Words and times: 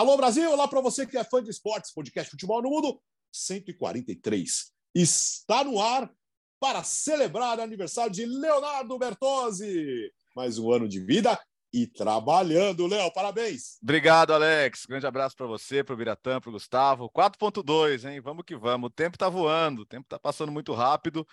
Alô 0.00 0.16
Brasil, 0.16 0.50
olá 0.50 0.66
para 0.66 0.80
você 0.80 1.06
que 1.06 1.18
é 1.18 1.22
fã 1.22 1.42
de 1.42 1.50
esportes, 1.50 1.92
podcast 1.92 2.30
Futebol 2.30 2.62
no 2.62 2.70
Mundo 2.70 3.02
143. 3.30 4.72
Está 4.94 5.62
no 5.62 5.78
ar 5.78 6.10
para 6.58 6.82
celebrar 6.82 7.58
o 7.58 7.60
aniversário 7.60 8.10
de 8.10 8.24
Leonardo 8.24 8.98
Bertozzi. 8.98 10.10
Mais 10.34 10.56
um 10.56 10.72
ano 10.72 10.88
de 10.88 11.00
vida 11.00 11.38
e 11.70 11.86
trabalhando, 11.86 12.86
Léo. 12.86 13.12
Parabéns. 13.12 13.76
Obrigado, 13.82 14.32
Alex. 14.32 14.86
Grande 14.86 15.06
abraço 15.06 15.36
para 15.36 15.46
você, 15.46 15.84
para 15.84 15.92
o 15.92 15.98
Biratã, 15.98 16.40
para 16.40 16.48
o 16.48 16.54
Gustavo. 16.54 17.10
4.2, 17.10 18.10
hein? 18.10 18.22
Vamos 18.22 18.44
que 18.46 18.56
vamos. 18.56 18.88
O 18.88 18.90
tempo 18.90 19.16
está 19.16 19.28
voando, 19.28 19.82
o 19.82 19.86
tempo 19.86 20.06
está 20.06 20.18
passando 20.18 20.50
muito 20.50 20.72
rápido. 20.72 21.28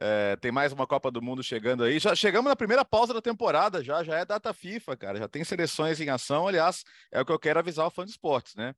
É, 0.00 0.36
tem 0.36 0.50
mais 0.50 0.72
uma 0.72 0.86
Copa 0.86 1.10
do 1.10 1.20
Mundo 1.20 1.42
chegando 1.42 1.84
aí. 1.84 1.98
Já 1.98 2.14
chegamos 2.14 2.48
na 2.48 2.56
primeira 2.56 2.84
pausa 2.84 3.12
da 3.12 3.20
temporada, 3.20 3.82
já, 3.84 4.02
já 4.02 4.18
é 4.18 4.24
data 4.24 4.52
FIFA, 4.52 4.96
cara. 4.96 5.18
Já 5.18 5.28
tem 5.28 5.44
seleções 5.44 6.00
em 6.00 6.08
ação. 6.08 6.48
Aliás, 6.48 6.84
é 7.10 7.20
o 7.20 7.26
que 7.26 7.32
eu 7.32 7.38
quero 7.38 7.58
avisar 7.58 7.86
o 7.86 7.90
fã 7.90 8.04
de 8.04 8.10
esportes, 8.10 8.54
né? 8.54 8.74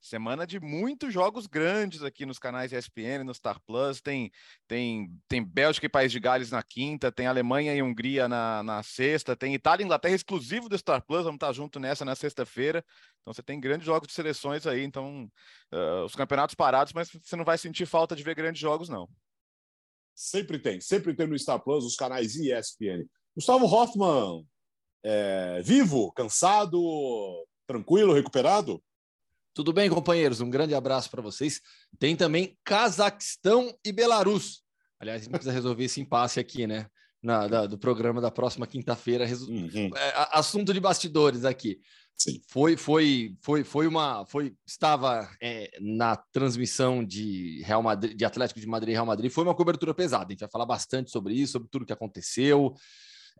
Semana 0.00 0.46
de 0.46 0.60
muitos 0.60 1.12
jogos 1.12 1.46
grandes 1.48 2.04
aqui 2.04 2.24
nos 2.24 2.38
canais 2.38 2.72
ESPN, 2.72 3.24
no 3.24 3.34
Star 3.34 3.60
Plus. 3.66 4.00
Tem, 4.00 4.30
tem, 4.66 5.10
tem 5.26 5.44
Bélgica 5.44 5.86
e 5.86 5.88
País 5.88 6.12
de 6.12 6.20
Gales 6.20 6.52
na 6.52 6.62
quinta, 6.62 7.10
tem 7.10 7.26
Alemanha 7.26 7.74
e 7.74 7.82
Hungria 7.82 8.28
na, 8.28 8.62
na 8.62 8.82
sexta, 8.82 9.34
tem 9.36 9.54
Itália 9.54 9.82
e 9.82 9.86
Inglaterra 9.86 10.14
exclusivo 10.14 10.68
do 10.68 10.78
Star 10.78 11.02
Plus. 11.04 11.24
Vamos 11.24 11.36
estar 11.36 11.52
junto 11.52 11.80
nessa 11.80 12.04
na 12.04 12.14
sexta-feira. 12.14 12.84
Então 13.20 13.34
você 13.34 13.42
tem 13.42 13.58
grandes 13.58 13.86
jogos 13.86 14.06
de 14.06 14.14
seleções 14.14 14.66
aí. 14.68 14.84
Então, 14.84 15.28
uh, 15.74 16.04
os 16.04 16.14
campeonatos 16.14 16.54
parados, 16.54 16.92
mas 16.92 17.10
você 17.10 17.34
não 17.34 17.44
vai 17.44 17.58
sentir 17.58 17.84
falta 17.84 18.14
de 18.14 18.22
ver 18.22 18.36
grandes 18.36 18.60
jogos, 18.60 18.88
não. 18.88 19.08
Sempre 20.18 20.58
tem, 20.58 20.80
sempre 20.80 21.14
tem 21.14 21.28
no 21.28 21.38
Star 21.38 21.62
Plus 21.62 21.84
os 21.84 21.94
canais 21.94 22.34
ESPN. 22.34 23.06
Gustavo 23.36 23.66
Hoffman, 23.66 24.44
é, 25.04 25.62
vivo, 25.62 26.10
cansado, 26.10 27.46
tranquilo, 27.68 28.12
recuperado? 28.12 28.82
Tudo 29.54 29.72
bem, 29.72 29.88
companheiros? 29.88 30.40
Um 30.40 30.50
grande 30.50 30.74
abraço 30.74 31.08
para 31.08 31.22
vocês. 31.22 31.60
Tem 32.00 32.16
também 32.16 32.58
Cazaquistão 32.64 33.72
e 33.84 33.92
Belarus. 33.92 34.64
Aliás, 34.98 35.20
a 35.20 35.24
gente 35.24 35.30
precisa 35.30 35.52
resolver 35.52 35.84
esse 35.84 36.00
impasse 36.00 36.40
aqui, 36.40 36.66
né? 36.66 36.88
Na, 37.20 37.48
da, 37.48 37.66
do 37.66 37.76
programa 37.76 38.20
da 38.20 38.30
próxima 38.30 38.66
quinta-feira. 38.66 39.26
Uhum. 39.26 39.90
É, 39.96 40.12
assunto 40.32 40.72
de 40.72 40.78
bastidores 40.78 41.44
aqui. 41.44 41.80
Sim. 42.18 42.40
Foi, 42.48 42.76
foi, 42.76 43.36
foi, 43.40 43.62
foi 43.62 43.86
uma, 43.86 44.26
foi, 44.26 44.52
estava 44.66 45.30
é, 45.40 45.70
na 45.80 46.16
transmissão 46.16 47.04
de 47.04 47.62
Real 47.64 47.80
Madrid, 47.80 48.16
de 48.16 48.24
Atlético 48.24 48.58
de 48.58 48.66
Madrid 48.66 48.90
e 48.90 48.94
Real 48.94 49.06
Madrid, 49.06 49.30
foi 49.30 49.44
uma 49.44 49.54
cobertura 49.54 49.94
pesada. 49.94 50.26
A 50.26 50.30
gente 50.30 50.40
vai 50.40 50.50
falar 50.50 50.66
bastante 50.66 51.12
sobre 51.12 51.34
isso, 51.34 51.52
sobre 51.52 51.68
tudo 51.68 51.86
que 51.86 51.92
aconteceu. 51.92 52.74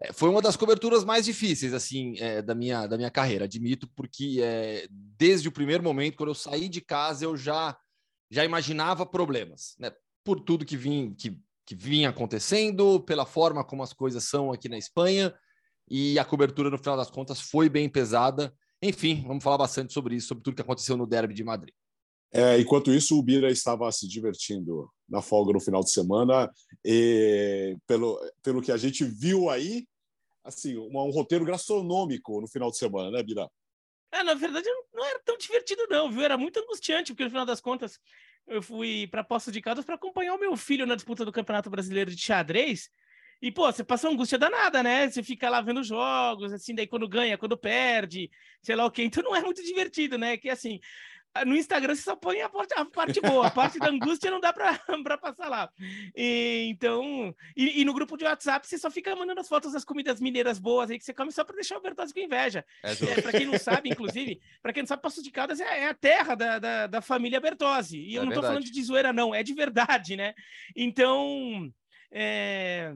É, 0.00 0.12
foi 0.12 0.28
uma 0.28 0.40
das 0.40 0.54
coberturas 0.54 1.04
mais 1.04 1.24
difíceis, 1.24 1.74
assim, 1.74 2.14
é, 2.18 2.40
da 2.40 2.54
minha, 2.54 2.86
da 2.86 2.96
minha 2.96 3.10
carreira, 3.10 3.46
admito, 3.46 3.88
porque 3.96 4.38
é, 4.40 4.86
desde 4.90 5.48
o 5.48 5.52
primeiro 5.52 5.82
momento, 5.82 6.16
quando 6.16 6.30
eu 6.30 6.34
saí 6.34 6.68
de 6.68 6.80
casa, 6.80 7.24
eu 7.24 7.36
já, 7.36 7.76
já 8.30 8.44
imaginava 8.44 9.04
problemas, 9.04 9.74
né? 9.76 9.90
Por 10.22 10.38
tudo 10.38 10.64
que 10.64 10.76
vinha, 10.76 11.12
que, 11.18 11.36
que 11.68 11.76
vinha 11.76 12.08
acontecendo, 12.08 12.98
pela 13.00 13.26
forma 13.26 13.62
como 13.62 13.82
as 13.82 13.92
coisas 13.92 14.24
são 14.24 14.50
aqui 14.50 14.70
na 14.70 14.78
Espanha, 14.78 15.34
e 15.86 16.18
a 16.18 16.24
cobertura, 16.24 16.70
no 16.70 16.78
final 16.78 16.96
das 16.96 17.10
contas, 17.10 17.42
foi 17.42 17.68
bem 17.68 17.90
pesada. 17.90 18.54
Enfim, 18.80 19.22
vamos 19.26 19.44
falar 19.44 19.58
bastante 19.58 19.92
sobre 19.92 20.16
isso, 20.16 20.28
sobre 20.28 20.42
tudo 20.42 20.54
que 20.54 20.62
aconteceu 20.62 20.96
no 20.96 21.06
Derby 21.06 21.34
de 21.34 21.44
Madrid. 21.44 21.74
É, 22.32 22.58
enquanto 22.58 22.90
isso, 22.90 23.18
o 23.18 23.22
Bira 23.22 23.50
estava 23.50 23.92
se 23.92 24.08
divertindo 24.08 24.90
na 25.06 25.20
folga 25.20 25.52
no 25.52 25.60
final 25.60 25.82
de 25.82 25.90
semana. 25.90 26.50
E 26.82 27.76
pelo, 27.86 28.18
pelo 28.42 28.62
que 28.62 28.72
a 28.72 28.78
gente 28.78 29.04
viu 29.04 29.50
aí, 29.50 29.86
assim, 30.42 30.78
um, 30.78 30.98
um 30.98 31.10
roteiro 31.10 31.44
gastronômico 31.44 32.40
no 32.40 32.48
final 32.48 32.70
de 32.70 32.78
semana, 32.78 33.10
né, 33.10 33.22
Bira? 33.22 33.46
É, 34.10 34.22
na 34.22 34.32
verdade, 34.32 34.66
não 34.94 35.04
era 35.04 35.20
tão 35.22 35.36
divertido, 35.36 35.86
não, 35.90 36.10
viu? 36.10 36.22
Era 36.22 36.38
muito 36.38 36.58
angustiante, 36.60 37.12
porque 37.12 37.24
no 37.24 37.30
final 37.30 37.44
das 37.44 37.60
contas, 37.60 37.98
eu 38.48 38.62
fui 38.62 39.06
para 39.06 39.24
Poços 39.24 39.52
de 39.52 39.60
Caldas 39.60 39.84
para 39.84 39.94
acompanhar 39.94 40.34
o 40.34 40.38
meu 40.38 40.56
filho 40.56 40.86
na 40.86 40.94
disputa 40.94 41.24
do 41.24 41.32
Campeonato 41.32 41.70
Brasileiro 41.70 42.10
de 42.10 42.20
Xadrez. 42.20 42.90
E, 43.40 43.52
pô, 43.52 43.70
você 43.70 43.84
passa 43.84 44.08
angústia 44.08 44.36
danada, 44.38 44.82
né? 44.82 45.08
Você 45.08 45.22
fica 45.22 45.48
lá 45.48 45.60
vendo 45.60 45.82
jogos, 45.84 46.52
assim, 46.52 46.74
daí 46.74 46.88
quando 46.88 47.08
ganha, 47.08 47.38
quando 47.38 47.56
perde, 47.56 48.28
sei 48.62 48.74
lá 48.74 48.84
o 48.84 48.90
quê. 48.90 49.04
Então 49.04 49.22
não 49.22 49.34
é 49.36 49.40
muito 49.40 49.62
divertido, 49.62 50.18
né? 50.18 50.36
Que 50.36 50.50
assim, 50.50 50.80
no 51.46 51.56
Instagram 51.56 51.94
você 51.94 52.02
só 52.02 52.16
põe 52.16 52.40
a 52.40 52.48
parte, 52.48 52.74
a 52.74 52.84
parte 52.84 53.20
boa, 53.20 53.46
a 53.46 53.50
parte 53.50 53.78
da 53.78 53.88
angústia 53.88 54.30
não 54.30 54.40
dá 54.40 54.52
para 54.52 54.78
passar 55.18 55.48
lá. 55.48 55.70
E, 56.16 56.66
então, 56.68 57.34
e, 57.56 57.80
e, 57.80 57.84
no 57.84 57.94
grupo 57.94 58.16
de 58.16 58.24
WhatsApp 58.24 58.66
você 58.66 58.78
só 58.78 58.90
fica 58.90 59.14
mandando 59.14 59.40
as 59.40 59.48
fotos 59.48 59.72
das 59.72 59.84
comidas 59.84 60.20
mineiras 60.20 60.58
boas 60.58 60.90
aí 60.90 60.98
que 60.98 61.04
você 61.04 61.14
come 61.14 61.30
só 61.30 61.44
para 61.44 61.56
deixar 61.56 61.76
o 61.76 61.80
Bertozzi 61.80 62.12
com 62.12 62.20
inveja. 62.20 62.64
É, 62.82 62.92
é 62.92 63.22
para 63.22 63.32
quem 63.32 63.46
não 63.46 63.58
sabe, 63.58 63.90
inclusive, 63.90 64.40
para 64.62 64.72
quem 64.72 64.82
não 64.82 64.88
sabe, 64.88 65.02
Passo 65.02 65.22
de 65.22 65.30
Caldas 65.30 65.60
é, 65.60 65.84
é 65.84 65.88
a 65.88 65.94
terra 65.94 66.34
da, 66.34 66.58
da, 66.58 66.86
da 66.86 67.00
família 67.00 67.40
Bertozzi. 67.40 67.98
E 67.98 68.14
eu 68.14 68.22
é 68.22 68.24
não 68.24 68.32
tô 68.32 68.40
verdade. 68.40 68.54
falando 68.54 68.72
de 68.72 68.82
zoeira, 68.82 69.12
não, 69.12 69.34
é 69.34 69.42
de 69.42 69.54
verdade, 69.54 70.16
né? 70.16 70.34
Então, 70.74 71.70
é 72.10 72.94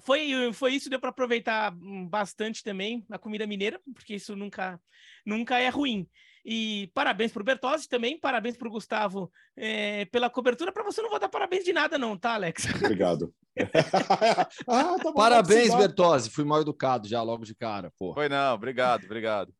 foi, 0.00 0.52
foi 0.52 0.74
isso, 0.74 0.90
deu 0.90 1.00
para 1.00 1.10
aproveitar 1.10 1.72
bastante 2.08 2.62
também 2.62 3.04
a 3.10 3.18
comida 3.18 3.46
mineira, 3.46 3.80
porque 3.94 4.14
isso 4.14 4.36
nunca, 4.36 4.80
nunca 5.24 5.58
é 5.58 5.68
ruim. 5.68 6.08
E 6.50 6.90
parabéns 6.94 7.30
para 7.30 7.42
o 7.42 7.44
Bertozzi 7.44 7.86
também, 7.86 8.18
parabéns 8.18 8.56
para 8.56 8.66
o 8.66 8.70
Gustavo 8.70 9.30
é, 9.54 10.06
pela 10.06 10.30
cobertura. 10.30 10.72
Para 10.72 10.82
você 10.82 11.02
não 11.02 11.10
vou 11.10 11.18
dar 11.18 11.28
parabéns 11.28 11.62
de 11.62 11.74
nada, 11.74 11.98
não, 11.98 12.16
tá, 12.16 12.32
Alex? 12.32 12.64
Obrigado. 12.82 13.34
ah, 14.66 14.96
tá 14.98 15.12
parabéns, 15.12 15.74
Bertozzi. 15.74 16.30
Fui 16.30 16.44
mal 16.44 16.62
educado 16.62 17.06
já 17.06 17.20
logo 17.20 17.44
de 17.44 17.54
cara. 17.54 17.92
Pô. 17.98 18.14
Foi 18.14 18.30
não, 18.30 18.54
obrigado, 18.54 19.04
obrigado. 19.04 19.52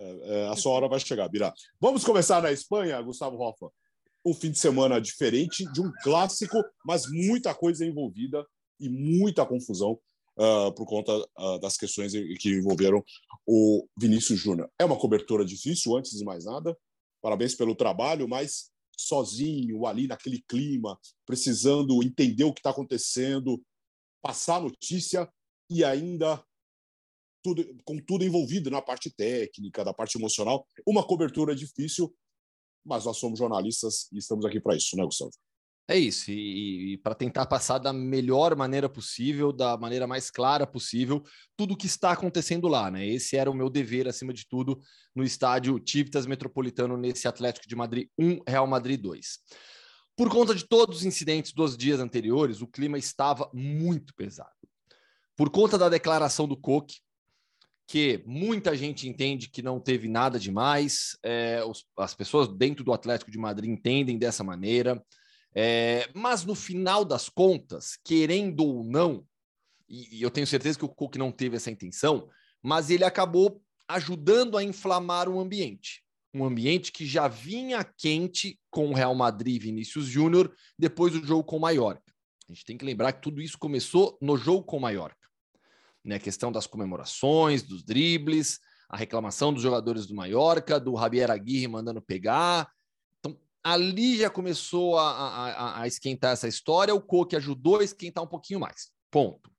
É, 0.00 0.44
é, 0.44 0.48
a 0.48 0.56
sua 0.56 0.72
hora 0.72 0.88
vai 0.88 0.98
chegar, 1.00 1.28
Birá. 1.28 1.52
Vamos 1.78 2.02
começar 2.02 2.40
na 2.40 2.50
Espanha, 2.50 2.98
Gustavo 3.02 3.38
Hoffa. 3.38 3.68
Um 4.24 4.32
fim 4.32 4.50
de 4.50 4.58
semana 4.58 4.98
diferente 4.98 5.70
de 5.70 5.82
um 5.82 5.92
clássico, 6.02 6.64
mas 6.82 7.04
muita 7.10 7.54
coisa 7.54 7.84
envolvida 7.84 8.42
e 8.80 8.88
muita 8.88 9.44
confusão 9.44 9.98
uh, 10.38 10.72
por 10.74 10.86
conta 10.86 11.12
uh, 11.38 11.58
das 11.60 11.76
questões 11.76 12.12
que 12.12 12.48
envolveram 12.50 13.04
o 13.46 13.86
Vinícius 13.98 14.38
Júnior. 14.38 14.70
É 14.78 14.84
uma 14.84 14.98
cobertura 14.98 15.44
difícil, 15.44 15.96
antes 15.96 16.12
de 16.12 16.24
mais 16.24 16.44
nada. 16.44 16.76
Parabéns 17.22 17.54
pelo 17.54 17.74
trabalho, 17.74 18.28
mas 18.28 18.70
sozinho, 18.96 19.86
ali 19.86 20.06
naquele 20.06 20.42
clima, 20.48 20.98
precisando 21.26 22.02
entender 22.02 22.44
o 22.44 22.52
que 22.52 22.60
está 22.60 22.70
acontecendo, 22.70 23.62
passar 24.22 24.56
a 24.56 24.60
notícia 24.60 25.30
e 25.70 25.84
ainda 25.84 26.42
tudo, 27.42 27.64
com 27.84 27.98
tudo 27.98 28.24
envolvido 28.24 28.70
na 28.70 28.82
parte 28.82 29.10
técnica, 29.10 29.84
da 29.84 29.92
parte 29.92 30.16
emocional. 30.16 30.66
Uma 30.86 31.06
cobertura 31.06 31.54
difícil, 31.54 32.14
mas 32.84 33.04
nós 33.04 33.18
somos 33.18 33.38
jornalistas 33.38 34.08
e 34.12 34.18
estamos 34.18 34.44
aqui 34.44 34.60
para 34.60 34.76
isso, 34.76 34.96
né, 34.96 35.04
Gustavo? 35.04 35.32
É 35.88 35.96
isso, 35.96 36.32
e, 36.32 36.94
e 36.94 36.96
para 36.98 37.14
tentar 37.14 37.46
passar 37.46 37.78
da 37.78 37.92
melhor 37.92 38.56
maneira 38.56 38.88
possível, 38.88 39.52
da 39.52 39.76
maneira 39.76 40.04
mais 40.04 40.30
clara 40.30 40.66
possível, 40.66 41.22
tudo 41.56 41.74
o 41.74 41.76
que 41.76 41.86
está 41.86 42.10
acontecendo 42.10 42.66
lá, 42.66 42.90
né? 42.90 43.06
Esse 43.06 43.36
era 43.36 43.48
o 43.48 43.54
meu 43.54 43.70
dever, 43.70 44.08
acima 44.08 44.32
de 44.32 44.48
tudo, 44.48 44.80
no 45.14 45.22
estádio 45.22 45.78
Tivitas 45.78 46.26
Metropolitano, 46.26 46.96
nesse 46.96 47.28
Atlético 47.28 47.68
de 47.68 47.76
Madrid 47.76 48.08
1, 48.18 48.40
Real 48.48 48.66
Madrid 48.66 49.00
2. 49.00 49.38
Por 50.16 50.28
conta 50.28 50.56
de 50.56 50.66
todos 50.66 50.98
os 50.98 51.04
incidentes 51.04 51.52
dos 51.52 51.76
dias 51.76 52.00
anteriores, 52.00 52.60
o 52.60 52.66
clima 52.66 52.98
estava 52.98 53.48
muito 53.54 54.12
pesado. 54.14 54.50
Por 55.36 55.50
conta 55.50 55.78
da 55.78 55.88
declaração 55.88 56.48
do 56.48 56.56
Coque, 56.56 56.96
que 57.86 58.24
muita 58.26 58.76
gente 58.76 59.08
entende 59.08 59.48
que 59.48 59.62
não 59.62 59.78
teve 59.78 60.08
nada 60.08 60.36
demais, 60.38 61.16
é, 61.22 61.62
os, 61.64 61.86
as 61.96 62.14
pessoas 62.14 62.48
dentro 62.48 62.82
do 62.82 62.92
Atlético 62.92 63.30
de 63.30 63.38
Madrid 63.38 63.70
entendem 63.70 64.18
dessa 64.18 64.42
maneira. 64.42 65.00
É, 65.58 66.10
mas 66.14 66.44
no 66.44 66.54
final 66.54 67.02
das 67.02 67.30
contas, 67.30 67.98
querendo 68.04 68.60
ou 68.60 68.84
não, 68.84 69.26
e, 69.88 70.18
e 70.18 70.22
eu 70.22 70.30
tenho 70.30 70.46
certeza 70.46 70.78
que 70.78 70.84
o 70.84 70.88
Cook 70.88 71.16
não 71.16 71.32
teve 71.32 71.56
essa 71.56 71.70
intenção, 71.70 72.28
mas 72.62 72.90
ele 72.90 73.04
acabou 73.04 73.62
ajudando 73.88 74.58
a 74.58 74.62
inflamar 74.62 75.30
o 75.30 75.40
ambiente. 75.40 76.02
Um 76.34 76.44
ambiente 76.44 76.92
que 76.92 77.06
já 77.06 77.26
vinha 77.26 77.82
quente 77.82 78.60
com 78.70 78.90
o 78.90 78.94
Real 78.94 79.14
Madrid 79.14 79.56
e 79.56 79.64
Vinícius 79.64 80.04
Júnior 80.04 80.54
depois 80.78 81.14
do 81.14 81.26
jogo 81.26 81.44
com 81.44 81.56
o 81.56 81.60
Mallorca. 81.60 82.12
A 82.46 82.52
gente 82.52 82.64
tem 82.66 82.76
que 82.76 82.84
lembrar 82.84 83.14
que 83.14 83.22
tudo 83.22 83.40
isso 83.40 83.56
começou 83.56 84.18
no 84.20 84.36
jogo 84.36 84.62
com 84.62 84.76
o 84.76 84.80
Mallorca. 84.80 85.26
Né? 86.04 86.16
A 86.16 86.20
questão 86.20 86.52
das 86.52 86.66
comemorações, 86.66 87.62
dos 87.62 87.82
dribles, 87.82 88.60
a 88.90 88.96
reclamação 88.96 89.54
dos 89.54 89.62
jogadores 89.62 90.06
do 90.06 90.14
Mallorca, 90.14 90.78
do 90.78 90.96
Javier 90.96 91.30
Aguirre 91.30 91.66
mandando 91.66 92.02
pegar, 92.02 92.70
ali 93.66 94.16
já 94.16 94.30
começou 94.30 94.96
a, 94.96 95.10
a, 95.10 95.80
a 95.80 95.86
esquentar 95.88 96.32
essa 96.32 96.46
história, 96.46 96.94
o 96.94 97.02
Coque 97.02 97.34
ajudou 97.34 97.80
a 97.80 97.84
esquentar 97.84 98.22
um 98.22 98.28
pouquinho 98.28 98.60
mais. 98.60 98.92
Ponto. 99.10 99.50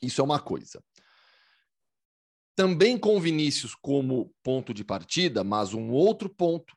Isso 0.00 0.20
é 0.20 0.24
uma 0.24 0.38
coisa. 0.38 0.80
Também 2.54 2.96
com 2.96 3.20
Vinícius 3.20 3.74
como 3.74 4.32
ponto 4.40 4.72
de 4.72 4.84
partida, 4.84 5.42
mas 5.42 5.74
um 5.74 5.90
outro 5.90 6.28
ponto 6.28 6.76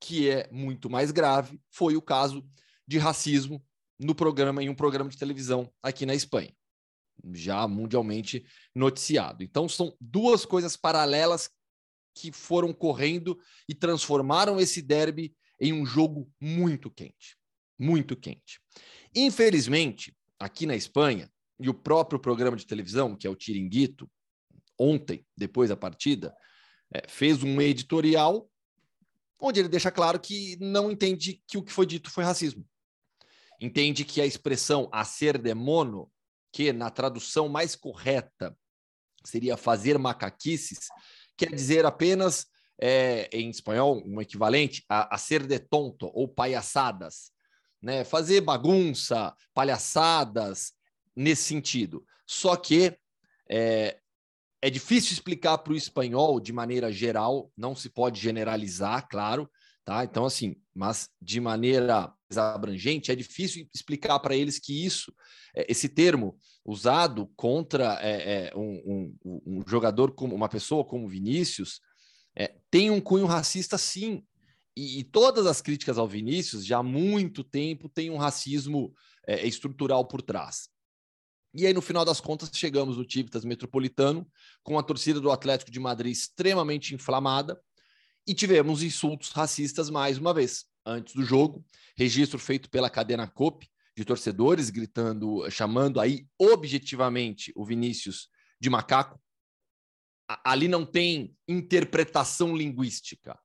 que 0.00 0.28
é 0.28 0.48
muito 0.50 0.90
mais 0.90 1.12
grave 1.12 1.60
foi 1.70 1.94
o 1.94 2.02
caso 2.02 2.44
de 2.84 2.98
racismo 2.98 3.64
no 3.96 4.12
programa 4.12 4.60
em 4.60 4.68
um 4.68 4.74
programa 4.74 5.08
de 5.08 5.16
televisão 5.16 5.72
aqui 5.80 6.04
na 6.04 6.16
Espanha, 6.16 6.52
já 7.32 7.68
mundialmente 7.68 8.44
noticiado. 8.74 9.44
Então 9.44 9.68
são 9.68 9.96
duas 10.00 10.44
coisas 10.44 10.76
paralelas 10.76 11.48
que 12.12 12.32
foram 12.32 12.72
correndo 12.72 13.38
e 13.68 13.74
transformaram 13.74 14.58
esse 14.58 14.82
derby 14.82 15.32
em 15.62 15.72
um 15.72 15.86
jogo 15.86 16.28
muito 16.40 16.90
quente. 16.90 17.38
Muito 17.78 18.16
quente. 18.16 18.60
Infelizmente, 19.14 20.14
aqui 20.38 20.66
na 20.66 20.74
Espanha, 20.74 21.30
e 21.60 21.68
o 21.68 21.74
próprio 21.74 22.18
programa 22.18 22.56
de 22.56 22.66
televisão, 22.66 23.16
que 23.16 23.28
é 23.28 23.30
o 23.30 23.36
Tiringuito, 23.36 24.10
ontem, 24.76 25.24
depois 25.36 25.68
da 25.68 25.76
partida, 25.76 26.34
é, 26.92 27.08
fez 27.08 27.44
um 27.44 27.60
editorial 27.60 28.50
onde 29.40 29.60
ele 29.60 29.68
deixa 29.68 29.90
claro 29.90 30.18
que 30.18 30.56
não 30.60 30.90
entende 30.90 31.40
que 31.46 31.56
o 31.56 31.62
que 31.62 31.72
foi 31.72 31.86
dito 31.86 32.10
foi 32.10 32.24
racismo. 32.24 32.66
Entende 33.60 34.04
que 34.04 34.20
a 34.20 34.26
expressão 34.26 34.90
ser 35.04 35.38
demono, 35.38 36.10
que 36.52 36.72
na 36.72 36.90
tradução 36.90 37.48
mais 37.48 37.76
correta 37.76 38.56
seria 39.24 39.56
fazer 39.56 39.98
macaquices, 39.98 40.88
quer 41.36 41.54
dizer 41.54 41.86
apenas, 41.86 42.46
é, 42.84 43.28
em 43.32 43.48
espanhol, 43.48 44.02
um 44.04 44.20
equivalente 44.20 44.84
a, 44.88 45.14
a 45.14 45.16
ser 45.16 45.46
de 45.46 45.60
tonto 45.60 46.10
ou 46.12 46.26
palhaçadas. 46.26 47.30
Né? 47.80 48.02
Fazer 48.02 48.40
bagunça, 48.40 49.32
palhaçadas, 49.54 50.72
nesse 51.14 51.44
sentido. 51.44 52.04
Só 52.26 52.56
que 52.56 52.98
é, 53.48 54.00
é 54.60 54.68
difícil 54.68 55.12
explicar 55.12 55.58
para 55.58 55.72
o 55.72 55.76
espanhol 55.76 56.40
de 56.40 56.52
maneira 56.52 56.90
geral, 56.90 57.52
não 57.56 57.76
se 57.76 57.88
pode 57.88 58.20
generalizar, 58.20 59.06
claro, 59.08 59.48
tá? 59.84 60.02
Então, 60.02 60.24
assim, 60.24 60.56
mas 60.74 61.08
de 61.20 61.40
maneira 61.40 62.12
abrangente, 62.36 63.12
é 63.12 63.14
difícil 63.14 63.68
explicar 63.72 64.18
para 64.18 64.34
eles 64.34 64.58
que 64.58 64.84
isso, 64.84 65.14
é, 65.54 65.70
esse 65.70 65.88
termo 65.88 66.36
usado 66.64 67.30
contra 67.36 67.96
é, 68.02 68.48
é, 68.48 68.56
um, 68.56 69.14
um, 69.24 69.40
um, 69.46 69.62
jogador 69.68 70.12
como 70.12 70.34
uma 70.34 70.48
pessoa 70.48 70.84
como 70.84 71.08
Vinícius 71.08 71.80
é, 72.34 72.54
tem 72.70 72.90
um 72.90 73.00
cunho 73.00 73.26
racista, 73.26 73.76
sim. 73.76 74.24
E, 74.76 75.00
e, 75.00 75.04
todas 75.04 75.46
as 75.46 75.60
críticas 75.60 75.98
ao 75.98 76.08
Vinícius 76.08 76.64
já 76.64 76.78
há 76.78 76.82
muito 76.82 77.44
tempo 77.44 77.88
têm 77.88 78.10
um 78.10 78.16
racismo 78.16 78.94
é, 79.26 79.46
estrutural 79.46 80.06
por 80.06 80.22
trás. 80.22 80.68
E 81.54 81.66
aí, 81.66 81.74
no 81.74 81.82
final 81.82 82.04
das 82.04 82.20
contas, 82.20 82.50
chegamos 82.54 82.96
no 82.96 83.04
Tivitas 83.04 83.44
Metropolitano, 83.44 84.26
com 84.62 84.78
a 84.78 84.82
torcida 84.82 85.20
do 85.20 85.30
Atlético 85.30 85.70
de 85.70 85.78
Madrid 85.78 86.10
extremamente 86.10 86.94
inflamada, 86.94 87.60
e 88.26 88.34
tivemos 88.34 88.82
insultos 88.82 89.30
racistas 89.30 89.90
mais 89.90 90.16
uma 90.16 90.32
vez. 90.32 90.64
Antes 90.84 91.14
do 91.14 91.22
jogo, 91.22 91.64
registro 91.96 92.38
feito 92.38 92.70
pela 92.70 92.88
cadena 92.88 93.28
COP, 93.28 93.68
de 93.96 94.04
torcedores 94.04 94.70
gritando, 94.70 95.48
chamando 95.50 96.00
aí 96.00 96.26
objetivamente 96.38 97.52
o 97.54 97.64
Vinícius 97.64 98.28
de 98.58 98.70
macaco. 98.70 99.20
Ali 100.44 100.68
não 100.68 100.84
tem 100.86 101.36
interpretação 101.48 102.56
linguística. 102.56 103.38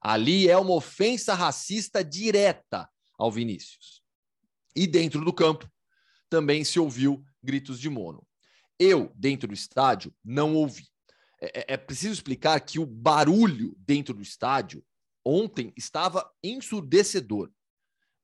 Ali 0.00 0.48
é 0.48 0.56
uma 0.56 0.74
ofensa 0.74 1.34
racista 1.34 2.02
direta 2.02 2.88
ao 3.18 3.30
Vinícius. 3.30 4.02
E 4.74 4.86
dentro 4.86 5.24
do 5.24 5.32
campo 5.32 5.70
também 6.28 6.64
se 6.64 6.78
ouviu 6.78 7.24
gritos 7.42 7.78
de 7.78 7.90
mono. 7.90 8.26
Eu, 8.78 9.12
dentro 9.14 9.48
do 9.48 9.54
estádio, 9.54 10.14
não 10.24 10.54
ouvi. 10.54 10.88
É, 11.40 11.60
é, 11.60 11.74
é 11.74 11.76
preciso 11.76 12.14
explicar 12.14 12.60
que 12.60 12.78
o 12.78 12.86
barulho 12.86 13.74
dentro 13.78 14.14
do 14.14 14.22
estádio 14.22 14.84
ontem 15.24 15.72
estava 15.76 16.30
ensurdecedor. 16.42 17.50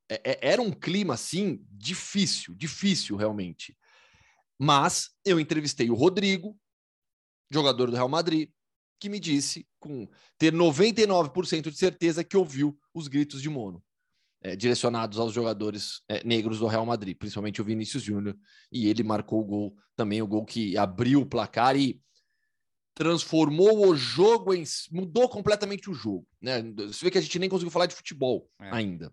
É, 0.08 0.20
é, 0.24 0.38
era 0.52 0.62
um 0.62 0.72
clima 0.72 1.14
assim 1.14 1.62
difícil, 1.70 2.54
difícil 2.54 3.16
realmente. 3.16 3.76
Mas 4.58 5.10
eu 5.24 5.38
entrevistei 5.38 5.90
o 5.90 5.94
Rodrigo, 5.94 6.58
jogador 7.50 7.90
do 7.90 7.96
Real 7.96 8.08
Madrid, 8.08 8.50
que 8.98 9.08
me 9.08 9.20
disse 9.20 9.66
com 9.78 10.08
ter 10.38 10.52
99% 10.52 11.70
de 11.70 11.76
certeza 11.76 12.24
que 12.24 12.36
ouviu 12.36 12.78
os 12.94 13.08
gritos 13.08 13.42
de 13.42 13.48
mono 13.48 13.82
é, 14.42 14.54
direcionados 14.54 15.18
aos 15.18 15.32
jogadores 15.32 16.02
é, 16.08 16.24
negros 16.24 16.60
do 16.60 16.66
Real 16.66 16.86
Madrid, 16.86 17.16
principalmente 17.18 17.60
o 17.60 17.64
Vinícius 17.64 18.02
Júnior, 18.02 18.36
e 18.70 18.88
ele 18.88 19.02
marcou 19.02 19.40
o 19.40 19.44
gol 19.44 19.76
também, 19.94 20.22
o 20.22 20.26
gol 20.26 20.44
que 20.44 20.76
abriu 20.76 21.22
o 21.22 21.26
placar 21.26 21.76
e 21.76 22.00
transformou 22.94 23.88
o 23.88 23.96
jogo 23.96 24.54
em 24.54 24.64
mudou 24.90 25.28
completamente 25.28 25.90
o 25.90 25.94
jogo, 25.94 26.26
né? 26.40 26.62
Você 26.62 27.04
vê 27.04 27.10
que 27.10 27.18
a 27.18 27.20
gente 27.20 27.38
nem 27.38 27.48
conseguiu 27.48 27.70
falar 27.70 27.86
de 27.86 27.94
futebol 27.94 28.48
é. 28.60 28.70
ainda, 28.72 29.12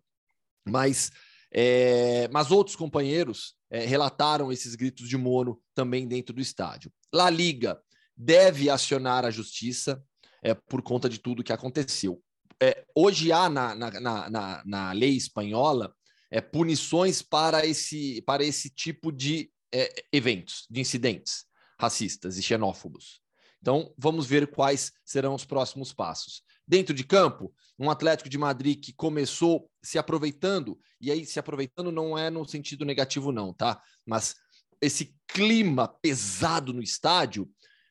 mas 0.66 1.12
é, 1.52 2.28
mas 2.30 2.50
outros 2.50 2.76
companheiros 2.76 3.56
é, 3.70 3.86
relataram 3.86 4.52
esses 4.52 4.74
gritos 4.76 5.08
de 5.08 5.18
mono 5.18 5.62
também 5.76 6.08
dentro 6.08 6.34
do 6.34 6.42
estádio. 6.42 6.92
La 7.14 7.30
Liga 7.30 7.80
deve 8.16 8.70
acionar 8.70 9.26
a 9.26 9.32
justiça 9.32 10.04
é, 10.44 10.54
por 10.54 10.82
conta 10.82 11.10
de 11.10 11.20
tudo 11.20 11.44
que 11.44 11.54
aconteceu 11.54 12.22
é, 12.64 12.86
hoje 12.96 13.30
há 13.32 13.50
na, 13.50 13.76
na, 13.76 14.30
na, 14.30 14.64
na, 14.66 14.92
lei 14.94 15.18
espanhola 15.18 15.94
é, 16.32 16.40
punições 16.40 17.22
para 17.22 17.66
esse, 17.66 18.22
para 18.22 18.44
esse 18.44 18.70
tipo 18.70 19.12
de 19.12 19.52
é, 19.74 20.06
eventos, 20.14 20.66
de 20.70 20.80
incidentes 20.80 21.46
racistas 21.78 22.38
e 22.38 22.42
xenófobos. 22.42 23.22
Então, 23.60 23.94
vamos 23.98 24.26
ver 24.26 24.48
quais 24.48 24.94
serão 25.04 25.36
os 25.36 25.44
próximos 25.44 25.94
passos. 25.94 26.42
Dentro 26.66 26.94
de 26.94 27.04
campo, 27.04 27.54
um 27.78 27.90
Atlético 27.90 28.30
de 28.30 28.38
Madrid 28.38 28.82
que 28.82 28.94
começou 28.94 29.70
se 29.84 29.98
aproveitando, 29.98 30.80
e 31.02 31.12
aí 31.12 31.26
se 31.26 31.40
aproveitando 31.40 31.92
não 31.92 32.18
é 32.18 32.30
no 32.30 32.48
sentido 32.48 32.86
negativo, 32.86 33.32
não, 33.32 33.54
tá? 33.54 33.82
Mas 34.06 34.36
esse 34.82 35.18
clima 35.28 35.88
pesado 36.02 36.72
no 36.72 36.82
estádio 36.82 37.50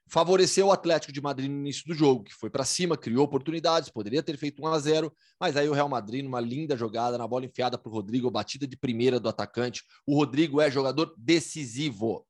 favoreceu 0.09 0.67
o 0.67 0.73
Atlético 0.73 1.13
de 1.13 1.21
Madrid 1.21 1.51
no 1.51 1.59
início 1.59 1.85
do 1.87 1.95
jogo, 1.95 2.25
que 2.25 2.35
foi 2.35 2.51
para 2.51 2.65
cima, 2.65 2.97
criou 2.97 3.25
oportunidades, 3.25 3.89
poderia 3.89 4.23
ter 4.23 4.37
feito 4.37 4.63
1 4.63 4.67
a 4.67 4.79
0, 4.79 5.13
mas 5.41 5.57
aí 5.57 5.69
o 5.69 5.73
Real 5.73 5.89
Madrid, 5.89 6.25
numa 6.25 6.41
linda 6.41 6.77
jogada, 6.77 7.17
na 7.17 7.27
bola 7.27 7.47
enfiada 7.47 7.79
para 7.79 7.89
o 7.89 7.93
Rodrigo, 7.93 8.31
batida 8.31 8.67
de 8.67 8.77
primeira 8.77 9.19
do 9.19 9.29
atacante. 9.29 9.83
O 10.07 10.15
Rodrigo 10.17 10.61
é 10.61 10.71
jogador 10.71 11.15
decisivo. 11.17 12.27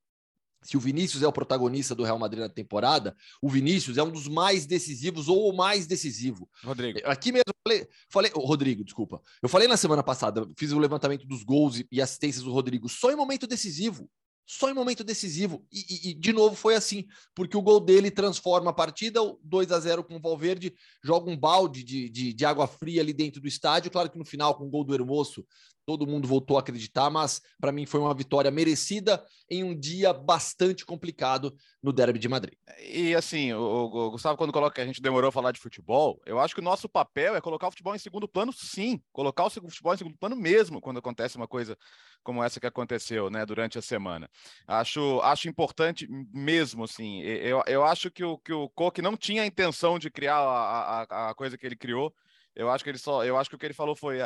Se 0.62 0.76
o 0.76 0.80
Vinícius 0.80 1.24
é 1.24 1.26
o 1.26 1.32
protagonista 1.32 1.92
do 1.92 2.04
Real 2.04 2.18
Madrid 2.18 2.40
na 2.40 2.48
temporada, 2.48 3.16
o 3.42 3.48
Vinícius 3.48 3.98
é 3.98 4.02
um 4.02 4.12
dos 4.12 4.28
mais 4.28 4.64
decisivos 4.64 5.26
ou 5.28 5.50
o 5.50 5.56
mais 5.56 5.86
decisivo. 5.86 6.48
Rodrigo. 6.62 7.00
Aqui 7.04 7.32
mesmo, 7.32 7.52
falei, 7.66 7.88
falei 8.08 8.32
oh, 8.34 8.46
Rodrigo, 8.46 8.84
desculpa. 8.84 9.20
Eu 9.42 9.48
falei 9.48 9.66
na 9.66 9.76
semana 9.76 10.04
passada, 10.04 10.48
fiz 10.56 10.70
o 10.70 10.78
levantamento 10.78 11.26
dos 11.26 11.42
gols 11.42 11.82
e 11.90 12.00
assistências 12.00 12.44
do 12.44 12.52
Rodrigo, 12.52 12.88
só 12.88 13.10
em 13.10 13.16
momento 13.16 13.46
decisivo 13.46 14.08
só 14.46 14.70
em 14.70 14.74
momento 14.74 15.04
decisivo. 15.04 15.66
E, 15.72 15.78
e, 15.78 16.10
e, 16.10 16.14
de 16.14 16.32
novo 16.32 16.54
foi 16.54 16.74
assim, 16.74 17.06
porque 17.34 17.56
o 17.56 17.62
gol 17.62 17.80
dele 17.80 18.10
transforma 18.10 18.70
a 18.70 18.74
partida, 18.74 19.22
o 19.22 19.38
2 19.42 19.72
a 19.72 19.80
0 19.80 20.04
com 20.04 20.16
o 20.16 20.20
Valverde, 20.20 20.74
joga 21.02 21.30
um 21.30 21.36
balde 21.36 21.82
de, 21.82 22.08
de, 22.08 22.32
de, 22.32 22.44
água 22.44 22.66
fria 22.66 23.00
ali 23.00 23.12
dentro 23.12 23.40
do 23.40 23.48
estádio. 23.48 23.90
Claro 23.90 24.10
que 24.10 24.18
no 24.18 24.24
final, 24.24 24.54
com 24.54 24.66
o 24.66 24.70
gol 24.70 24.84
do 24.84 24.94
Hermoso, 24.94 25.46
todo 25.84 26.06
mundo 26.06 26.28
voltou 26.28 26.56
a 26.56 26.60
acreditar, 26.60 27.10
mas 27.10 27.40
para 27.60 27.72
mim 27.72 27.86
foi 27.86 28.00
uma 28.00 28.14
vitória 28.14 28.50
merecida 28.50 29.22
em 29.50 29.64
um 29.64 29.78
dia 29.78 30.12
bastante 30.12 30.84
complicado 30.84 31.54
no 31.82 31.92
Derby 31.92 32.18
de 32.18 32.28
Madrid. 32.28 32.54
E 32.80 33.14
assim, 33.14 33.52
o, 33.52 33.60
o 33.60 34.10
Gustavo, 34.10 34.36
quando 34.36 34.52
coloca 34.52 34.74
que 34.74 34.80
a 34.80 34.86
gente 34.86 35.02
demorou 35.02 35.28
a 35.28 35.32
falar 35.32 35.52
de 35.52 35.60
futebol, 35.60 36.20
eu 36.24 36.38
acho 36.38 36.54
que 36.54 36.60
o 36.60 36.64
nosso 36.64 36.88
papel 36.88 37.34
é 37.34 37.40
colocar 37.40 37.68
o 37.68 37.70
futebol 37.70 37.94
em 37.94 37.98
segundo 37.98 38.28
plano, 38.28 38.52
sim, 38.52 39.00
colocar 39.12 39.44
o 39.44 39.50
futebol 39.50 39.94
em 39.94 39.98
segundo 39.98 40.16
plano 40.16 40.36
mesmo 40.36 40.80
quando 40.80 40.98
acontece 40.98 41.36
uma 41.36 41.48
coisa 41.48 41.76
como 42.22 42.42
essa 42.42 42.60
que 42.60 42.66
aconteceu, 42.66 43.28
né, 43.28 43.44
durante 43.44 43.78
a 43.78 43.82
semana. 43.82 44.30
Acho, 44.66 45.20
acho 45.22 45.48
importante 45.48 46.06
mesmo, 46.32 46.84
assim. 46.84 47.20
Eu, 47.22 47.62
eu 47.66 47.84
acho 47.84 48.10
que 48.10 48.24
o 48.24 48.38
que 48.38 48.52
o 48.52 48.68
Coque 48.68 49.02
não 49.02 49.16
tinha 49.16 49.42
a 49.42 49.46
intenção 49.46 49.98
de 49.98 50.10
criar 50.10 50.36
a, 50.36 51.02
a, 51.02 51.30
a 51.30 51.34
coisa 51.34 51.58
que 51.58 51.66
ele 51.66 51.76
criou. 51.76 52.14
Eu 52.54 52.70
acho 52.70 52.84
que 52.84 52.90
ele 52.90 52.98
só, 52.98 53.24
eu 53.24 53.36
acho 53.38 53.48
que 53.48 53.56
o 53.56 53.58
que 53.58 53.66
ele 53.66 53.74
falou 53.74 53.96
foi 53.96 54.18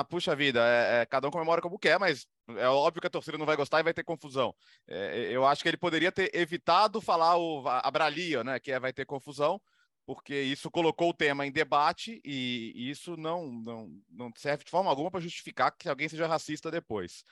ah, 0.00 0.04
puxa 0.04 0.34
vida, 0.34 0.60
é, 0.60 1.02
é, 1.02 1.06
cada 1.06 1.28
um 1.28 1.30
comemora 1.30 1.60
como 1.60 1.78
quer, 1.78 1.98
mas 1.98 2.26
é 2.56 2.66
óbvio 2.68 3.00
que 3.00 3.06
a 3.06 3.10
torcida 3.10 3.38
não 3.38 3.46
vai 3.46 3.56
gostar 3.56 3.80
e 3.80 3.82
vai 3.82 3.94
ter 3.94 4.04
confusão. 4.04 4.54
É, 4.88 5.28
eu 5.30 5.46
acho 5.46 5.62
que 5.62 5.68
ele 5.68 5.76
poderia 5.76 6.10
ter 6.10 6.34
evitado 6.34 7.00
falar 7.00 7.36
o, 7.36 7.66
a, 7.68 7.80
a 7.86 7.90
Bralia, 7.90 8.42
né, 8.42 8.58
que 8.58 8.72
é, 8.72 8.80
vai 8.80 8.92
ter 8.92 9.04
confusão, 9.04 9.60
porque 10.06 10.34
isso 10.34 10.70
colocou 10.70 11.10
o 11.10 11.14
tema 11.14 11.46
em 11.46 11.52
debate 11.52 12.20
e, 12.24 12.72
e 12.74 12.90
isso 12.90 13.16
não, 13.16 13.46
não, 13.52 13.88
não 14.10 14.30
serve 14.36 14.64
de 14.64 14.70
forma 14.70 14.90
alguma 14.90 15.10
para 15.10 15.20
justificar 15.20 15.70
que 15.76 15.88
alguém 15.88 16.08
seja 16.08 16.26
racista 16.26 16.70
depois. 16.70 17.24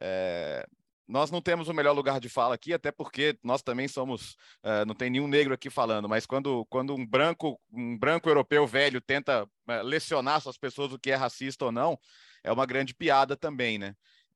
É, 0.00 0.66
nós 1.06 1.30
não 1.30 1.40
temos 1.40 1.68
o 1.68 1.74
melhor 1.74 1.92
lugar 1.92 2.18
de 2.18 2.28
fala 2.28 2.54
aqui, 2.54 2.72
até 2.72 2.90
porque 2.90 3.38
nós 3.42 3.62
também 3.62 3.86
somos, 3.86 4.32
uh, 4.64 4.84
não 4.86 4.94
tem 4.94 5.10
nenhum 5.10 5.28
negro 5.28 5.54
aqui 5.54 5.70
falando, 5.70 6.08
mas 6.08 6.26
quando, 6.26 6.66
quando 6.66 6.94
um 6.94 7.06
branco, 7.06 7.60
um 7.72 7.96
branco 7.96 8.28
europeu 8.28 8.66
velho 8.66 9.00
tenta 9.00 9.44
uh, 9.44 9.82
lecionar 9.82 10.40
suas 10.40 10.58
pessoas 10.58 10.92
o 10.92 10.98
que 10.98 11.10
é 11.10 11.14
racista 11.14 11.66
ou 11.66 11.72
não, 11.72 11.98
é 12.42 12.50
uma 12.50 12.66
grande 12.66 12.94
piada 12.94 13.36
também, 13.36 13.78
né? 13.78 13.94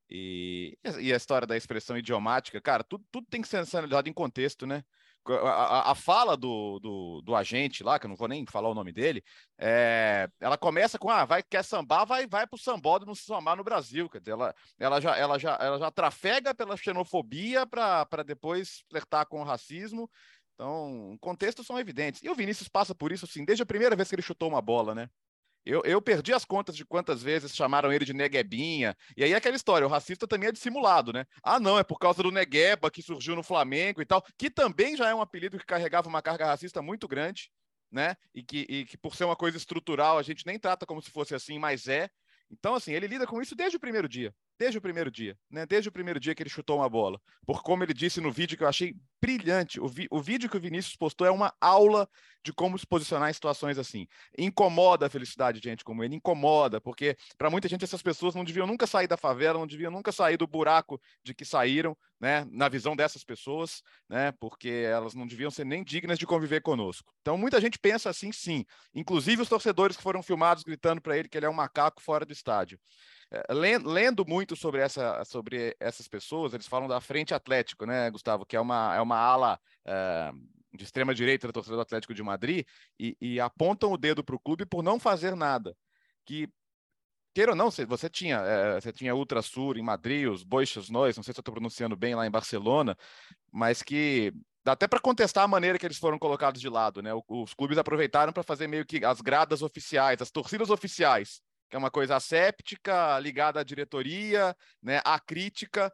E, 0.09 0.77
e 0.99 1.13
a 1.13 1.15
história 1.15 1.47
da 1.47 1.55
expressão 1.55 1.97
idiomática, 1.97 2.59
cara, 2.59 2.83
tudo, 2.83 3.05
tudo 3.09 3.27
tem 3.29 3.41
que 3.41 3.47
ser 3.47 3.57
analisado 3.57 4.09
em 4.09 4.13
contexto, 4.13 4.65
né? 4.65 4.83
A, 5.27 5.91
a, 5.91 5.95
fala 5.95 6.35
do, 6.35 6.79
do, 6.79 7.21
do, 7.21 7.35
agente 7.35 7.83
lá, 7.83 7.99
que 7.99 8.05
eu 8.05 8.09
não 8.09 8.15
vou 8.15 8.27
nem 8.27 8.45
falar 8.45 8.69
o 8.69 8.73
nome 8.73 8.91
dele, 8.91 9.23
é, 9.57 10.29
ela 10.39 10.57
começa 10.57 10.97
com, 10.97 11.09
ah, 11.09 11.25
vai, 11.25 11.43
quer 11.43 11.63
sambar, 11.63 12.05
vai, 12.05 12.27
vai 12.27 12.47
pro 12.47 12.57
sambódromo 12.57 13.15
se 13.15 13.23
sambar 13.23 13.55
no 13.55 13.63
Brasil, 13.63 14.09
quer 14.09 14.19
dizer, 14.19 14.31
ela, 14.31 14.55
ela, 14.79 14.99
já, 14.99 15.17
ela, 15.17 15.37
já, 15.37 15.57
ela 15.61 15.77
já 15.77 15.91
trafega 15.91 16.55
pela 16.55 16.77
xenofobia 16.77 17.65
para 17.65 18.23
depois 18.25 18.83
flertar 18.89 19.25
com 19.27 19.41
o 19.41 19.45
racismo, 19.45 20.09
Então, 20.55 21.17
contextos 21.19 21.65
são 21.65 21.79
evidentes. 21.79 22.21
E 22.23 22.29
o 22.29 22.35
Vinícius 22.35 22.67
passa 22.67 22.95
por 22.95 23.11
isso, 23.11 23.25
assim, 23.25 23.45
desde 23.45 23.63
a 23.63 23.65
primeira 23.65 23.95
vez 23.95 24.09
que 24.09 24.15
ele 24.15 24.21
chutou 24.21 24.49
uma 24.49 24.61
bola, 24.61 24.95
né? 24.95 25.09
Eu, 25.65 25.81
eu 25.85 26.01
perdi 26.01 26.33
as 26.33 26.43
contas 26.43 26.75
de 26.75 26.83
quantas 26.83 27.21
vezes 27.21 27.55
chamaram 27.55 27.91
ele 27.91 28.03
de 28.03 28.13
neguebinha. 28.13 28.95
E 29.15 29.23
aí 29.23 29.33
é 29.33 29.35
aquela 29.35 29.55
história, 29.55 29.85
o 29.85 29.89
racista 29.89 30.27
também 30.27 30.49
é 30.49 30.51
dissimulado, 30.51 31.13
né? 31.13 31.25
Ah, 31.43 31.59
não, 31.59 31.77
é 31.77 31.83
por 31.83 31.99
causa 31.99 32.23
do 32.23 32.31
negueba 32.31 32.89
que 32.89 33.01
surgiu 33.01 33.35
no 33.35 33.43
Flamengo 33.43 34.01
e 34.01 34.05
tal, 34.05 34.23
que 34.37 34.49
também 34.49 34.97
já 34.97 35.09
é 35.09 35.15
um 35.15 35.21
apelido 35.21 35.59
que 35.59 35.65
carregava 35.65 36.09
uma 36.09 36.21
carga 36.21 36.45
racista 36.45 36.81
muito 36.81 37.07
grande, 37.07 37.51
né? 37.91 38.15
E 38.33 38.41
que, 38.41 38.65
e 38.69 38.85
que 38.85 38.97
por 38.97 39.15
ser 39.15 39.25
uma 39.25 39.35
coisa 39.35 39.57
estrutural 39.57 40.17
a 40.17 40.23
gente 40.23 40.45
nem 40.45 40.59
trata 40.59 40.85
como 40.85 41.01
se 41.01 41.11
fosse 41.11 41.35
assim, 41.35 41.59
mas 41.59 41.87
é. 41.87 42.09
Então, 42.49 42.75
assim, 42.75 42.93
ele 42.93 43.07
lida 43.07 43.27
com 43.27 43.41
isso 43.41 43.55
desde 43.55 43.77
o 43.77 43.79
primeiro 43.79 44.09
dia 44.09 44.33
desde 44.61 44.77
o 44.77 44.81
primeiro 44.81 45.09
dia, 45.09 45.35
né? 45.49 45.65
Desde 45.65 45.89
o 45.89 45.91
primeiro 45.91 46.19
dia 46.19 46.35
que 46.35 46.43
ele 46.43 46.49
chutou 46.49 46.77
uma 46.77 46.87
bola. 46.87 47.19
Por 47.47 47.63
como 47.63 47.83
ele 47.83 47.95
disse 47.95 48.21
no 48.21 48.31
vídeo 48.31 48.55
que 48.55 48.63
eu 48.63 48.67
achei 48.67 48.95
brilhante. 49.19 49.81
O, 49.81 49.87
vi, 49.87 50.05
o 50.11 50.21
vídeo 50.21 50.47
que 50.47 50.55
o 50.55 50.59
Vinícius 50.59 50.95
postou 50.95 51.25
é 51.25 51.31
uma 51.31 51.51
aula 51.59 52.07
de 52.45 52.53
como 52.53 52.77
se 52.77 52.85
posicionar 52.85 53.31
em 53.31 53.33
situações 53.33 53.79
assim. 53.79 54.07
Incomoda 54.37 55.07
a 55.07 55.09
felicidade 55.09 55.59
de 55.59 55.67
gente 55.67 55.83
como 55.83 56.03
ele, 56.03 56.15
incomoda, 56.15 56.79
porque 56.79 57.17
para 57.39 57.49
muita 57.49 57.67
gente 57.67 57.83
essas 57.83 58.03
pessoas 58.03 58.35
não 58.35 58.43
deviam 58.43 58.67
nunca 58.67 58.85
sair 58.85 59.07
da 59.07 59.17
favela, 59.17 59.57
não 59.57 59.65
deviam 59.65 59.91
nunca 59.91 60.11
sair 60.11 60.37
do 60.37 60.45
buraco 60.45 61.01
de 61.23 61.33
que 61.33 61.43
saíram, 61.43 61.97
né? 62.19 62.45
Na 62.51 62.69
visão 62.69 62.95
dessas 62.95 63.23
pessoas, 63.23 63.81
né? 64.07 64.31
Porque 64.33 64.69
elas 64.69 65.15
não 65.15 65.25
deviam 65.25 65.49
ser 65.49 65.65
nem 65.65 65.83
dignas 65.83 66.19
de 66.19 66.27
conviver 66.27 66.61
conosco. 66.61 67.11
Então 67.21 67.35
muita 67.35 67.59
gente 67.59 67.79
pensa 67.79 68.11
assim, 68.11 68.31
sim. 68.31 68.63
Inclusive 68.93 69.41
os 69.41 69.49
torcedores 69.49 69.97
que 69.97 70.03
foram 70.03 70.21
filmados 70.21 70.61
gritando 70.61 71.01
para 71.01 71.17
ele 71.17 71.27
que 71.27 71.35
ele 71.35 71.47
é 71.47 71.49
um 71.49 71.53
macaco 71.53 71.99
fora 71.99 72.23
do 72.25 72.31
estádio. 72.31 72.79
É, 73.33 73.53
lendo 73.53 74.25
muito 74.25 74.57
sobre, 74.57 74.81
essa, 74.81 75.23
sobre 75.23 75.73
essas 75.79 76.05
pessoas, 76.05 76.53
eles 76.53 76.67
falam 76.67 76.87
da 76.87 76.99
Frente 76.99 77.33
Atlético, 77.33 77.85
né, 77.85 78.09
Gustavo, 78.11 78.45
que 78.45 78.57
é 78.57 78.59
uma, 78.59 78.93
é 78.93 78.99
uma 78.99 79.17
ala 79.17 79.57
é, 79.85 80.31
de 80.73 80.83
extrema 80.83 81.15
direita 81.15 81.47
da 81.47 81.53
torcida 81.53 81.77
do 81.77 81.81
Atlético 81.81 82.13
de 82.13 82.21
Madrid, 82.21 82.65
e, 82.99 83.15
e 83.21 83.39
apontam 83.39 83.93
o 83.93 83.97
dedo 83.97 84.21
para 84.21 84.35
o 84.35 84.39
clube 84.39 84.65
por 84.65 84.83
não 84.83 84.99
fazer 84.99 85.33
nada. 85.33 85.73
Que 86.25 86.49
queira 87.33 87.51
ou 87.51 87.55
não, 87.55 87.69
você 87.71 88.09
tinha, 88.09 88.39
é, 88.39 88.81
você 88.81 88.91
tinha 88.91 89.15
Ultra 89.15 89.41
Sur 89.41 89.77
em 89.77 89.81
Madrid, 89.81 90.27
os 90.27 90.43
Boixos 90.43 90.89
Nós, 90.89 91.15
não 91.15 91.23
sei 91.23 91.33
se 91.33 91.39
eu 91.39 91.41
estou 91.41 91.53
pronunciando 91.53 91.95
bem 91.95 92.13
lá 92.15 92.27
em 92.27 92.31
Barcelona, 92.31 92.97
mas 93.49 93.81
que 93.81 94.33
dá 94.61 94.73
até 94.73 94.89
para 94.89 94.99
contestar 94.99 95.45
a 95.45 95.47
maneira 95.47 95.79
que 95.79 95.85
eles 95.85 95.97
foram 95.97 96.19
colocados 96.19 96.59
de 96.59 96.67
lado, 96.67 97.01
né? 97.01 97.11
Os 97.29 97.53
clubes 97.53 97.77
aproveitaram 97.77 98.33
para 98.33 98.43
fazer 98.43 98.67
meio 98.67 98.85
que 98.85 99.05
as 99.05 99.21
gradas 99.21 99.61
oficiais, 99.61 100.21
as 100.21 100.29
torcidas 100.29 100.69
oficiais 100.69 101.41
que 101.71 101.77
é 101.77 101.79
uma 101.79 101.89
coisa 101.89 102.17
asséptica, 102.17 103.17
ligada 103.19 103.61
à 103.61 103.63
diretoria, 103.63 104.53
né, 104.83 105.01
à 105.05 105.17
crítica, 105.17 105.91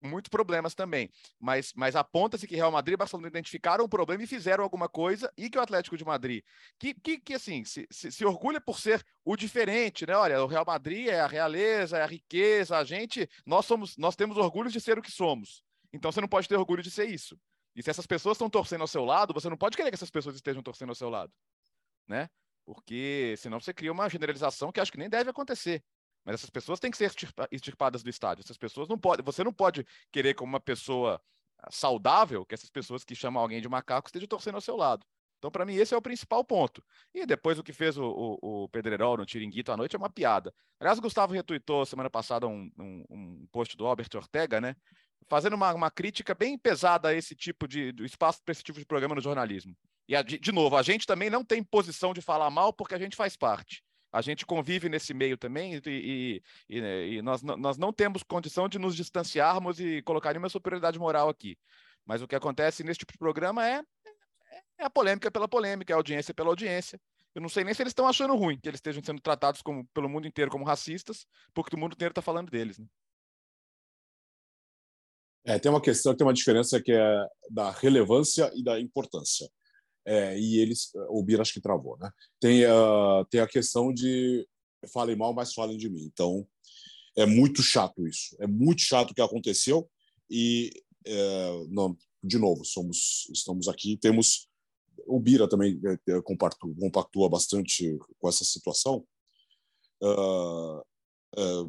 muitos 0.00 0.28
problemas 0.28 0.72
também. 0.72 1.10
Mas, 1.38 1.72
mas 1.74 1.96
aponta-se 1.96 2.46
que 2.46 2.54
Real 2.54 2.70
Madrid 2.70 2.94
e 2.94 2.96
Barcelona 2.96 3.26
identificaram 3.26 3.84
o 3.84 3.88
problema 3.88 4.22
e 4.22 4.26
fizeram 4.26 4.62
alguma 4.62 4.88
coisa, 4.88 5.30
e 5.36 5.50
que 5.50 5.58
o 5.58 5.60
Atlético 5.60 5.96
de 5.96 6.04
Madrid, 6.04 6.44
que, 6.78 6.94
que, 6.94 7.18
que 7.18 7.34
assim, 7.34 7.64
se, 7.64 7.88
se, 7.90 8.12
se, 8.12 8.24
orgulha 8.24 8.60
por 8.60 8.78
ser 8.78 9.04
o 9.24 9.36
diferente, 9.36 10.06
né? 10.06 10.16
Olha, 10.16 10.44
o 10.44 10.46
Real 10.46 10.64
Madrid 10.64 11.08
é 11.08 11.20
a 11.20 11.26
realeza, 11.26 11.98
é 11.98 12.02
a 12.02 12.06
riqueza, 12.06 12.78
a 12.78 12.84
gente, 12.84 13.28
nós 13.44 13.66
somos, 13.66 13.96
nós 13.96 14.14
temos 14.14 14.36
orgulho 14.36 14.70
de 14.70 14.80
ser 14.80 14.96
o 14.96 15.02
que 15.02 15.10
somos. 15.10 15.60
Então 15.92 16.12
você 16.12 16.20
não 16.20 16.28
pode 16.28 16.46
ter 16.46 16.56
orgulho 16.56 16.84
de 16.84 16.90
ser 16.90 17.10
isso. 17.10 17.36
E 17.74 17.82
se 17.82 17.90
essas 17.90 18.06
pessoas 18.06 18.36
estão 18.36 18.48
torcendo 18.48 18.82
ao 18.82 18.86
seu 18.86 19.04
lado, 19.04 19.34
você 19.34 19.50
não 19.50 19.56
pode 19.56 19.76
querer 19.76 19.90
que 19.90 19.96
essas 19.96 20.10
pessoas 20.10 20.36
estejam 20.36 20.62
torcendo 20.62 20.90
ao 20.90 20.94
seu 20.94 21.10
lado, 21.10 21.32
né? 22.06 22.30
Porque 22.66 23.34
senão 23.38 23.60
você 23.60 23.72
cria 23.72 23.92
uma 23.92 24.10
generalização 24.10 24.72
que 24.72 24.80
acho 24.80 24.92
que 24.92 24.98
nem 24.98 25.08
deve 25.08 25.30
acontecer. 25.30 25.82
Mas 26.24 26.34
essas 26.34 26.50
pessoas 26.50 26.80
têm 26.80 26.90
que 26.90 26.96
ser 26.96 27.10
extirpadas 27.52 28.02
do 28.02 28.10
estádio. 28.10 28.42
Essas 28.42 28.58
pessoas 28.58 28.88
não 28.88 28.98
podem. 28.98 29.24
Você 29.24 29.44
não 29.44 29.52
pode 29.52 29.86
querer, 30.10 30.34
como 30.34 30.52
uma 30.52 30.60
pessoa 30.60 31.22
saudável, 31.70 32.44
que 32.44 32.54
essas 32.54 32.68
pessoas 32.68 33.04
que 33.04 33.14
chamam 33.14 33.40
alguém 33.40 33.60
de 33.60 33.68
macaco 33.68 34.08
estejam 34.08 34.26
torcendo 34.26 34.56
ao 34.56 34.60
seu 34.60 34.76
lado. 34.76 35.06
Então, 35.38 35.50
para 35.50 35.64
mim, 35.64 35.74
esse 35.74 35.94
é 35.94 35.96
o 35.96 36.02
principal 36.02 36.44
ponto. 36.44 36.82
E 37.14 37.24
depois 37.24 37.58
o 37.58 37.62
que 37.62 37.72
fez 37.72 37.96
o, 37.96 38.04
o, 38.04 38.64
o 38.64 39.16
no 39.16 39.26
Tiringuito 39.26 39.70
à 39.70 39.76
noite 39.76 39.94
é 39.94 39.98
uma 39.98 40.10
piada. 40.10 40.52
Aliás, 40.80 40.98
o 40.98 41.02
Gustavo 41.02 41.32
retuitou 41.32 41.86
semana 41.86 42.10
passada 42.10 42.48
um, 42.48 42.70
um, 42.76 43.04
um 43.08 43.46
post 43.52 43.76
do 43.76 43.86
Albert 43.86 44.08
Ortega, 44.16 44.60
né? 44.60 44.74
Fazendo 45.28 45.54
uma, 45.54 45.72
uma 45.74 45.90
crítica 45.90 46.34
bem 46.34 46.58
pesada 46.58 47.08
a 47.08 47.14
esse 47.14 47.36
tipo 47.36 47.68
de, 47.68 47.94
espaço 48.00 48.42
para 48.44 48.52
esse 48.52 48.62
tipo 48.62 48.78
de 48.78 48.86
programa 48.86 49.14
no 49.14 49.20
jornalismo. 49.20 49.76
E, 50.08 50.22
de 50.22 50.52
novo, 50.52 50.76
a 50.76 50.82
gente 50.82 51.06
também 51.06 51.28
não 51.28 51.44
tem 51.44 51.62
posição 51.62 52.14
de 52.14 52.20
falar 52.20 52.50
mal 52.50 52.72
porque 52.72 52.94
a 52.94 52.98
gente 52.98 53.16
faz 53.16 53.36
parte. 53.36 53.82
A 54.12 54.22
gente 54.22 54.46
convive 54.46 54.88
nesse 54.88 55.12
meio 55.12 55.36
também 55.36 55.74
e, 55.74 55.82
e, 55.86 56.42
e, 56.68 56.80
né, 56.80 57.22
nós, 57.22 57.42
nós 57.42 57.76
não 57.76 57.92
temos 57.92 58.22
condição 58.22 58.68
de 58.68 58.78
nos 58.78 58.96
distanciarmos 58.96 59.80
e 59.80 60.00
colocar 60.02 60.32
nenhuma 60.32 60.48
superioridade 60.48 60.98
moral 60.98 61.28
aqui. 61.28 61.58
Mas 62.04 62.22
o 62.22 62.28
que 62.28 62.36
acontece 62.36 62.84
nesse 62.84 63.00
tipo 63.00 63.12
de 63.12 63.18
programa 63.18 63.66
é, 63.68 63.82
é 64.78 64.84
a 64.84 64.90
polêmica 64.90 65.30
pela 65.30 65.48
polêmica, 65.48 65.92
é 65.92 65.94
a 65.94 65.96
audiência 65.96 66.32
pela 66.32 66.48
audiência. 66.48 67.00
Eu 67.34 67.42
não 67.42 67.48
sei 67.48 67.64
nem 67.64 67.74
se 67.74 67.82
eles 67.82 67.90
estão 67.90 68.08
achando 68.08 68.34
ruim 68.34 68.58
que 68.58 68.68
eles 68.68 68.78
estejam 68.78 69.02
sendo 69.04 69.20
tratados 69.20 69.60
como, 69.60 69.86
pelo 69.92 70.08
mundo 70.08 70.26
inteiro 70.26 70.50
como 70.50 70.64
racistas, 70.64 71.26
porque 71.52 71.76
o 71.76 71.78
mundo 71.78 71.92
inteiro 71.92 72.12
está 72.12 72.22
falando 72.22 72.50
deles. 72.50 72.78
Né? 72.78 72.86
É, 75.44 75.58
tem 75.58 75.70
uma 75.70 75.82
questão, 75.82 76.16
tem 76.16 76.26
uma 76.26 76.32
diferença 76.32 76.80
que 76.80 76.92
é 76.92 77.26
da 77.50 77.70
relevância 77.70 78.50
e 78.54 78.64
da 78.64 78.80
importância. 78.80 79.46
É, 80.06 80.38
e 80.38 80.58
eles, 80.60 80.92
o 81.08 81.20
Bira 81.22 81.42
acho 81.42 81.52
que 81.52 81.60
travou, 81.60 81.98
né? 81.98 82.10
Tem, 82.38 82.64
uh, 82.64 83.24
tem 83.28 83.40
a 83.40 83.48
questão 83.48 83.92
de 83.92 84.46
falem 84.92 85.16
mal, 85.16 85.34
mas 85.34 85.52
falem 85.52 85.76
de 85.76 85.88
mim. 85.88 86.04
Então, 86.04 86.46
é 87.16 87.26
muito 87.26 87.62
chato 87.62 88.06
isso. 88.06 88.36
É 88.38 88.46
muito 88.46 88.82
chato 88.82 89.10
o 89.10 89.14
que 89.14 89.20
aconteceu. 89.20 89.90
E, 90.30 90.70
é, 91.04 91.66
não, 91.68 91.96
de 92.22 92.38
novo, 92.38 92.64
somos, 92.64 93.28
estamos 93.32 93.68
aqui, 93.68 93.96
temos. 93.96 94.48
O 95.06 95.18
Bira 95.20 95.48
também 95.48 95.80
é, 95.84 96.12
é, 96.12 96.22
compactua, 96.22 96.74
compactua 96.78 97.28
bastante 97.28 97.98
com 98.18 98.28
essa 98.28 98.44
situação, 98.44 99.06
uh, 100.02 100.84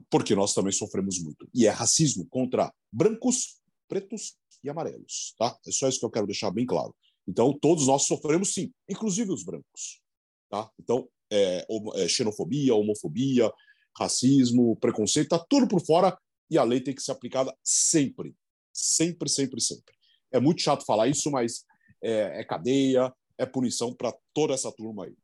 porque 0.10 0.34
nós 0.34 0.54
também 0.54 0.72
sofremos 0.72 1.20
muito. 1.20 1.48
E 1.54 1.68
é 1.68 1.70
racismo 1.70 2.26
contra 2.30 2.74
brancos, 2.92 3.60
pretos 3.88 4.36
e 4.64 4.70
amarelos. 4.70 5.36
Tá? 5.38 5.58
É 5.68 5.72
só 5.72 5.88
isso 5.88 6.00
que 6.00 6.06
eu 6.06 6.12
quero 6.12 6.26
deixar 6.26 6.52
bem 6.52 6.66
claro. 6.66 6.96
Então, 7.28 7.58
todos 7.58 7.88
nós 7.88 8.04
sofremos 8.04 8.54
sim, 8.54 8.72
inclusive 8.90 9.32
os 9.32 9.44
brancos. 9.44 10.02
Tá? 10.50 10.70
Então, 10.80 11.10
é, 11.32 11.66
é, 11.96 12.08
xenofobia, 12.08 12.74
homofobia, 12.74 13.52
racismo, 13.98 14.76
preconceito, 14.78 15.34
está 15.34 15.46
tudo 15.50 15.68
por 15.68 15.86
fora 15.86 16.18
e 16.50 16.58
a 16.58 16.64
lei 16.64 16.80
tem 16.80 16.96
que 16.96 17.02
ser 17.02 17.12
aplicada 17.12 17.56
sempre. 17.64 18.34
Sempre, 18.72 19.28
sempre, 19.28 19.60
sempre. 19.60 19.94
É 20.32 20.40
muito 20.40 20.62
chato 20.62 20.86
falar 20.86 21.08
isso, 21.08 21.30
mas 21.32 21.66
é, 22.02 22.42
é 22.42 22.44
cadeia, 22.44 23.14
é 23.38 23.46
punição 23.46 23.94
para 23.94 24.16
toda 24.34 24.54
essa 24.54 24.72
turma 24.72 25.06
aí. 25.06 25.16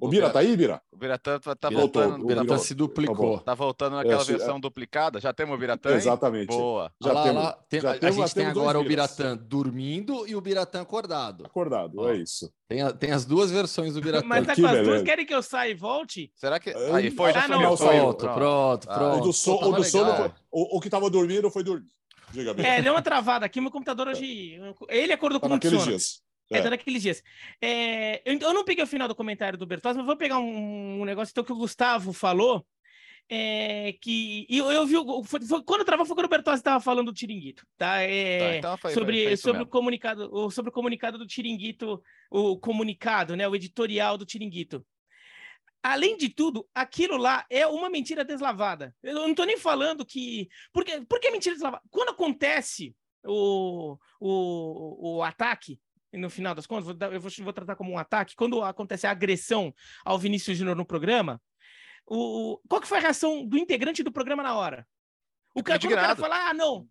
O 0.00 0.08
Bira 0.08 0.30
tá 0.30 0.40
aí, 0.40 0.56
Bira? 0.56 0.80
O 0.92 0.96
Biratã 0.96 1.38
tá, 1.40 1.54
tá 1.54 1.70
voltando. 1.70 2.22
O 2.22 2.26
Biratã 2.26 2.58
se 2.58 2.74
duplicou. 2.74 3.38
Tá, 3.38 3.44
tá 3.44 3.54
voltando 3.54 3.96
naquela 3.96 4.22
é, 4.22 4.24
versão 4.24 4.56
é... 4.56 4.60
duplicada. 4.60 5.20
Já 5.20 5.32
temos 5.32 5.54
o 5.54 5.58
Biratã? 5.58 5.90
Exatamente. 5.94 6.48
Boa. 6.48 6.92
Já 7.02 7.12
lá, 7.12 7.22
temos. 7.24 7.42
Lá, 7.42 7.52
tem, 7.68 7.80
já 7.80 7.90
a, 7.90 7.98
temos, 7.98 8.18
a 8.18 8.20
gente 8.20 8.34
tem 8.34 8.46
agora 8.46 8.78
o 8.78 8.84
Biratã 8.84 9.36
dormindo 9.36 10.26
e 10.26 10.36
o 10.36 10.40
Biratã 10.40 10.82
acordado. 10.82 11.46
Acordado, 11.46 11.98
Ó, 11.98 12.10
é 12.10 12.16
isso. 12.16 12.52
Tem, 12.68 12.82
a, 12.82 12.92
tem 12.92 13.10
as 13.10 13.24
duas 13.24 13.50
versões 13.50 13.94
do 13.94 14.00
Biratã. 14.00 14.26
Mas 14.26 14.46
tá 14.46 14.54
com 14.54 14.66
as 14.66 14.82
duas, 14.84 15.02
querem 15.02 15.26
que 15.26 15.34
eu 15.34 15.42
saia 15.42 15.70
e 15.70 15.74
volte? 15.74 16.30
Será 16.34 16.60
que... 16.60 16.70
Aí 16.70 17.10
foi, 17.10 17.32
já 17.32 17.44
ah, 17.44 17.48
não. 17.48 17.76
Pronto, 17.76 18.18
pronto, 18.18 18.34
pronto. 18.34 18.88
Ah, 18.88 19.14
o 19.16 19.20
do, 19.20 19.32
so, 19.32 19.54
o 19.56 19.72
do 19.72 19.84
sono, 19.84 20.14
foi, 20.14 20.30
o, 20.50 20.76
o, 20.76 20.80
que 20.80 20.90
tava 20.90 21.08
dormindo 21.10 21.50
foi 21.50 21.64
dormir. 21.64 21.88
Diga, 22.30 22.54
É, 22.58 22.82
deu 22.82 22.92
uma 22.92 23.02
travada 23.02 23.46
aqui, 23.46 23.60
meu 23.60 23.70
computador 23.70 24.08
hoje... 24.08 24.60
Ele 24.88 25.12
acordou 25.12 25.40
tá 25.40 25.46
com 25.46 25.50
muito 25.50 25.68
sono. 25.70 25.82
Dias. 25.82 26.20
É, 26.50 26.58
é 26.58 26.70
daqueles 26.70 27.02
dias. 27.02 27.22
É, 27.60 28.22
eu, 28.24 28.38
eu, 28.38 28.54
não 28.54 28.64
peguei 28.64 28.82
o 28.82 28.86
final 28.86 29.06
do 29.06 29.14
comentário 29.14 29.58
do 29.58 29.66
Bertozzi, 29.66 29.98
mas 29.98 30.06
vou 30.06 30.16
pegar 30.16 30.38
um, 30.38 31.00
um 31.00 31.04
negócio 31.04 31.30
então, 31.30 31.44
que 31.44 31.52
o 31.52 31.56
Gustavo 31.56 32.12
falou. 32.12 32.66
É, 33.30 33.92
que 34.00 34.46
eu, 34.48 34.72
eu 34.72 34.86
vi 34.86 34.94
foi, 35.26 35.42
foi, 35.42 35.62
quando 35.62 35.84
travou 35.84 36.06
foi 36.06 36.16
quando 36.16 36.24
o 36.24 36.30
Bertozzi 36.30 36.60
estava 36.60 36.80
falando 36.80 37.08
do 37.08 37.14
Tiringuito, 37.14 37.66
tá? 37.76 38.00
É, 38.00 38.38
tá 38.38 38.56
então 38.56 38.78
foi, 38.78 38.92
sobre 38.94 39.24
foi, 39.24 39.36
sobre 39.36 39.62
o 39.62 39.66
comunicado, 39.66 40.50
sobre 40.50 40.70
o 40.70 40.72
comunicado 40.72 41.18
do 41.18 41.26
Tiringuito, 41.26 42.02
o 42.30 42.58
comunicado, 42.58 43.36
né? 43.36 43.46
O 43.46 43.54
editorial 43.54 44.16
do 44.16 44.24
Tiringuito. 44.24 44.82
Além 45.82 46.16
de 46.16 46.30
tudo, 46.30 46.66
aquilo 46.74 47.18
lá 47.18 47.44
é 47.50 47.66
uma 47.66 47.90
mentira 47.90 48.24
deslavada. 48.24 48.94
Eu 49.02 49.14
não 49.14 49.30
estou 49.30 49.44
nem 49.44 49.58
falando 49.58 50.06
que. 50.06 50.48
Por 50.72 50.82
que, 50.82 51.02
por 51.02 51.20
que 51.20 51.30
mentira 51.30 51.54
deslavada? 51.54 51.82
Quando 51.90 52.10
acontece 52.10 52.96
o, 53.24 53.98
o, 54.18 55.16
o 55.18 55.22
ataque, 55.22 55.78
no 56.12 56.30
final 56.30 56.54
das 56.54 56.66
contas, 56.66 56.88
eu 56.88 57.20
vou, 57.20 57.30
vou, 57.40 57.52
tratar 57.52 57.76
como 57.76 57.92
um 57.92 57.98
ataque, 57.98 58.36
quando 58.36 58.62
acontece 58.62 59.06
a 59.06 59.10
agressão 59.10 59.74
ao 60.04 60.18
Vinícius 60.18 60.56
Júnior 60.56 60.76
no 60.76 60.86
programa, 60.86 61.40
o, 62.06 62.58
qual 62.68 62.80
que 62.80 62.88
foi 62.88 62.98
a 62.98 63.02
reação 63.02 63.46
do 63.46 63.58
integrante 63.58 64.02
do 64.02 64.12
programa 64.12 64.42
na 64.42 64.54
hora? 64.54 64.86
O 65.54 65.62
cara, 65.62 65.78
quando 65.78 65.92
o 65.92 65.96
cara 65.96 66.16
fala, 66.16 66.48
ah, 66.48 66.54
não, 66.54 66.88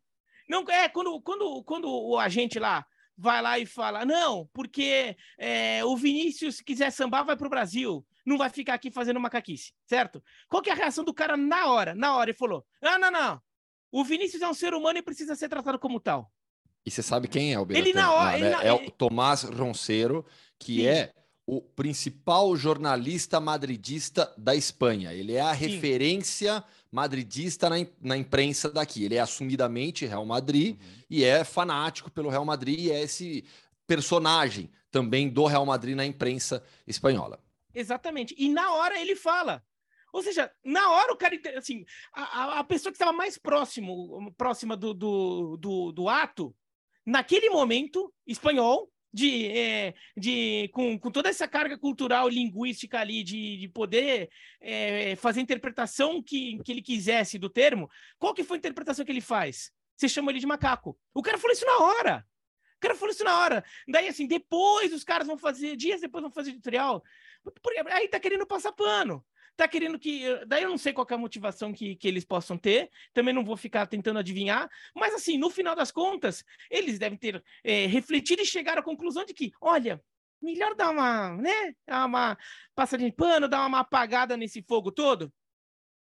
não, 0.47 0.63
é, 0.69 0.87
quando, 0.89 1.19
quando, 1.21 1.63
quando 1.63 1.89
o 1.89 2.17
agente 2.19 2.59
lá 2.59 2.85
vai 3.17 3.41
lá 3.41 3.57
e 3.57 3.65
fala, 3.65 4.05
não, 4.05 4.47
porque 4.53 5.17
é, 5.39 5.83
o 5.83 5.97
Vinícius, 5.97 6.57
se 6.57 6.63
quiser 6.63 6.91
sambar, 6.91 7.25
vai 7.25 7.35
para 7.35 7.47
o 7.47 7.49
Brasil, 7.49 8.05
não 8.23 8.37
vai 8.37 8.49
ficar 8.49 8.75
aqui 8.75 8.91
fazendo 8.91 9.19
macaquice, 9.19 9.73
certo? 9.85 10.23
Qual 10.47 10.61
que 10.61 10.69
é 10.69 10.73
a 10.73 10.75
reação 10.75 11.03
do 11.03 11.13
cara 11.13 11.35
na 11.35 11.65
hora? 11.67 11.95
Na 11.95 12.15
hora, 12.15 12.29
ele 12.29 12.37
falou, 12.37 12.63
ah, 12.81 12.99
não, 12.99 13.09
não, 13.09 13.41
o 13.91 14.03
Vinícius 14.03 14.41
é 14.41 14.47
um 14.47 14.53
ser 14.53 14.73
humano 14.73 14.99
e 14.99 15.01
precisa 15.01 15.35
ser 15.35 15.49
tratado 15.49 15.79
como 15.79 15.99
tal. 15.99 16.31
E 16.87 16.91
você 16.91 17.03
sabe 17.03 17.27
quem 17.27 17.53
é 17.53 17.59
o 17.59 17.67
Ele 17.69 17.91
na 17.91 18.13
hora. 18.13 18.31
Não, 18.31 18.37
ele 18.37 18.45
é, 18.47 18.49
na- 18.51 18.63
é 18.63 18.71
o 18.71 18.89
Tomás 18.89 19.43
Roncero, 19.43 20.25
que 20.57 20.77
Sim. 20.77 20.87
é 20.87 21.11
o 21.45 21.61
principal 21.61 22.55
jornalista 22.55 23.41
madridista 23.41 24.33
da 24.37 24.55
Espanha. 24.55 25.13
Ele 25.13 25.33
é 25.33 25.41
a 25.41 25.53
Sim. 25.53 25.67
referência 25.67 26.63
madridista 26.89 27.69
na, 27.69 27.75
na 28.01 28.15
imprensa 28.15 28.69
daqui. 28.69 29.03
Ele 29.03 29.15
é 29.15 29.19
assumidamente 29.19 30.05
Real 30.05 30.25
Madrid 30.25 30.75
Uhum. 30.79 30.87
e 31.09 31.25
é 31.25 31.43
fanático 31.43 32.09
pelo 32.09 32.29
Real 32.29 32.45
Madrid 32.45 32.79
e 32.79 32.91
é 32.91 33.01
esse 33.01 33.43
personagem 33.85 34.69
também 34.89 35.27
do 35.29 35.45
Real 35.45 35.65
Madrid 35.65 35.93
na 35.93 36.05
imprensa 36.05 36.63
espanhola. 36.87 37.37
Exatamente. 37.73 38.33
E 38.37 38.47
na 38.47 38.71
hora 38.73 38.97
ele 38.97 39.15
fala. 39.15 39.61
Ou 40.13 40.23
seja, 40.23 40.49
na 40.63 40.89
hora 40.91 41.11
o 41.13 41.17
cara, 41.17 41.37
assim, 41.57 41.85
a, 42.13 42.21
a- 42.23 42.59
a 42.59 42.63
pessoa 42.63 42.91
que 42.93 42.95
estava 42.95 43.11
mais 43.11 43.37
próximo, 43.37 44.33
próxima 44.37 44.75
do, 44.77 44.93
do, 44.93 45.57
do, 45.57 45.91
do 45.91 46.09
ato, 46.09 46.55
naquele 47.07 47.49
momento, 47.49 48.13
espanhol, 48.27 48.91
de, 49.13 49.47
é, 49.47 49.93
de 50.15 50.69
com, 50.73 50.99
com 50.99 51.09
toda 51.09 51.29
essa 51.29 51.47
carga 51.47 51.77
cultural, 51.77 52.27
linguística 52.27 52.99
ali, 52.99 53.23
de, 53.23 53.57
de 53.57 53.69
poder 53.69 54.29
é, 54.59 55.15
fazer 55.15 55.39
a 55.39 55.43
interpretação 55.43 56.21
que, 56.21 56.59
que 56.63 56.71
ele 56.71 56.81
quisesse 56.81 57.39
do 57.39 57.49
termo, 57.49 57.89
qual 58.19 58.33
que 58.33 58.43
foi 58.43 58.57
a 58.57 58.59
interpretação 58.59 59.05
que 59.05 59.11
ele 59.11 59.21
faz? 59.21 59.71
Você 59.95 60.09
chama 60.09 60.31
ele 60.31 60.39
de 60.39 60.45
macaco. 60.45 60.99
O 61.13 61.23
cara 61.23 61.37
falou 61.37 61.53
isso 61.53 61.65
na 61.65 61.77
hora. 61.79 62.25
O 62.75 62.79
cara 62.79 62.93
falou 62.93 63.11
isso 63.11 63.23
na 63.23 63.39
hora. 63.39 63.63
Daí, 63.87 64.07
assim, 64.07 64.27
depois 64.27 64.93
os 64.93 65.03
caras 65.03 65.25
vão 65.25 65.37
fazer, 65.37 65.75
dias 65.75 66.01
depois 66.01 66.21
vão 66.21 66.29
fazer 66.29 66.51
editorial. 66.51 67.03
Aí 67.91 68.07
tá 68.07 68.19
querendo 68.19 68.45
passar 68.45 68.71
pano. 68.73 69.25
Tá 69.57 69.67
querendo 69.67 69.97
que. 69.97 70.23
Daí 70.45 70.61
eu 70.63 70.69
não 70.69 70.77
sei 70.77 70.93
qual 70.93 71.07
é 71.09 71.13
a 71.15 71.17
motivação 71.17 71.73
que, 71.73 71.95
que 71.95 72.07
eles 72.07 72.23
possam 72.23 72.57
ter. 72.57 72.91
Também 73.11 73.33
não 73.33 73.43
vou 73.43 73.57
ficar 73.57 73.87
tentando 73.87 74.19
adivinhar. 74.19 74.69
Mas, 74.95 75.15
assim, 75.15 75.35
no 75.35 75.49
final 75.49 75.75
das 75.75 75.91
contas, 75.91 76.43
eles 76.69 76.99
devem 76.99 77.17
ter 77.17 77.43
é, 77.63 77.87
refletido 77.87 78.43
e 78.43 78.45
chegaram 78.45 78.81
à 78.81 78.83
conclusão 78.83 79.25
de 79.25 79.33
que, 79.33 79.51
olha, 79.59 79.99
melhor 80.39 80.75
dar 80.75 80.91
uma, 80.91 81.35
né? 81.37 81.73
Dar 81.87 82.05
uma 82.05 82.37
passadinha 82.75 83.09
de 83.09 83.15
pano, 83.15 83.47
dar 83.47 83.65
uma 83.65 83.79
apagada 83.79 84.37
nesse 84.37 84.61
fogo 84.61 84.91
todo. 84.91 85.33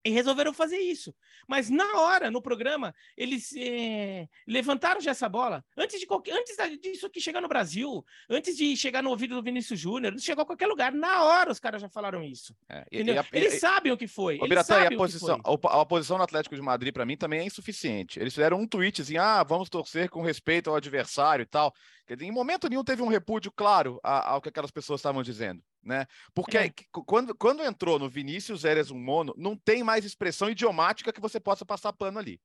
E 0.05 0.11
resolveram 0.11 0.53
fazer 0.53 0.77
isso. 0.77 1.11
Mas 1.47 1.67
na 1.67 1.99
hora, 1.99 2.29
no 2.29 2.39
programa, 2.39 2.93
eles 3.17 3.51
eh, 3.57 4.27
levantaram 4.45 5.01
já 5.01 5.09
essa 5.09 5.27
bola. 5.27 5.65
Antes, 5.75 5.99
de 5.99 6.05
qualquer, 6.05 6.33
antes 6.37 6.55
disso 6.79 7.07
aqui 7.07 7.19
chegar 7.19 7.41
no 7.41 7.47
Brasil, 7.47 8.05
antes 8.29 8.55
de 8.55 8.77
chegar 8.77 9.01
no 9.01 9.09
ouvido 9.09 9.33
do 9.33 9.41
Vinícius 9.41 9.79
Júnior, 9.79 10.13
chegar 10.19 10.43
a 10.43 10.45
qualquer 10.45 10.67
lugar, 10.67 10.93
na 10.93 11.23
hora 11.23 11.51
os 11.51 11.59
caras 11.59 11.81
já 11.81 11.89
falaram 11.89 12.21
isso. 12.21 12.55
É, 12.69 12.85
e- 12.91 13.01
e 13.01 13.17
a- 13.17 13.21
e- 13.33 13.37
eles 13.37 13.59
sabem 13.59 13.91
o 13.91 13.97
que 13.97 14.07
foi. 14.07 14.37
Ô, 14.39 14.47
Biratã, 14.47 14.75
e 14.75 14.93
a 14.93 14.97
posição, 14.97 15.41
a, 15.63 15.85
posição 15.87 16.17
do 16.17 16.23
Atlético 16.23 16.55
de 16.55 16.61
Madrid, 16.61 16.93
para 16.93 17.03
mim, 17.05 17.17
também 17.17 17.39
é 17.39 17.43
insuficiente. 17.43 18.19
Eles 18.19 18.33
fizeram 18.33 18.59
um 18.59 18.67
tweetzinho, 18.67 19.19
ah, 19.19 19.41
vamos 19.43 19.69
torcer 19.69 20.07
com 20.11 20.21
respeito 20.21 20.69
ao 20.69 20.75
adversário 20.75 21.41
e 21.41 21.47
tal. 21.47 21.73
Quer 22.05 22.13
dizer, 22.15 22.27
em 22.27 22.31
momento 22.31 22.69
nenhum 22.69 22.83
teve 22.83 23.01
um 23.01 23.07
repúdio 23.07 23.51
claro 23.51 23.99
ao 24.03 24.39
que 24.39 24.49
aquelas 24.49 24.69
pessoas 24.69 24.99
estavam 24.99 25.23
dizendo, 25.23 25.63
né? 25.85 26.05
Porque 26.33 26.57
É. 26.57 26.71
quando, 27.05 27.35
quando 27.35 27.63
entrou 27.63 27.99
no 27.99 28.09
Vinícius 28.09 28.65
Eres 28.65 28.91
um 28.91 28.99
mono, 28.99 29.33
não 29.37 29.55
tem 29.55 29.83
mais 29.83 30.03
expressão 30.03 30.49
idiomática 30.49 31.13
que 31.13 31.21
você 31.21 31.39
possa 31.39 31.65
passar 31.65 31.93
pano 31.93 32.19
ali. 32.19 32.41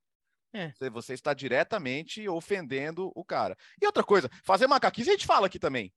É. 0.53 0.73
Você, 0.73 0.91
você 0.91 1.15
está 1.15 1.33
diretamente 1.33 2.29
ofendendo 2.29 3.11
o 3.15 3.25
cara. 3.25 3.57
E 3.81 3.87
outra 3.87 4.03
coisa, 4.03 4.29
fazer 4.45 4.67
macaquice 4.67 5.09
a 5.09 5.13
gente 5.13 5.27
fala 5.27 5.47
aqui 5.47 5.59
também. 5.59 5.93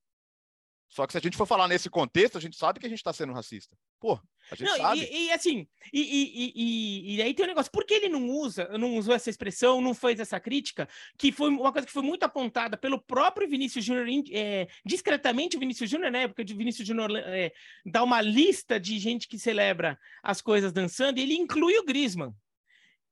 Só 0.88 1.06
que 1.06 1.12
se 1.12 1.18
a 1.18 1.20
gente 1.20 1.36
for 1.36 1.46
falar 1.46 1.66
nesse 1.66 1.90
contexto, 1.90 2.38
a 2.38 2.40
gente 2.40 2.56
sabe 2.56 2.78
que 2.78 2.86
a 2.86 2.88
gente 2.88 2.98
está 2.98 3.12
sendo 3.12 3.32
racista. 3.32 3.76
Pô, 3.98 4.20
a 4.50 4.54
gente 4.54 4.68
Não, 4.68 4.76
sabe. 4.76 5.00
e, 5.00 5.26
e, 5.26 5.32
assim, 5.32 5.66
e, 5.92 6.00
e, 6.00 6.52
e, 6.54 7.16
e- 7.16 7.22
aí 7.22 7.34
tem 7.34 7.44
um 7.46 7.48
negócio, 7.48 7.72
por 7.72 7.84
que 7.84 7.94
ele 7.94 8.08
não 8.08 8.28
usa, 8.28 8.68
não 8.78 8.96
usou 8.96 9.14
essa 9.14 9.30
expressão, 9.30 9.80
não 9.80 9.94
fez 9.94 10.20
essa 10.20 10.38
crítica, 10.38 10.88
que 11.18 11.32
foi 11.32 11.48
uma 11.48 11.72
coisa 11.72 11.86
que 11.86 11.92
foi 11.92 12.02
muito 12.02 12.22
apontada 12.22 12.76
pelo 12.76 13.00
próprio 13.00 13.48
Vinícius 13.48 13.84
Júnior, 13.84 14.06
é, 14.30 14.68
discretamente 14.84 15.56
o 15.56 15.60
Vinícius 15.60 15.88
Júnior, 15.90 16.12
na 16.12 16.18
época 16.18 16.44
de 16.44 16.54
Vinícius 16.54 16.86
Júnior 16.86 17.10
é, 17.16 17.52
dá 17.84 18.02
uma 18.04 18.20
lista 18.20 18.78
de 18.78 18.98
gente 18.98 19.26
que 19.26 19.38
celebra 19.38 19.98
as 20.22 20.40
coisas 20.42 20.72
dançando, 20.72 21.18
e 21.18 21.22
ele 21.22 21.34
inclui 21.34 21.76
o 21.78 21.84
Griezmann. 21.84 22.32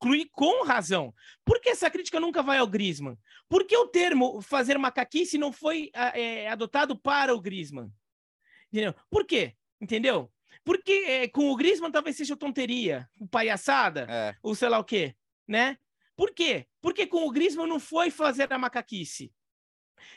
Inclui 0.02 0.28
com 0.32 0.64
razão. 0.64 1.14
Por 1.44 1.60
que 1.60 1.68
essa 1.68 1.88
crítica 1.88 2.18
nunca 2.18 2.42
vai 2.42 2.58
ao 2.58 2.66
Griezmann? 2.66 3.16
Por 3.48 3.64
que 3.64 3.76
o 3.76 3.86
termo 3.86 4.42
fazer 4.42 4.76
macaquice 4.76 5.38
não 5.38 5.52
foi 5.52 5.90
é, 5.94 6.48
adotado 6.48 6.96
para 6.96 7.32
o 7.32 7.40
Griezmann? 7.40 7.88
Entendeu? 8.72 8.94
Por 9.08 9.24
quê? 9.24 9.54
Entendeu? 9.80 10.28
Porque 10.64 10.92
é, 11.06 11.28
com 11.28 11.50
o 11.50 11.56
Griezmann 11.56 11.92
talvez 11.92 12.16
seja 12.16 12.36
tonteria, 12.36 13.08
palhaçada, 13.30 14.06
É. 14.10 14.34
ou 14.42 14.56
sei 14.56 14.68
lá 14.68 14.78
o 14.80 14.84
quê, 14.84 15.14
né? 15.46 15.78
Por 16.16 16.32
quê? 16.34 16.66
Porque 16.80 17.06
com 17.06 17.24
o 17.26 17.30
Griezmann 17.30 17.68
não 17.68 17.78
foi 17.78 18.10
fazer 18.10 18.52
a 18.52 18.58
macaquice. 18.58 19.32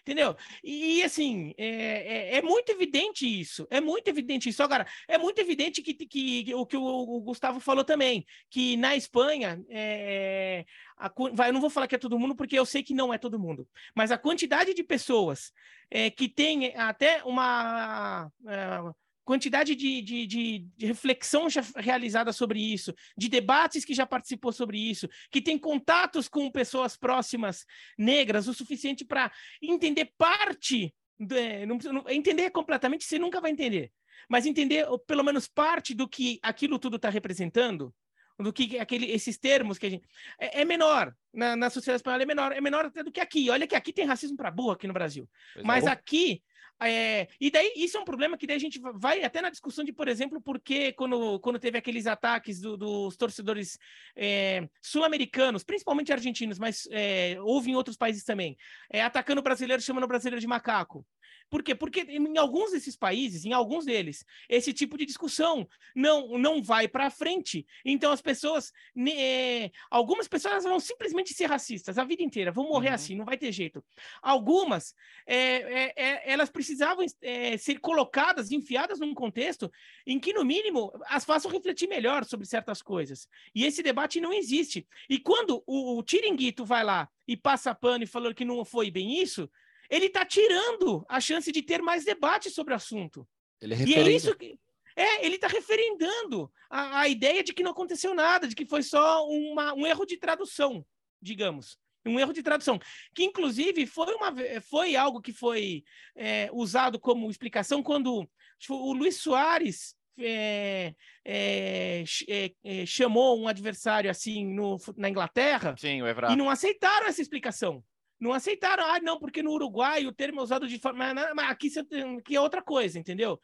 Entendeu? 0.02 0.36
E, 0.64 1.04
assim, 1.04 1.54
é, 1.58 2.36
é- 2.36 2.38
é 2.38 2.42
muito 2.42 2.72
evidente 2.72 3.26
isso. 3.26 3.68
É 3.70 3.80
muito 3.82 4.08
evidente 4.08 4.50
isso. 4.50 4.62
Agora, 4.64 4.86
é 5.08 5.18
muito 5.18 5.40
evidente 5.40 5.82
que, 5.82 5.94
que- 5.94 6.54
o 6.56 6.66
que 6.66 6.78
o, 6.78 7.20
Gustavo 7.22 7.60
falou 7.60 7.84
também, 7.84 8.26
que 8.50 8.78
na 8.78 8.96
Espanha, 8.96 9.64
é, 9.70 10.66
a 10.98 11.12
vai, 11.34 11.50
eu 11.50 11.54
não 11.54 11.62
vou 11.62 11.70
falar 11.70 11.88
que 11.88 11.96
é 11.96 11.98
todo 11.98 12.20
mundo, 12.20 12.36
porque 12.36 12.58
eu 12.58 12.66
sei 12.66 12.84
que 12.84 12.94
não 12.94 13.14
é 13.14 13.18
todo 13.18 13.40
mundo, 13.40 13.68
mas 13.96 14.12
a 14.12 14.18
quantidade 14.18 14.74
de 14.74 14.84
pessoas 14.84 15.52
é, 15.90 16.10
que 16.10 16.28
tem 16.30 16.76
até 16.76 17.24
uma. 17.24 18.32
é, 18.48 19.05
quantidade 19.26 19.76
de, 19.76 20.02
de, 20.02 20.26
de, 20.28 20.60
de 20.78 20.86
reflexão 20.86 21.50
já 21.50 21.62
realizada 21.76 22.32
sobre 22.32 22.60
isso, 22.60 22.94
de 23.18 23.28
debates 23.28 23.84
que 23.84 23.94
já 23.94 24.06
participou 24.06 24.54
sobre 24.54 24.78
isso, 24.78 25.10
que 25.32 25.42
tem 25.42 25.58
contatos 25.58 26.30
com 26.30 26.50
pessoas 26.52 26.96
próximas 26.96 27.66
negras 27.98 28.48
o 28.48 28.54
suficiente 28.54 29.04
para 29.04 29.32
entender 29.62 30.12
parte, 30.18 30.94
de- 31.20 31.66
não, 31.66 31.78
não- 31.92 32.10
entender 32.10 32.50
completamente 32.52 33.04
você 33.04 33.18
nunca 33.20 33.42
vai 33.42 33.52
entender, 33.52 33.92
mas 34.30 34.46
entender 34.46 34.86
pelo 35.08 35.24
menos 35.24 35.48
parte 35.48 35.94
do 35.94 36.08
que 36.08 36.40
aquilo 36.42 36.80
tudo 36.80 36.96
está 36.98 37.10
representando, 37.10 37.94
do 38.38 38.52
que 38.52 38.78
aquele, 38.78 39.10
esses 39.12 39.38
termos 39.38 39.78
que 39.78 39.86
a 39.86 39.90
gente. 39.90 40.06
É, 40.38 40.62
é 40.62 40.66
menor, 40.66 41.16
na, 41.34 41.56
na 41.56 41.70
sociedade 41.70 42.00
espanhola 42.00 42.24
é 42.24 42.26
menor, 42.26 42.52
é 42.52 42.60
menor 42.60 42.86
até 42.86 43.02
do 43.02 43.12
que 43.12 43.22
aqui. 43.22 43.50
Olha 43.50 43.66
que 43.66 43.76
aqui 43.76 43.94
tem 43.94 44.06
racismo 44.06 44.36
para 44.36 44.52
burro 44.52 44.72
aqui 44.72 44.88
no 44.88 44.94
Brasil. 44.94 45.28
Pois 45.54 45.64
é. 45.64 45.68
Mas 45.68 45.88
aqui. 45.88 46.44
É, 46.82 47.28
e 47.40 47.50
daí 47.50 47.72
isso 47.76 47.98
é 47.98 48.00
um 48.00 48.06
problema 48.06 48.38
que 48.38 48.46
daí 48.46 48.58
a 48.58 48.60
gente 48.60 48.80
va- 48.80 48.92
vai 48.94 49.24
até 49.24 49.42
na 49.42 49.50
discussão 49.50 49.84
de, 49.86 49.94
por 49.94 50.08
exemplo, 50.08 50.42
porque 50.42 50.92
quando, 50.94 51.40
quando 51.40 51.60
teve 51.60 51.78
aqueles 51.78 52.06
ataques 52.08 52.60
do- 52.60 52.76
dos 52.78 53.16
torcedores 53.16 53.78
é, 54.16 54.68
sul-americanos, 54.82 55.64
principalmente 55.64 56.12
argentinos, 56.12 56.60
mas 56.60 56.88
é, 56.92 57.38
houve 57.42 57.72
em 57.72 57.76
outros 57.76 57.98
países 57.98 58.24
também, 58.24 58.58
é, 58.92 59.02
atacando 59.02 59.40
o 59.40 59.44
brasileiro, 59.44 59.82
chamando 59.82 60.04
o 60.04 60.08
brasileiro 60.08 60.42
de 60.42 60.48
macaco. 60.48 61.06
Por 61.50 61.62
quê? 61.62 61.76
Porque 61.76 62.02
em 62.02 62.38
alguns 62.38 62.72
desses 62.72 62.96
países, 62.96 63.46
em 63.46 63.54
alguns 63.54 63.86
deles, 63.86 64.26
esse 64.50 64.74
tipo 64.74 64.98
de 64.98 65.06
discussão 65.06 65.68
não, 65.96 66.38
não 66.40 66.62
vai 66.62 66.88
para 66.88 67.10
frente. 67.10 67.66
Então 67.84 68.12
as 68.12 68.22
pessoas, 68.22 68.72
é, 68.98 69.70
algumas 69.92 70.28
pessoas 70.28 70.64
vão 70.64 70.80
simplesmente 70.80 71.34
ser 71.34 71.46
racistas 71.46 71.98
a 71.98 72.04
vida 72.04 72.24
inteira, 72.24 72.52
vão 72.52 72.68
morrer 72.70 72.90
Uhum. 72.90 72.94
assim, 72.96 73.16
não 73.16 73.26
vai 73.26 73.38
ter 73.38 73.52
jeito. 73.52 73.84
Algumas, 74.22 74.94
é, 75.28 75.36
é, 75.38 75.94
é, 75.96 76.32
elas 76.32 76.50
precisavam 76.66 77.06
é, 77.22 77.58
ser 77.58 77.80
colocadas, 77.80 78.52
enfiadas 78.52 79.00
num 79.00 79.14
contexto 79.14 79.72
em 80.06 80.20
que, 80.20 80.34
no 80.34 80.44
mínimo, 80.44 80.92
as 81.06 81.24
façam 81.24 81.52
refletir 81.52 81.88
melhor 81.88 82.26
sobre 82.26 82.48
certas 82.48 82.82
coisas. 82.82 83.28
E 83.54 83.64
esse 83.64 83.84
debate 83.84 84.20
não 84.20 84.34
existe. 84.34 84.88
E 85.08 85.20
quando 85.20 85.64
o, 85.68 85.98
o 85.98 86.04
Tiringuito 86.04 86.66
vai 86.66 86.84
lá 86.84 87.08
e 87.28 87.38
passa 87.38 87.76
pano 87.76 88.04
e 88.04 88.08
falou 88.08 88.34
que 88.34 88.44
não 88.44 88.66
foi 88.66 88.90
bem 88.90 89.22
isso, 89.22 89.50
ele 89.90 90.08
está 90.08 90.26
tirando 90.26 91.06
a 91.08 91.22
chance 91.22 91.52
de 91.52 91.62
ter 91.62 91.82
mais 91.82 92.04
debate 92.04 92.50
sobre 92.50 92.74
o 92.74 92.78
assunto. 92.78 93.28
Ele 93.62 93.76
é 93.76 93.78
E 93.86 93.94
é 93.94 94.12
isso 94.12 94.36
que. 94.36 94.60
É, 94.98 95.26
ele 95.26 95.36
está 95.36 95.48
referendando 95.48 96.50
a, 96.70 97.02
a 97.02 97.10
ideia 97.10 97.44
de 97.44 97.54
que 97.54 97.62
não 97.62 97.72
aconteceu 97.72 98.16
nada, 98.16 98.48
de 98.48 98.56
que 98.56 98.66
foi 98.66 98.82
só 98.82 99.28
uma, 99.28 99.74
um 99.74 99.86
erro 99.86 100.06
de 100.06 100.16
tradução, 100.16 100.86
digamos. 101.22 101.78
Um 102.06 102.20
erro 102.20 102.34
de 102.34 102.44
tradução. 102.44 102.80
Que, 103.14 103.24
inclusive, 103.24 103.86
foi, 103.86 104.14
uma, 104.14 104.34
foi 104.62 104.96
algo 104.96 105.22
que 105.22 105.34
foi 105.34 105.84
é, 106.16 106.50
usado 106.54 107.00
como 107.00 107.30
explicação 107.30 107.82
quando 107.82 108.28
o 108.70 108.94
Luiz 108.94 109.18
Soares 109.18 109.96
é, 110.18 110.94
é, 111.26 112.04
é, 112.30 112.52
é, 112.64 112.86
chamou 112.86 113.40
um 113.40 113.48
adversário 113.48 114.10
assim 114.10 114.46
no, 114.46 114.78
na 114.96 115.10
Inglaterra 115.10 115.76
Sim, 115.78 116.00
e 116.30 116.36
não 116.36 116.50
aceitaram 116.50 117.08
essa 117.08 117.22
explicação. 117.22 117.84
Não 118.18 118.32
aceitaram, 118.32 118.86
ah, 118.86 119.00
não, 119.02 119.20
porque 119.20 119.44
no 119.44 119.52
Uruguai 119.52 120.06
o 120.06 120.14
termo 120.14 120.40
é 120.40 120.44
usado 120.44 120.68
de 120.70 120.80
forma. 120.80 121.14
Mas, 121.36 121.50
aqui, 121.50 121.70
aqui 122.18 122.36
é 122.36 122.40
outra 122.40 122.62
coisa, 122.62 122.98
entendeu? 122.98 123.40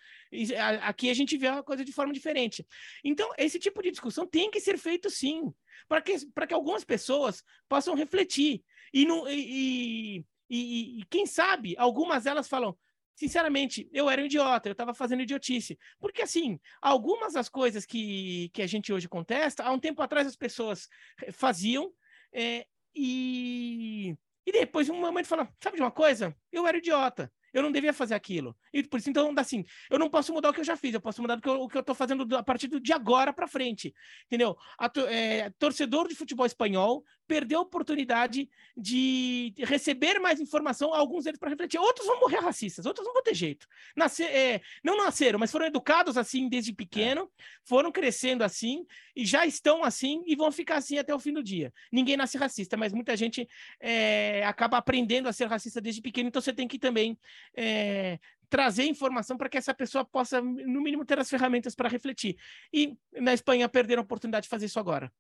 Aqui 0.82 1.10
a 1.10 1.14
gente 1.14 1.38
vê 1.38 1.48
a 1.48 1.62
coisa 1.62 1.84
de 1.84 1.92
forma 1.92 2.14
diferente. 2.14 2.66
Então, 3.04 3.30
esse 3.38 3.60
tipo 3.60 3.82
de 3.84 3.92
discussão 3.92 4.26
tem 4.26 4.50
que 4.50 4.62
ser 4.62 4.78
feito 4.78 5.10
sim, 5.10 5.52
para 5.88 6.02
que, 6.02 6.18
que 6.48 6.54
algumas 6.54 6.84
pessoas 6.84 7.44
possam 7.70 7.96
refletir. 7.96 8.64
E, 8.94 9.06
não, 9.06 9.28
e, 9.30 10.26
e, 10.50 11.00
e- 11.00 11.06
quem 11.10 11.26
sabe, 11.26 11.76
algumas 11.78 12.24
delas 12.24 12.48
falam. 12.48 12.78
Sinceramente, 13.16 13.88
eu 13.94 14.10
era 14.10 14.22
um 14.22 14.26
idiota, 14.26 14.70
eu 14.70 14.72
estava 14.72 14.94
fazendo 14.94 15.22
idiotice. 15.22 15.78
Porque, 16.00 16.22
assim, 16.24 16.60
algumas 16.82 17.34
das 17.34 17.50
coisas 17.50 17.86
que, 17.86 18.50
que 18.54 18.62
a 18.64 18.68
gente 18.68 18.92
hoje 18.92 19.08
contesta, 19.08 19.64
há 19.64 19.72
um 19.72 19.80
tempo 19.80 20.02
atrás 20.02 20.26
as 20.28 20.36
pessoas 20.36 20.88
eh, 21.22 21.32
faziam, 21.32 21.94
é, 22.34 22.66
e, 22.96 24.12
e 24.12 24.18
E 24.46 24.52
depois, 24.52 24.90
um 24.90 25.00
momento, 25.00 25.28
fala: 25.28 25.48
sabe 25.62 25.76
de 25.78 25.84
uma 25.84 25.92
coisa? 25.92 26.36
Eu 26.52 26.66
era 26.68 26.78
idiota. 26.78 27.32
Eu 27.54 27.62
não 27.62 27.72
devia 27.72 27.94
fazer 27.94 28.16
aquilo. 28.16 28.58
E 28.74 28.84
por 28.84 29.00
isso, 29.00 29.10
então, 29.10 29.34
assim, 29.38 29.66
eu 29.90 30.00
não 30.00 30.10
posso 30.10 30.34
mudar 30.34 30.50
o 30.50 30.54
que 30.54 30.60
eu 30.60 30.66
já 30.66 30.78
fiz, 30.78 30.94
eu 30.94 31.02
posso 31.02 31.22
mudar 31.22 31.38
o 31.38 31.42
que 31.42 31.50
eu, 31.50 31.62
o 31.62 31.68
que 31.68 31.78
eu 31.78 31.84
tô 31.84 31.94
fazendo 31.94 32.36
a 32.36 32.44
partir 32.44 32.68
de 32.68 32.94
agora 32.94 33.34
para 33.34 33.48
frente. 33.48 33.94
Entendeu? 34.26 34.58
A, 34.78 34.92
é, 35.10 35.50
torcedor 35.52 36.08
de 36.08 36.16
futebol 36.16 36.46
espanhol 36.46 37.04
perdeu 37.28 37.60
a 37.60 37.62
oportunidade 37.62 38.50
de 38.76 39.54
receber 39.60 40.20
mais 40.20 40.42
informação, 40.42 40.94
alguns 40.94 41.24
deles 41.24 41.40
para 41.40 41.50
refletir. 41.50 41.80
Outros 41.80 42.06
vão 42.06 42.20
morrer 42.20 42.40
racistas, 42.40 42.86
outros 42.86 43.06
não 43.06 43.14
vão 43.14 43.24
ter 43.24 43.34
jeito. 43.34 43.66
Nascer, 43.96 44.26
é, 44.26 44.62
não 44.84 44.98
nasceram, 44.98 45.40
mas 45.40 45.50
foram 45.50 45.66
educados 45.66 46.18
assim 46.18 46.50
desde 46.50 46.74
pequeno, 46.74 47.32
foram 47.64 47.90
crescendo 47.90 48.44
assim 48.44 48.86
e 49.16 49.26
já 49.26 49.46
estão 49.46 49.82
assim 49.82 50.22
e 50.26 50.36
vão 50.36 50.52
ficar 50.52 50.78
assim 50.78 50.98
até 50.98 51.16
o 51.16 51.20
fim 51.20 51.32
do 51.32 51.42
dia. 51.42 51.74
Ninguém 51.90 52.18
nasce 52.18 52.38
racista, 52.38 52.76
mas 52.76 52.92
muita 52.92 53.16
gente 53.16 53.48
é, 53.80 54.44
acaba 54.46 54.78
aprendendo 54.78 55.30
a 55.30 55.34
ser 55.34 55.46
racista 55.46 55.80
desde 55.80 56.02
pequeno, 56.02 56.28
então 56.28 56.42
você 56.42 56.52
tem 56.52 56.68
que 56.68 56.78
também 56.78 57.18
é, 57.56 58.20
trazer 58.52 58.84
informação 58.84 59.38
para 59.38 59.48
que 59.48 59.58
essa 59.58 59.74
pessoa 59.74 60.04
possa, 60.04 60.42
no 60.42 60.82
mínimo, 60.82 61.06
ter 61.06 61.18
as 61.18 61.30
ferramentas 61.30 61.74
para 61.74 61.88
refletir. 61.88 62.38
E 62.74 62.98
na 63.14 63.34
Espanha 63.34 63.70
perderam 63.70 64.02
a 64.02 64.04
oportunidade 64.04 64.44
de 64.44 64.50
fazer 64.50 64.66
isso 64.66 64.78
agora. 64.78 65.12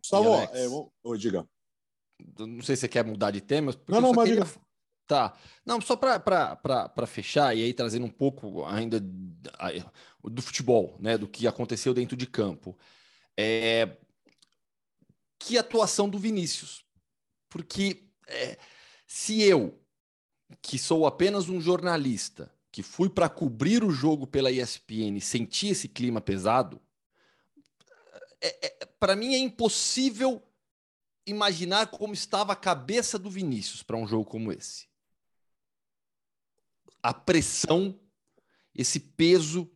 Gustavo, 0.00 0.34
é, 0.54 0.68
vou... 0.68 0.92
diga. 1.16 1.44
Não 2.38 2.62
sei 2.62 2.76
se 2.76 2.82
você 2.82 2.88
quer 2.88 3.04
mudar 3.04 3.32
de 3.32 3.40
tema. 3.40 3.74
Não, 3.88 4.00
não, 4.00 4.12
mas 4.12 4.28
queria... 4.28 4.44
Tá. 5.04 5.36
Não, 5.66 5.80
só 5.80 5.96
para 5.96 7.06
fechar 7.08 7.56
e 7.56 7.64
aí 7.64 7.74
trazendo 7.74 8.06
um 8.06 8.10
pouco 8.10 8.64
ainda 8.64 9.00
do 9.00 10.40
futebol, 10.40 10.96
né, 11.00 11.18
do 11.18 11.26
que 11.26 11.48
aconteceu 11.48 11.92
dentro 11.92 12.16
de 12.16 12.26
campo. 12.26 12.78
É... 13.36 13.98
Que 15.40 15.58
atuação 15.58 16.08
do 16.08 16.20
Vinícius. 16.20 16.84
Porque 17.48 18.08
é... 18.28 18.56
se 19.08 19.42
eu, 19.42 19.82
que 20.60 20.78
sou 20.78 21.06
apenas 21.06 21.48
um 21.48 21.60
jornalista, 21.60 22.52
que 22.70 22.82
fui 22.82 23.08
para 23.08 23.28
cobrir 23.28 23.82
o 23.82 23.90
jogo 23.90 24.26
pela 24.26 24.50
ESPN, 24.50 25.20
senti 25.20 25.68
esse 25.68 25.88
clima 25.88 26.20
pesado, 26.20 26.80
é, 28.40 28.66
é, 28.66 28.86
para 29.00 29.16
mim 29.16 29.34
é 29.34 29.38
impossível 29.38 30.42
imaginar 31.26 31.88
como 31.88 32.14
estava 32.14 32.52
a 32.52 32.56
cabeça 32.56 33.18
do 33.18 33.30
Vinícius 33.30 33.82
para 33.82 33.96
um 33.96 34.06
jogo 34.06 34.24
como 34.24 34.52
esse. 34.52 34.86
A 37.02 37.12
pressão, 37.12 37.98
esse 38.74 38.98
peso, 38.98 39.70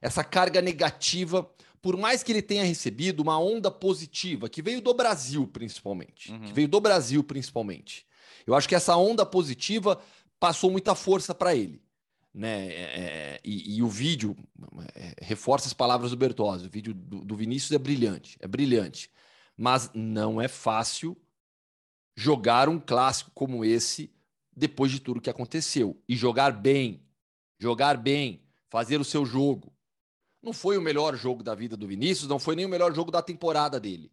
essa 0.00 0.24
carga 0.24 0.62
negativa, 0.62 1.48
por 1.82 1.96
mais 1.96 2.22
que 2.22 2.32
ele 2.32 2.42
tenha 2.42 2.64
recebido 2.64 3.20
uma 3.20 3.38
onda 3.38 3.70
positiva, 3.70 4.48
que 4.48 4.62
veio 4.62 4.80
do 4.80 4.94
Brasil 4.94 5.46
principalmente, 5.46 6.32
uhum. 6.32 6.40
que 6.42 6.52
veio 6.52 6.68
do 6.68 6.80
Brasil 6.80 7.22
principalmente. 7.22 8.06
Eu 8.46 8.54
acho 8.54 8.68
que 8.68 8.74
essa 8.74 8.96
onda 8.96 9.26
positiva 9.26 10.00
passou 10.38 10.70
muita 10.70 10.94
força 10.94 11.34
para 11.34 11.54
ele 11.54 11.82
né? 12.36 12.66
É, 12.66 12.82
é, 12.82 13.40
e, 13.42 13.76
e, 13.78 13.82
o 13.82 13.88
vídeo 13.88 14.36
é, 14.94 15.14
reforça 15.22 15.66
as 15.66 15.72
palavras 15.72 16.10
do 16.10 16.18
Bertozzi. 16.18 16.66
O 16.66 16.70
vídeo 16.70 16.92
do, 16.92 17.24
do, 17.24 17.34
Vinícius 17.34 17.72
é 17.72 17.78
brilhante, 17.78 18.36
é 18.40 18.46
brilhante, 18.46 19.10
mas 19.56 19.90
não 19.94 20.38
é 20.38 20.46
fácil 20.46 21.16
jogar 22.14 22.68
um 22.68 22.78
clássico 22.78 23.30
como 23.34 23.64
esse 23.64 24.12
depois 24.54 24.92
de 24.92 25.00
tudo 25.00 25.20
que 25.20 25.30
aconteceu 25.30 25.98
e 26.06 26.14
jogar 26.14 26.52
bem, 26.52 27.02
jogar 27.58 27.96
bem, 27.96 28.42
fazer 28.68 29.00
o 29.00 29.04
seu 29.04 29.24
jogo. 29.24 29.72
Não 30.42 30.52
foi 30.52 30.76
o 30.76 30.82
melhor 30.82 31.16
jogo 31.16 31.42
da 31.42 31.54
vida 31.54 31.74
do 31.74 31.86
Vinícius, 31.86 32.28
não 32.28 32.38
foi 32.38 32.54
nem 32.54 32.66
o 32.66 32.68
melhor 32.68 32.94
jogo 32.94 33.10
da 33.10 33.22
temporada 33.22 33.80
dele, 33.80 34.12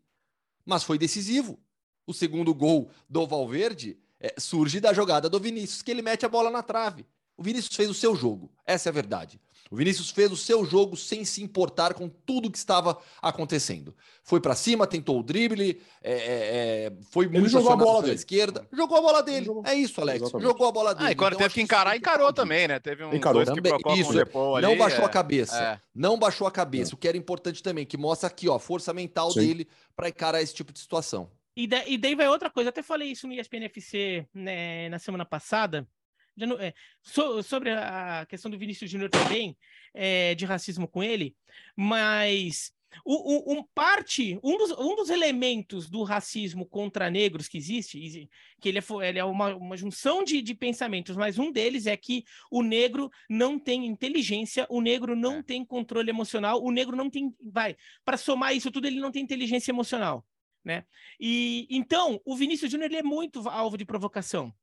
mas 0.65 0.83
foi 0.83 0.97
decisivo. 0.97 1.59
O 2.07 2.13
segundo 2.13 2.53
gol 2.53 2.89
do 3.09 3.27
Valverde 3.27 3.97
é, 4.23 4.33
surge 4.37 4.79
da 4.79 4.93
jogada 4.93 5.29
do 5.29 5.39
Vinícius, 5.39 5.81
que 5.81 5.91
ele 5.91 6.01
mete 6.01 6.25
a 6.25 6.29
bola 6.29 6.49
na 6.49 6.63
trave. 6.63 7.05
O 7.35 7.43
Vinícius 7.43 7.75
fez 7.75 7.89
o 7.89 7.93
seu 7.93 8.15
jogo, 8.15 8.49
essa 8.65 8.87
é 8.87 8.91
a 8.91 8.93
verdade. 8.93 9.39
O 9.73 9.75
Vinícius 9.75 10.11
fez 10.11 10.31
o 10.31 10.37
seu 10.37 10.63
jogo 10.63 10.95
sem 10.95 11.25
se 11.25 11.41
importar 11.41 11.95
com 11.95 12.07
tudo 12.07 12.51
que 12.51 12.57
estava 12.59 12.95
acontecendo. 13.19 13.95
Foi 14.21 14.39
para 14.39 14.53
cima, 14.53 14.85
tentou 14.85 15.19
o 15.19 15.23
drible, 15.23 15.81
é, 16.03 16.11
é, 16.11 16.85
é 16.85 16.93
foi 17.09 17.27
muito 17.27 17.49
jogou 17.49 17.71
a 17.71 17.75
bola 17.75 18.03
pela 18.03 18.13
esquerda, 18.13 18.67
jogou 18.71 18.99
a 18.99 19.01
bola 19.01 19.23
dele. 19.23 19.47
É 19.65 19.73
isso, 19.73 19.99
Alex. 19.99 20.21
Exatamente. 20.21 20.47
Jogou 20.47 20.67
a 20.67 20.71
bola 20.71 20.93
dele. 20.93 21.07
Ah, 21.07 21.11
e 21.11 21.15
quando 21.15 21.33
então, 21.33 21.39
teve 21.47 21.55
que 21.55 21.61
encarar, 21.61 21.97
encarou 21.97 22.31
também, 22.31 22.67
né? 22.67 22.79
Teve 22.79 23.03
um 23.03 23.15
encarou. 23.15 23.43
também. 23.43 23.73
Isso, 23.97 24.13
não 24.13 24.55
ali, 24.55 24.75
baixou 24.75 25.05
a 25.05 25.07
é. 25.07 25.11
cabeça. 25.11 25.59
É. 25.59 25.79
Não 25.95 26.19
baixou 26.19 26.45
a 26.45 26.51
cabeça. 26.51 26.93
O 26.93 26.97
que 26.97 27.07
era 27.07 27.17
importante 27.17 27.63
também, 27.63 27.83
que 27.83 27.97
mostra 27.97 28.27
aqui, 28.27 28.47
ó, 28.47 28.55
a 28.57 28.59
força 28.59 28.93
mental 28.93 29.31
Sim. 29.31 29.39
dele 29.39 29.67
para 29.95 30.07
encarar 30.07 30.39
esse 30.39 30.53
tipo 30.53 30.71
de 30.71 30.79
situação. 30.79 31.31
E, 31.55 31.69
e 31.87 31.97
daí 31.97 32.15
vai 32.15 32.27
outra 32.27 32.49
coisa. 32.49 32.67
Eu 32.67 32.71
até 32.71 32.81
falei 32.81 33.11
isso 33.11 33.27
no 33.27 33.33
ESPNFC 33.33 34.27
né, 34.33 34.89
na 34.89 34.99
semana 34.99 35.25
passada 35.25 35.87
não, 36.35 36.59
é, 36.59 36.73
so, 37.01 37.41
sobre 37.43 37.71
a 37.71 38.25
questão 38.27 38.49
do 38.49 38.57
Vinícius 38.57 38.89
Júnior 38.89 39.09
também, 39.09 39.55
é, 39.93 40.35
de 40.35 40.45
racismo 40.45 40.87
com 40.87 41.03
ele, 41.03 41.35
mas 41.75 42.71
o, 43.05 43.53
o, 43.53 43.57
um 43.57 43.63
parte, 43.73 44.39
um 44.43 44.57
dos, 44.57 44.71
um 44.71 44.95
dos 44.95 45.09
elementos 45.09 45.89
do 45.89 46.03
racismo 46.03 46.65
contra 46.65 47.09
negros 47.09 47.47
que 47.47 47.57
existe, 47.57 48.29
que 48.59 48.69
ele 48.69 48.79
é, 48.79 48.83
ele 49.07 49.19
é 49.19 49.23
uma, 49.23 49.55
uma 49.55 49.77
junção 49.77 50.23
de, 50.23 50.41
de 50.41 50.53
pensamentos, 50.53 51.15
mas 51.15 51.39
um 51.39 51.51
deles 51.51 51.85
é 51.85 51.95
que 51.97 52.23
o 52.51 52.61
negro 52.61 53.09
não 53.29 53.57
tem 53.59 53.85
inteligência, 53.85 54.67
o 54.69 54.81
negro 54.81 55.15
não 55.15 55.37
é. 55.37 55.43
tem 55.43 55.65
controle 55.65 56.09
emocional, 56.09 56.63
o 56.63 56.71
negro 56.71 56.95
não 56.95 57.09
tem, 57.09 57.33
vai, 57.41 57.75
para 58.05 58.17
somar 58.17 58.55
isso 58.55 58.71
tudo, 58.71 58.87
ele 58.87 58.99
não 58.99 59.11
tem 59.11 59.23
inteligência 59.23 59.71
emocional. 59.71 60.25
Né? 60.63 60.85
E 61.19 61.67
então 61.69 62.21
o 62.25 62.35
Vinícius 62.35 62.71
Júnior 62.71 62.89
ele 62.89 62.99
é 62.99 63.03
muito 63.03 63.47
alvo 63.49 63.77
de 63.77 63.85
provocação. 63.85 64.53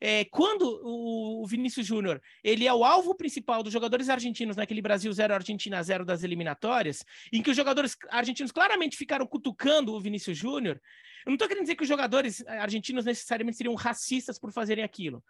É, 0.00 0.24
quando 0.26 0.80
o, 0.84 1.46
Vinícius 1.46 1.86
Júnior 1.86 2.20
ele 2.42 2.66
é 2.66 2.72
o 2.72 2.84
alvo 2.84 3.14
principal 3.14 3.62
dos 3.62 3.72
jogadores 3.72 4.08
argentinos 4.08 4.56
naquele 4.56 4.82
Brasil 4.82 5.12
0 5.12 5.34
Argentina 5.34 5.82
0 5.82 6.04
das 6.04 6.22
eliminatórias, 6.22 7.04
em 7.32 7.42
que 7.42 7.50
os 7.50 7.56
jogadores 7.56 7.96
argentinos 8.10 8.52
claramente 8.52 8.96
ficaram 8.96 9.26
cutucando 9.26 9.92
o 9.92 10.00
Vinícius 10.00 10.38
Júnior, 10.38 10.80
eu 11.24 11.30
não 11.30 11.34
estou 11.34 11.46
querendo 11.46 11.64
dizer 11.64 11.76
que 11.76 11.82
os 11.82 11.88
jogadores 11.88 12.44
argentinos 12.46 13.04
necessariamente 13.04 13.56
seriam 13.56 13.74
racistas 13.74 14.38
por 14.38 14.52
fazerem 14.52 14.82
aquilo. 14.82 15.22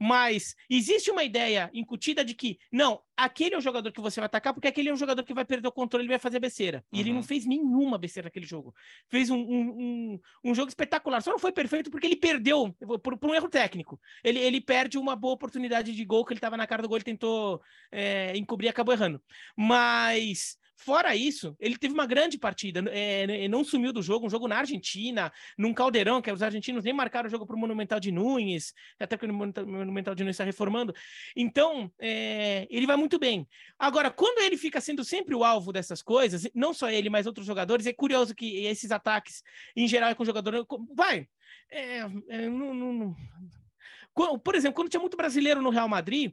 Mas 0.00 0.56
existe 0.70 1.10
uma 1.10 1.22
ideia 1.22 1.70
incutida 1.74 2.24
de 2.24 2.32
que, 2.32 2.58
não, 2.72 3.02
aquele 3.14 3.54
é 3.54 3.58
o 3.58 3.60
jogador 3.60 3.92
que 3.92 4.00
você 4.00 4.18
vai 4.18 4.26
atacar, 4.26 4.54
porque 4.54 4.66
aquele 4.66 4.88
é 4.88 4.92
um 4.94 4.96
jogador 4.96 5.22
que 5.22 5.34
vai 5.34 5.44
perder 5.44 5.68
o 5.68 5.72
controle, 5.72 6.04
ele 6.04 6.08
vai 6.08 6.18
fazer 6.18 6.40
besteira. 6.40 6.82
E 6.90 6.96
uhum. 6.96 7.00
ele 7.00 7.10
não 7.10 7.16
uhum. 7.18 7.22
fez 7.22 7.44
nenhuma 7.44 7.98
besteira 7.98 8.26
naquele 8.26 8.46
jogo. 8.46 8.74
Fez 9.08 9.28
um, 9.28 9.36
um, 9.36 9.60
um, 9.60 10.20
um, 10.44 10.54
jogo 10.54 10.70
espetacular. 10.70 11.20
Só 11.20 11.30
não 11.30 11.38
foi 11.38 11.52
perfeito 11.52 11.90
porque 11.90 12.06
ele 12.06 12.16
perdeu 12.16 12.72
por, 13.02 13.18
por, 13.18 13.30
um 13.30 13.34
erro 13.34 13.50
técnico. 13.50 14.00
Ele, 14.24 14.38
ele 14.38 14.60
perde 14.60 14.96
uma 14.96 15.14
boa 15.14 15.34
oportunidade 15.34 15.94
de 15.94 16.04
gol 16.06 16.24
que 16.24 16.32
ele 16.32 16.38
estava 16.38 16.56
na 16.56 16.66
cara 16.66 16.80
do 16.80 16.88
gol, 16.88 16.96
ele 16.96 17.04
tentou 17.04 17.60
é, 17.92 18.34
encobrir 18.38 18.68
e 18.68 18.70
acabou 18.70 18.94
errando. 18.94 19.22
Mas 19.54 20.56
Fora 20.82 21.14
isso, 21.14 21.54
ele 21.60 21.76
teve 21.76 21.92
uma 21.92 22.06
grande 22.06 22.38
partida, 22.38 22.82
é, 22.90 23.46
não 23.48 23.62
sumiu 23.62 23.92
do 23.92 24.00
jogo, 24.00 24.26
um 24.26 24.30
jogo 24.30 24.48
na 24.48 24.56
Argentina, 24.56 25.30
num 25.58 25.74
caldeirão, 25.74 26.22
que 26.22 26.32
os 26.32 26.42
argentinos 26.42 26.84
nem 26.84 26.94
marcaram 26.94 27.26
o 27.26 27.30
jogo 27.30 27.46
para 27.46 27.54
o 27.54 27.58
Monumental 27.58 28.00
de 28.00 28.10
Nunes, 28.10 28.72
até 28.98 29.14
porque 29.14 29.30
o 29.30 29.34
Monumental 29.34 30.14
de 30.14 30.22
Nunes 30.22 30.36
está 30.36 30.44
reformando. 30.44 30.94
Então, 31.36 31.92
é, 31.98 32.66
ele 32.70 32.86
vai 32.86 32.96
muito 32.96 33.18
bem. 33.18 33.46
Agora, 33.78 34.10
quando 34.10 34.38
ele 34.38 34.56
fica 34.56 34.80
sendo 34.80 35.04
sempre 35.04 35.34
o 35.34 35.44
alvo 35.44 35.70
dessas 35.70 36.00
coisas, 36.00 36.48
não 36.54 36.72
só 36.72 36.90
ele, 36.90 37.10
mas 37.10 37.26
outros 37.26 37.46
jogadores, 37.46 37.86
é 37.86 37.92
curioso 37.92 38.34
que 38.34 38.64
esses 38.64 38.90
ataques, 38.90 39.42
em 39.76 39.86
geral, 39.86 40.08
é 40.08 40.14
com 40.14 40.24
jogador. 40.24 40.66
Vai! 40.96 41.28
É, 41.70 41.98
é 42.30 42.48
não, 42.48 42.72
não, 42.72 42.92
não. 42.94 44.38
Por 44.38 44.54
exemplo, 44.54 44.76
quando 44.76 44.88
tinha 44.88 45.00
muito 45.00 45.16
brasileiro 45.18 45.60
no 45.60 45.68
Real 45.68 45.90
Madrid, 45.90 46.32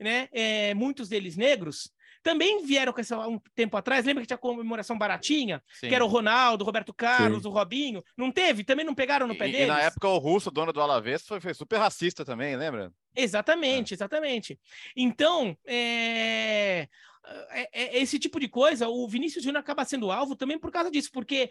né, 0.00 0.28
é, 0.32 0.74
muitos 0.74 1.08
deles 1.08 1.36
negros, 1.36 1.92
também 2.24 2.64
vieram 2.64 2.92
com 2.92 3.00
essa 3.00 3.28
um 3.28 3.38
tempo 3.54 3.76
atrás. 3.76 4.04
Lembra 4.04 4.22
que 4.22 4.26
tinha 4.26 4.38
comemoração 4.38 4.96
baratinha? 4.96 5.62
Sim. 5.78 5.88
Que 5.88 5.94
era 5.94 6.04
o 6.04 6.08
Ronaldo, 6.08 6.64
o 6.64 6.66
Roberto 6.66 6.92
Carlos, 6.92 7.42
Sim. 7.42 7.48
o 7.48 7.52
Robinho. 7.52 8.02
Não 8.16 8.32
teve? 8.32 8.64
Também 8.64 8.84
não 8.84 8.94
pegaram 8.94 9.28
no 9.28 9.36
pé 9.36 9.48
e, 9.48 9.52
deles? 9.52 9.66
E 9.66 9.70
na 9.70 9.82
época 9.82 10.08
o 10.08 10.16
russo, 10.16 10.50
dono 10.50 10.72
do 10.72 10.80
Alavés, 10.80 11.24
foi, 11.26 11.38
foi 11.38 11.52
super 11.52 11.78
racista 11.78 12.24
também, 12.24 12.56
lembra? 12.56 12.90
Exatamente, 13.14 13.92
é. 13.92 13.94
exatamente. 13.94 14.58
Então, 14.96 15.56
é... 15.66 16.88
É, 17.50 17.68
é... 17.72 17.98
esse 18.02 18.18
tipo 18.18 18.40
de 18.40 18.48
coisa, 18.48 18.88
o 18.88 19.06
Vinícius 19.06 19.44
Júnior 19.44 19.60
acaba 19.60 19.84
sendo 19.84 20.10
alvo 20.10 20.34
também 20.34 20.58
por 20.58 20.70
causa 20.70 20.90
disso, 20.90 21.10
porque 21.12 21.50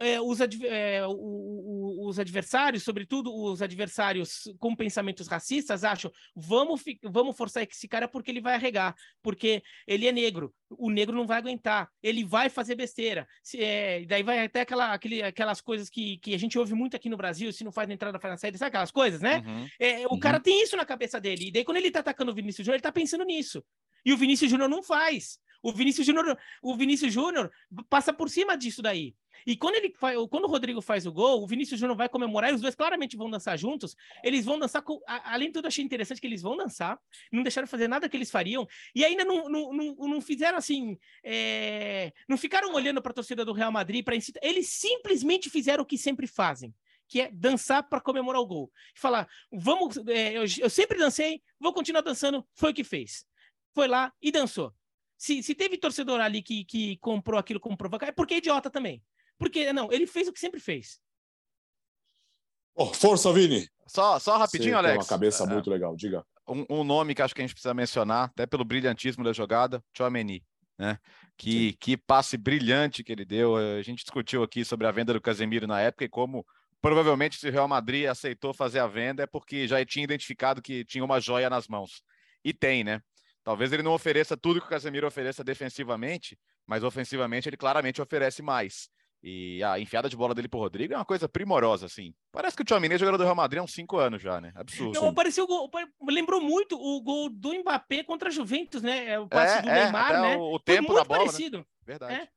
é, 0.00 0.20
os, 0.20 0.40
é, 0.40 1.06
o, 1.06 1.12
o, 1.12 2.08
os, 2.08 2.18
adversários, 2.18 2.82
sobretudo 2.82 3.32
os 3.32 3.62
adversários 3.62 4.42
com 4.58 4.74
pensamentos 4.74 5.28
racistas, 5.28 5.84
acham 5.84 6.10
vamos, 6.34 6.82
vamos 7.02 7.36
forçar 7.36 7.62
esse 7.62 7.86
cara 7.86 8.08
porque 8.08 8.30
ele 8.30 8.40
vai 8.40 8.54
arregar, 8.54 8.94
porque 9.22 9.62
ele 9.86 10.06
é 10.06 10.12
negro, 10.12 10.52
o 10.70 10.90
negro 10.90 11.16
não 11.16 11.26
vai 11.26 11.38
aguentar, 11.38 11.88
ele 12.02 12.24
vai 12.24 12.48
fazer 12.48 12.74
besteira. 12.74 13.26
Se, 13.42 13.62
é, 13.62 14.04
daí 14.04 14.22
vai 14.22 14.44
até 14.44 14.62
aquela, 14.62 14.92
aquele, 14.92 15.22
aquelas 15.22 15.60
coisas 15.60 15.88
que, 15.88 16.18
que 16.18 16.34
a 16.34 16.38
gente 16.38 16.58
ouve 16.58 16.74
muito 16.74 16.96
aqui 16.96 17.08
no 17.08 17.16
Brasil, 17.16 17.52
se 17.52 17.64
não 17.64 17.72
faz 17.72 17.86
na 17.88 17.94
entrada, 17.94 18.18
faz 18.18 18.32
na 18.32 18.38
saída, 18.38 18.58
sabe 18.58 18.68
aquelas 18.68 18.90
coisas, 18.90 19.20
né? 19.20 19.42
Uhum. 19.46 19.68
É, 19.78 20.06
o 20.06 20.12
uhum. 20.12 20.18
cara 20.18 20.40
tem 20.40 20.62
isso 20.62 20.76
na 20.76 20.84
cabeça 20.84 21.20
dele, 21.20 21.48
e 21.48 21.52
daí 21.52 21.64
quando 21.64 21.76
ele 21.76 21.90
tá 21.90 22.00
atacando 22.00 22.32
o 22.32 22.34
Vinícius 22.34 22.64
Júnior, 22.64 22.76
ele 22.76 22.82
tá 22.82 22.92
pensando 22.92 23.24
nisso. 23.24 23.64
E 24.04 24.12
o 24.12 24.16
Vinícius 24.16 24.50
Júnior 24.50 24.68
não 24.68 24.82
faz. 24.82 25.38
O 25.62 25.72
Vinícius 25.72 26.06
Júnior, 26.06 26.38
o 26.62 26.76
Vinícius 26.76 27.12
Júnior 27.12 27.50
passa 27.88 28.12
por 28.12 28.28
cima 28.28 28.54
disso 28.56 28.82
daí. 28.82 29.14
E 29.46 29.56
quando 29.56 29.76
ele 29.76 29.92
faz, 29.98 30.16
quando 30.30 30.44
o 30.44 30.48
Rodrigo 30.48 30.80
faz 30.80 31.06
o 31.06 31.12
gol, 31.12 31.42
o 31.42 31.46
Vinícius 31.46 31.78
Júnior 31.78 31.96
vai 31.96 32.08
comemorar 32.08 32.50
e 32.50 32.54
os 32.54 32.60
dois 32.60 32.74
claramente 32.74 33.16
vão 33.16 33.30
dançar 33.30 33.58
juntos. 33.58 33.96
Eles 34.22 34.44
vão 34.44 34.58
dançar 34.58 34.82
com, 34.82 35.00
além 35.06 35.48
de 35.48 35.54
tudo, 35.54 35.66
achei 35.66 35.84
interessante 35.84 36.20
que 36.20 36.26
eles 36.26 36.42
vão 36.42 36.56
dançar, 36.56 36.98
não 37.32 37.42
deixaram 37.42 37.66
fazer 37.66 37.88
nada 37.88 38.08
que 38.08 38.16
eles 38.16 38.30
fariam 38.30 38.66
e 38.94 39.04
ainda 39.04 39.24
não, 39.24 39.48
não, 39.48 39.72
não, 39.72 39.94
não 39.94 40.20
fizeram 40.20 40.58
assim, 40.58 40.98
é, 41.22 42.12
não 42.28 42.36
ficaram 42.36 42.72
olhando 42.72 43.02
para 43.02 43.12
a 43.12 43.14
torcida 43.14 43.44
do 43.44 43.52
Real 43.52 43.72
Madrid 43.72 44.04
para 44.04 44.16
incitar. 44.16 44.42
Eles 44.44 44.68
simplesmente 44.68 45.50
fizeram 45.50 45.82
o 45.82 45.86
que 45.86 45.98
sempre 45.98 46.26
fazem 46.26 46.74
que 47.06 47.20
é 47.20 47.30
dançar 47.30 47.82
para 47.88 48.00
comemorar 48.00 48.40
o 48.40 48.46
gol. 48.46 48.72
Falar, 48.94 49.28
vamos, 49.52 49.96
é, 50.08 50.32
eu, 50.32 50.44
eu, 50.58 50.70
sempre 50.70 50.98
dancei, 50.98 51.42
vou 51.60 51.72
continuar 51.72 52.00
dançando, 52.00 52.46
foi 52.54 52.70
o 52.70 52.74
que 52.74 52.82
fez. 52.82 53.26
Foi 53.74 53.86
lá 53.86 54.12
e 54.22 54.32
dançou. 54.32 54.72
Se, 55.16 55.42
se 55.42 55.54
teve 55.54 55.78
torcedor 55.78 56.20
ali 56.20 56.42
que, 56.42 56.64
que 56.64 56.96
comprou 56.98 57.38
aquilo 57.38 57.60
como 57.60 57.76
provocar, 57.76 58.08
é 58.08 58.12
porque 58.12 58.34
é 58.34 58.38
idiota 58.38 58.70
também. 58.70 59.02
Porque, 59.38 59.72
não, 59.72 59.92
ele 59.92 60.06
fez 60.06 60.28
o 60.28 60.32
que 60.32 60.40
sempre 60.40 60.60
fez. 60.60 61.00
Oh, 62.74 62.92
força, 62.92 63.32
Vini! 63.32 63.68
Só, 63.86 64.18
só 64.18 64.36
rapidinho, 64.36 64.72
Você 64.72 64.78
Alex. 64.78 64.92
Tem 64.94 65.02
uma 65.02 65.08
cabeça 65.08 65.44
é, 65.44 65.46
muito 65.46 65.70
legal, 65.70 65.94
diga. 65.94 66.24
Um, 66.48 66.64
um, 66.68 66.84
nome 66.84 67.14
que 67.14 67.22
acho 67.22 67.34
que 67.34 67.40
a 67.40 67.44
gente 67.44 67.54
precisa 67.54 67.74
mencionar, 67.74 68.30
até 68.30 68.46
pelo 68.46 68.64
brilhantismo 68.64 69.22
da 69.22 69.32
jogada, 69.32 69.82
Chouameni. 69.96 70.44
Né? 70.78 70.98
Que, 71.36 71.74
que 71.74 71.96
passe 71.96 72.36
brilhante 72.36 73.04
que 73.04 73.12
ele 73.12 73.24
deu. 73.24 73.56
A 73.56 73.82
gente 73.82 74.02
discutiu 74.02 74.42
aqui 74.42 74.64
sobre 74.64 74.86
a 74.86 74.90
venda 74.90 75.12
do 75.12 75.20
Casemiro 75.20 75.66
na 75.66 75.80
época 75.80 76.04
e 76.04 76.08
como 76.08 76.44
provavelmente 76.80 77.38
se 77.38 77.48
o 77.48 77.52
Real 77.52 77.68
Madrid 77.68 78.06
aceitou 78.06 78.52
fazer 78.52 78.80
a 78.80 78.86
venda 78.86 79.22
é 79.22 79.26
porque 79.26 79.66
já 79.66 79.84
tinha 79.84 80.04
identificado 80.04 80.60
que 80.60 80.84
tinha 80.84 81.04
uma 81.04 81.20
joia 81.20 81.48
nas 81.48 81.68
mãos. 81.68 82.02
E 82.44 82.52
tem, 82.52 82.84
né? 82.84 83.00
Talvez 83.42 83.72
ele 83.72 83.82
não 83.82 83.92
ofereça 83.92 84.36
tudo 84.36 84.60
que 84.60 84.66
o 84.66 84.70
Casemiro 84.70 85.06
ofereça 85.06 85.44
defensivamente, 85.44 86.38
mas 86.66 86.82
ofensivamente 86.82 87.48
ele 87.48 87.56
claramente 87.56 88.02
oferece 88.02 88.42
mais. 88.42 88.88
E 89.26 89.62
a 89.64 89.80
enfiada 89.80 90.06
de 90.06 90.14
bola 90.14 90.34
dele 90.34 90.48
pro 90.48 90.60
Rodrigo 90.60 90.92
é 90.92 90.96
uma 90.96 91.04
coisa 91.04 91.26
primorosa, 91.26 91.86
assim. 91.86 92.12
Parece 92.30 92.54
que 92.54 92.60
o 92.60 92.64
Tchouameni 92.64 92.96
é 92.96 92.98
jogador 92.98 93.16
do 93.16 93.24
Real 93.24 93.34
Madrid 93.34 93.58
há 93.58 93.64
uns 93.64 93.72
cinco 93.72 93.96
anos 93.96 94.20
já, 94.20 94.38
né? 94.38 94.52
Absurdo. 94.54 95.00
Não, 95.00 95.14
pareceu 95.14 95.46
gol, 95.46 95.70
lembrou 96.06 96.42
muito 96.42 96.78
o 96.78 97.00
gol 97.00 97.30
do 97.30 97.54
Mbappé 97.54 98.04
contra 98.04 98.28
a 98.28 98.30
Juventus, 98.30 98.82
né? 98.82 99.12
É 99.12 99.18
o 99.18 99.26
passe 99.26 99.60
é, 99.60 99.62
do 99.62 99.70
é, 99.70 99.84
Neymar, 99.84 100.20
né? 100.20 100.36
O, 100.36 100.56
o 100.56 100.60
tempo 100.60 100.92
da 100.92 101.04
bola, 101.04 101.20
né? 101.20 101.24
parecido. 101.24 101.56
Né? 101.56 101.64
Verdade. 101.86 102.14
É. 102.16 102.28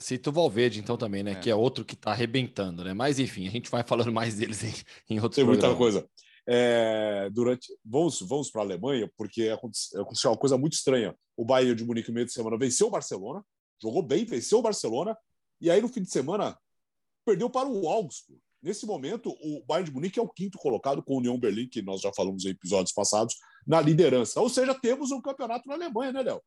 Cita 0.00 0.30
o 0.30 0.32
Valverde, 0.32 0.78
então, 0.78 0.96
também, 0.96 1.24
né? 1.24 1.32
É. 1.32 1.34
Que 1.34 1.50
é 1.50 1.54
outro 1.56 1.84
que 1.84 1.96
tá 1.96 2.12
arrebentando, 2.12 2.84
né? 2.84 2.94
Mas, 2.94 3.18
enfim, 3.18 3.48
a 3.48 3.50
gente 3.50 3.68
vai 3.68 3.82
falando 3.82 4.12
mais 4.12 4.36
deles 4.36 4.62
em, 4.62 4.72
em 5.16 5.18
outros 5.18 5.34
Tem 5.34 5.44
muita 5.44 5.74
coisa. 5.74 6.08
É, 6.46 7.28
durante 7.32 7.76
vamos 7.84 8.20
vamos 8.20 8.50
para 8.52 8.62
a 8.62 8.64
Alemanha 8.64 9.10
porque 9.18 9.48
aconteceu 9.48 10.30
uma 10.30 10.36
coisa 10.36 10.56
muito 10.56 10.74
estranha. 10.74 11.12
O 11.36 11.44
Bayern 11.44 11.74
de 11.74 11.84
Munique 11.84 12.08
no 12.08 12.14
meio 12.14 12.26
de 12.26 12.32
semana 12.32 12.56
venceu 12.56 12.86
o 12.86 12.90
Barcelona, 12.90 13.44
jogou 13.82 14.00
bem, 14.00 14.24
venceu 14.24 14.60
o 14.60 14.62
Barcelona 14.62 15.18
e 15.60 15.70
aí 15.70 15.80
no 15.80 15.88
fim 15.88 16.02
de 16.02 16.10
semana 16.10 16.58
perdeu 17.24 17.50
para 17.50 17.68
o 17.68 17.88
Augsburg. 17.88 18.40
Nesse 18.60 18.86
momento, 18.86 19.30
o 19.30 19.64
Bayern 19.66 19.88
de 19.88 19.94
Munique 19.94 20.18
é 20.18 20.22
o 20.22 20.28
quinto 20.28 20.58
colocado 20.58 21.02
com 21.02 21.14
o 21.14 21.18
União 21.18 21.38
Berlim, 21.38 21.68
que 21.68 21.80
nós 21.80 22.00
já 22.00 22.12
falamos 22.12 22.44
em 22.44 22.50
episódios 22.50 22.92
passados, 22.92 23.36
na 23.66 23.80
liderança. 23.80 24.40
Ou 24.40 24.48
seja, 24.48 24.74
temos 24.74 25.12
um 25.12 25.20
campeonato 25.20 25.68
na 25.68 25.74
Alemanha, 25.74 26.12
né, 26.12 26.22
Léo? 26.22 26.42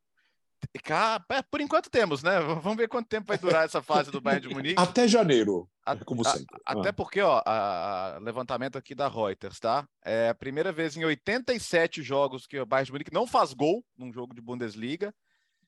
É, 1.30 1.42
por 1.42 1.60
enquanto 1.60 1.90
temos, 1.90 2.22
né? 2.22 2.40
Vamos 2.40 2.78
ver 2.78 2.88
quanto 2.88 3.08
tempo 3.08 3.28
vai 3.28 3.38
durar 3.38 3.66
essa 3.66 3.82
fase 3.82 4.12
do 4.12 4.22
Bayern 4.22 4.48
de 4.48 4.54
Munique. 4.54 4.82
Até 4.82 5.08
janeiro, 5.08 5.68
a, 5.86 5.96
como 5.96 6.24
sempre. 6.24 6.60
Até 6.66 6.90
ah. 6.90 6.94
porque, 6.94 7.22
ó, 7.22 7.42
a, 7.46 8.20
levantamento 8.22 8.78
aqui 8.78 8.94
da 8.94 9.08
Reuters, 9.08 9.60
tá? 9.60 9.88
É 10.04 10.30
a 10.30 10.36
primeira 10.36 10.72
vez 10.72 10.96
em 10.96 11.04
87 11.04 12.04
jogos 12.04 12.46
que 12.46 12.60
o 12.60 12.66
Bayern 12.66 12.86
de 12.86 12.92
Munique 12.92 13.14
não 13.14 13.26
faz 13.26 13.54
gol 13.54 13.84
num 13.98 14.12
jogo 14.14 14.36
de 14.36 14.42
Bundesliga. 14.42 15.14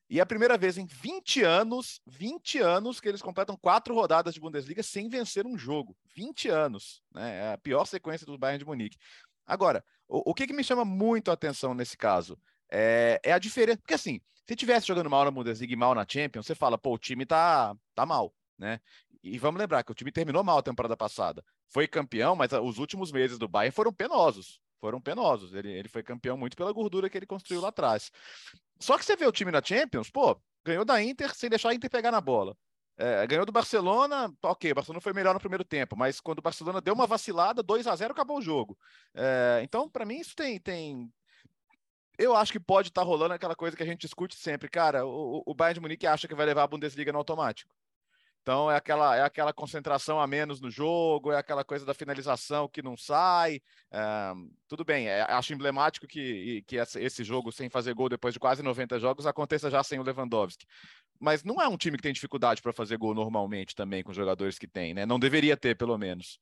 E 0.10 0.20
é 0.20 0.22
a 0.22 0.26
primeira 0.26 0.58
vez 0.58 0.78
em 0.78 0.86
20 0.86 1.44
anos, 1.44 2.02
20 2.06 2.60
anos, 2.60 3.00
que 3.00 3.08
eles 3.08 3.22
completam 3.22 3.58
quatro 3.58 3.96
rodadas 3.96 4.34
de 4.34 4.39
Bundesliga 4.39 4.84
sem 4.84 5.10
vencer 5.10 5.46
um 5.46 5.58
jogo. 5.58 5.96
20 6.16 6.50
anos, 6.50 7.02
né? 7.12 7.38
É 7.38 7.54
a 7.54 7.58
pior 7.58 7.86
sequência 7.86 8.26
do 8.26 8.38
Bayern 8.38 8.60
de 8.60 8.66
Munique. 8.66 8.98
Agora, 9.46 9.84
o, 10.08 10.32
o 10.32 10.34
que, 10.34 10.48
que 10.48 10.54
me 10.54 10.63
chama 10.63 10.86
muito 10.86 11.32
a 11.32 11.34
atenção 11.34 11.74
nesse 11.74 11.98
caso? 11.98 12.38
É, 12.72 13.20
é 13.24 13.34
a 13.34 13.39
diferença. 13.39 13.80
Porque 13.80 13.94
assim, 13.94 14.20
se 14.46 14.56
tivesse 14.56 14.88
jogando 14.88 15.10
mal 15.10 15.26
na 15.26 15.32
Bundesliga 15.32 15.74
e 15.74 15.78
mal 15.78 15.96
na 15.96 16.06
Champions, 16.08 16.46
você 16.46 16.56
fala, 16.56 16.78
pô, 16.78 16.94
o 16.94 17.00
time 17.00 17.26
tá, 17.26 17.76
tá 17.96 18.06
mal, 18.06 18.34
né? 18.58 18.80
E 19.24 19.38
vamos 19.39 19.60
lembrar 19.60 19.84
que 19.84 19.92
o 19.92 19.96
time 19.96 20.12
terminou 20.12 20.44
mal 20.44 20.58
a 20.58 20.63
temporada 20.63 20.98
passada. 20.98 21.44
Foi 21.70 21.88
campeão, 21.88 22.36
mas 22.36 22.52
os 22.52 22.78
últimos 22.78 23.12
meses 23.12 23.39
do 23.39 23.48
Bayern 23.48 23.74
foram 23.74 23.94
penosos. 23.94 24.62
Foram 24.84 25.00
penosos. 25.00 25.54
Ele, 25.54 25.72
ele 25.72 25.88
foi 25.88 26.04
campeão 26.04 26.36
muito 26.36 26.58
pela 26.58 26.74
gordura 26.74 27.10
que 27.10 27.17
ele 27.17 27.26
construiu 27.26 27.62
lá 27.62 27.69
atrás. 27.69 28.12
Só 28.82 28.98
que 28.98 29.06
você 29.06 29.15
vê 29.15 29.26
o 29.26 29.32
time 29.32 29.50
na 29.50 29.63
Champions, 29.63 30.12
pô, 30.12 30.38
ganhou 30.62 30.84
da 30.84 31.02
Inter 31.02 31.34
sem 31.34 31.50
deixar 31.50 31.69
a 31.69 31.74
Inter 31.74 31.89
pegar 31.89 32.12
na 32.12 32.19
bola. 32.19 32.54
É, 32.98 33.26
ganhou 33.26 33.46
do 33.46 33.52
Barcelona, 33.54 34.30
ok, 34.43 34.74
o 34.74 34.76
Barcelona 34.76 35.00
foi 35.00 35.13
melhor 35.13 35.34
no 35.34 35.39
primeiro 35.39 35.63
tempo, 35.63 35.96
mas 35.96 36.19
quando 36.19 36.39
o 36.39 36.41
Barcelona 36.41 36.82
deu 36.82 36.93
uma 36.93 37.08
vacilada, 37.08 37.63
2 37.63 37.88
a 37.88 37.96
0 37.96 38.12
acabou 38.12 38.39
o 38.39 38.41
jogo. 38.41 38.78
É, 39.15 39.62
então, 39.63 39.89
para 39.89 40.04
mim, 40.04 40.19
isso 40.19 40.36
tem, 40.36 40.60
tem, 40.60 41.10
eu 42.17 42.36
acho 42.36 42.52
que 42.52 42.60
pode 42.60 42.89
estar 42.89 43.04
tá 43.04 43.08
rolando 43.08 43.34
aquela 43.34 43.56
coisa 43.56 43.78
que 43.78 43.84
a 43.84 43.86
gente 43.86 44.02
discute 44.02 44.36
sempre, 44.36 44.67
cara. 44.67 45.06
O, 45.06 45.43
o 45.46 45.56
Bayern 45.56 45.76
de 45.76 45.80
Munique 45.80 46.06
acha 46.06 46.28
que 46.28 46.36
vai 46.36 46.46
levar 46.46 46.63
a 46.63 46.67
Bundesliga 46.67 47.13
no 47.13 47.19
automático. 47.19 47.74
Então 48.43 48.69
é 48.69 48.75
aquela, 48.75 49.15
é 49.15 49.21
aquela 49.21 49.53
concentração 49.53 50.19
a 50.19 50.27
menos 50.27 50.60
no 50.60 50.69
jogo, 50.69 51.32
é 51.32 51.38
aquela 51.38 51.63
coisa 51.63 51.86
da 51.86 51.93
finalização 51.93 52.67
que 52.67 52.82
não 52.82 52.97
sai. 52.97 53.62
É, 53.89 54.34
tudo 54.67 54.84
bem, 54.84 55.08
é, 55.08 55.21
acho 55.21 55.53
emblemático 55.53 56.06
que, 56.06 56.62
que 56.67 56.75
esse 56.75 57.23
jogo 57.23 57.53
sem 57.53 57.69
fazer 57.69 57.93
gol 57.93 58.10
depois 58.10 58.34
de 58.34 58.41
quase 58.41 58.62
90 58.62 58.99
jogos 58.99 59.25
aconteça 59.25 59.71
já 59.71 59.82
sem 59.82 59.97
o 59.97 60.03
Lewandowski. 60.03 60.65
Mas 61.21 61.41
não 61.41 61.62
é 61.62 61.69
um 61.69 61.77
time 61.77 61.95
que 61.95 62.03
tem 62.03 62.12
dificuldade 62.12 62.62
para 62.62 62.73
fazer 62.73 62.97
gol 62.97 63.15
normalmente 63.15 63.73
também 63.73 64.03
com 64.03 64.12
os 64.12 64.17
jogadores 64.17 64.60
que 64.60 64.67
tem, 64.67 64.93
né? 64.93 65.06
Não 65.06 65.17
deveria 65.17 65.56
ter, 65.56 65.77
pelo 65.77 65.97
menos. 65.97 66.38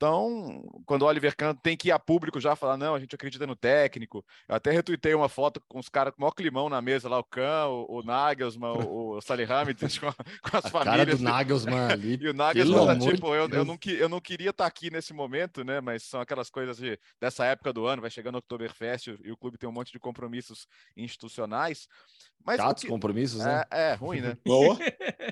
Então, 0.00 0.62
quando 0.86 1.02
o 1.02 1.04
Oliver 1.04 1.36
Kahn 1.36 1.54
tem 1.54 1.76
que 1.76 1.88
ir 1.88 1.92
a 1.92 1.98
público 1.98 2.40
já 2.40 2.56
falar, 2.56 2.78
não, 2.78 2.94
a 2.94 2.98
gente 2.98 3.14
acredita 3.14 3.46
no 3.46 3.54
técnico. 3.54 4.24
Eu 4.48 4.54
até 4.54 4.70
retuitei 4.70 5.12
uma 5.12 5.28
foto 5.28 5.60
com 5.68 5.78
os 5.78 5.90
caras 5.90 6.14
com 6.14 6.20
o 6.20 6.22
maior 6.22 6.32
climão 6.32 6.70
na 6.70 6.80
mesa 6.80 7.06
lá, 7.06 7.18
o 7.18 7.24
Kahn, 7.24 7.66
o, 7.68 7.98
o 7.98 8.02
Nagelsmann, 8.02 8.78
o, 8.78 9.16
o 9.16 9.20
Salihamidzic 9.20 10.00
com, 10.00 10.10
com 10.10 10.56
as 10.56 10.64
a 10.64 10.70
famílias. 10.70 10.96
Cara 10.96 11.16
do 11.16 11.22
Nagelsmann 11.22 11.92
ali. 11.92 12.16
e 12.18 12.28
o 12.28 12.32
Nagelsmann, 12.32 12.98
tá, 12.98 13.10
tipo, 13.10 13.34
eu, 13.34 13.46
eu, 13.50 13.62
não, 13.62 13.78
eu 13.86 14.08
não 14.08 14.20
queria 14.22 14.48
estar 14.48 14.64
tá 14.64 14.68
aqui 14.68 14.90
nesse 14.90 15.12
momento, 15.12 15.62
né? 15.62 15.82
Mas 15.82 16.04
são 16.04 16.22
aquelas 16.22 16.48
coisas 16.48 16.78
de, 16.78 16.98
dessa 17.20 17.44
época 17.44 17.70
do 17.70 17.84
ano, 17.84 18.00
vai 18.00 18.10
chegando 18.10 18.36
o 18.36 18.38
Oktoberfest 18.38 19.08
e 19.22 19.30
o 19.30 19.36
clube 19.36 19.58
tem 19.58 19.68
um 19.68 19.72
monte 19.72 19.92
de 19.92 19.98
compromissos 19.98 20.66
institucionais. 20.96 21.86
Mas 22.42 22.56
Chatos 22.56 22.84
que, 22.84 22.88
compromissos, 22.88 23.40
né? 23.40 23.64
É, 23.70 23.90
é 23.90 23.94
ruim, 23.96 24.22
né? 24.22 24.34
Boa. 24.46 24.78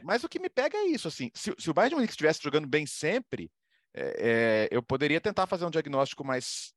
Mas 0.04 0.22
o 0.24 0.28
que 0.28 0.38
me 0.38 0.50
pega 0.50 0.76
é 0.76 0.88
isso, 0.88 1.08
assim, 1.08 1.30
se, 1.32 1.54
se 1.58 1.70
o 1.70 1.72
Bayern 1.72 1.88
de 1.88 1.94
Munique 1.94 2.12
estivesse 2.12 2.42
jogando 2.42 2.68
bem 2.68 2.84
sempre, 2.84 3.50
é, 3.98 4.14
é, 4.18 4.68
eu 4.70 4.82
poderia 4.82 5.20
tentar 5.20 5.46
fazer 5.46 5.64
um 5.64 5.70
diagnóstico 5.70 6.24
mais 6.24 6.72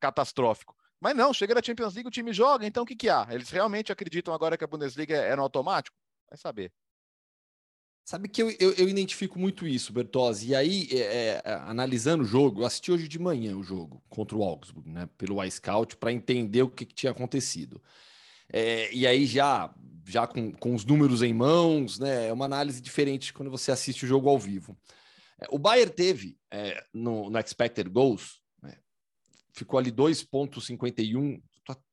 catastrófico. 0.00 0.76
Mas 1.00 1.16
não, 1.16 1.34
chega 1.34 1.54
na 1.54 1.62
Champions 1.62 1.94
League, 1.94 2.08
o 2.08 2.12
time 2.12 2.32
joga, 2.32 2.64
então 2.64 2.84
o 2.84 2.86
que, 2.86 2.94
que 2.94 3.08
há? 3.08 3.26
Eles 3.30 3.50
realmente 3.50 3.90
acreditam 3.90 4.32
agora 4.32 4.56
que 4.56 4.62
a 4.62 4.68
Bundesliga 4.68 5.16
é 5.16 5.34
no 5.34 5.42
automático? 5.42 5.96
Vai 6.30 6.38
saber. 6.38 6.72
Sabe 8.04 8.28
que 8.28 8.42
eu, 8.42 8.50
eu, 8.58 8.72
eu 8.74 8.88
identifico 8.88 9.38
muito 9.38 9.66
isso, 9.66 9.92
Bertozzi. 9.92 10.48
E 10.48 10.54
aí, 10.54 10.88
é, 10.92 11.42
é, 11.44 11.54
analisando 11.66 12.22
o 12.22 12.26
jogo, 12.26 12.62
eu 12.62 12.66
assisti 12.66 12.90
hoje 12.92 13.08
de 13.08 13.18
manhã 13.18 13.56
o 13.56 13.62
jogo 13.62 14.02
contra 14.08 14.36
o 14.36 14.42
Augsburg, 14.42 14.88
né, 14.88 15.08
pelo 15.16 15.42
iScout, 15.42 15.96
para 15.96 16.12
entender 16.12 16.62
o 16.62 16.70
que, 16.70 16.84
que 16.84 16.94
tinha 16.94 17.12
acontecido. 17.12 17.82
É, 18.52 18.92
e 18.92 19.06
aí, 19.06 19.24
já, 19.24 19.72
já 20.04 20.26
com, 20.26 20.52
com 20.52 20.74
os 20.74 20.84
números 20.84 21.22
em 21.22 21.32
mãos, 21.32 21.98
né, 21.98 22.28
é 22.28 22.32
uma 22.32 22.44
análise 22.44 22.80
diferente 22.80 23.32
quando 23.32 23.50
você 23.50 23.70
assiste 23.70 24.04
o 24.04 24.08
jogo 24.08 24.28
ao 24.28 24.38
vivo. 24.38 24.76
É, 25.40 25.46
o 25.50 25.58
Bayern 25.58 25.92
teve 25.92 26.38
é, 26.50 26.84
no, 26.92 27.30
no 27.30 27.38
expected 27.38 27.88
goals, 27.88 28.40
né, 28.62 28.76
ficou 29.54 29.78
ali 29.78 29.90
2,51. 29.90 31.42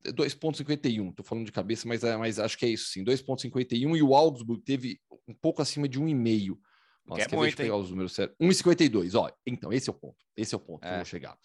2,51, 0.04 1.10
estou 1.12 1.24
falando 1.24 1.46
de 1.46 1.52
cabeça, 1.52 1.88
mas, 1.88 2.04
é, 2.04 2.18
mas 2.18 2.40
acho 2.40 2.58
que 2.58 2.66
é 2.66 2.70
isso 2.70 2.90
sim, 2.90 3.04
2,51 3.04 3.96
e 3.96 4.02
o 4.02 4.16
Augsburg 4.16 4.64
teve 4.64 5.00
um 5.28 5.34
pouco 5.34 5.62
acima 5.62 5.88
de 5.88 6.00
1,5. 6.00 6.58
Nossa, 7.06 7.28
que 7.28 7.34
é 7.34 7.38
muito, 7.38 7.58
pegar 7.58 7.76
os 7.76 7.90
números 7.90 8.14
certos. 8.14 8.36
1,52, 8.40 9.20
ó. 9.20 9.32
Então, 9.46 9.74
esse 9.74 9.90
é 9.90 9.92
o 9.92 9.96
ponto. 9.96 10.18
Esse 10.38 10.54
é 10.54 10.58
o 10.58 10.60
ponto 10.60 10.84
é. 10.84 10.88
que 10.88 10.94
eu 10.94 10.98
vou 10.98 11.06
chegar. 11.06 11.38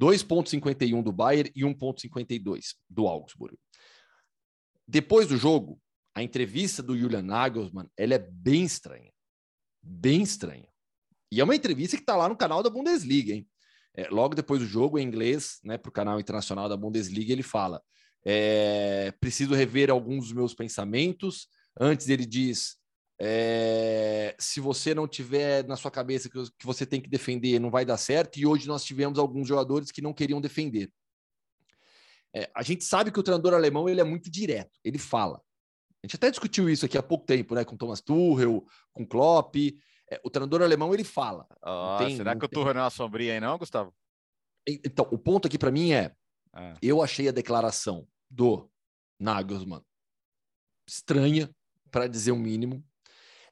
2,51 0.00 1.02
do 1.02 1.12
Bayern 1.12 1.50
e 1.54 1.62
1,52 1.62 2.74
do 2.88 3.06
Augsburg. 3.06 3.56
Depois 4.86 5.26
do 5.26 5.36
jogo, 5.36 5.80
a 6.14 6.22
entrevista 6.22 6.82
do 6.82 6.96
Julian 6.96 7.22
Nagelsmann, 7.22 7.88
ela 7.96 8.14
é 8.14 8.18
bem 8.18 8.64
estranha. 8.64 9.12
Bem 9.82 10.22
estranha. 10.22 10.68
E 11.30 11.40
é 11.40 11.44
uma 11.44 11.54
entrevista 11.54 11.96
que 11.96 12.02
está 12.02 12.16
lá 12.16 12.28
no 12.28 12.36
canal 12.36 12.62
da 12.62 12.70
Bundesliga, 12.70 13.32
hein? 13.32 13.46
É, 13.94 14.08
logo 14.08 14.34
depois 14.34 14.60
do 14.60 14.66
jogo, 14.66 14.98
em 14.98 15.06
inglês, 15.06 15.58
né, 15.64 15.76
para 15.76 15.88
o 15.88 15.92
canal 15.92 16.20
internacional 16.20 16.68
da 16.68 16.76
Bundesliga, 16.76 17.32
ele 17.32 17.42
fala: 17.42 17.82
é, 18.24 19.12
preciso 19.20 19.54
rever 19.54 19.90
alguns 19.90 20.26
dos 20.26 20.32
meus 20.32 20.54
pensamentos. 20.54 21.48
Antes 21.78 22.08
ele 22.08 22.26
diz: 22.26 22.76
é, 23.20 24.34
se 24.38 24.60
você 24.60 24.94
não 24.94 25.06
tiver 25.06 25.66
na 25.66 25.76
sua 25.76 25.90
cabeça 25.90 26.28
que, 26.28 26.42
que 26.58 26.66
você 26.66 26.86
tem 26.86 27.00
que 27.00 27.08
defender, 27.08 27.58
não 27.58 27.70
vai 27.70 27.84
dar 27.84 27.96
certo. 27.96 28.38
E 28.38 28.46
hoje 28.46 28.66
nós 28.66 28.84
tivemos 28.84 29.18
alguns 29.18 29.46
jogadores 29.46 29.90
que 29.90 30.02
não 30.02 30.14
queriam 30.14 30.40
defender. 30.40 30.90
É, 32.34 32.48
a 32.54 32.62
gente 32.62 32.84
sabe 32.84 33.10
que 33.10 33.18
o 33.18 33.22
treinador 33.22 33.54
alemão 33.54 33.88
ele 33.88 34.00
é 34.00 34.04
muito 34.04 34.30
direto, 34.30 34.78
ele 34.84 34.98
fala. 34.98 35.40
A 36.02 36.06
gente 36.06 36.16
até 36.16 36.30
discutiu 36.30 36.70
isso 36.70 36.86
aqui 36.86 36.96
há 36.96 37.02
pouco 37.02 37.26
tempo, 37.26 37.54
né, 37.54 37.64
com 37.64 37.76
Thomas 37.76 38.00
Tuchel, 38.00 38.64
com 38.92 39.06
Klopp. 39.06 39.54
É, 40.10 40.20
o 40.24 40.30
treinador 40.30 40.62
alemão 40.62 40.92
ele 40.92 41.04
fala. 41.04 41.46
Oh, 41.62 41.96
tem, 41.98 42.16
será 42.16 42.36
que 42.36 42.44
o 42.44 42.50
não 42.52 42.68
é 42.68 42.72
uma 42.84 42.90
sombria 42.90 43.34
aí, 43.34 43.40
não, 43.40 43.56
Gustavo? 43.56 43.94
Então, 44.66 45.06
o 45.10 45.18
ponto 45.18 45.46
aqui 45.46 45.58
para 45.58 45.70
mim 45.70 45.92
é: 45.92 46.14
é. 46.54 46.74
eu 46.82 47.02
achei 47.02 47.28
a 47.28 47.32
declaração 47.32 48.06
do 48.28 48.68
Nagelsmann 49.18 49.82
estranha, 50.86 51.48
para 51.90 52.08
dizer 52.08 52.32
o 52.32 52.36
mínimo. 52.36 52.84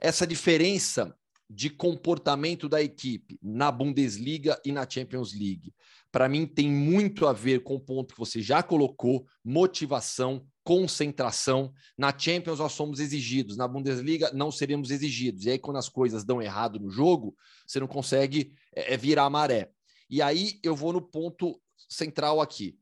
Essa 0.00 0.26
diferença 0.26 1.16
de 1.50 1.70
comportamento 1.70 2.68
da 2.68 2.82
equipe 2.82 3.38
na 3.42 3.70
Bundesliga 3.70 4.60
e 4.64 4.70
na 4.70 4.88
Champions 4.88 5.32
League, 5.32 5.72
para 6.12 6.28
mim 6.28 6.46
tem 6.46 6.68
muito 6.70 7.26
a 7.26 7.32
ver 7.32 7.62
com 7.62 7.74
o 7.74 7.80
ponto 7.80 8.14
que 8.14 8.20
você 8.20 8.42
já 8.42 8.62
colocou, 8.62 9.26
motivação, 9.44 10.44
concentração. 10.68 11.72
Na 11.96 12.16
Champions 12.16 12.58
nós 12.58 12.72
somos 12.72 13.00
exigidos, 13.00 13.56
na 13.56 13.66
Bundesliga 13.66 14.30
não 14.34 14.52
seremos 14.52 14.90
exigidos. 14.90 15.46
E 15.46 15.50
aí 15.52 15.58
quando 15.58 15.78
as 15.78 15.88
coisas 15.88 16.24
dão 16.24 16.42
errado 16.42 16.78
no 16.78 16.90
jogo, 16.90 17.34
você 17.66 17.80
não 17.80 17.86
consegue 17.86 18.52
é, 18.76 18.92
é 18.92 18.96
virar 18.98 19.24
a 19.24 19.30
maré. 19.30 19.70
E 20.10 20.20
aí 20.20 20.60
eu 20.62 20.76
vou 20.76 20.92
no 20.92 21.00
ponto 21.00 21.58
central 21.88 22.42
aqui. 22.42 22.78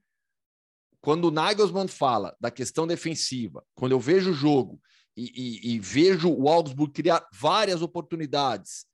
Quando 1.00 1.26
o 1.26 1.30
Nagelsmann 1.30 1.86
fala 1.86 2.36
da 2.40 2.50
questão 2.50 2.88
defensiva, 2.88 3.64
quando 3.76 3.92
eu 3.92 4.00
vejo 4.00 4.32
o 4.32 4.34
jogo 4.34 4.80
e, 5.16 5.30
e, 5.36 5.74
e 5.74 5.78
vejo 5.78 6.28
o 6.28 6.48
Augsburg 6.48 6.92
criar 6.92 7.24
várias 7.32 7.82
oportunidades, 7.82 8.84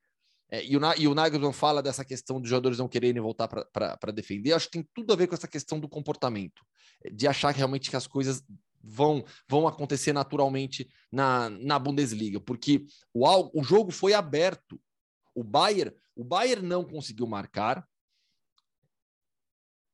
é, 0.50 0.62
e, 0.66 0.76
o, 0.76 0.80
e 0.98 1.08
o 1.08 1.14
Nagelsmann 1.14 1.54
fala 1.54 1.82
dessa 1.82 2.04
questão 2.04 2.38
dos 2.38 2.50
jogadores 2.50 2.76
não 2.76 2.88
quererem 2.88 3.22
voltar 3.22 3.48
para 3.48 4.12
defender, 4.12 4.52
acho 4.52 4.66
que 4.66 4.72
tem 4.72 4.88
tudo 4.94 5.14
a 5.14 5.16
ver 5.16 5.28
com 5.28 5.34
essa 5.34 5.48
questão 5.48 5.80
do 5.80 5.88
comportamento, 5.88 6.62
de 7.10 7.26
achar 7.26 7.54
realmente 7.54 7.88
que 7.88 7.96
as 7.96 8.06
coisas 8.06 8.44
vão, 8.82 9.24
vão 9.48 9.66
acontecer 9.66 10.12
naturalmente 10.12 10.88
na, 11.10 11.48
na 11.50 11.78
Bundesliga, 11.78 12.40
porque 12.40 12.84
o, 13.12 13.60
o 13.60 13.62
jogo 13.62 13.90
foi 13.90 14.14
aberto. 14.14 14.80
O 15.34 15.42
Bayern, 15.42 15.94
o 16.14 16.24
Bayern 16.24 16.66
não 16.66 16.84
conseguiu 16.84 17.26
marcar, 17.26 17.86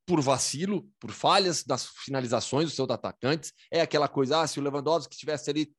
por 0.09 0.23
vacilo, 0.23 0.91
por 0.99 1.13
falhas 1.13 1.63
das 1.63 1.87
finalizações 1.87 2.65
dos 2.65 2.75
seus 2.75 2.89
atacantes. 2.89 3.53
É 3.71 3.83
aquela 3.83 4.09
coisa, 4.09 4.41
ah, 4.41 4.47
se 4.47 4.59
o 4.59 4.63
Lewandowski 4.63 5.15
tivesse 5.15 5.51
ali 5.51 5.71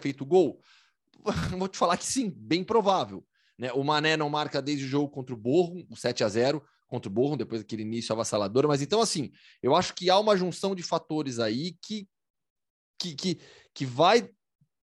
feito 0.00 0.24
gol, 0.24 0.62
vou 1.58 1.68
te 1.68 1.76
falar 1.76 1.98
que 1.98 2.06
sim, 2.06 2.30
bem 2.34 2.64
provável. 2.64 3.22
Né? 3.58 3.70
O 3.74 3.84
Mané 3.84 4.16
não 4.16 4.30
marca 4.30 4.62
desde 4.62 4.86
o 4.86 4.88
jogo 4.88 5.10
contra 5.10 5.34
o 5.34 5.38
Borro, 5.38 5.86
o 5.90 5.94
7 5.94 6.24
a 6.24 6.28
0 6.28 6.64
contra 6.88 7.10
o 7.10 7.12
Borro, 7.12 7.36
depois 7.36 7.60
daquele 7.60 7.82
início 7.82 8.14
avassalador. 8.14 8.66
Mas 8.66 8.80
então, 8.80 9.02
assim, 9.02 9.30
eu 9.62 9.76
acho 9.76 9.94
que 9.94 10.08
há 10.08 10.18
uma 10.18 10.36
junção 10.36 10.74
de 10.74 10.82
fatores 10.82 11.38
aí 11.38 11.76
que, 11.82 12.08
que, 13.00 13.14
que, 13.14 13.40
que 13.74 13.86
vai 13.86 14.30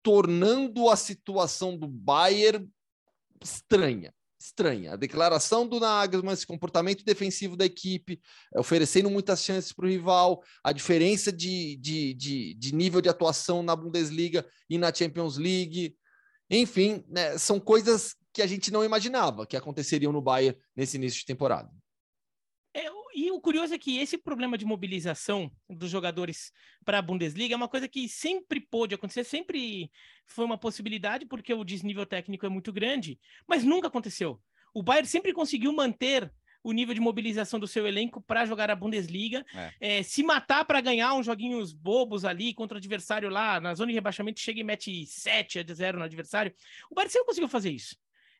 tornando 0.01 0.89
a 0.89 0.95
situação 0.95 1.78
do 1.78 1.88
Bayern 1.88 2.67
estranha 3.43 4.13
estranha. 4.45 4.93
A 4.93 4.95
declaração 4.95 5.67
do 5.67 5.80
Nagelsmann, 5.80 6.34
esse 6.34 6.45
comportamento 6.45 7.04
defensivo 7.04 7.56
da 7.56 7.65
equipe, 7.65 8.21
é, 8.54 8.60
oferecendo 8.60 9.10
muitas 9.10 9.43
chances 9.43 9.73
para 9.73 9.86
o 9.86 9.89
rival, 9.89 10.43
a 10.63 10.71
diferença 10.71 11.32
de, 11.32 11.75
de, 11.78 12.13
de, 12.13 12.54
de, 12.54 12.75
nível 12.75 13.01
de 13.01 13.10
atuação 13.10 13.63
na 13.63 13.75
Bundesliga 13.75 14.45
e 14.69 14.78
na 14.78 14.93
Champions 14.93 15.38
League. 15.38 15.95
Enfim, 16.49 17.04
né, 17.08 17.38
são 17.38 17.60
coisas 17.60 18.15
que 18.32 18.41
a 18.41 18.47
gente 18.47 18.71
não 18.71 18.84
imaginava 18.84 19.47
que 19.47 19.58
aconteceriam 19.58 20.12
no 20.12 20.21
Bayern 20.21 20.58
nesse 20.75 20.97
início 20.97 21.19
de 21.19 21.25
temporada. 21.25 21.69
E 23.15 23.32
o 23.32 23.39
curioso 23.39 23.73
é 23.73 23.78
que 23.78 23.97
esse 23.97 24.17
problema 24.17 24.58
de 24.58 24.65
mobilização 24.65 25.49
dos 25.69 25.89
jogadores 25.89 26.51
para 26.84 26.99
a 26.99 27.01
Bundesliga 27.01 27.54
é 27.54 27.56
uma 27.56 27.69
coisa 27.69 27.88
que 27.88 28.10
sempre 28.10 28.60
pôde 28.60 28.93
acontecer, 28.93 29.23
sempre 29.23 29.89
foi 30.25 30.43
uma 30.43 30.58
possibilidade, 30.58 31.25
porque 31.25 31.54
o 31.54 31.63
desnível 31.63 32.06
técnico 32.06 32.45
é 32.45 32.49
muito 32.49 32.73
grande, 32.73 33.17
mas 33.47 33.63
nunca 33.63 33.88
aconteceu. 33.88 34.38
O 34.73 34.84
Bayern 34.84 35.08
sempre 35.08 35.32
conseguiu 35.32 35.71
manter 35.71 36.30
o 36.62 36.73
nível 36.73 36.93
de 36.93 36.99
mobilização 36.99 37.58
do 37.58 37.67
seu 37.67 37.88
elenco 37.88 38.21
para 38.21 38.45
jogar 38.45 38.69
a 38.69 38.75
Bundesliga, 38.75 39.45
é. 39.54 39.99
É, 39.99 40.04
se 40.04 40.21
matar 40.21 40.65
para 40.65 40.82
ganhar 40.82 41.13
uns 41.13 41.25
joguinhos 41.25 41.71
bobos 41.71 42.25
ali 42.25 42.54
contra 42.54 42.75
o 42.75 42.80
adversário 42.80 43.30
lá 43.30 43.62
na 43.62 43.73
zona 43.75 43.91
de 43.91 43.95
rebaixamento, 43.95 44.41
chega 44.41 44.60
e 44.60 44.63
mete 44.63 45.06
7 45.06 45.60
a 45.60 45.73
0 45.73 45.99
no 45.99 46.04
adversário. 46.04 46.54
O 46.91 46.95
Bayern 46.95 47.13
sempre 47.13 47.28
conseguiu 47.28 47.47
fazer 47.47 47.69
isso. 47.69 47.95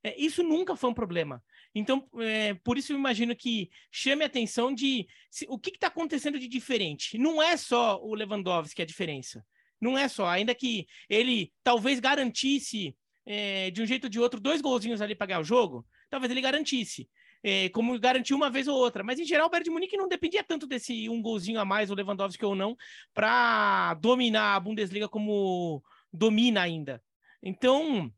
É, 0.05 0.13
isso 0.21 0.43
nunca 0.43 0.75
foi 0.75 0.91
um 0.91 0.93
problema. 0.93 1.43
Então, 1.73 2.07
é, 2.19 2.53
por 2.53 2.77
isso 2.77 2.93
eu 2.93 2.95
imagino 2.95 3.35
que 3.35 3.71
chame 3.89 4.21
a 4.21 4.27
atenção 4.27 4.71
de 4.71 5.07
se, 5.31 5.47
o 5.49 5.57
que 5.57 5.71
está 5.71 5.87
acontecendo 5.87 6.37
de 6.37 6.47
diferente. 6.47 7.17
Não 7.17 7.41
é 7.41 7.57
só 7.57 7.99
o 7.99 8.13
Lewandowski 8.13 8.83
a 8.83 8.85
diferença. 8.85 9.43
Não 9.81 9.97
é 9.97 10.07
só, 10.07 10.27
ainda 10.27 10.53
que 10.53 10.85
ele 11.09 11.51
talvez 11.63 11.99
garantisse 11.99 12.95
é, 13.25 13.71
de 13.71 13.81
um 13.81 13.85
jeito 13.87 14.03
ou 14.03 14.09
de 14.11 14.19
outro 14.19 14.39
dois 14.39 14.61
golzinhos 14.61 15.01
ali 15.01 15.15
para 15.15 15.25
ganhar 15.25 15.39
o 15.39 15.43
jogo, 15.43 15.83
talvez 16.07 16.29
ele 16.31 16.39
garantisse. 16.39 17.09
É, 17.43 17.69
como 17.69 17.99
garantiu 17.99 18.37
uma 18.37 18.51
vez 18.51 18.67
ou 18.67 18.77
outra. 18.77 19.03
Mas 19.03 19.17
em 19.17 19.25
geral, 19.25 19.47
o 19.47 19.49
Bayern 19.49 19.63
de 19.63 19.71
Munique 19.71 19.97
não 19.97 20.07
dependia 20.07 20.43
tanto 20.43 20.67
desse 20.67 21.09
um 21.09 21.19
golzinho 21.19 21.59
a 21.59 21.65
mais, 21.65 21.89
o 21.89 21.95
Lewandowski 21.95 22.45
ou 22.45 22.53
não, 22.53 22.77
para 23.11 23.95
dominar 23.95 24.55
a 24.55 24.59
Bundesliga 24.59 25.09
como 25.09 25.83
domina 26.13 26.61
ainda. 26.61 27.01
Então, 27.41 28.13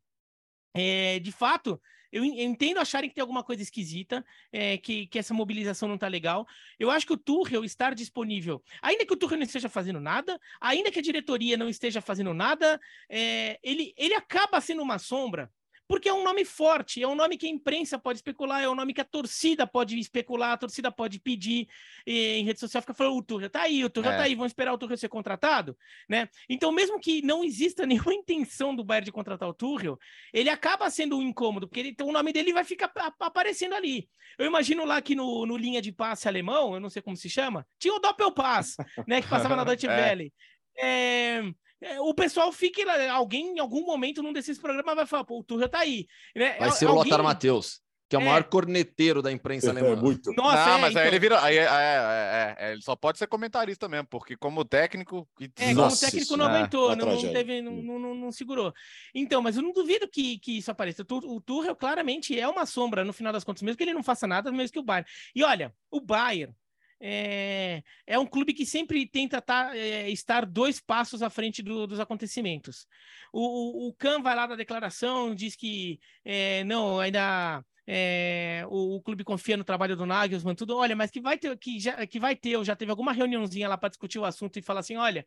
é, 0.77 1.19
de 1.19 1.31
fato, 1.31 1.81
eu, 2.11 2.23
entendo 2.23 2.79
acharem 2.79 3.09
que 3.09 3.15
tem 3.15 3.21
alguma 3.21 3.43
coisa 3.43 3.61
esquisita, 3.61 4.25
é, 4.51 4.77
que, 4.77 5.07
que 5.07 5.19
essa 5.19 5.33
mobilização 5.33 5.87
não 5.87 5.95
está 5.95 6.07
legal. 6.07 6.47
Eu 6.79 6.89
acho 6.89 7.05
que 7.05 7.13
o 7.13 7.17
Tuchel 7.17 7.63
estar 7.63 7.93
disponível, 7.93 8.63
ainda 8.81 9.05
que 9.05 9.13
o 9.13 9.17
Tuchel 9.17 9.37
não 9.37 9.43
esteja 9.43 9.69
fazendo 9.69 9.99
nada, 9.99 10.39
ainda 10.61 10.91
que 10.91 10.99
a 10.99 11.01
diretoria 11.01 11.57
não 11.57 11.67
esteja 11.67 12.01
fazendo 12.01 12.33
nada, 12.33 12.79
é, 13.09 13.59
ele, 13.63 13.93
ele 13.97 14.13
acaba 14.13 14.61
sendo 14.61 14.81
uma 14.81 14.99
sombra 14.99 15.51
porque 15.87 16.09
é 16.09 16.13
um 16.13 16.23
nome 16.23 16.43
forte, 16.43 17.01
é 17.01 17.07
um 17.07 17.15
nome 17.15 17.37
que 17.37 17.45
a 17.45 17.49
imprensa 17.49 17.97
pode 17.97 18.17
especular, 18.17 18.61
é 18.61 18.69
um 18.69 18.75
nome 18.75 18.93
que 18.93 19.01
a 19.01 19.05
torcida 19.05 19.65
pode 19.65 19.97
especular, 19.97 20.51
a 20.51 20.57
torcida 20.57 20.91
pode 20.91 21.19
pedir 21.19 21.67
em 22.05 22.43
rede 22.43 22.59
social, 22.59 22.81
fica 22.81 22.93
falando, 22.93 23.17
o 23.17 23.23
Turra 23.23 23.49
tá 23.49 23.61
aí, 23.61 23.83
o 23.83 23.89
Turra 23.89 24.13
é. 24.13 24.17
tá 24.17 24.23
aí, 24.23 24.35
vamos 24.35 24.51
esperar 24.51 24.73
o 24.73 24.77
Turra 24.77 24.97
ser 24.97 25.07
contratado, 25.07 25.77
né? 26.09 26.27
Então, 26.49 26.71
mesmo 26.71 26.99
que 26.99 27.21
não 27.21 27.43
exista 27.43 27.85
nenhuma 27.87 28.13
intenção 28.13 28.75
do 28.75 28.83
Bayern 28.83 29.05
de 29.05 29.11
contratar 29.11 29.47
o 29.47 29.53
Tuchel, 29.53 29.97
ele 30.33 30.49
acaba 30.49 30.89
sendo 30.89 31.17
um 31.17 31.21
incômodo, 31.21 31.67
porque 31.67 31.79
ele, 31.79 31.89
então, 31.89 32.07
o 32.07 32.11
nome 32.11 32.33
dele 32.33 32.51
vai 32.51 32.63
ficar 32.63 32.91
aparecendo 33.19 33.73
ali. 33.73 34.09
Eu 34.37 34.45
imagino 34.45 34.83
lá 34.85 35.01
que 35.01 35.15
no, 35.15 35.45
no 35.45 35.55
linha 35.55 35.81
de 35.81 35.91
passe 35.91 36.27
alemão, 36.27 36.73
eu 36.73 36.79
não 36.79 36.89
sei 36.89 37.01
como 37.01 37.15
se 37.15 37.29
chama, 37.29 37.65
tinha 37.79 37.93
o 37.93 37.99
Doppelpass, 37.99 38.75
né, 39.07 39.21
que 39.21 39.29
passava 39.29 39.55
na 39.55 39.63
Deutsche 39.65 39.87
Welle. 39.87 40.33
é. 40.43 40.57
É, 40.79 41.41
é, 41.81 42.01
o 42.01 42.13
pessoal 42.13 42.51
fica, 42.51 42.81
alguém 43.11 43.55
em 43.55 43.59
algum 43.59 43.85
momento 43.85 44.23
num 44.23 44.33
desses 44.33 44.57
programas 44.57 44.95
vai 44.95 45.05
falar, 45.05 45.23
pô, 45.23 45.39
o 45.39 45.43
Tuchel 45.43 45.69
tá 45.69 45.79
aí. 45.79 46.07
Né? 46.35 46.57
Vai 46.57 46.71
ser 46.71 46.85
alguém... 46.85 47.01
o 47.01 47.03
Lothar 47.03 47.23
Matheus. 47.23 47.81
Que 48.09 48.15
é 48.15 48.19
o 48.19 48.21
é. 48.21 48.25
maior 48.25 48.45
corneteiro 48.45 49.21
da 49.21 49.29
imprensa 49.31 49.67
é, 49.67 49.69
alemã. 49.71 49.89
É, 49.89 49.95
muito. 49.97 50.31
Nossa, 50.31 50.65
não, 50.65 50.79
mas 50.79 50.91
então... 50.91 51.01
aí 51.01 51.07
ele 51.09 51.19
vira. 51.19 51.43
Aí, 51.43 51.57
é, 51.57 52.71
ele 52.71 52.81
só 52.81 52.95
pode 52.95 53.17
ser 53.17 53.27
comentarista 53.27 53.89
mesmo, 53.89 54.07
porque 54.07 54.37
como 54.37 54.63
técnico. 54.63 55.27
É, 55.59 55.73
Nossa, 55.73 56.05
como 56.05 56.11
técnico 56.11 56.37
não 56.37 56.45
aguentou, 56.45 56.95
não, 56.95 57.05
não, 57.05 57.33
teve, 57.33 57.61
não, 57.61 57.73
não, 57.73 58.15
não, 58.15 58.31
segurou. 58.31 58.73
Então, 59.13 59.41
mas 59.41 59.57
eu 59.57 59.61
não 59.61 59.73
duvido 59.73 60.07
que, 60.07 60.39
que 60.39 60.57
isso 60.57 60.71
apareça. 60.71 61.05
O 61.09 61.41
Tuchel 61.41 61.75
claramente 61.75 62.39
é 62.39 62.47
uma 62.47 62.65
sombra, 62.65 63.03
no 63.03 63.11
final 63.11 63.33
das 63.33 63.43
contas, 63.43 63.61
mesmo 63.61 63.77
que 63.77 63.83
ele 63.83 63.93
não 63.93 64.03
faça 64.03 64.25
nada, 64.25 64.53
mesmo 64.53 64.71
que 64.71 64.79
o 64.79 64.83
Bayern. 64.83 65.09
E 65.35 65.43
olha, 65.43 65.75
o 65.91 65.99
Bayern 65.99 66.55
é, 66.99 67.83
é 68.05 68.17
um 68.17 68.25
clube 68.25 68.53
que 68.53 68.65
sempre 68.65 69.07
tenta 69.07 69.41
tá, 69.41 69.75
é, 69.75 70.09
estar 70.09 70.45
dois 70.45 70.79
passos 70.79 71.21
à 71.21 71.29
frente 71.29 71.61
do, 71.61 71.85
dos 71.87 71.99
acontecimentos. 71.99 72.87
O, 73.31 73.85
o, 73.85 73.89
o 73.89 73.93
Kahn 73.93 74.21
vai 74.21 74.35
lá 74.35 74.47
da 74.47 74.55
declaração, 74.55 75.35
diz 75.35 75.55
que 75.55 75.99
é, 76.25 76.63
não, 76.63 76.99
ainda 76.99 77.63
é, 77.85 78.63
o, 78.69 78.95
o, 78.95 79.01
clube 79.01 79.23
confia 79.23 79.57
no 79.57 79.63
trabalho 79.63 79.95
do 79.95 80.05
Nagelsmann, 80.05 80.55
tudo, 80.55 80.75
olha, 80.75 80.95
mas 80.95 81.11
que 81.11 81.21
vai 81.21 81.37
ter, 81.37 81.57
que 81.57 81.79
já, 81.79 82.05
que 82.05 82.19
vai 82.19 82.35
ter, 82.35 82.57
ou 82.57 82.65
já 82.65 82.75
teve 82.75 82.91
alguma 82.91 83.13
reuniãozinha 83.13 83.69
lá 83.69 83.77
para 83.77 83.89
discutir 83.89 84.19
o 84.19 84.25
assunto 84.25 84.57
e 84.57 84.61
falar 84.61 84.79
assim, 84.81 84.97
olha, 84.97 85.25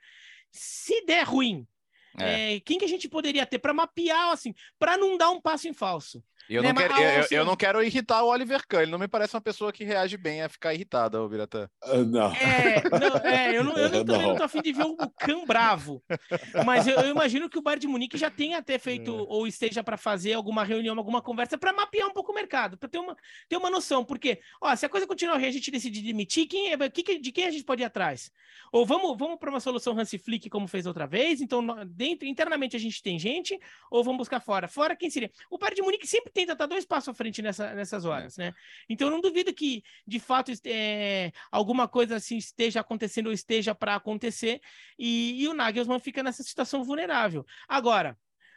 se 0.50 1.04
der 1.06 1.22
ruim, 1.22 1.66
é. 2.18 2.56
É, 2.56 2.60
quem 2.60 2.78
que 2.78 2.84
a 2.84 2.88
gente 2.88 3.08
poderia 3.08 3.46
ter 3.46 3.58
para 3.58 3.72
mapear, 3.72 4.30
assim, 4.30 4.54
para 4.78 4.96
não 4.96 5.16
dar 5.16 5.30
um 5.30 5.40
passo 5.40 5.68
em 5.68 5.72
falso? 5.72 6.22
Eu, 6.50 6.64
né? 6.64 6.72
não 6.72 6.74
quero, 6.74 6.94
eu, 7.00 7.26
eu, 7.30 7.44
não 7.44 7.56
quero 7.56 7.82
irritar 7.82 8.24
o 8.24 8.28
Oliver 8.28 8.66
Kahn, 8.66 8.82
ele 8.82 8.90
não 8.90 8.98
me 8.98 9.06
parece 9.06 9.36
uma 9.36 9.40
pessoa 9.40 9.72
que 9.72 9.84
reage 9.84 10.16
bem 10.16 10.42
a 10.42 10.48
ficar 10.48 10.74
irritada, 10.74 11.22
o 11.22 11.28
Biratã. 11.28 11.68
Uh, 11.84 12.04
não. 12.04 12.32
É, 12.40 12.82
não, 12.88 13.16
é, 13.18 13.56
eu, 13.56 13.64
não, 13.64 13.76
eu 13.76 13.88
não, 13.88 14.04
tô, 14.04 14.16
não. 14.16 14.36
tô 14.36 14.42
afim 14.42 14.60
de 14.60 14.72
ver 14.72 14.84
o, 14.84 14.96
Kahn 14.96 15.44
bravo, 15.46 16.02
mas 16.64 16.86
eu, 16.86 16.96
eu, 16.96 17.10
imagino 17.10 17.48
que 17.48 17.58
o 17.58 17.62
Bayern 17.62 17.80
de 17.80 17.86
Munique 17.86 18.18
já 18.18 18.30
tenha 18.30 18.58
até 18.58 18.78
feito, 18.78 19.10
é. 19.10 19.24
ou 19.28 19.46
esteja 19.46 19.84
para 19.84 19.96
fazer 19.96 20.32
alguma 20.32 20.64
reunião, 20.64 20.96
alguma 20.96 21.22
conversa, 21.22 21.56
para 21.56 21.72
mapear 21.72 22.08
um 22.08 22.12
pouco 22.12 22.32
o 22.32 22.34
mercado, 22.34 22.76
para 22.76 22.88
ter 22.88 22.98
uma, 22.98 23.16
ter 23.48 23.56
uma 23.56 23.70
noção, 23.70 24.04
porque, 24.04 24.40
ó, 24.60 24.74
se 24.74 24.84
a 24.84 24.88
coisa 24.88 25.06
continuar 25.06 25.36
a 25.36 25.50
gente 25.50 25.70
decidir 25.70 26.02
demitir, 26.02 26.48
quem 26.48 26.72
é, 26.72 26.90
que, 26.90 27.18
de 27.18 27.30
quem 27.30 27.46
a 27.46 27.50
gente 27.50 27.64
pode 27.64 27.82
ir 27.82 27.84
atrás? 27.84 28.32
Ou 28.72 28.84
vamos, 28.84 29.16
vamos 29.16 29.38
para 29.38 29.50
uma 29.50 29.60
solução 29.60 29.98
Hansi 29.98 30.18
Flick, 30.18 30.50
como 30.50 30.66
fez 30.66 30.86
outra 30.86 31.06
vez, 31.06 31.40
então 31.40 31.64
dentro, 31.86 32.26
internamente 32.26 32.76
a 32.76 32.80
gente 32.80 33.02
tem 33.02 33.18
gente, 33.18 33.58
ou 33.90 34.02
vamos 34.02 34.18
buscar 34.18 34.40
fora? 34.40 34.66
Fora 34.66 34.96
quem 34.96 35.10
seria? 35.10 35.30
O 35.48 35.58
Bayern 35.58 35.76
de 35.76 35.82
Munique 35.82 36.06
sempre 36.06 36.32
tenta 36.40 36.52
estar 36.52 36.66
dois 36.66 36.84
passos 36.84 37.08
à 37.08 37.14
frente 37.14 37.42
nessa, 37.42 37.74
nessas 37.74 38.04
horas, 38.04 38.36
né? 38.36 38.52
Então 38.88 39.08
eu 39.08 39.12
não 39.12 39.20
duvido 39.20 39.52
que, 39.54 39.82
de 40.06 40.18
fato, 40.18 40.52
é, 40.64 41.32
alguma 41.50 41.86
coisa 41.86 42.16
assim 42.16 42.36
esteja 42.36 42.80
acontecendo 42.80 43.26
ou 43.26 43.32
esteja 43.32 43.74
para 43.74 43.94
acontecer, 43.94 44.60
e, 44.98 45.42
e 45.42 45.48
o 45.48 45.54
Nagelsmann 45.54 46.00
fica 46.00 46.22
nessa 46.22 46.42
situação 46.42 46.82
vulnerável. 46.82 47.44
Agora, 47.68 48.16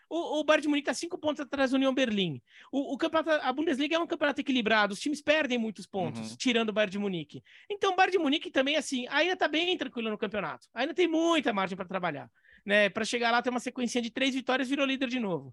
O, 0.09 0.39
o 0.39 0.43
Bayern 0.43 0.61
de 0.61 0.67
Munique 0.67 0.89
está 0.89 0.93
cinco 0.93 1.17
pontos 1.17 1.41
atrás 1.41 1.71
do 1.71 1.77
União 1.77 1.91
Berlim. 1.91 2.39
O, 2.71 2.93
o, 2.93 2.97
campeonato, 2.97 3.31
a 3.31 3.51
Bundesliga 3.51 3.95
é 3.95 3.99
um 3.99 4.05
campeonato 4.05 4.41
equilibrado, 4.41 4.93
os 4.93 4.99
times 4.99 5.21
perdem 5.23 5.57
muitos 5.57 5.87
pontos, 5.87 6.31
uhum. 6.31 6.37
tirando 6.37 6.69
o 6.69 6.73
Bayern 6.73 6.91
de 6.91 6.99
Munique. 6.99 7.41
Então, 7.67 7.93
o 7.93 7.95
Bayern 7.95 8.11
de 8.11 8.19
Munique 8.19 8.51
também, 8.51 8.75
assim, 8.75 9.07
ainda 9.09 9.33
está 9.33 9.47
bem 9.47 9.75
tranquilo 9.75 10.11
no 10.11 10.17
campeonato. 10.17 10.67
Ainda 10.71 10.93
tem 10.93 11.07
muita 11.07 11.51
margem 11.51 11.75
para 11.75 11.87
trabalhar. 11.87 12.29
Né? 12.63 12.89
Para 12.89 13.05
chegar 13.05 13.31
lá, 13.31 13.41
tem 13.41 13.49
uma 13.49 13.59
sequência 13.59 14.01
de 14.01 14.11
três 14.11 14.35
vitórias, 14.35 14.69
virou 14.69 14.85
líder 14.85 15.09
de 15.09 15.19
novo. 15.19 15.51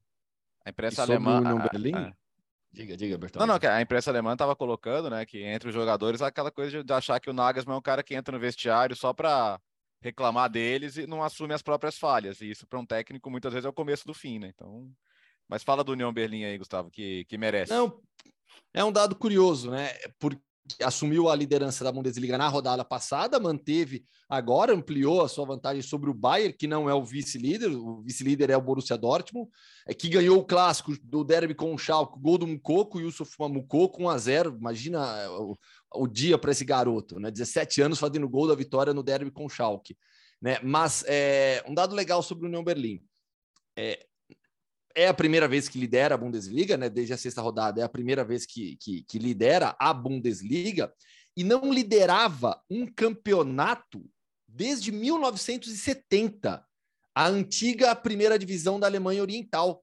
A 0.64 0.70
imprensa 0.70 1.02
alemã. 1.02 1.38
União 1.38 1.58
Berlim? 1.58 1.94
Ah, 1.94 2.12
Diga, 2.72 2.96
diga, 2.96 3.18
Bertão. 3.18 3.44
Não, 3.44 3.58
não, 3.58 3.70
a 3.70 3.82
imprensa 3.82 4.10
alemã 4.10 4.32
estava 4.34 4.54
colocando, 4.54 5.10
né, 5.10 5.26
que 5.26 5.42
entre 5.42 5.68
os 5.68 5.74
jogadores 5.74 6.22
aquela 6.22 6.52
coisa 6.52 6.84
de 6.84 6.92
achar 6.92 7.18
que 7.18 7.28
o 7.28 7.32
Nagelsmann 7.32 7.74
é 7.74 7.78
um 7.78 7.82
cara 7.82 8.02
que 8.02 8.14
entra 8.14 8.32
no 8.32 8.40
vestiário 8.40 8.94
só 8.94 9.12
para 9.12 9.60
reclamar 10.00 10.48
deles 10.48 10.96
e 10.96 11.06
não 11.06 11.22
assume 11.22 11.52
as 11.52 11.62
próprias 11.62 11.98
falhas. 11.98 12.40
E 12.40 12.50
isso 12.50 12.66
para 12.66 12.78
um 12.78 12.86
técnico 12.86 13.28
muitas 13.28 13.52
vezes 13.52 13.66
é 13.66 13.68
o 13.68 13.72
começo 13.72 14.06
do 14.06 14.14
fim, 14.14 14.38
né? 14.38 14.52
Então, 14.54 14.88
mas 15.48 15.64
fala 15.64 15.82
do 15.82 15.92
União 15.92 16.12
Berlim 16.12 16.44
aí, 16.44 16.56
Gustavo, 16.56 16.90
que, 16.90 17.24
que 17.24 17.36
merece. 17.36 17.72
Não, 17.72 18.00
é 18.72 18.84
um 18.84 18.92
dado 18.92 19.16
curioso, 19.16 19.68
né? 19.70 19.88
Porque 20.18 20.40
assumiu 20.82 21.28
a 21.28 21.36
liderança 21.36 21.82
da 21.82 21.92
Bundesliga 21.92 22.38
na 22.38 22.48
rodada 22.48 22.84
passada, 22.84 23.38
manteve 23.40 24.04
agora, 24.28 24.74
ampliou 24.74 25.22
a 25.22 25.28
sua 25.28 25.44
vantagem 25.44 25.82
sobre 25.82 26.10
o 26.10 26.14
Bayern, 26.14 26.56
que 26.56 26.66
não 26.66 26.88
é 26.88 26.94
o 26.94 27.04
vice-líder, 27.04 27.70
o 27.70 28.02
vice-líder 28.02 28.50
é 28.50 28.56
o 28.56 28.60
Borussia 28.60 28.96
Dortmund, 28.96 29.50
é 29.86 29.94
que 29.94 30.08
ganhou 30.08 30.38
o 30.38 30.44
clássico 30.44 30.92
do 31.02 31.24
derby 31.24 31.54
com 31.54 31.74
o 31.74 31.78
Schalke, 31.78 32.20
gol 32.20 32.38
do 32.38 32.46
Mukoko, 32.46 33.00
Yusuf 33.00 33.34
Mukoko, 33.38 34.02
1 34.02 34.08
a 34.08 34.18
0 34.18 34.56
imagina 34.56 35.18
é, 35.18 35.28
o, 35.28 35.58
o 35.94 36.06
dia 36.06 36.38
para 36.38 36.52
esse 36.52 36.64
garoto, 36.64 37.18
né? 37.18 37.30
17 37.30 37.82
anos 37.82 37.98
fazendo 37.98 38.28
gol 38.28 38.46
da 38.46 38.54
vitória 38.54 38.94
no 38.94 39.02
derby 39.02 39.30
com 39.30 39.46
o 39.46 39.50
Schalke. 39.50 39.96
Né? 40.40 40.58
Mas 40.62 41.04
é, 41.06 41.62
um 41.68 41.74
dado 41.74 41.94
legal 41.94 42.22
sobre 42.22 42.44
o 42.44 42.48
União 42.48 42.64
Berlim. 42.64 43.02
É, 43.76 44.06
é 44.94 45.08
a 45.08 45.14
primeira 45.14 45.46
vez 45.46 45.68
que 45.68 45.78
lidera 45.78 46.14
a 46.14 46.18
Bundesliga, 46.18 46.76
né? 46.76 46.88
Desde 46.88 47.12
a 47.12 47.16
sexta 47.16 47.40
rodada, 47.40 47.80
é 47.80 47.84
a 47.84 47.88
primeira 47.88 48.24
vez 48.24 48.46
que, 48.46 48.76
que, 48.76 49.02
que 49.02 49.18
lidera 49.18 49.76
a 49.78 49.92
Bundesliga 49.92 50.92
e 51.36 51.44
não 51.44 51.72
liderava 51.72 52.60
um 52.68 52.86
campeonato 52.86 54.04
desde 54.46 54.90
1970, 54.90 56.64
a 57.14 57.26
antiga 57.28 57.94
primeira 57.94 58.38
divisão 58.38 58.80
da 58.80 58.86
Alemanha 58.86 59.22
Oriental. 59.22 59.82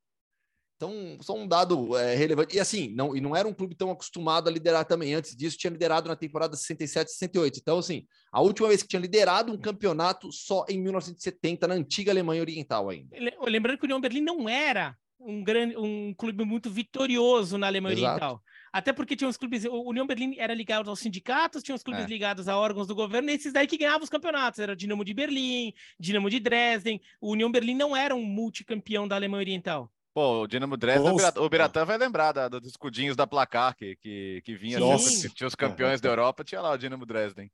Então, 0.78 1.18
só 1.22 1.36
um 1.36 1.48
dado 1.48 1.98
é, 1.98 2.16
relevante. 2.16 2.56
E 2.56 2.60
assim, 2.60 2.94
não, 2.96 3.16
e 3.16 3.20
não 3.20 3.36
era 3.36 3.48
um 3.48 3.54
clube 3.54 3.74
tão 3.74 3.90
acostumado 3.90 4.48
a 4.48 4.52
liderar 4.52 4.86
também. 4.86 5.16
Antes 5.16 5.36
disso, 5.36 5.58
tinha 5.58 5.72
liderado 5.72 6.08
na 6.08 6.16
temporada 6.16 6.56
67, 6.56 7.12
68. 7.12 7.60
Então, 7.60 7.80
assim, 7.80 8.06
a 8.32 8.40
última 8.42 8.68
vez 8.68 8.84
que 8.84 8.88
tinha 8.88 9.00
liderado 9.00 9.52
um 9.52 9.58
campeonato 9.58 10.32
só 10.32 10.66
em 10.70 10.80
1970, 10.80 11.68
na 11.68 11.74
antiga 11.74 12.12
Alemanha 12.12 12.42
Oriental 12.42 12.90
ainda. 12.90 13.18
Lembrando 13.42 13.80
que 13.80 13.86
o 13.86 13.88
União 13.88 14.00
Berlim 14.00 14.22
não 14.22 14.48
era 14.48 14.96
um, 15.20 15.44
grande, 15.44 15.76
um 15.76 16.14
clube 16.14 16.46
muito 16.46 16.70
vitorioso 16.70 17.58
na 17.58 17.66
Alemanha 17.66 17.96
Exato. 17.96 18.14
Oriental. 18.14 18.44
Até 18.72 18.94
porque 18.94 19.16
tinha 19.16 19.28
uns 19.28 19.38
clubes. 19.38 19.66
O 19.66 19.90
União 19.90 20.06
Berlim 20.06 20.36
era 20.38 20.54
ligado 20.54 20.92
aos 20.92 21.00
sindicatos, 21.00 21.64
tinha 21.64 21.74
uns 21.74 21.82
clubes 21.82 22.06
é. 22.06 22.08
ligados 22.08 22.48
a 22.48 22.56
órgãos 22.56 22.86
do 22.86 22.94
governo, 22.94 23.32
e 23.32 23.34
esses 23.34 23.52
daí 23.52 23.66
que 23.66 23.78
ganhavam 23.78 24.04
os 24.04 24.10
campeonatos. 24.10 24.60
Era 24.60 24.74
o 24.74 24.76
Dinamo 24.76 25.04
de 25.04 25.16
Berlim, 25.16 25.74
Dinamo 26.00 26.30
de 26.30 26.40
Dresden. 26.40 27.02
O 27.20 27.32
União 27.32 27.52
Berlim 27.52 27.74
não 27.74 27.98
era 27.98 28.14
um 28.14 28.24
multicampeão 28.24 29.08
da 29.08 29.16
Alemanha 29.16 29.42
Oriental. 29.42 29.92
Pô, 30.18 30.42
o 30.42 30.48
Dinamo 30.48 30.76
Dresden, 30.76 31.12
Nossa. 31.12 31.40
o 31.40 31.48
Biratã 31.48 31.86
vai 31.86 31.96
lembrar 31.96 32.32
da, 32.32 32.50
dos 32.50 32.66
escudinhos 32.66 33.16
da 33.16 33.28
placar 33.28 33.78
que, 33.78 33.96
que, 33.98 34.42
que 34.44 34.56
vinha, 34.56 34.80
assim, 34.96 35.30
tinha 35.30 35.48
os 35.48 35.54
campeões 35.54 36.02
da 36.02 36.10
Europa, 36.10 36.44
tinha 36.44 36.60
lá 36.60 36.72
o 36.72 36.78
Dinamo 36.78 37.06
Dresden. 37.06 37.52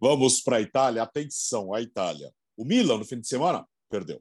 Vamos 0.00 0.40
para 0.40 0.56
a 0.56 0.60
Itália, 0.60 1.00
atenção, 1.00 1.72
a 1.72 1.80
Itália. 1.80 2.32
O 2.56 2.64
Milan, 2.64 2.98
no 2.98 3.04
fim 3.04 3.20
de 3.20 3.28
semana, 3.28 3.64
perdeu. 3.88 4.20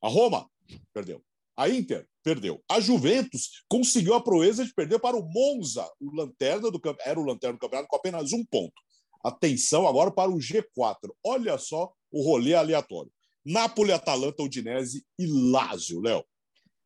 A 0.00 0.06
Roma, 0.06 0.48
perdeu. 0.94 1.20
A 1.56 1.68
Inter, 1.68 2.06
perdeu. 2.22 2.62
A 2.70 2.78
Juventus 2.78 3.64
conseguiu 3.68 4.14
a 4.14 4.22
proeza 4.22 4.64
de 4.64 4.72
perder 4.72 5.00
para 5.00 5.16
o 5.16 5.28
Monza, 5.28 5.84
o 6.00 6.14
lanterna 6.14 6.70
do 6.70 6.80
era 7.00 7.18
o 7.18 7.24
lanterna 7.24 7.54
do 7.54 7.60
campeonato 7.60 7.88
com 7.88 7.96
apenas 7.96 8.32
um 8.32 8.44
ponto. 8.44 8.80
Atenção 9.24 9.84
agora 9.88 10.12
para 10.12 10.30
o 10.30 10.38
G4. 10.38 11.12
Olha 11.24 11.58
só 11.58 11.92
o 12.08 12.22
rolê 12.22 12.54
aleatório. 12.54 13.10
Napoli, 13.44 13.90
Atalanta, 13.90 14.44
Udinese 14.44 15.04
e 15.18 15.26
Lazio, 15.26 16.00
Léo. 16.00 16.24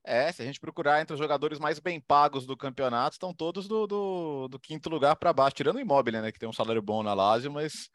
É, 0.05 0.32
se 0.32 0.40
a 0.42 0.44
gente 0.44 0.59
procurar 0.59 1.01
entre 1.01 1.12
os 1.12 1.20
jogadores 1.20 1.59
mais 1.59 1.78
bem 1.78 2.01
pagos 2.01 2.46
do 2.46 2.57
campeonato, 2.57 3.14
estão 3.14 3.34
todos 3.34 3.68
do, 3.68 3.86
do, 3.86 4.48
do 4.48 4.59
quinto 4.59 4.88
lugar 4.88 5.16
para 5.16 5.32
baixo, 5.32 5.57
tirando 5.57 5.76
o 5.76 5.80
Immobile, 5.80 6.20
né, 6.20 6.32
que 6.32 6.38
tem 6.38 6.48
um 6.48 6.53
salário 6.53 6.80
bom 6.80 7.03
na 7.03 7.12
Lazio, 7.12 7.53
mas 7.53 7.90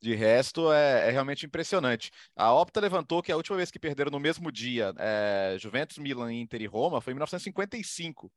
de 0.00 0.14
resto 0.14 0.72
é, 0.72 1.08
é, 1.08 1.10
realmente 1.10 1.46
impressionante. 1.46 2.10
A 2.36 2.52
Opta 2.52 2.80
levantou 2.80 3.22
que 3.22 3.32
a 3.32 3.36
última 3.36 3.56
vez 3.56 3.70
que 3.70 3.78
perderam 3.78 4.10
no 4.10 4.20
mesmo 4.20 4.52
dia 4.52 4.92
é, 4.98 5.56
Juventus, 5.58 5.98
Milan, 5.98 6.32
Inter 6.32 6.62
e 6.62 6.66
Roma 6.66 7.00
foi 7.00 7.12
em 7.12 7.14
1955. 7.14 8.30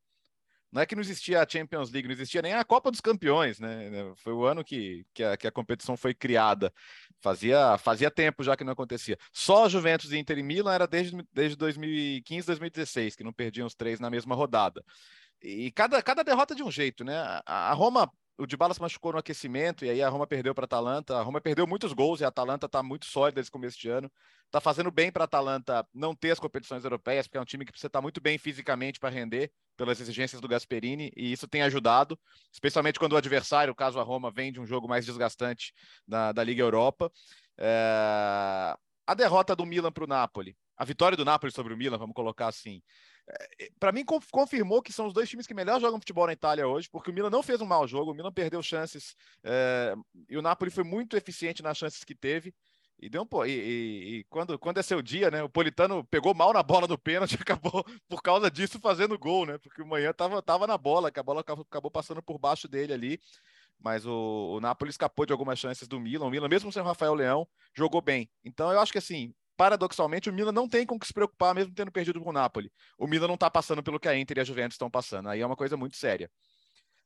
Não 0.71 0.81
é 0.81 0.85
que 0.85 0.95
não 0.95 1.01
existia 1.01 1.41
a 1.41 1.47
Champions 1.47 1.91
League, 1.91 2.07
não 2.07 2.13
existia 2.13 2.41
nem 2.41 2.53
a 2.53 2.63
Copa 2.63 2.89
dos 2.89 3.01
Campeões, 3.01 3.59
né? 3.59 4.13
Foi 4.17 4.31
o 4.31 4.45
ano 4.45 4.63
que, 4.63 5.05
que, 5.13 5.23
a, 5.23 5.35
que 5.35 5.47
a 5.47 5.51
competição 5.51 5.97
foi 5.97 6.13
criada. 6.13 6.73
Fazia, 7.19 7.77
fazia 7.77 8.09
tempo 8.09 8.43
já 8.43 8.55
que 8.55 8.63
não 8.63 8.73
acontecia. 8.73 9.17
Só 9.33 9.67
Juventus, 9.67 10.13
Inter 10.13 10.37
e 10.37 10.43
Milan 10.43 10.73
era 10.73 10.87
desde, 10.87 11.21
desde 11.33 11.57
2015, 11.57 12.47
2016, 12.47 13.15
que 13.15 13.23
não 13.23 13.33
perdiam 13.33 13.67
os 13.67 13.75
três 13.75 13.99
na 13.99 14.09
mesma 14.09 14.33
rodada. 14.33 14.83
E 15.41 15.71
cada, 15.71 16.01
cada 16.01 16.23
derrota 16.23 16.55
de 16.55 16.63
um 16.63 16.71
jeito, 16.71 17.03
né? 17.03 17.17
A, 17.45 17.71
a 17.71 17.73
Roma 17.73 18.09
o 18.37 18.47
Dybala 18.47 18.73
se 18.73 18.81
machucou 18.81 19.11
no 19.11 19.19
aquecimento 19.19 19.85
e 19.85 19.89
aí 19.89 20.01
a 20.01 20.09
Roma 20.09 20.25
perdeu 20.25 20.55
para 20.55 20.63
a 20.63 20.65
Atalanta. 20.65 21.17
A 21.17 21.21
Roma 21.21 21.39
perdeu 21.39 21.67
muitos 21.67 21.93
gols 21.93 22.21
e 22.21 22.25
a 22.25 22.29
Atalanta 22.29 22.65
está 22.65 22.81
muito 22.81 23.05
sólida 23.05 23.35
desde 23.35 23.51
começo 23.51 23.79
de 23.79 23.89
ano. 23.89 24.11
Está 24.51 24.59
fazendo 24.59 24.91
bem 24.91 25.09
para 25.09 25.23
a 25.23 25.25
Atalanta 25.25 25.87
não 25.93 26.13
ter 26.13 26.31
as 26.31 26.37
competições 26.37 26.83
europeias, 26.83 27.25
porque 27.25 27.37
é 27.37 27.41
um 27.41 27.45
time 27.45 27.63
que 27.63 27.71
precisa 27.71 27.87
estar 27.87 27.99
tá 27.99 28.03
muito 28.03 28.19
bem 28.19 28.37
fisicamente 28.37 28.99
para 28.99 29.09
render 29.09 29.49
pelas 29.77 30.01
exigências 30.01 30.41
do 30.41 30.47
Gasperini 30.47 31.09
e 31.15 31.31
isso 31.31 31.47
tem 31.47 31.61
ajudado, 31.61 32.19
especialmente 32.51 32.99
quando 32.99 33.13
o 33.13 33.15
adversário, 33.15 33.73
caso 33.73 33.97
a 33.97 34.03
Roma, 34.03 34.29
vem 34.29 34.51
de 34.51 34.59
um 34.59 34.65
jogo 34.65 34.89
mais 34.89 35.05
desgastante 35.05 35.73
da, 36.05 36.33
da 36.33 36.43
Liga 36.43 36.61
Europa. 36.61 37.09
É... 37.57 38.75
A 39.07 39.13
derrota 39.15 39.55
do 39.55 39.65
Milan 39.65 39.89
para 39.89 40.03
o 40.03 40.07
Napoli, 40.07 40.53
a 40.75 40.83
vitória 40.83 41.15
do 41.15 41.23
Napoli 41.23 41.53
sobre 41.53 41.73
o 41.73 41.77
Milan, 41.77 41.97
vamos 41.97 42.13
colocar 42.13 42.47
assim, 42.47 42.81
é, 43.29 43.69
para 43.79 43.93
mim 43.93 44.03
confirmou 44.03 44.81
que 44.81 44.91
são 44.91 45.07
os 45.07 45.13
dois 45.13 45.29
times 45.29 45.47
que 45.47 45.53
melhor 45.53 45.79
jogam 45.79 45.97
futebol 45.97 46.27
na 46.27 46.33
Itália 46.33 46.67
hoje, 46.67 46.89
porque 46.91 47.09
o 47.09 47.13
Milan 47.13 47.29
não 47.29 47.41
fez 47.41 47.61
um 47.61 47.65
mau 47.65 47.87
jogo, 47.87 48.11
o 48.11 48.13
Milan 48.13 48.33
perdeu 48.33 48.61
chances 48.61 49.15
é, 49.45 49.95
e 50.27 50.37
o 50.37 50.41
Napoli 50.41 50.69
foi 50.69 50.83
muito 50.83 51.15
eficiente 51.15 51.63
nas 51.63 51.77
chances 51.77 52.03
que 52.03 52.13
teve. 52.13 52.53
E 53.01 53.09
deu 53.09 53.23
um 53.23 53.25
pô, 53.25 53.45
e, 53.45 53.51
e, 53.51 54.15
e, 54.17 54.23
quando, 54.25 54.59
quando 54.59 54.77
é 54.77 54.83
seu 54.83 55.01
dia, 55.01 55.31
né? 55.31 55.41
O 55.41 55.49
Politano 55.49 56.03
pegou 56.05 56.35
mal 56.35 56.53
na 56.53 56.61
bola 56.61 56.87
do 56.87 56.97
pênalti, 56.99 57.35
acabou 57.41 57.83
por 58.07 58.21
causa 58.21 58.49
disso 58.51 58.79
fazendo 58.79 59.17
gol, 59.17 59.47
né? 59.47 59.57
Porque 59.57 59.81
o 59.81 59.87
manhã 59.87 60.13
tava, 60.13 60.39
tava 60.41 60.67
na 60.67 60.77
bola, 60.77 61.11
que 61.11 61.19
a 61.19 61.23
bola 61.23 61.41
acabou 61.41 61.89
passando 61.89 62.21
por 62.21 62.37
baixo 62.37 62.67
dele 62.67 62.93
ali. 62.93 63.19
Mas 63.79 64.05
o, 64.05 64.55
o 64.55 64.59
Napoli 64.59 64.91
escapou 64.91 65.25
de 65.25 65.31
algumas 65.31 65.57
chances 65.57 65.87
do 65.87 65.99
Milan. 65.99 66.27
O 66.27 66.29
Milan, 66.29 66.47
mesmo 66.47 66.71
sem 66.71 66.83
o 66.83 66.85
Rafael 66.85 67.15
Leão, 67.15 67.47
jogou 67.73 68.01
bem. 68.01 68.29
Então 68.45 68.71
eu 68.71 68.79
acho 68.79 68.91
que 68.91 68.99
assim, 68.99 69.33
paradoxalmente, 69.57 70.29
o 70.29 70.33
Milan 70.33 70.51
não 70.51 70.69
tem 70.69 70.85
com 70.85 70.99
que 70.99 71.07
se 71.07 71.13
preocupar, 71.13 71.55
mesmo 71.55 71.73
tendo 71.73 71.91
perdido 71.91 72.21
com 72.21 72.29
o 72.29 72.33
Napoli. 72.33 72.71
O 72.99 73.07
Milan 73.07 73.27
não 73.27 73.35
está 73.35 73.49
passando 73.49 73.81
pelo 73.81 73.99
que 73.99 74.07
a 74.07 74.15
Inter 74.15 74.37
e 74.37 74.41
a 74.41 74.43
Juventus 74.43 74.75
estão 74.75 74.91
passando. 74.91 75.29
Aí 75.29 75.41
é 75.41 75.45
uma 75.45 75.55
coisa 75.55 75.75
muito 75.75 75.97
séria. 75.97 76.29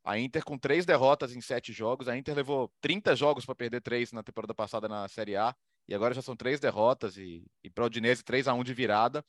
A 0.03 0.19
Inter, 0.19 0.43
com 0.43 0.57
três 0.57 0.85
derrotas 0.85 1.35
em 1.35 1.41
sete 1.41 1.73
jogos, 1.73 2.07
a 2.07 2.15
Inter 2.15 2.35
levou 2.35 2.71
30 2.79 3.15
jogos 3.15 3.45
para 3.45 3.55
perder 3.55 3.81
três 3.81 4.11
na 4.11 4.21
temporada 4.21 4.53
passada 4.53 4.87
na 4.87 5.07
Série 5.07 5.35
A, 5.35 5.55
e 5.87 5.95
agora 5.95 6.13
já 6.13 6.21
são 6.21 6.35
três 6.35 6.59
derrotas, 6.59 7.17
e, 7.17 7.45
e 7.63 7.69
para 7.69 7.83
o 7.83 7.87
Udinese 7.87 8.23
3 8.23 8.47
a 8.47 8.53
1 8.53 8.63
de 8.63 8.73
virada. 8.73 9.23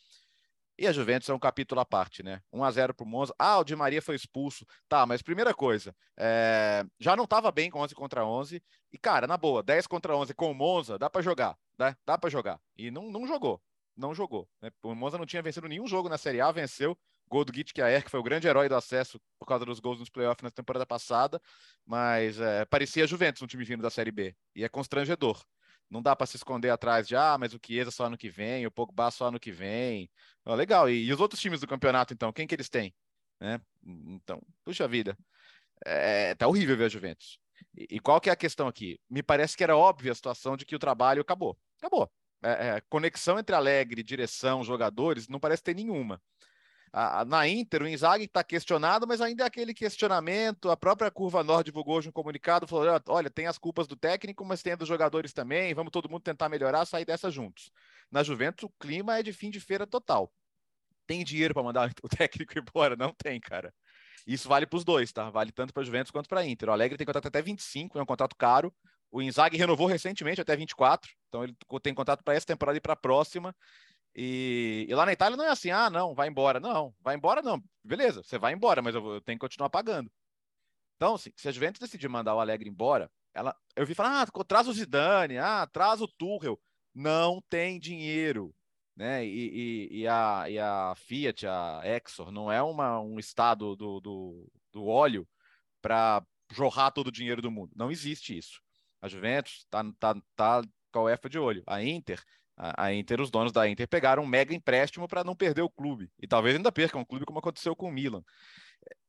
E 0.78 0.86
a 0.86 0.92
Juventus 0.92 1.28
é 1.28 1.34
um 1.34 1.38
capítulo 1.38 1.80
à 1.80 1.86
parte, 1.86 2.22
né? 2.22 2.42
1 2.52 2.62
a 2.62 2.70
0 2.70 2.94
para 2.94 3.04
o 3.04 3.08
Monza. 3.08 3.34
Ah, 3.38 3.58
o 3.58 3.64
Di 3.64 3.74
Maria 3.74 4.02
foi 4.02 4.14
expulso. 4.14 4.66
Tá, 4.86 5.06
mas 5.06 5.22
primeira 5.22 5.54
coisa, 5.54 5.94
é... 6.18 6.84
já 7.00 7.16
não 7.16 7.24
estava 7.24 7.50
bem 7.50 7.70
com 7.70 7.80
11 7.80 7.94
contra 7.94 8.26
11. 8.26 8.62
E, 8.92 8.98
cara, 8.98 9.26
na 9.26 9.38
boa, 9.38 9.62
10 9.62 9.86
contra 9.86 10.14
11 10.14 10.34
com 10.34 10.50
o 10.50 10.54
Monza, 10.54 10.98
dá 10.98 11.08
para 11.08 11.22
jogar 11.22 11.56
né? 11.78 11.96
Dá 12.04 12.16
para 12.18 12.30
jogar. 12.30 12.60
E 12.76 12.90
não, 12.90 13.10
não 13.10 13.26
jogou. 13.26 13.60
Não 13.96 14.14
jogou. 14.14 14.48
Né? 14.60 14.70
O 14.82 14.94
Monza 14.94 15.18
não 15.18 15.26
tinha 15.26 15.42
vencido 15.42 15.68
nenhum 15.68 15.86
jogo 15.86 16.08
na 16.08 16.18
Série 16.18 16.40
A, 16.40 16.50
venceu. 16.50 16.98
Gol 17.28 17.44
do 17.44 17.52
Git 17.52 17.74
que 17.74 17.82
foi 18.08 18.20
o 18.20 18.22
grande 18.22 18.46
herói 18.46 18.68
do 18.68 18.76
acesso 18.76 19.20
por 19.36 19.46
causa 19.46 19.64
dos 19.64 19.80
gols 19.80 19.98
nos 19.98 20.08
playoffs 20.08 20.44
na 20.44 20.50
temporada 20.50 20.86
passada. 20.86 21.40
Mas 21.84 22.40
é, 22.40 22.64
parecia 22.64 23.06
Juventus, 23.06 23.42
um 23.42 23.46
time 23.46 23.64
vindo 23.64 23.82
da 23.82 23.90
Série 23.90 24.12
B. 24.12 24.34
E 24.54 24.62
é 24.62 24.68
constrangedor. 24.68 25.42
Não 25.90 26.02
dá 26.02 26.16
para 26.16 26.26
se 26.26 26.36
esconder 26.36 26.70
atrás 26.70 27.06
de, 27.06 27.14
ah, 27.16 27.36
mas 27.38 27.54
o 27.54 27.60
Chiesa 27.64 27.90
só 27.90 28.06
ano 28.06 28.18
que 28.18 28.28
vem, 28.28 28.66
o 28.66 28.70
Pogba 28.70 29.10
só 29.10 29.28
ano 29.28 29.40
que 29.40 29.52
vem. 29.52 30.10
Oh, 30.44 30.54
legal. 30.54 30.90
E, 30.90 31.04
e, 31.06 31.12
os 31.12 31.20
outros 31.20 31.40
times 31.40 31.60
do 31.60 31.66
campeonato, 31.66 32.12
então? 32.12 32.32
Quem 32.32 32.46
que 32.46 32.54
eles 32.54 32.68
têm? 32.68 32.94
Né? 33.40 33.60
Então, 33.84 34.42
puxa 34.64 34.88
vida. 34.88 35.16
É, 35.84 36.34
tá 36.34 36.48
horrível 36.48 36.76
ver 36.76 36.86
a 36.86 36.88
Juventus. 36.88 37.38
E, 37.76 37.96
e 37.96 38.00
qual 38.00 38.20
que 38.20 38.30
é 38.30 38.32
a 38.32 38.36
questão 38.36 38.66
aqui? 38.66 38.98
Me 39.08 39.22
parece 39.22 39.56
que 39.56 39.62
era 39.62 39.76
óbvia 39.76 40.12
a 40.12 40.14
situação 40.14 40.56
de 40.56 40.64
que 40.66 40.74
o 40.74 40.78
trabalho 40.78 41.22
acabou 41.22 41.56
acabou. 41.78 42.10
É, 42.42 42.68
é, 42.68 42.80
conexão 42.88 43.38
entre 43.38 43.54
Alegre, 43.54 44.02
direção, 44.02 44.62
jogadores, 44.62 45.28
não 45.28 45.40
parece 45.40 45.62
ter 45.62 45.74
nenhuma. 45.74 46.20
A, 46.98 47.20
a, 47.20 47.24
na 47.26 47.46
Inter, 47.46 47.82
o 47.82 47.86
Inzaghi 47.86 48.24
está 48.24 48.42
questionado, 48.42 49.06
mas 49.06 49.20
ainda 49.20 49.44
é 49.44 49.46
aquele 49.46 49.74
questionamento. 49.74 50.70
A 50.70 50.76
própria 50.78 51.10
Curva 51.10 51.44
Norte 51.44 51.66
divulgou 51.66 51.98
hoje 51.98 52.08
um 52.08 52.12
comunicado, 52.12 52.66
falou: 52.66 52.98
olha, 53.08 53.28
tem 53.28 53.46
as 53.46 53.58
culpas 53.58 53.86
do 53.86 53.94
técnico, 53.94 54.42
mas 54.46 54.62
tem 54.62 54.72
a 54.72 54.76
dos 54.76 54.88
jogadores 54.88 55.34
também, 55.34 55.74
vamos 55.74 55.90
todo 55.90 56.08
mundo 56.08 56.22
tentar 56.22 56.48
melhorar, 56.48 56.86
sair 56.86 57.04
dessa 57.04 57.30
juntos. 57.30 57.70
Na 58.10 58.22
Juventus, 58.22 58.64
o 58.64 58.72
clima 58.80 59.18
é 59.18 59.22
de 59.22 59.30
fim 59.34 59.50
de 59.50 59.60
feira 59.60 59.86
total. 59.86 60.32
Tem 61.06 61.22
dinheiro 61.22 61.52
para 61.52 61.62
mandar 61.62 61.92
o 62.02 62.08
técnico 62.08 62.58
embora? 62.58 62.96
Não 62.96 63.12
tem, 63.12 63.38
cara. 63.40 63.74
Isso 64.26 64.48
vale 64.48 64.66
para 64.66 64.78
os 64.78 64.84
dois, 64.84 65.12
tá? 65.12 65.28
Vale 65.28 65.52
tanto 65.52 65.74
para 65.74 65.82
Juventus 65.82 66.10
quanto 66.10 66.30
para 66.30 66.46
Inter. 66.46 66.70
O 66.70 66.72
Alegre 66.72 66.96
tem 66.96 67.06
contrato 67.06 67.28
até 67.28 67.42
25, 67.42 67.98
é 67.98 68.02
um 68.02 68.06
contrato 68.06 68.34
caro. 68.34 68.74
O 69.10 69.20
Inzaghi 69.20 69.58
renovou 69.58 69.86
recentemente 69.86 70.40
até 70.40 70.56
24, 70.56 71.10
então 71.28 71.44
ele 71.44 71.54
tem 71.82 71.92
contrato 71.92 72.24
para 72.24 72.34
essa 72.34 72.46
temporada 72.46 72.78
e 72.78 72.80
para 72.80 72.94
a 72.94 72.96
próxima. 72.96 73.54
E, 74.16 74.86
e, 74.88 74.94
lá 74.94 75.04
na 75.04 75.12
Itália 75.12 75.36
não 75.36 75.44
é 75.44 75.50
assim, 75.50 75.70
ah, 75.70 75.90
não, 75.90 76.14
vai 76.14 76.28
embora. 76.28 76.58
Não, 76.58 76.94
vai 77.00 77.14
embora 77.16 77.42
não. 77.42 77.62
Beleza, 77.84 78.22
você 78.22 78.38
vai 78.38 78.54
embora, 78.54 78.80
mas 78.80 78.94
eu, 78.94 79.06
eu 79.14 79.20
tenho 79.20 79.38
que 79.38 79.44
continuar 79.44 79.68
pagando. 79.70 80.10
Então, 80.96 81.14
assim, 81.14 81.30
se 81.36 81.48
a 81.48 81.52
Juventus 81.52 81.80
decidir 81.80 82.08
mandar 82.08 82.34
o 82.34 82.40
Alegre 82.40 82.68
embora, 82.68 83.10
ela, 83.34 83.54
eu 83.76 83.84
vi 83.86 83.94
falar, 83.94 84.22
ah, 84.22 84.44
traz 84.44 84.66
o 84.66 84.72
Zidane, 84.72 85.38
ah, 85.38 85.68
traz 85.70 86.00
o 86.00 86.08
Tuchel. 86.08 86.58
Não 86.94 87.42
tem 87.50 87.78
dinheiro 87.78 88.54
né? 88.96 89.24
E, 89.26 89.88
e, 89.90 90.00
e, 90.00 90.08
a, 90.08 90.46
e 90.48 90.58
a 90.58 90.94
Fiat, 90.96 91.46
a 91.46 91.82
Exor, 91.84 92.32
não 92.32 92.50
é 92.50 92.62
uma, 92.62 92.98
um 93.00 93.18
estado 93.18 93.76
do, 93.76 94.00
do, 94.00 94.52
do 94.72 94.86
óleo 94.86 95.28
para 95.82 96.24
jorrar 96.52 96.90
todo 96.90 97.08
o 97.08 97.12
dinheiro 97.12 97.42
do 97.42 97.50
mundo. 97.50 97.72
Não 97.76 97.90
existe 97.90 98.36
isso. 98.36 98.62
A 99.02 99.08
Juventus 99.08 99.58
está 99.58 99.84
tá, 99.98 100.14
tá 100.34 100.62
com 100.90 101.00
a 101.00 101.02
UEFA 101.04 101.28
de 101.28 101.38
olho. 101.38 101.62
A 101.66 101.82
Inter, 101.82 102.24
a, 102.56 102.92
Inter, 102.92 103.20
os 103.20 103.30
donos 103.30 103.52
da 103.52 103.68
Inter 103.68 103.86
pegaram 103.86 104.22
um 104.22 104.26
mega 104.26 104.54
empréstimo 104.54 105.06
para 105.06 105.22
não 105.22 105.36
perder 105.36 105.62
o 105.62 105.70
clube. 105.70 106.10
E 106.18 106.26
talvez 106.26 106.56
ainda 106.56 106.72
percam 106.72 107.00
o 107.00 107.06
clube 107.06 107.26
como 107.26 107.38
aconteceu 107.38 107.76
com 107.76 107.88
o 107.88 107.92
Milan. 107.92 108.22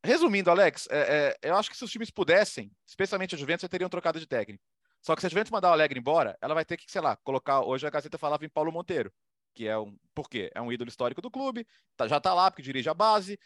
Resumindo, 0.03 0.49
Alex, 0.49 0.87
é, 0.89 1.35
é, 1.41 1.49
eu 1.49 1.55
acho 1.55 1.69
que 1.69 1.77
se 1.77 1.83
os 1.83 1.91
times 1.91 2.09
pudessem, 2.09 2.71
especialmente 2.85 3.35
a 3.35 3.37
Juventus, 3.37 3.67
teriam 3.69 3.89
trocado 3.89 4.19
de 4.19 4.27
técnico. 4.27 4.63
Só 5.01 5.15
que 5.15 5.21
se 5.21 5.27
a 5.27 5.29
Juventus 5.29 5.51
mandar 5.51 5.69
o 5.69 5.73
Alegre 5.73 5.99
embora, 5.99 6.37
ela 6.41 6.53
vai 6.53 6.65
ter 6.65 6.77
que, 6.77 6.91
sei 6.91 7.01
lá, 7.01 7.15
colocar. 7.17 7.61
Hoje 7.61 7.87
a 7.87 7.89
Gazeta 7.89 8.17
falava 8.17 8.45
em 8.45 8.49
Paulo 8.49 8.71
Monteiro 8.71 9.11
que 9.57 9.67
é 9.67 9.75
um. 9.75 9.97
Por 10.13 10.29
quê? 10.29 10.51
É 10.53 10.61
um 10.61 10.71
ídolo 10.71 10.87
histórico 10.87 11.19
do 11.19 11.31
clube, 11.31 11.67
tá, 11.95 12.07
já 12.07 12.19
tá 12.19 12.31
lá, 12.31 12.51
porque 12.51 12.61
dirige 12.61 12.87
a 12.89 12.93
base, 12.93 13.39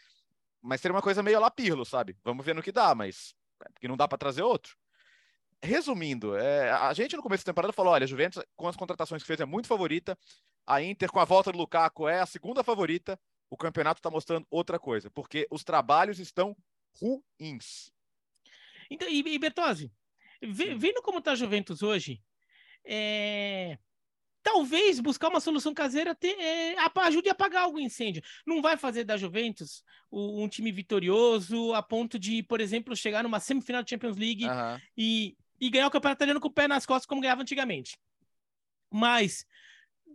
mas 0.60 0.78
seria 0.78 0.94
uma 0.94 1.00
coisa 1.00 1.22
meio 1.22 1.40
lá 1.40 1.50
pirlo, 1.50 1.86
sabe? 1.86 2.18
Vamos 2.22 2.44
ver 2.44 2.54
no 2.54 2.62
que 2.62 2.70
dá, 2.70 2.94
mas. 2.94 3.34
É, 3.64 3.68
porque 3.72 3.88
não 3.88 3.96
dá 3.96 4.06
para 4.06 4.18
trazer 4.18 4.42
outro. 4.42 4.76
Resumindo, 5.62 6.36
é, 6.36 6.70
a 6.70 6.92
gente 6.92 7.14
no 7.14 7.22
começo 7.22 7.44
da 7.44 7.52
temporada 7.52 7.72
falou: 7.72 7.92
olha, 7.92 8.04
a 8.04 8.06
Juventus, 8.06 8.42
com 8.56 8.66
as 8.66 8.76
contratações 8.76 9.22
que 9.22 9.26
fez, 9.26 9.40
é 9.40 9.44
muito 9.44 9.68
favorita. 9.68 10.18
A 10.66 10.82
Inter, 10.82 11.10
com 11.10 11.20
a 11.20 11.24
volta 11.24 11.52
do 11.52 11.58
Lukaku, 11.58 12.08
é 12.08 12.20
a 12.20 12.26
segunda 12.26 12.64
favorita. 12.64 13.18
O 13.48 13.56
campeonato 13.56 13.98
está 13.98 14.10
mostrando 14.10 14.46
outra 14.50 14.78
coisa, 14.78 15.10
porque 15.10 15.46
os 15.50 15.62
trabalhos 15.62 16.18
estão 16.18 16.56
ruins. 17.00 17.92
Então, 18.90 19.08
e, 19.08 19.20
e 19.20 19.38
Bertozzi, 19.38 19.92
vendo 20.42 21.02
como 21.02 21.18
está 21.18 21.32
a 21.32 21.36
Juventus 21.36 21.82
hoje, 21.82 22.20
é 22.84 23.78
talvez 24.42 24.98
buscar 25.00 25.28
uma 25.28 25.40
solução 25.40 25.72
caseira 25.72 26.14
te, 26.14 26.28
é, 26.28 26.74
ajude 26.96 27.28
a 27.28 27.32
apagar 27.32 27.62
algum 27.62 27.78
incêndio. 27.78 28.22
Não 28.46 28.60
vai 28.60 28.76
fazer 28.76 29.04
da 29.04 29.16
Juventus 29.16 29.84
um 30.10 30.48
time 30.48 30.72
vitorioso 30.72 31.72
a 31.72 31.82
ponto 31.82 32.18
de, 32.18 32.42
por 32.42 32.60
exemplo, 32.60 32.96
chegar 32.96 33.22
numa 33.22 33.40
semifinal 33.40 33.82
de 33.82 33.90
Champions 33.90 34.16
League 34.16 34.44
uhum. 34.44 34.80
e, 34.96 35.36
e 35.62 35.70
ganhar 35.70 35.86
o 35.86 35.90
campeonato 35.92 36.18
italiano 36.18 36.40
com 36.40 36.48
o 36.48 36.52
pé 36.52 36.66
nas 36.66 36.84
costas, 36.84 37.06
como 37.06 37.20
ganhava 37.20 37.40
antigamente. 37.40 37.96
Mas 38.90 39.46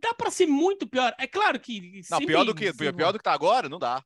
dá 0.02 0.14
para 0.14 0.30
ser 0.30 0.46
muito 0.46 0.86
pior. 0.86 1.16
É 1.18 1.26
claro 1.26 1.58
que. 1.58 2.02
Não, 2.12 2.20
pior 2.20 2.44
do 2.44 2.54
que, 2.54 2.74
pior 2.74 3.14
do 3.14 3.18
que 3.18 3.24
tá 3.24 3.32
agora, 3.32 3.70
não 3.70 3.80
dá. 3.80 4.04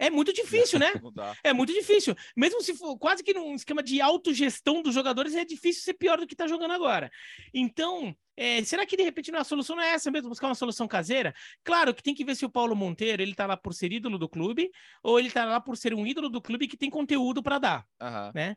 É 0.00 0.10
muito 0.10 0.32
difícil, 0.32 0.78
né? 0.80 0.90
É 1.44 1.52
muito 1.52 1.72
difícil. 1.72 2.16
Mesmo 2.36 2.60
se 2.60 2.74
for 2.74 2.98
quase 2.98 3.22
que 3.22 3.32
num 3.32 3.54
esquema 3.54 3.84
de 3.84 4.00
autogestão 4.00 4.82
dos 4.82 4.92
jogadores, 4.92 5.36
é 5.36 5.44
difícil 5.44 5.82
ser 5.82 5.94
pior 5.94 6.18
do 6.18 6.26
que 6.26 6.34
está 6.34 6.48
jogando 6.48 6.72
agora. 6.72 7.08
Então, 7.54 8.16
é, 8.36 8.64
será 8.64 8.84
que 8.84 8.96
de 8.96 9.04
repente 9.04 9.32
a 9.32 9.44
solução 9.44 9.76
não 9.76 9.82
é 9.82 9.90
essa 9.90 10.10
mesmo, 10.10 10.30
buscar 10.30 10.48
uma 10.48 10.54
solução 10.56 10.88
caseira? 10.88 11.32
Claro 11.62 11.94
que 11.94 12.02
tem 12.02 12.14
que 12.14 12.24
ver 12.24 12.34
se 12.34 12.44
o 12.44 12.50
Paulo 12.50 12.74
Monteiro 12.74 13.22
ele 13.22 13.34
tá 13.34 13.46
lá 13.46 13.56
por 13.56 13.74
ser 13.74 13.92
ídolo 13.92 14.18
do 14.18 14.28
clube 14.28 14.70
ou 15.04 15.20
ele 15.20 15.30
tá 15.30 15.44
lá 15.44 15.60
por 15.60 15.76
ser 15.76 15.94
um 15.94 16.04
ídolo 16.04 16.28
do 16.28 16.40
clube 16.40 16.66
que 16.66 16.78
tem 16.78 16.90
conteúdo 16.90 17.42
para 17.42 17.58
dar, 17.58 17.86
uhum. 18.00 18.32
né? 18.34 18.56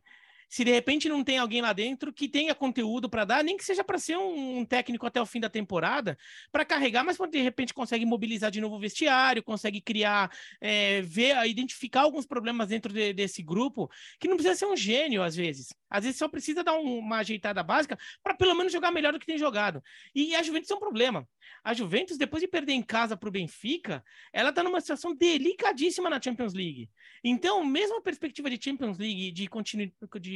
Se 0.50 0.64
de 0.64 0.72
repente 0.72 1.10
não 1.10 1.24
tem 1.24 1.38
alguém 1.38 1.62
lá 1.62 1.74
dentro 1.74 2.14
que 2.14 2.28
tenha 2.28 2.54
conteúdo 2.56 3.10
para 3.10 3.26
dar, 3.26 3.44
nem 3.44 3.58
que 3.58 3.66
seja 3.66 3.84
para 3.84 3.98
ser 3.98 4.18
um, 4.18 4.66
técnico 4.66 5.06
até 5.06 5.22
o 5.22 5.26
fim 5.26 5.40
da 5.40 5.50
temporada, 5.50 6.18
para 6.52 6.66
carregar, 6.66 7.04
mas 7.04 7.18
de 7.30 7.42
repente 7.42 7.74
consegue 7.74 8.06
mobilizar 8.06 8.52
de 8.52 8.62
novo 8.62 8.76
o 8.76 8.80
vestiário, 8.80 9.44
consegue 9.44 9.82
criar, 9.82 10.32
é, 10.62 11.02
ver, 11.02 11.36
identificar 11.46 12.02
alguns 12.02 12.26
problemas 12.26 12.70
dentro 12.70 12.94
de, 12.94 13.14
desse 13.14 13.42
grupo, 13.42 13.90
que 14.20 14.28
não 14.28 14.36
precisa 14.36 14.56
ser 14.56 14.66
um 14.66 14.76
gênio 14.76 15.24
às 15.24 15.36
vezes. 15.36 15.74
Às 15.90 16.04
vezes 16.04 16.18
só 16.18 16.28
precisa 16.28 16.64
dar 16.64 16.74
um, 16.74 17.00
uma 17.00 17.18
ajeitada 17.18 17.62
básica 17.62 17.98
para 18.24 18.34
pelo 18.34 18.56
menos 18.56 18.74
jogar 18.74 18.92
melhor 18.92 19.14
do 19.14 19.20
que 19.20 19.26
tem 19.26 19.38
jogado. 19.38 19.84
E 20.14 20.36
a 20.36 20.42
Juventus 20.42 20.72
é 20.72 20.76
um 20.76 20.80
problema. 20.80 21.28
A 21.64 21.74
Juventus, 21.74 22.18
depois 22.18 22.42
de 22.42 22.48
perder 22.48 22.74
em 22.74 22.82
casa 22.82 23.16
para 23.16 23.30
o 23.30 23.32
Benfica, 23.32 24.04
ela 24.34 24.50
está 24.50 24.64
numa 24.64 24.82
situação 24.82 25.16
delicadíssima 25.16 26.10
na 26.10 26.22
Champions 26.22 26.54
League. 26.54 26.90
Então, 27.24 27.64
mesmo 27.64 27.98
a 27.98 28.02
perspectiva 28.02 28.50
de 28.50 28.62
Champions 28.62 28.98
League, 28.98 29.32
de, 29.32 29.48
continu 29.48 29.90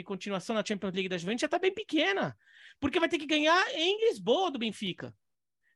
continuação 0.04 0.56
na 0.56 0.64
Champions 0.66 0.94
League 0.94 1.10
da 1.10 1.18
Juventus, 1.18 1.42
já 1.42 1.48
está 1.48 1.60
bem 1.60 1.74
pequena. 1.74 2.38
Porque 2.80 3.00
vai 3.00 3.10
ter 3.10 3.18
que 3.18 3.26
ganhar 3.26 3.66
em 3.76 4.08
Lisboa 4.08 4.52
do 4.52 4.60
Benfica 4.60 5.14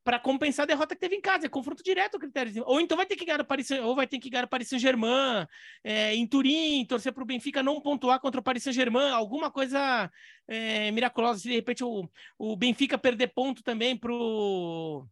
para 0.04 0.20
compensar 0.20 0.64
a 0.64 0.68
derrota 0.68 0.96
que 0.96 1.02
teve 1.02 1.16
em 1.16 1.22
casa. 1.22 1.46
É 1.46 1.50
confronto 1.50 1.84
direto 1.84 2.16
o 2.16 2.20
critério. 2.20 2.64
Ou 2.66 2.82
então 2.82 2.98
vai 2.98 3.06
ter 3.06 3.16
que 3.16 3.26
ganhar 3.26 3.42
o 3.42 3.46
Paris, 3.46 3.70
ou 3.72 3.96
vai 3.96 4.08
ter 4.08 4.20
que 4.20 4.30
ganhar 4.30 4.46
o 4.46 4.50
Paris 4.50 4.68
Saint-Germain 4.68 5.46
é, 5.84 6.16
em 6.16 6.28
Turim, 6.28 6.86
torcer 6.86 7.14
para 7.14 7.24
o 7.24 7.26
Benfica 7.26 7.62
não 7.64 7.82
pontuar 7.82 8.20
contra 8.20 8.40
o 8.40 8.44
Paris 8.44 8.64
Saint-Germain, 8.64 9.12
alguma 9.12 9.52
coisa 9.52 10.12
é, 10.48 10.92
miraculosa. 10.92 11.40
Se 11.40 11.50
de 11.50 11.56
repente 11.56 11.84
o, 11.84 12.10
o 12.38 12.56
Benfica 12.56 12.98
perder 12.98 13.28
ponto 13.34 13.64
também 13.64 13.98
pro 13.98 15.08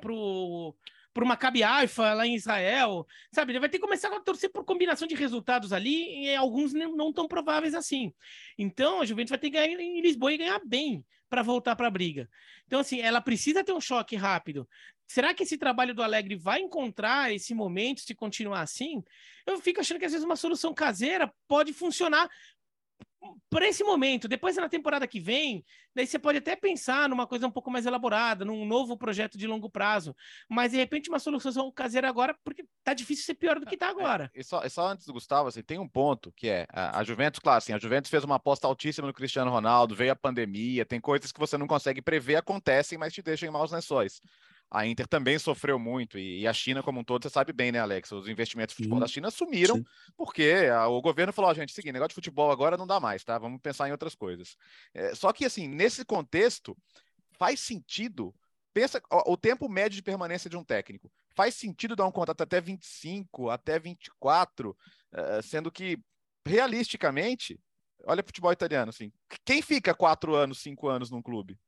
pro 0.00 0.74
por 1.12 1.24
Maccabi 1.24 1.62
Haifa 1.62 2.14
lá 2.14 2.26
em 2.26 2.34
Israel, 2.34 3.06
sabe? 3.32 3.52
Ele 3.52 3.60
vai 3.60 3.68
ter 3.68 3.78
que 3.78 3.84
começar 3.84 4.08
a 4.14 4.20
torcer 4.20 4.50
por 4.50 4.64
combinação 4.64 5.08
de 5.08 5.14
resultados 5.14 5.72
ali, 5.72 6.26
e 6.26 6.34
alguns 6.36 6.72
não 6.72 7.12
tão 7.12 7.26
prováveis 7.26 7.74
assim. 7.74 8.12
Então, 8.56 9.00
a 9.00 9.04
Juventus 9.04 9.30
vai 9.30 9.38
ter 9.38 9.50
que 9.50 9.58
ganhar 9.58 9.80
em 9.80 10.00
Lisboa 10.00 10.32
e 10.32 10.38
ganhar 10.38 10.60
bem 10.64 11.04
para 11.28 11.42
voltar 11.42 11.76
para 11.76 11.86
a 11.86 11.90
briga. 11.90 12.28
Então, 12.66 12.80
assim, 12.80 13.00
ela 13.00 13.20
precisa 13.20 13.64
ter 13.64 13.72
um 13.72 13.80
choque 13.80 14.16
rápido. 14.16 14.68
Será 15.06 15.34
que 15.34 15.42
esse 15.42 15.58
trabalho 15.58 15.92
do 15.92 16.02
Alegre 16.04 16.36
vai 16.36 16.60
encontrar 16.60 17.32
esse 17.32 17.52
momento 17.52 18.00
se 18.00 18.14
continuar 18.14 18.60
assim? 18.60 19.02
Eu 19.44 19.60
fico 19.60 19.80
achando 19.80 19.98
que 19.98 20.04
às 20.04 20.12
vezes 20.12 20.24
uma 20.24 20.36
solução 20.36 20.72
caseira 20.72 21.32
pode 21.48 21.72
funcionar 21.72 22.28
para 23.50 23.68
esse 23.68 23.84
momento, 23.84 24.28
depois 24.28 24.56
na 24.56 24.68
temporada 24.68 25.06
que 25.06 25.20
vem, 25.20 25.64
daí 25.94 26.06
você 26.06 26.18
pode 26.18 26.38
até 26.38 26.56
pensar 26.56 27.08
numa 27.08 27.26
coisa 27.26 27.46
um 27.46 27.50
pouco 27.50 27.70
mais 27.70 27.84
elaborada, 27.84 28.44
num 28.44 28.64
novo 28.64 28.96
projeto 28.96 29.36
de 29.36 29.46
longo 29.46 29.68
prazo, 29.68 30.14
mas 30.48 30.72
de 30.72 30.78
repente 30.78 31.08
uma 31.08 31.18
solução 31.18 31.70
caseira 31.70 32.08
agora, 32.08 32.34
porque 32.42 32.64
tá 32.82 32.94
difícil 32.94 33.24
ser 33.24 33.34
pior 33.34 33.60
do 33.60 33.66
que 33.66 33.76
tá 33.76 33.88
é, 33.88 33.90
agora. 33.90 34.30
É, 34.34 34.40
e, 34.40 34.44
só, 34.44 34.64
e 34.64 34.70
só 34.70 34.88
antes 34.88 35.06
do 35.06 35.12
Gustavo, 35.12 35.48
assim, 35.48 35.62
tem 35.62 35.78
um 35.78 35.88
ponto 35.88 36.32
que 36.32 36.48
é 36.48 36.66
a, 36.70 37.00
a 37.00 37.04
Juventus, 37.04 37.40
claro, 37.40 37.58
assim, 37.58 37.72
a 37.72 37.78
Juventus 37.78 38.10
fez 38.10 38.24
uma 38.24 38.36
aposta 38.36 38.66
altíssima 38.66 39.06
no 39.06 39.14
Cristiano 39.14 39.50
Ronaldo, 39.50 39.94
veio 39.94 40.12
a 40.12 40.16
pandemia, 40.16 40.86
tem 40.86 41.00
coisas 41.00 41.32
que 41.32 41.40
você 41.40 41.58
não 41.58 41.66
consegue 41.66 42.00
prever, 42.00 42.36
acontecem, 42.36 42.96
mas 42.96 43.12
te 43.12 43.22
deixam 43.22 43.48
em 43.48 43.52
maus 43.52 43.70
lençóis 43.70 44.20
a 44.70 44.86
Inter 44.86 45.06
também 45.06 45.38
sofreu 45.38 45.78
muito, 45.78 46.16
e, 46.16 46.46
a 46.46 46.52
China 46.52 46.82
como 46.82 47.00
um 47.00 47.04
todo, 47.04 47.24
você 47.24 47.30
sabe 47.30 47.52
bem, 47.52 47.72
né, 47.72 47.80
Alex? 47.80 48.12
Os 48.12 48.28
investimentos 48.28 48.72
de 48.72 48.76
futebol 48.76 49.00
da 49.00 49.08
China 49.08 49.28
sumiram, 49.30 49.76
Sim. 49.76 49.84
porque 50.16 50.68
a, 50.72 50.86
o 50.86 51.02
governo 51.02 51.32
falou, 51.32 51.50
oh, 51.50 51.54
gente, 51.54 51.72
seguinte, 51.72 51.92
negócio 51.92 52.10
de 52.10 52.14
futebol 52.14 52.52
agora 52.52 52.76
não 52.76 52.86
dá 52.86 53.00
mais, 53.00 53.24
tá? 53.24 53.36
Vamos 53.36 53.60
pensar 53.60 53.88
em 53.88 53.92
outras 53.92 54.14
coisas. 54.14 54.56
É, 54.94 55.12
só 55.14 55.32
que, 55.32 55.44
assim, 55.44 55.66
nesse 55.66 56.04
contexto, 56.04 56.76
faz 57.36 57.58
sentido, 57.58 58.32
pensa 58.72 59.02
o, 59.10 59.32
o 59.32 59.36
tempo 59.36 59.68
médio 59.68 59.96
de 59.96 60.02
permanência 60.02 60.48
de 60.48 60.56
um 60.56 60.62
técnico, 60.62 61.10
faz 61.34 61.56
sentido 61.56 61.96
dar 61.96 62.06
um 62.06 62.12
contrato 62.12 62.42
até 62.42 62.60
25, 62.60 63.50
até 63.50 63.78
24, 63.78 64.70
uh, 64.70 64.76
eh, 65.12 65.42
sendo 65.42 65.70
que, 65.70 65.98
realisticamente, 66.46 67.58
olha 68.04 68.20
o 68.20 68.24
futebol 68.24 68.52
italiano, 68.52 68.90
assim, 68.90 69.12
quem 69.44 69.62
fica 69.62 69.94
quatro 69.94 70.34
anos, 70.34 70.60
cinco 70.60 70.88
anos 70.88 71.10
num 71.10 71.22
clube? 71.22 71.58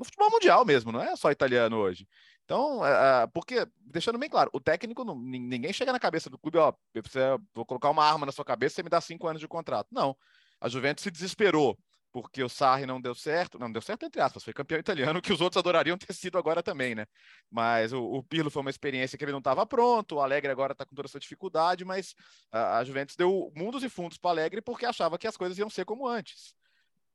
No 0.00 0.04
futebol 0.06 0.30
mundial 0.30 0.64
mesmo, 0.64 0.90
não 0.90 1.02
é 1.02 1.14
só 1.14 1.30
italiano 1.30 1.76
hoje. 1.76 2.08
Então, 2.44 2.84
é, 2.84 2.90
é, 3.22 3.26
porque, 3.26 3.66
deixando 3.78 4.18
bem 4.18 4.30
claro, 4.30 4.50
o 4.54 4.58
técnico, 4.58 5.04
ninguém 5.14 5.72
chega 5.74 5.92
na 5.92 6.00
cabeça 6.00 6.30
do 6.30 6.38
clube, 6.38 6.56
ó, 6.56 6.72
vou 7.54 7.66
colocar 7.66 7.90
uma 7.90 8.04
arma 8.04 8.24
na 8.24 8.32
sua 8.32 8.44
cabeça 8.44 8.80
e 8.80 8.84
me 8.84 8.88
dá 8.88 8.98
cinco 9.00 9.28
anos 9.28 9.40
de 9.40 9.46
contrato. 9.46 9.88
Não. 9.92 10.16
A 10.58 10.68
Juventus 10.68 11.04
se 11.04 11.10
desesperou 11.10 11.78
porque 12.12 12.42
o 12.42 12.48
Sarri 12.48 12.86
não 12.86 13.00
deu 13.00 13.14
certo, 13.14 13.58
não 13.58 13.70
deu 13.70 13.80
certo 13.80 14.04
entre 14.04 14.20
aspas, 14.20 14.42
foi 14.42 14.52
campeão 14.52 14.80
italiano, 14.80 15.20
que 15.22 15.32
os 15.32 15.40
outros 15.40 15.60
adorariam 15.60 15.96
ter 15.96 16.12
sido 16.12 16.38
agora 16.38 16.62
também, 16.62 16.94
né? 16.94 17.06
Mas 17.50 17.92
o, 17.92 18.02
o 18.02 18.22
Pirlo 18.22 18.50
foi 18.50 18.62
uma 18.62 18.70
experiência 18.70 19.16
que 19.16 19.24
ele 19.24 19.32
não 19.32 19.38
estava 19.38 19.64
pronto, 19.66 20.16
o 20.16 20.20
Alegre 20.20 20.50
agora 20.50 20.72
está 20.72 20.84
com 20.84 20.94
toda 20.94 21.06
essa 21.06 21.20
dificuldade, 21.20 21.84
mas 21.84 22.14
a, 22.50 22.78
a 22.78 22.84
Juventus 22.84 23.16
deu 23.16 23.52
mundos 23.54 23.84
e 23.84 23.88
fundos 23.88 24.18
para 24.18 24.28
o 24.28 24.30
Alegre 24.32 24.60
porque 24.60 24.86
achava 24.86 25.18
que 25.18 25.28
as 25.28 25.36
coisas 25.36 25.56
iam 25.58 25.70
ser 25.70 25.84
como 25.84 26.08
antes. 26.08 26.54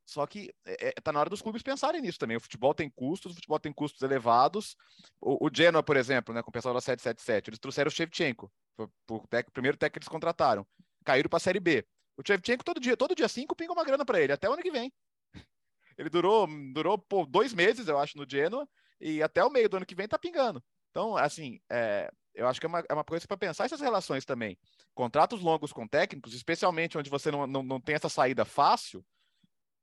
Só 0.05 0.25
que 0.27 0.53
é, 0.65 0.89
é, 0.89 0.91
tá 1.01 1.11
na 1.11 1.19
hora 1.19 1.29
dos 1.29 1.41
clubes 1.41 1.63
pensarem 1.63 1.99
nisso 1.99 2.19
também. 2.19 2.37
O 2.37 2.41
futebol 2.41 2.73
tem 2.73 2.89
custos, 2.89 3.31
o 3.31 3.35
futebol 3.35 3.59
tem 3.59 3.73
custos 3.73 4.01
elevados. 4.03 4.77
O, 5.19 5.47
o 5.47 5.49
Genoa, 5.51 5.81
por 5.81 5.97
exemplo, 5.97 6.33
né, 6.33 6.43
com 6.43 6.49
o 6.49 6.53
pessoal 6.53 6.75
da 6.75 6.81
777, 6.81 7.49
eles 7.49 7.59
trouxeram 7.59 7.89
o 7.89 7.91
Shevchenko, 7.91 8.51
o 8.77 9.27
primeiro 9.51 9.77
técnico 9.77 9.93
que 9.93 9.99
eles 9.99 10.07
contrataram. 10.07 10.65
Caíram 11.03 11.29
para 11.29 11.37
a 11.37 11.39
Série 11.39 11.59
B. 11.59 11.85
O 12.17 12.21
Shevchenko 12.25 12.63
todo 12.63 12.79
dia, 12.79 12.95
todo 12.95 13.15
dia 13.15 13.27
5 13.27 13.55
pinga 13.55 13.73
uma 13.73 13.83
grana 13.83 14.05
para 14.05 14.21
ele, 14.21 14.31
até 14.31 14.47
o 14.47 14.53
ano 14.53 14.61
que 14.61 14.71
vem. 14.71 14.93
Ele 15.97 16.09
durou, 16.09 16.45
durou 16.73 16.97
pô, 16.97 17.25
dois 17.25 17.53
meses, 17.53 17.87
eu 17.87 17.97
acho, 17.97 18.17
no 18.17 18.29
Genoa, 18.29 18.67
e 18.99 19.23
até 19.23 19.43
o 19.43 19.49
meio 19.49 19.69
do 19.69 19.77
ano 19.77 19.85
que 19.85 19.95
vem 19.95 20.07
tá 20.07 20.19
pingando. 20.19 20.61
Então, 20.91 21.15
assim, 21.15 21.59
é, 21.69 22.11
eu 22.33 22.47
acho 22.47 22.59
que 22.59 22.65
é 22.65 22.69
uma, 22.69 22.83
é 22.89 22.93
uma 22.93 23.03
coisa 23.03 23.25
para 23.25 23.37
pensar 23.37 23.65
essas 23.65 23.79
relações 23.79 24.25
também. 24.25 24.57
Contratos 24.93 25.41
longos 25.41 25.71
com 25.71 25.87
técnicos, 25.87 26.33
especialmente 26.33 26.97
onde 26.97 27.09
você 27.09 27.31
não, 27.31 27.47
não, 27.47 27.63
não 27.63 27.79
tem 27.79 27.95
essa 27.95 28.09
saída 28.09 28.43
fácil, 28.45 29.05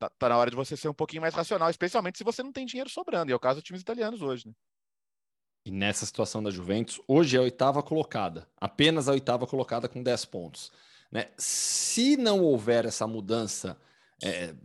tá, 0.02 0.10
tá, 0.18 0.28
na 0.28 0.36
hora 0.36 0.50
de 0.50 0.56
você 0.56 0.76
ser 0.76 0.88
um 0.88 0.94
pouquinho 0.94 1.22
mais 1.22 1.34
racional, 1.34 1.70
especialmente 1.70 2.18
se 2.18 2.24
você 2.24 2.42
não 2.42 2.52
tem 2.52 2.66
dinheiro 2.66 2.90
sobrando. 2.90 3.30
E 3.30 3.32
é 3.32 3.36
o 3.36 3.40
caso 3.40 3.60
dos 3.60 3.64
times 3.64 3.82
italianos 3.82 4.22
hoje, 4.22 4.48
né? 4.48 4.54
E 5.64 5.70
nessa 5.70 6.04
situação 6.04 6.42
da 6.42 6.50
Juventus, 6.50 7.00
hoje 7.06 7.36
é 7.36 7.38
a 7.38 7.42
oitava 7.42 7.82
colocada, 7.84 8.48
apenas 8.60 9.08
a 9.08 9.12
oitava 9.12 9.46
colocada 9.46 9.88
com 9.88 10.02
10 10.02 10.24
pontos. 10.24 10.72
Né? 11.10 11.28
Se 11.38 12.16
não 12.16 12.40
houver 12.40 12.84
essa 12.84 13.06
mudança 13.06 13.78
é, 14.20 14.56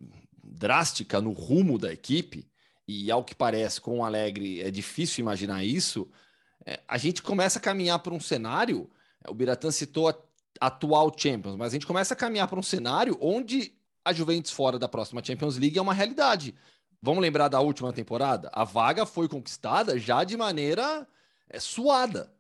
drástica 0.44 1.22
no 1.22 1.34
rumo 1.34 1.78
da 1.78 1.94
equipe, 1.94 2.50
e 2.88 3.12
ao 3.12 3.24
que 3.24 3.36
parece 3.36 3.80
com 3.80 4.00
o 4.00 4.04
Alegre 4.04 4.62
é 4.62 4.72
difícil 4.72 5.22
imaginar 5.22 5.64
isso, 5.64 6.10
é, 6.66 6.80
a 6.88 6.98
gente 6.98 7.22
começa 7.22 7.60
a 7.60 7.62
caminhar 7.62 8.00
para 8.00 8.14
um 8.14 8.20
cenário. 8.20 8.90
O 9.28 9.36
Biratan 9.36 9.70
citou 9.70 10.10
a 10.10 10.18
atual 10.60 11.14
Champions, 11.16 11.56
mas 11.56 11.68
a 11.68 11.76
gente 11.76 11.86
começa 11.86 12.16
a 12.16 12.18
caminhar 12.18 12.48
para 12.48 12.60
um 12.60 12.64
cenário 12.64 13.16
onde 13.22 13.77
a 14.08 14.14
Juventus 14.14 14.52
fora 14.52 14.80
da 14.80 14.88
próxima 14.88 15.22
Champions 15.24 15.58
League 15.58 15.78
é 15.78 15.82
uma 15.82 15.94
realidade. 15.94 16.56
Vamos 17.02 17.22
lembrar 17.22 17.50
da 17.50 17.60
última 17.60 17.92
temporada? 17.92 18.50
A 18.54 18.64
vaga 18.64 19.06
foi 19.06 19.28
conquistada 19.28 20.00
já 20.00 20.24
de 20.24 20.38
maneira 20.38 21.06
é, 21.50 21.60
suada. 21.60 22.34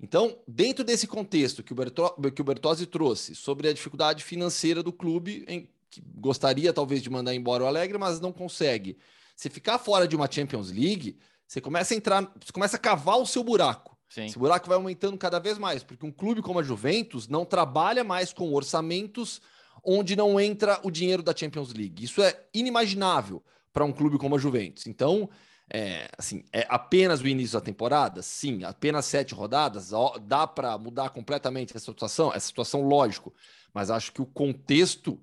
Então, 0.00 0.38
dentro 0.46 0.84
desse 0.84 1.08
contexto 1.08 1.62
que 1.62 1.72
o, 1.72 1.76
Berto, 1.76 2.14
que 2.34 2.40
o 2.40 2.44
Bertozzi 2.44 2.86
trouxe 2.86 3.34
sobre 3.34 3.68
a 3.68 3.72
dificuldade 3.72 4.22
financeira 4.22 4.80
do 4.80 4.92
clube, 4.92 5.44
em, 5.48 5.68
que 5.90 6.00
gostaria 6.16 6.72
talvez 6.72 7.02
de 7.02 7.10
mandar 7.10 7.34
embora 7.34 7.64
o 7.64 7.66
Alegre, 7.66 7.98
mas 7.98 8.20
não 8.20 8.32
consegue. 8.32 8.96
Se 9.34 9.50
ficar 9.50 9.78
fora 9.78 10.06
de 10.06 10.14
uma 10.14 10.30
Champions 10.30 10.70
League, 10.70 11.18
você 11.48 11.60
começa 11.60 11.94
a 11.94 11.96
entrar, 11.96 12.32
você 12.40 12.52
começa 12.52 12.76
a 12.76 12.80
cavar 12.80 13.18
o 13.18 13.26
seu 13.26 13.42
buraco. 13.42 13.98
Sim. 14.08 14.26
Esse 14.26 14.38
buraco 14.38 14.68
vai 14.68 14.76
aumentando 14.76 15.18
cada 15.18 15.40
vez 15.40 15.58
mais, 15.58 15.82
porque 15.82 16.06
um 16.06 16.12
clube 16.12 16.42
como 16.42 16.60
a 16.60 16.62
Juventus 16.62 17.26
não 17.26 17.44
trabalha 17.44 18.04
mais 18.04 18.32
com 18.32 18.52
orçamentos 18.54 19.40
onde 19.84 20.14
não 20.14 20.38
entra 20.38 20.80
o 20.82 20.90
dinheiro 20.90 21.22
da 21.22 21.34
Champions 21.34 21.72
League. 21.72 22.04
Isso 22.04 22.22
é 22.22 22.44
inimaginável 22.54 23.42
para 23.72 23.84
um 23.84 23.92
clube 23.92 24.18
como 24.18 24.36
a 24.36 24.38
Juventus. 24.38 24.86
Então, 24.86 25.28
é, 25.70 26.08
assim, 26.18 26.44
é 26.52 26.66
apenas 26.68 27.20
o 27.20 27.26
início 27.26 27.58
da 27.58 27.64
temporada? 27.64 28.22
Sim, 28.22 28.62
apenas 28.64 29.06
sete 29.06 29.34
rodadas. 29.34 29.90
Dá 30.22 30.46
para 30.46 30.76
mudar 30.76 31.10
completamente 31.10 31.76
essa 31.76 31.86
situação? 31.86 32.32
Essa 32.32 32.46
situação, 32.46 32.82
lógico. 32.82 33.34
Mas 33.72 33.90
acho 33.90 34.12
que 34.12 34.20
o 34.20 34.26
contexto 34.26 35.20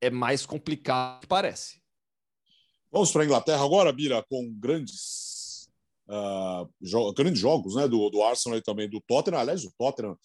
é 0.00 0.08
mais 0.08 0.46
complicado 0.46 1.22
que 1.22 1.26
parece. 1.26 1.78
Vamos 2.90 3.10
para 3.10 3.22
a 3.22 3.24
Inglaterra 3.24 3.64
agora, 3.64 3.92
Bira, 3.92 4.24
com 4.30 4.50
grandes, 4.54 5.68
uh, 6.08 6.68
jo 6.80 7.12
grandes 7.12 7.40
jogos 7.40 7.74
né, 7.74 7.86
do, 7.86 8.08
do 8.08 8.22
Arsenal 8.22 8.58
e 8.58 8.62
também 8.62 8.88
do 8.88 9.00
Tottenham. 9.00 9.40
Aliás, 9.40 9.64
o 9.64 9.72
Tottenham, 9.76 10.16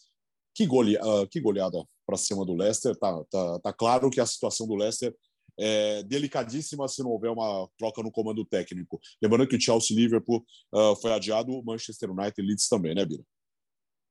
que, 0.54 0.66
gole 0.66 0.98
uh, 0.98 1.28
que 1.30 1.40
goleada 1.40 1.84
para 2.06 2.18
cima 2.18 2.46
do 2.46 2.54
Leicester. 2.54 2.96
Tá, 2.96 3.24
tá, 3.30 3.60
tá 3.60 3.74
claro 3.74 4.10
que 4.10 4.20
a 4.20 4.26
situação 4.26 4.68
do 4.68 4.76
Leicester 4.76 5.16
é 5.58 6.04
delicadíssima 6.04 6.88
se 6.88 7.04
não 7.04 7.12
houver 7.12 7.30
uma 7.30 7.68
troca 7.78 8.02
no 8.02 8.12
comando 8.12 8.46
técnico. 8.46 9.00
Lembrando 9.22 9.48
que 9.48 9.56
o 9.56 9.62
Chelsea 9.62 9.96
Liverpool 9.96 10.44
uh, 10.74 10.96
foi 11.02 11.14
adiado, 11.14 11.52
o 11.52 11.64
Manchester 11.64 12.12
United 12.12 12.34
e 12.38 12.46
Leeds 12.46 12.68
também, 12.68 12.96
né, 12.96 13.06
Bira? 13.06 13.24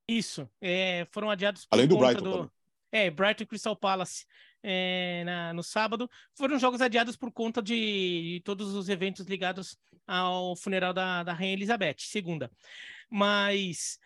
Isso, 0.09 0.49
é, 0.61 1.07
foram 1.13 1.31
adiados 1.31 1.67
Além 1.71 1.87
do 1.87 1.97
Brighton 1.97 2.23
do... 2.23 2.33
Também. 2.33 2.51
É, 2.91 3.11
Brighton 3.11 3.45
e 3.45 3.47
Crystal 3.47 3.75
Palace 3.75 4.27
é, 4.63 5.23
na, 5.25 5.53
no 5.55 5.63
sábado. 5.63 6.11
Foram 6.37 6.59
jogos 6.59 6.81
adiados 6.81 7.17
por 7.17 7.33
conta 7.33 7.63
de, 7.63 8.35
de, 8.35 8.43
todos 8.45 8.75
os 8.75 8.89
eventos 8.89 9.27
ligados 9.27 9.79
ao 10.07 10.55
funeral 10.57 10.93
da, 10.93 11.23
da 11.23 11.33
Rainha 11.33 11.55
Elizabeth, 11.55 11.97
segunda. 11.99 12.51
Mas 13.11 13.99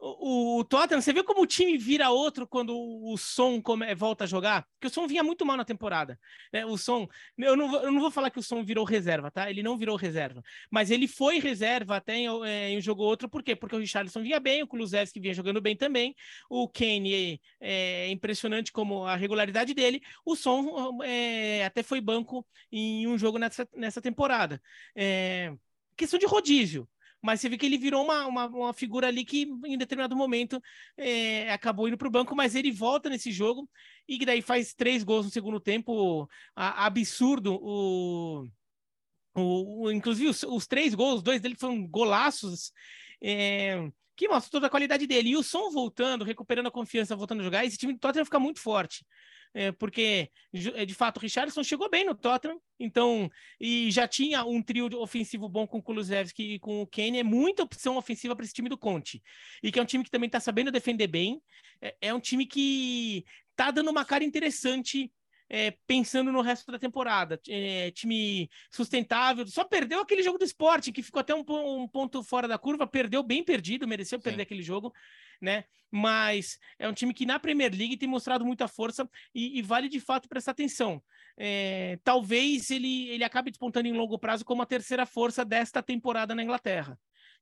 o, 0.00 0.60
o, 0.60 0.64
Tottenham, 0.64 1.00
você 1.00 1.12
viu 1.12 1.22
como 1.22 1.42
o 1.42 1.46
time 1.46 1.76
vira 1.76 2.08
outro 2.08 2.46
quando 2.46 2.74
o, 2.74 3.16
Som 3.18 3.60
come, 3.60 3.94
volta 3.94 4.24
a 4.24 4.26
jogar? 4.26 4.66
Porque 4.72 4.86
o 4.86 4.90
Som 4.90 5.06
vinha 5.06 5.22
muito 5.22 5.44
mal 5.44 5.58
na 5.58 5.64
temporada. 5.64 6.18
Né? 6.52 6.64
O 6.64 6.78
Som, 6.78 7.06
eu 7.36 7.54
não, 7.54 7.82
eu 7.82 7.92
não 7.92 8.00
vou 8.00 8.10
falar 8.10 8.30
que 8.30 8.38
o 8.38 8.42
Som 8.42 8.64
virou 8.64 8.84
reserva, 8.84 9.30
tá? 9.30 9.50
Ele 9.50 9.62
não 9.62 9.76
virou 9.76 9.96
reserva. 9.96 10.42
Mas 10.70 10.90
ele 10.90 11.06
foi 11.06 11.38
reserva 11.38 11.96
até 11.96 12.16
em, 12.16 12.26
em 12.26 12.78
um 12.78 12.80
jogo 12.80 13.02
outro, 13.02 13.28
por 13.28 13.42
quê? 13.42 13.54
Porque 13.54 13.76
o 13.76 13.78
Richarlison 13.78 14.22
vinha 14.22 14.40
bem, 14.40 14.62
o 14.62 14.66
Kulusevski 14.66 15.20
vinha 15.20 15.34
jogando 15.34 15.60
bem 15.60 15.76
também, 15.76 16.14
o 16.48 16.66
Kane 16.66 17.38
é, 17.60 18.06
é 18.06 18.08
impressionante 18.08 18.72
como 18.72 19.04
a 19.04 19.16
regularidade 19.16 19.74
dele, 19.74 20.00
o 20.24 20.34
Som 20.34 21.02
é, 21.04 21.64
até 21.64 21.82
foi 21.82 22.00
banco 22.00 22.46
em 22.72 23.06
um 23.06 23.18
jogo 23.18 23.38
nessa, 23.38 23.68
nessa 23.76 24.00
temporada. 24.00 24.62
É, 24.96 25.52
questão 25.94 26.18
de 26.18 26.24
rodízio 26.26 26.88
mas 27.22 27.40
você 27.40 27.48
vê 27.48 27.58
que 27.58 27.66
ele 27.66 27.78
virou 27.78 28.04
uma, 28.04 28.26
uma, 28.26 28.46
uma 28.46 28.72
figura 28.72 29.08
ali 29.08 29.24
que 29.24 29.42
em 29.64 29.76
determinado 29.76 30.16
momento 30.16 30.60
é, 30.96 31.52
acabou 31.52 31.86
indo 31.86 31.98
para 31.98 32.08
o 32.08 32.10
banco, 32.10 32.34
mas 32.34 32.54
ele 32.54 32.72
volta 32.72 33.10
nesse 33.10 33.30
jogo 33.30 33.68
e 34.08 34.24
daí 34.24 34.40
faz 34.40 34.74
três 34.74 35.04
gols 35.04 35.26
no 35.26 35.32
segundo 35.32 35.60
tempo, 35.60 36.28
a, 36.56 36.86
absurdo. 36.86 37.58
O, 37.62 38.48
o, 39.34 39.84
o 39.84 39.92
inclusive 39.92 40.28
os, 40.28 40.42
os, 40.42 40.66
três 40.66 40.94
gols, 40.94 41.22
dois 41.22 41.40
dele 41.40 41.56
foram 41.56 41.86
golaços. 41.86 42.72
É, 43.22 43.90
que 44.16 44.28
mostra 44.28 44.50
toda 44.50 44.66
a 44.66 44.70
qualidade 44.70 45.06
dele. 45.06 45.30
E 45.30 45.36
o 45.36 45.42
som 45.42 45.70
voltando, 45.70 46.24
recuperando 46.24 46.66
a 46.66 46.70
confiança, 46.70 47.16
voltando 47.16 47.40
a 47.40 47.44
jogar, 47.44 47.64
esse 47.64 47.78
time 47.78 47.94
do 47.94 47.98
Tottenham 47.98 48.24
fica 48.26 48.38
muito 48.38 48.60
forte 48.60 49.02
é, 49.54 49.72
porque 49.72 50.30
é, 50.74 50.84
de 50.84 50.94
fato 50.94 51.16
o 51.16 51.20
Richardson 51.20 51.62
chegou 51.62 51.90
bem 51.90 52.04
no 52.04 52.14
Tottenham, 52.14 52.60
então 52.78 53.30
e 53.60 53.90
já 53.90 54.06
tinha 54.06 54.44
um 54.44 54.62
trio 54.62 54.86
ofensivo 55.00 55.48
bom 55.48 55.66
com 55.66 55.78
o 55.78 55.82
Kulusevski 55.82 56.54
e 56.54 56.58
com 56.58 56.82
o 56.82 56.86
Kane, 56.86 57.18
é 57.18 57.24
muita 57.24 57.62
opção 57.62 57.96
ofensiva 57.96 58.34
para 58.36 58.44
esse 58.44 58.54
time 58.54 58.68
do 58.68 58.78
Conte, 58.78 59.22
e 59.62 59.72
que 59.72 59.78
é 59.78 59.82
um 59.82 59.86
time 59.86 60.04
que 60.04 60.10
também 60.10 60.26
está 60.26 60.40
sabendo 60.40 60.70
defender 60.70 61.06
bem, 61.06 61.42
é, 61.80 61.96
é 62.00 62.14
um 62.14 62.20
time 62.20 62.46
que 62.46 63.24
está 63.50 63.70
dando 63.70 63.90
uma 63.90 64.04
cara 64.04 64.24
interessante 64.24 65.12
é, 65.50 65.72
pensando 65.86 66.30
no 66.30 66.40
resto 66.40 66.70
da 66.70 66.78
temporada. 66.78 67.40
É, 67.48 67.90
time 67.90 68.48
sustentável, 68.70 69.44
só 69.48 69.64
perdeu 69.64 70.00
aquele 70.00 70.22
jogo 70.22 70.38
do 70.38 70.44
esporte, 70.44 70.92
que 70.92 71.02
ficou 71.02 71.18
até 71.18 71.34
um, 71.34 71.44
um 71.48 71.88
ponto 71.88 72.22
fora 72.22 72.46
da 72.46 72.56
curva, 72.56 72.86
perdeu 72.86 73.22
bem 73.24 73.42
perdido, 73.42 73.88
mereceu 73.88 74.18
Sim. 74.18 74.22
perder 74.22 74.42
aquele 74.44 74.62
jogo, 74.62 74.92
né? 75.42 75.64
Mas 75.90 76.56
é 76.78 76.88
um 76.88 76.92
time 76.94 77.12
que 77.12 77.26
na 77.26 77.40
Premier 77.40 77.74
League 77.74 77.96
tem 77.96 78.08
mostrado 78.08 78.44
muita 78.44 78.68
força 78.68 79.10
e, 79.34 79.58
e 79.58 79.62
vale 79.62 79.88
de 79.88 79.98
fato 79.98 80.28
prestar 80.28 80.52
atenção. 80.52 81.02
É, 81.36 81.98
talvez 82.04 82.70
ele, 82.70 83.08
ele 83.08 83.24
acabe 83.24 83.50
despontando 83.50 83.88
em 83.88 83.92
longo 83.92 84.18
prazo 84.18 84.44
como 84.44 84.62
a 84.62 84.66
terceira 84.66 85.04
força 85.04 85.44
desta 85.44 85.82
temporada 85.82 86.32
na 86.34 86.44
Inglaterra 86.44 86.96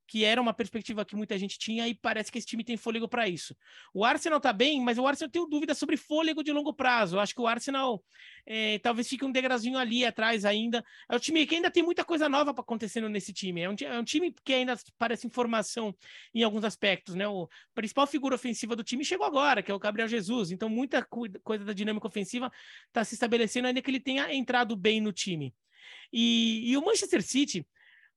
que 0.09 0.25
era 0.25 0.41
uma 0.41 0.55
perspectiva 0.55 1.05
que 1.05 1.15
muita 1.15 1.39
gente 1.39 1.59
tinha 1.59 1.87
e 1.87 1.95
parece 1.95 2.33
que 2.33 2.39
esse 2.39 2.47
time 2.47 2.65
tem 2.65 2.79
fôlego 2.79 3.07
para 3.07 3.29
isso. 3.29 3.55
O 3.93 4.07
Arsenal 4.07 4.41
tá 4.41 4.55
bem, 4.55 4.81
mas 4.81 4.97
o 4.97 5.07
Arsenal 5.07 5.31
tem 5.31 5.47
dúvida 5.47 5.75
sobre 5.75 5.99
fôlego 5.99 6.43
de 6.43 6.51
longo 6.51 6.73
prazo. 6.73 7.17
Eu 7.17 7.21
acho 7.21 7.35
que 7.35 7.41
o 7.43 7.47
Arsenal 7.47 8.03
é, 8.47 8.79
talvez 8.79 9.07
fique 9.07 9.23
um 9.23 9.31
degrauzinho 9.31 9.77
ali 9.77 10.07
atrás 10.07 10.47
ainda. 10.47 10.83
É 11.11 11.15
um 11.15 11.19
time 11.19 11.47
que 11.47 11.57
ainda 11.57 11.71
tem 11.71 11.83
muita 11.83 12.07
coisa 12.07 12.27
nova 12.27 12.55
para 12.55 12.63
acontecendo 12.63 13.07
nesse 13.07 13.35
time. 13.35 13.61
É 13.61 13.69
um, 13.69 13.75
é 13.79 14.01
um, 14.01 14.05
time 14.05 14.35
que 14.43 14.55
ainda 14.55 14.75
parece 14.97 15.27
informação 15.27 15.95
em 16.35 16.43
alguns 16.43 16.65
aspectos, 16.65 17.15
né? 17.15 17.29
O 17.29 17.47
principal 17.75 18.07
figura 18.07 18.35
ofensiva 18.35 18.75
do 18.75 18.83
time 18.83 19.05
chegou 19.05 19.27
agora, 19.27 19.63
que 19.63 19.71
é 19.71 19.75
o 19.75 19.79
Gabriel 19.79 20.09
Jesus. 20.09 20.51
Então 20.51 20.71
muita 20.71 21.05
coisa 21.05 21.67
da 21.67 21.75
dinâmica 21.75 22.07
ofensiva 22.07 22.51
está 22.87 23.05
se 23.05 23.13
estabelecendo 23.13 23.69
ainda 23.69 23.83
que 23.83 23.91
ele 23.91 24.01
tenha 24.01 24.33
entrado 24.35 24.75
bem 24.75 25.03
no 25.03 25.13
time. 25.13 25.55
E, 26.11 26.71
e 26.71 26.77
o 26.79 26.85
Manchester 26.85 27.23
City 27.23 27.67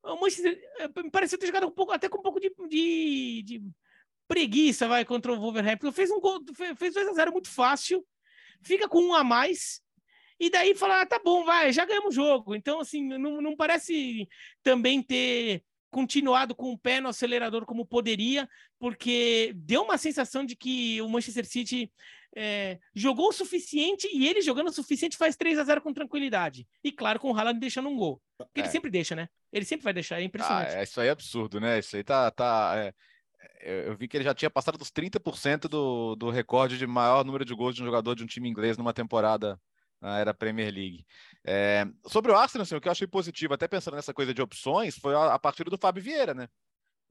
o 0.03 0.15
Manchester 0.19 0.59
eh, 0.79 1.03
me 1.03 1.11
pareceu 1.11 1.37
ter 1.37 1.47
jogado 1.47 1.67
um 1.67 1.71
pouco, 1.71 1.91
até 1.91 2.09
com 2.09 2.19
um 2.19 2.21
pouco 2.21 2.39
de, 2.39 2.53
de, 2.69 3.43
de 3.43 3.63
preguiça, 4.27 4.87
vai, 4.87 5.05
contra 5.05 5.31
o 5.31 5.39
Wolverhampton. 5.39 5.91
Fez 5.91 6.09
um 6.09 6.19
gol, 6.19 6.39
fez 6.77 6.93
2 6.93 7.07
a 7.09 7.13
0 7.13 7.31
muito 7.31 7.49
fácil, 7.49 8.05
fica 8.61 8.87
com 8.87 9.01
um 9.01 9.13
a 9.13 9.23
mais, 9.23 9.81
e 10.41 10.49
daí 10.49 10.73
fala, 10.73 11.01
ah, 11.01 11.05
tá 11.05 11.19
bom, 11.23 11.45
vai, 11.45 11.71
já 11.71 11.85
ganhamos 11.85 12.09
o 12.09 12.15
jogo. 12.15 12.55
Então, 12.55 12.79
assim, 12.79 13.07
não, 13.07 13.39
não 13.39 13.55
parece 13.55 14.27
também 14.63 15.03
ter 15.03 15.63
continuado 15.91 16.55
com 16.55 16.71
o 16.71 16.77
pé 16.77 16.99
no 16.99 17.09
acelerador 17.09 17.63
como 17.63 17.85
poderia, 17.85 18.49
porque 18.79 19.53
deu 19.55 19.83
uma 19.83 19.99
sensação 19.99 20.43
de 20.43 20.55
que 20.55 20.99
o 21.01 21.07
Manchester 21.07 21.45
City 21.45 21.91
é, 22.35 22.79
jogou 22.95 23.29
o 23.29 23.33
suficiente 23.33 24.07
e 24.11 24.27
ele 24.27 24.41
jogando 24.41 24.69
o 24.69 24.73
suficiente 24.73 25.17
faz 25.17 25.35
3 25.35 25.59
a 25.59 25.63
0 25.63 25.81
com 25.81 25.93
tranquilidade. 25.93 26.67
E 26.83 26.91
claro, 26.91 27.19
com 27.19 27.31
o 27.31 27.37
Haaland 27.37 27.59
deixando 27.59 27.89
um 27.89 27.95
gol. 27.95 28.19
Porque 28.45 28.61
é. 28.61 28.63
ele 28.63 28.71
sempre 28.71 28.89
deixa, 28.91 29.15
né? 29.15 29.27
Ele 29.51 29.65
sempre 29.65 29.83
vai 29.83 29.93
deixar, 29.93 30.19
é 30.19 30.23
impressionante. 30.23 30.75
Ah, 30.75 30.83
isso 30.83 30.99
aí 31.01 31.07
é 31.07 31.11
absurdo, 31.11 31.59
né? 31.59 31.79
Isso 31.79 31.95
aí 31.95 32.03
tá. 32.03 32.29
tá 32.31 32.73
é... 32.75 32.93
Eu 33.63 33.95
vi 33.95 34.07
que 34.07 34.17
ele 34.17 34.23
já 34.23 34.33
tinha 34.33 34.49
passado 34.49 34.77
dos 34.77 34.91
30% 34.91 35.67
do, 35.67 36.15
do 36.15 36.29
recorde 36.31 36.77
de 36.77 36.87
maior 36.87 37.23
número 37.23 37.45
de 37.45 37.53
gols 37.53 37.75
de 37.75 37.83
um 37.83 37.85
jogador 37.85 38.15
de 38.15 38.23
um 38.23 38.27
time 38.27 38.49
inglês 38.49 38.75
numa 38.75 38.93
temporada 38.93 39.59
na 39.99 40.17
era 40.17 40.33
Premier 40.33 40.73
League. 40.73 41.05
É, 41.45 41.85
sobre 42.07 42.31
o 42.31 42.35
Arsenal, 42.35 42.63
assim, 42.63 42.75
o 42.75 42.81
que 42.81 42.87
eu 42.87 42.91
achei 42.91 43.05
positivo, 43.05 43.53
até 43.53 43.67
pensando 43.67 43.95
nessa 43.95 44.15
coisa 44.15 44.33
de 44.33 44.41
opções, 44.41 44.97
foi 44.97 45.13
a, 45.13 45.35
a 45.35 45.39
partir 45.39 45.63
do 45.65 45.77
Fábio 45.77 46.01
Vieira, 46.01 46.33
né? 46.33 46.47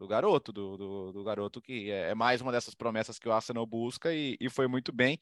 do 0.00 0.08
garoto, 0.08 0.50
do, 0.50 0.78
do, 0.78 1.12
do, 1.12 1.22
garoto 1.22 1.60
que 1.60 1.90
é, 1.90 2.08
é, 2.08 2.14
mais 2.14 2.40
uma 2.40 2.50
dessas 2.50 2.74
promessas 2.74 3.18
que 3.18 3.28
o 3.28 3.32
Arsenal 3.32 3.66
busca 3.66 4.10
e, 4.14 4.34
e, 4.40 4.48
foi 4.48 4.66
muito 4.66 4.90
bem. 4.92 5.20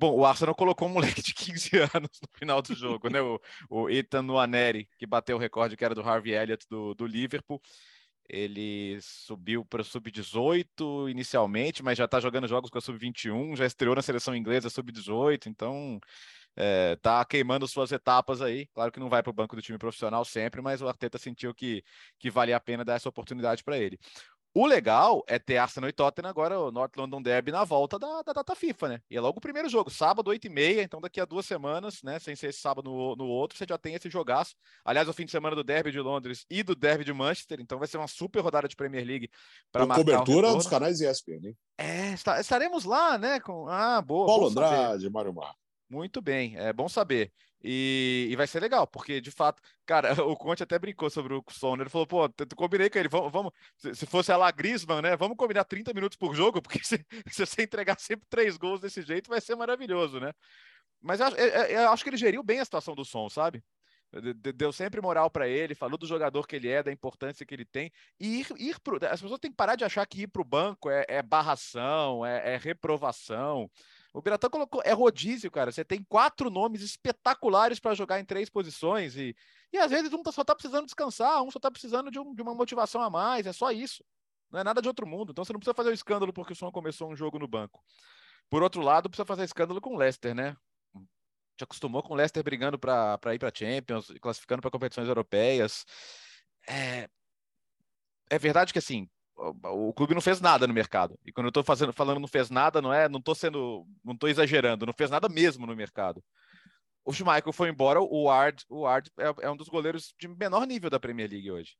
Bom, 0.00 0.16
o 0.16 0.24
Arsenal 0.24 0.54
colocou 0.54 0.88
um 0.88 0.92
moleque 0.92 1.20
de 1.20 1.34
15 1.34 1.70
anos 1.94 2.18
no 2.22 2.28
final 2.32 2.62
do 2.62 2.74
jogo, 2.74 3.10
né? 3.10 3.20
O, 3.20 3.38
o 3.68 3.90
Ethan 3.90 4.22
Nuaneri, 4.22 4.88
que 4.96 5.06
bateu 5.06 5.36
o 5.36 5.38
recorde 5.38 5.76
que 5.76 5.84
era 5.84 5.94
do 5.94 6.00
Harvey 6.00 6.32
Elliott 6.32 6.66
do, 6.70 6.94
do 6.94 7.06
Liverpool. 7.06 7.60
Ele 8.26 8.98
subiu 9.02 9.62
para 9.62 9.82
o 9.82 9.84
sub-18 9.84 11.10
inicialmente, 11.10 11.82
mas 11.82 11.98
já 11.98 12.06
está 12.06 12.18
jogando 12.18 12.48
jogos 12.48 12.70
com 12.70 12.78
a 12.78 12.80
sub-21, 12.80 13.54
já 13.56 13.66
estreou 13.66 13.94
na 13.94 14.00
seleção 14.00 14.34
inglesa 14.34 14.70
sub-18, 14.70 15.48
então 15.48 16.00
é, 16.56 16.96
tá 16.96 17.22
queimando 17.26 17.68
suas 17.68 17.92
etapas 17.92 18.40
aí. 18.40 18.68
Claro 18.68 18.90
que 18.90 19.00
não 19.00 19.10
vai 19.10 19.22
para 19.22 19.30
o 19.30 19.34
banco 19.34 19.54
do 19.54 19.60
time 19.60 19.76
profissional 19.76 20.24
sempre, 20.24 20.62
mas 20.62 20.80
o 20.80 20.88
Arteta 20.88 21.18
sentiu 21.18 21.52
que, 21.54 21.84
que 22.18 22.30
valia 22.30 22.56
a 22.56 22.60
pena 22.60 22.86
dar 22.86 22.94
essa 22.94 23.08
oportunidade 23.10 23.62
para 23.62 23.76
ele. 23.76 23.98
O 24.52 24.66
legal 24.66 25.22
é 25.28 25.38
ter 25.38 25.58
Arsenal 25.58 25.88
e 25.88 25.92
Tottenham 25.92 26.28
agora, 26.28 26.58
o 26.58 26.72
North 26.72 26.96
London 26.96 27.22
Derby 27.22 27.52
na 27.52 27.62
volta 27.62 28.00
da, 28.00 28.20
da 28.22 28.32
data 28.32 28.54
FIFA, 28.56 28.88
né? 28.88 29.02
E 29.08 29.16
é 29.16 29.20
logo 29.20 29.38
o 29.38 29.40
primeiro 29.40 29.68
jogo, 29.68 29.90
sábado, 29.90 30.30
8h30, 30.32 30.82
então 30.82 31.00
daqui 31.00 31.20
a 31.20 31.24
duas 31.24 31.46
semanas, 31.46 32.02
né? 32.02 32.18
Sem 32.18 32.34
ser 32.34 32.48
esse 32.48 32.58
sábado 32.58 32.90
no, 32.90 33.14
no 33.14 33.26
outro, 33.26 33.56
você 33.56 33.64
já 33.68 33.78
tem 33.78 33.94
esse 33.94 34.10
jogaço. 34.10 34.56
Aliás, 34.84 35.08
o 35.08 35.12
fim 35.12 35.24
de 35.24 35.30
semana 35.30 35.54
do 35.54 35.62
Derby 35.62 35.92
de 35.92 36.00
Londres 36.00 36.44
e 36.50 36.64
do 36.64 36.74
Derby 36.74 37.04
de 37.04 37.12
Manchester, 37.12 37.60
então 37.60 37.78
vai 37.78 37.86
ser 37.86 37.98
uma 37.98 38.08
super 38.08 38.40
rodada 38.40 38.66
de 38.66 38.74
Premier 38.74 39.06
League 39.06 39.30
para 39.70 39.86
marcar 39.86 40.04
cobertura 40.04 40.52
dos 40.52 40.66
canais 40.66 41.00
ESPN, 41.00 41.46
hein? 41.46 41.56
É, 41.78 42.14
estaremos 42.40 42.84
lá, 42.84 43.16
né? 43.16 43.38
Com... 43.38 43.68
Ah, 43.68 44.02
boa. 44.02 44.26
Paulo 44.26 44.48
Andrade, 44.48 45.08
Mário 45.10 45.32
Mar. 45.32 45.54
Muito 45.88 46.20
bem, 46.20 46.56
é 46.56 46.72
bom 46.72 46.88
saber. 46.88 47.32
E, 47.62 48.28
e, 48.30 48.36
vai 48.36 48.46
ser 48.46 48.58
legal, 48.60 48.86
porque 48.86 49.20
de 49.20 49.30
fato, 49.30 49.62
cara, 49.84 50.12
o 50.24 50.34
Conte 50.34 50.62
até 50.62 50.78
brincou 50.78 51.10
sobre 51.10 51.34
o 51.34 51.44
som, 51.50 51.76
né? 51.76 51.82
Ele 51.82 51.90
falou, 51.90 52.06
pô, 52.06 52.24
eu 52.24 52.56
combinei 52.56 52.88
com 52.88 52.98
ele, 52.98 53.08
vamos, 53.08 53.30
vamos 53.30 53.52
se 53.76 54.06
fosse 54.06 54.32
a 54.32 54.36
La 54.36 54.50
Griezmann, 54.50 55.02
né? 55.02 55.16
Vamos 55.16 55.36
combinar 55.36 55.64
30 55.64 55.92
minutos 55.92 56.16
por 56.16 56.34
jogo, 56.34 56.62
porque 56.62 56.82
se, 56.82 57.04
se 57.30 57.46
você 57.46 57.62
entregar 57.62 57.98
sempre 57.98 58.26
três 58.30 58.56
gols 58.56 58.80
desse 58.80 59.02
jeito, 59.02 59.28
vai 59.28 59.40
ser 59.40 59.56
maravilhoso, 59.56 60.18
né? 60.18 60.32
Mas 61.02 61.20
eu, 61.20 61.28
eu, 61.28 61.64
eu 61.64 61.90
acho 61.90 62.02
que 62.02 62.10
ele 62.10 62.16
geriu 62.16 62.42
bem 62.42 62.60
a 62.60 62.64
situação 62.64 62.94
do 62.94 63.04
som, 63.04 63.28
sabe? 63.28 63.62
Deu 64.56 64.72
sempre 64.72 65.00
moral 65.00 65.30
para 65.30 65.46
ele, 65.46 65.74
falou 65.74 65.96
do 65.96 66.06
jogador 66.06 66.46
que 66.46 66.56
ele 66.56 66.68
é, 66.68 66.82
da 66.82 66.90
importância 66.90 67.46
que 67.46 67.54
ele 67.54 67.64
tem. 67.64 67.92
E 68.18 68.40
ir, 68.40 68.46
ir 68.58 68.80
pro. 68.80 68.98
As 69.06 69.20
pessoas 69.20 69.38
têm 69.38 69.52
que 69.52 69.56
parar 69.56 69.76
de 69.76 69.84
achar 69.84 70.04
que 70.04 70.22
ir 70.22 70.26
para 70.26 70.42
o 70.42 70.44
banco 70.44 70.90
é, 70.90 71.04
é 71.08 71.22
barração, 71.22 72.26
é, 72.26 72.54
é 72.54 72.56
reprovação. 72.56 73.70
O 74.12 74.20
Biratã 74.20 74.50
colocou, 74.50 74.82
é 74.84 74.92
rodízio, 74.92 75.50
cara. 75.50 75.70
Você 75.70 75.84
tem 75.84 76.02
quatro 76.02 76.50
nomes 76.50 76.82
espetaculares 76.82 77.78
para 77.78 77.94
jogar 77.94 78.18
em 78.18 78.24
três 78.24 78.50
posições 78.50 79.16
e, 79.16 79.36
e 79.72 79.78
às 79.78 79.90
vezes 79.90 80.12
um 80.12 80.22
tá, 80.22 80.32
só 80.32 80.42
tá 80.42 80.54
precisando 80.54 80.84
descansar, 80.84 81.42
um 81.42 81.50
só 81.50 81.60
tá 81.60 81.70
precisando 81.70 82.10
de, 82.10 82.18
um, 82.18 82.34
de 82.34 82.42
uma 82.42 82.54
motivação 82.54 83.00
a 83.02 83.08
mais, 83.08 83.46
é 83.46 83.52
só 83.52 83.70
isso. 83.70 84.04
Não 84.50 84.58
é 84.58 84.64
nada 84.64 84.82
de 84.82 84.88
outro 84.88 85.06
mundo. 85.06 85.30
Então 85.30 85.44
você 85.44 85.52
não 85.52 85.60
precisa 85.60 85.74
fazer 85.74 85.90
o 85.90 85.94
escândalo 85.94 86.32
porque 86.32 86.52
o 86.52 86.56
Som 86.56 86.72
começou 86.72 87.10
um 87.10 87.14
jogo 87.14 87.38
no 87.38 87.46
banco. 87.46 87.80
Por 88.48 88.64
outro 88.64 88.82
lado, 88.82 89.08
precisa 89.08 89.24
fazer 89.24 89.44
escândalo 89.44 89.80
com 89.80 89.94
o 89.94 89.96
Leicester, 89.96 90.34
né? 90.34 90.56
Te 91.56 91.62
acostumou 91.62 92.02
com 92.02 92.14
o 92.14 92.16
Leicester 92.16 92.42
brigando 92.42 92.78
para 92.78 93.18
ir 93.32 93.38
para 93.38 93.52
Champions, 93.54 94.12
classificando 94.20 94.60
para 94.60 94.70
competições 94.72 95.06
europeias. 95.06 95.84
É... 96.66 97.08
é 98.28 98.38
verdade 98.40 98.72
que 98.72 98.78
assim, 98.80 99.08
o 99.40 99.92
clube 99.92 100.14
não 100.14 100.20
fez 100.20 100.40
nada 100.40 100.66
no 100.66 100.74
mercado. 100.74 101.18
E 101.24 101.32
quando 101.32 101.46
eu 101.46 101.50
estou 101.50 101.64
fazendo, 101.64 101.92
falando 101.92 102.20
não 102.20 102.28
fez 102.28 102.50
nada, 102.50 102.82
não 102.82 102.92
é, 102.92 103.08
não 103.08 103.18
estou 103.18 103.34
sendo, 103.34 103.86
não 104.04 104.14
estou 104.14 104.28
exagerando, 104.28 104.86
não 104.86 104.92
fez 104.92 105.10
nada 105.10 105.28
mesmo 105.28 105.66
no 105.66 105.74
mercado. 105.74 106.22
O 107.04 107.12
Schmeichel 107.12 107.52
foi 107.52 107.70
embora, 107.70 108.00
o 108.00 108.24
Ward, 108.24 108.64
o 108.68 108.82
Ward 108.82 109.10
é, 109.18 109.46
é 109.46 109.50
um 109.50 109.56
dos 109.56 109.68
goleiros 109.68 110.14
de 110.18 110.28
menor 110.28 110.66
nível 110.66 110.90
da 110.90 111.00
Premier 111.00 111.30
League 111.30 111.50
hoje. 111.50 111.76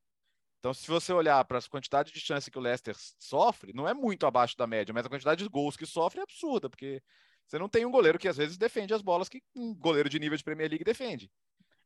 Então, 0.59 0.75
se 0.75 0.87
você 0.87 1.13
olhar 1.13 1.43
para 1.45 1.59
as 1.59 1.69
quantidades 1.69 2.13
de 2.13 2.21
chance 2.21 2.51
que 2.51 2.59
o 2.59 2.61
Leicester 2.61 2.95
sofre, 3.19 3.73
não 3.73 3.89
é 3.89 3.95
muito 3.95 4.27
abaixo 4.27 4.57
da 4.57 4.67
média, 4.67 4.93
mas 4.93 5.07
a 5.07 5.09
quantidade 5.09 5.43
de 5.43 5.49
gols 5.49 5.77
que 5.77 5.87
sofre 5.87 6.21
é 6.21 6.23
absurda, 6.23 6.69
porque 6.69 7.03
você 7.47 7.59
não 7.59 7.69
tem 7.69 7.85
um 7.85 7.91
goleiro 7.91 8.19
que 8.19 8.29
às 8.29 8.37
vezes 8.37 8.59
defende 8.59 8.93
as 8.93 9.03
bolas 9.03 9.29
que 9.29 9.43
um 9.57 9.75
goleiro 9.75 10.09
de 10.09 10.19
nível 10.19 10.37
de 10.37 10.45
Premier 10.45 10.69
League 10.69 10.85
defende. 10.85 11.31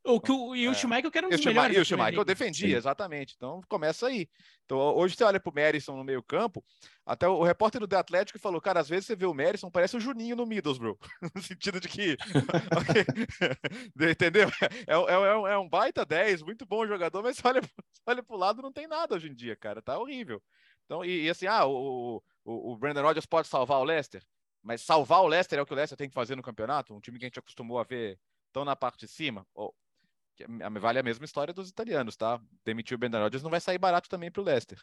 O 0.07 0.21
que 0.21 0.31
o, 0.31 0.55
e 0.55 0.69
o 0.69 0.73
é. 0.73 0.75
Que 1.11 1.19
era 1.19 1.27
um 1.27 1.31
dos 1.31 1.45
melhores. 1.45 1.77
E 1.77 1.81
o 1.81 1.85
Schmeichel 1.85 2.25
defendia, 2.25 2.69
Sim. 2.69 2.77
exatamente. 2.77 3.35
Então 3.37 3.63
começa 3.69 4.07
aí. 4.07 4.29
Então 4.67 4.79
hoje 4.79 5.17
você 5.17 5.25
olha 5.25 5.41
pro 5.41 5.53
Merisson 5.53 5.97
no 5.97 6.05
meio 6.05 6.23
campo, 6.23 6.63
até 7.07 7.27
o, 7.27 7.39
o, 7.39 7.43
repórter 7.43 7.81
do 7.81 7.89
The 7.89 7.97
Atlético 7.97 8.39
falou, 8.39 8.61
cara, 8.61 8.81
às 8.81 8.89
vezes 8.89 9.07
você 9.07 9.17
vê 9.17 9.25
o 9.25 9.33
Merisson, 9.33 9.71
parece 9.71 9.97
o 9.97 10.01
Juninho 10.01 10.37
no 10.37 10.45
Middlesbrough. 10.45 10.99
no 11.35 11.43
sentido 11.43 11.81
de 11.81 11.89
que... 11.89 12.19
Entendeu? 14.11 14.49
É, 14.87 14.95
é, 14.95 15.53
é, 15.53 15.59
um 15.59 15.69
baita 15.69 16.05
10, 16.05 16.43
muito 16.43 16.67
bom 16.67 16.87
jogador, 16.87 17.23
mas 17.23 17.43
olha, 17.43 17.63
olha 18.07 18.23
pro 18.23 18.37
lado 18.37 18.61
não 18.61 18.73
tem 18.73 18.87
nada 18.87 19.15
hoje 19.15 19.29
em 19.29 19.35
dia, 19.35 19.57
cara. 19.57 19.81
Tá 19.81 19.99
horrível. 19.99 20.43
Então, 20.85 21.03
e, 21.03 21.25
e 21.25 21.31
assim, 21.31 21.47
ah, 21.47 21.65
o, 21.65 22.23
o, 22.45 22.73
o 22.73 22.77
Brandon 22.77 23.03
Rodgers 23.03 23.27
pode 23.27 23.49
salvar 23.49 23.79
o 23.79 23.85
Leicester, 23.85 24.23
mas 24.63 24.83
salvar 24.83 25.23
o 25.23 25.27
Leicester 25.27 25.59
é 25.59 25.63
o 25.63 25.67
que 25.67 25.73
o 25.73 25.77
Leicester 25.77 25.97
tem 25.97 26.09
que 26.09 26.15
fazer 26.15 26.37
no 26.37 26.43
campeonato? 26.43 26.95
Um 26.95 27.01
time 27.01 27.19
que 27.19 27.25
a 27.25 27.29
gente 27.29 27.39
acostumou 27.39 27.79
a 27.79 27.85
ver 27.85 28.19
tão 28.53 28.65
na 28.65 28.77
parte 28.77 29.01
de 29.01 29.09
cima? 29.09 29.47
Vale 30.81 30.99
a 30.99 31.03
mesma 31.03 31.25
história 31.25 31.55
dos 31.55 31.69
italianos, 31.69 32.17
tá? 32.17 32.41
Demitir 32.65 32.95
o 32.95 32.99
Brendan 32.99 33.21
Rodgers 33.23 33.43
não 33.43 33.51
vai 33.51 33.61
sair 33.61 33.79
barato 33.79 34.09
também 34.09 34.31
para 34.31 34.43
o 34.43 34.45
Leicester. 34.45 34.79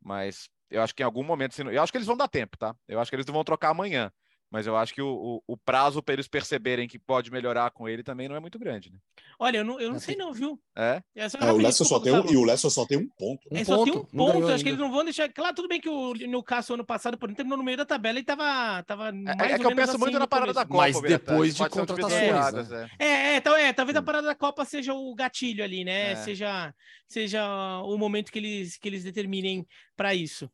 Mas 0.00 0.48
eu 0.70 0.82
acho 0.82 0.94
que 0.94 1.02
em 1.02 1.06
algum 1.06 1.22
momento, 1.22 1.60
eu 1.62 1.82
acho 1.82 1.92
que 1.92 1.98
eles 1.98 2.06
vão 2.06 2.16
dar 2.16 2.28
tempo, 2.28 2.56
tá? 2.56 2.74
Eu 2.88 3.00
acho 3.00 3.10
que 3.10 3.16
eles 3.16 3.26
vão 3.26 3.44
trocar 3.44 3.70
amanhã. 3.70 4.12
Mas 4.50 4.66
eu 4.66 4.76
acho 4.76 4.92
que 4.92 5.00
o, 5.00 5.08
o, 5.08 5.42
o 5.46 5.56
prazo 5.56 6.02
para 6.02 6.14
eles 6.14 6.26
perceberem 6.26 6.88
que 6.88 6.98
pode 6.98 7.30
melhorar 7.30 7.70
com 7.70 7.88
ele 7.88 8.02
também 8.02 8.28
não 8.28 8.34
é 8.34 8.40
muito 8.40 8.58
grande, 8.58 8.90
né? 8.90 8.98
Olha, 9.38 9.58
eu 9.58 9.64
não, 9.64 9.80
eu 9.80 9.92
não 9.92 10.00
sei 10.00 10.16
não, 10.16 10.32
viu? 10.32 10.60
É? 10.76 11.00
é, 11.14 11.24
é 11.24 11.52
o 11.52 11.56
Leicester 11.56 11.86
só 11.86 12.00
tem 12.00 12.12
um, 12.12 12.30
e 12.30 12.36
o 12.36 12.44
Leicester 12.44 12.70
só 12.70 12.84
tem 12.84 12.98
um 12.98 13.08
ponto. 13.08 13.48
Um 13.50 13.56
é, 13.56 13.64
só 13.64 13.84
tem 13.84 13.92
um 13.92 14.04
ponto, 14.04 14.38
acho 14.38 14.48
ainda. 14.48 14.62
que 14.62 14.68
eles 14.68 14.80
não 14.80 14.90
vão 14.90 15.04
deixar... 15.04 15.32
Claro, 15.32 15.54
tudo 15.54 15.68
bem 15.68 15.80
que 15.80 15.88
o 15.88 16.12
Newcastle 16.14 16.74
ano 16.74 16.84
passado, 16.84 17.16
por 17.16 17.32
terminou 17.32 17.56
no 17.56 17.64
meio 17.64 17.76
da 17.76 17.86
tabela 17.86 18.18
e 18.18 18.24
tava, 18.24 18.82
tava 18.82 19.08
é, 19.08 19.52
é 19.52 19.58
que 19.58 19.64
eu 19.64 19.74
penso 19.74 19.92
assim 19.92 20.00
muito 20.00 20.18
na 20.18 20.26
parada 20.26 20.52
da 20.52 20.66
Copa. 20.66 20.78
Mas 20.78 21.00
depois 21.00 21.54
de 21.54 21.68
contratações, 21.68 22.68
né? 22.68 22.90
é. 22.98 23.06
É, 23.06 23.36
então, 23.36 23.56
é, 23.56 23.72
talvez 23.72 23.96
a 23.96 24.00
hum. 24.00 24.04
parada 24.04 24.26
da 24.26 24.34
Copa 24.34 24.64
seja 24.64 24.92
o 24.92 25.14
gatilho 25.14 25.62
ali, 25.62 25.84
né? 25.84 26.12
É. 26.12 26.16
Seja, 26.16 26.74
seja 27.06 27.82
o 27.84 27.96
momento 27.96 28.32
que 28.32 28.38
eles, 28.38 28.76
que 28.76 28.88
eles 28.88 29.04
determinem 29.04 29.64
para 29.96 30.12
isso. 30.12 30.50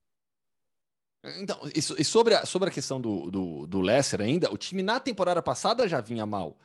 Então, 1.39 1.59
e 1.75 2.05
sobre 2.05 2.35
a, 2.35 2.47
sobre 2.47 2.69
a 2.69 2.73
questão 2.73 3.01
do, 3.01 3.31
do, 3.31 3.67
do 3.67 3.81
Leicester 3.81 4.21
ainda, 4.21 4.53
o 4.53 4.57
time 4.57 4.83
na 4.83 5.01
temporada 5.01 5.43
passada 5.43 5.89
já 5.89 6.01
vinha 6.01 6.25
mal. 6.25 6.57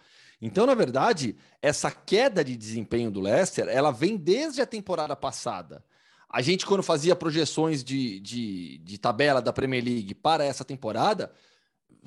Então, 0.41 0.66
na 0.66 0.74
verdade, 0.74 1.36
essa 1.62 1.91
queda 1.91 2.43
de 2.43 2.57
desempenho 2.57 3.12
do 3.12 3.22
Leicester, 3.22 3.68
ela 3.68 3.91
vem 3.91 4.18
desde 4.18 4.62
a 4.62 4.66
temporada 4.66 5.16
passada. 5.16 5.84
A 6.28 6.41
gente, 6.41 6.66
quando 6.66 6.82
fazia 6.82 7.16
projeções 7.16 7.84
de, 7.84 8.20
de, 8.20 8.78
de 8.80 8.97
tabela 8.97 9.41
da 9.41 9.53
Premier 9.53 9.84
League 9.84 10.16
para 10.16 10.43
essa 10.43 10.66
temporada, 10.66 11.32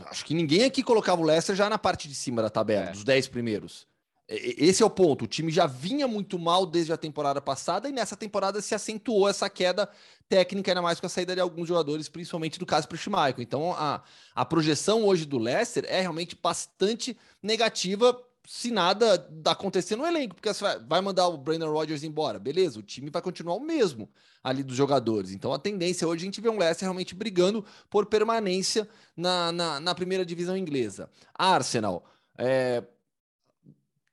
acho 0.07 0.25
que 0.25 0.35
ninguém 0.35 0.65
aqui 0.65 0.83
colocava 0.83 1.21
o 1.21 1.25
Leicester 1.25 1.55
já 1.55 1.69
na 1.69 1.79
parte 1.79 2.09
de 2.09 2.15
cima 2.15 2.43
da 2.43 2.51
tabela, 2.51 2.87
é. 2.87 2.93
dos 2.93 3.05
10 3.05 3.29
primeiros. 3.29 3.87
Esse 4.27 4.83
é 4.83 4.87
o 4.87 4.91
ponto. 4.91 5.25
O 5.25 5.29
time 5.29 5.53
já 5.53 5.67
vinha 5.67 6.09
muito 6.09 6.39
mal 6.39 6.65
desde 6.65 6.93
a 6.93 6.97
temporada 6.97 7.43
passada 7.43 7.89
e 7.89 7.93
nessa 7.93 8.17
temporada 8.17 8.63
se 8.63 8.75
acentuou 8.75 9.29
essa 9.29 9.51
queda 9.51 9.89
técnica, 10.29 10.71
ainda 10.71 10.81
mais 10.81 10.99
com 10.99 11.07
a 11.07 11.11
saída 11.11 11.35
de 11.35 11.41
alguns 11.41 11.69
jogadores, 11.69 12.09
principalmente 12.09 12.59
do 12.59 12.65
caso 12.65 12.89
para 12.89 12.97
o 12.97 12.99
Schmeichel. 12.99 13.43
Então 13.43 13.73
a, 13.73 14.03
a 14.35 14.45
projeção 14.45 15.05
hoje 15.05 15.27
do 15.27 15.37
Leicester 15.37 15.85
é 15.87 16.01
realmente 16.01 16.37
bastante 16.41 17.17
negativa 17.43 18.19
se 18.47 18.71
nada 18.71 19.27
acontecer 19.47 19.97
no 19.97 20.07
elenco, 20.07 20.35
porque 20.35 20.53
você 20.53 20.79
vai 20.81 21.01
mandar 21.01 21.29
o 21.29 21.39
Brandon 21.39 21.71
Rodgers 21.71 22.03
embora, 22.03 22.39
beleza, 22.39 22.79
o 22.79 22.83
time 22.83 23.09
vai 23.11 23.23
continuar 23.23 23.55
o 23.55 23.61
mesmo 23.61 24.09
ali 24.43 24.63
dos 24.63 24.77
jogadores. 24.77 25.33
Então 25.33 25.53
a 25.53 25.59
tendência 25.59 26.07
hoje 26.07 26.23
é 26.23 26.25
a 26.25 26.27
gente 26.27 26.41
vê 26.41 26.49
um 26.51 26.59
Leicester 26.59 26.87
realmente 26.87 27.15
brigando 27.15 27.65
por 27.89 28.07
permanência 28.07 28.87
na, 29.17 29.51
na, 29.51 29.81
na 29.81 29.95
primeira 29.95 30.27
divisão 30.27 30.57
inglesa. 30.57 31.09
Arsenal, 31.35 32.05
é, 32.37 32.85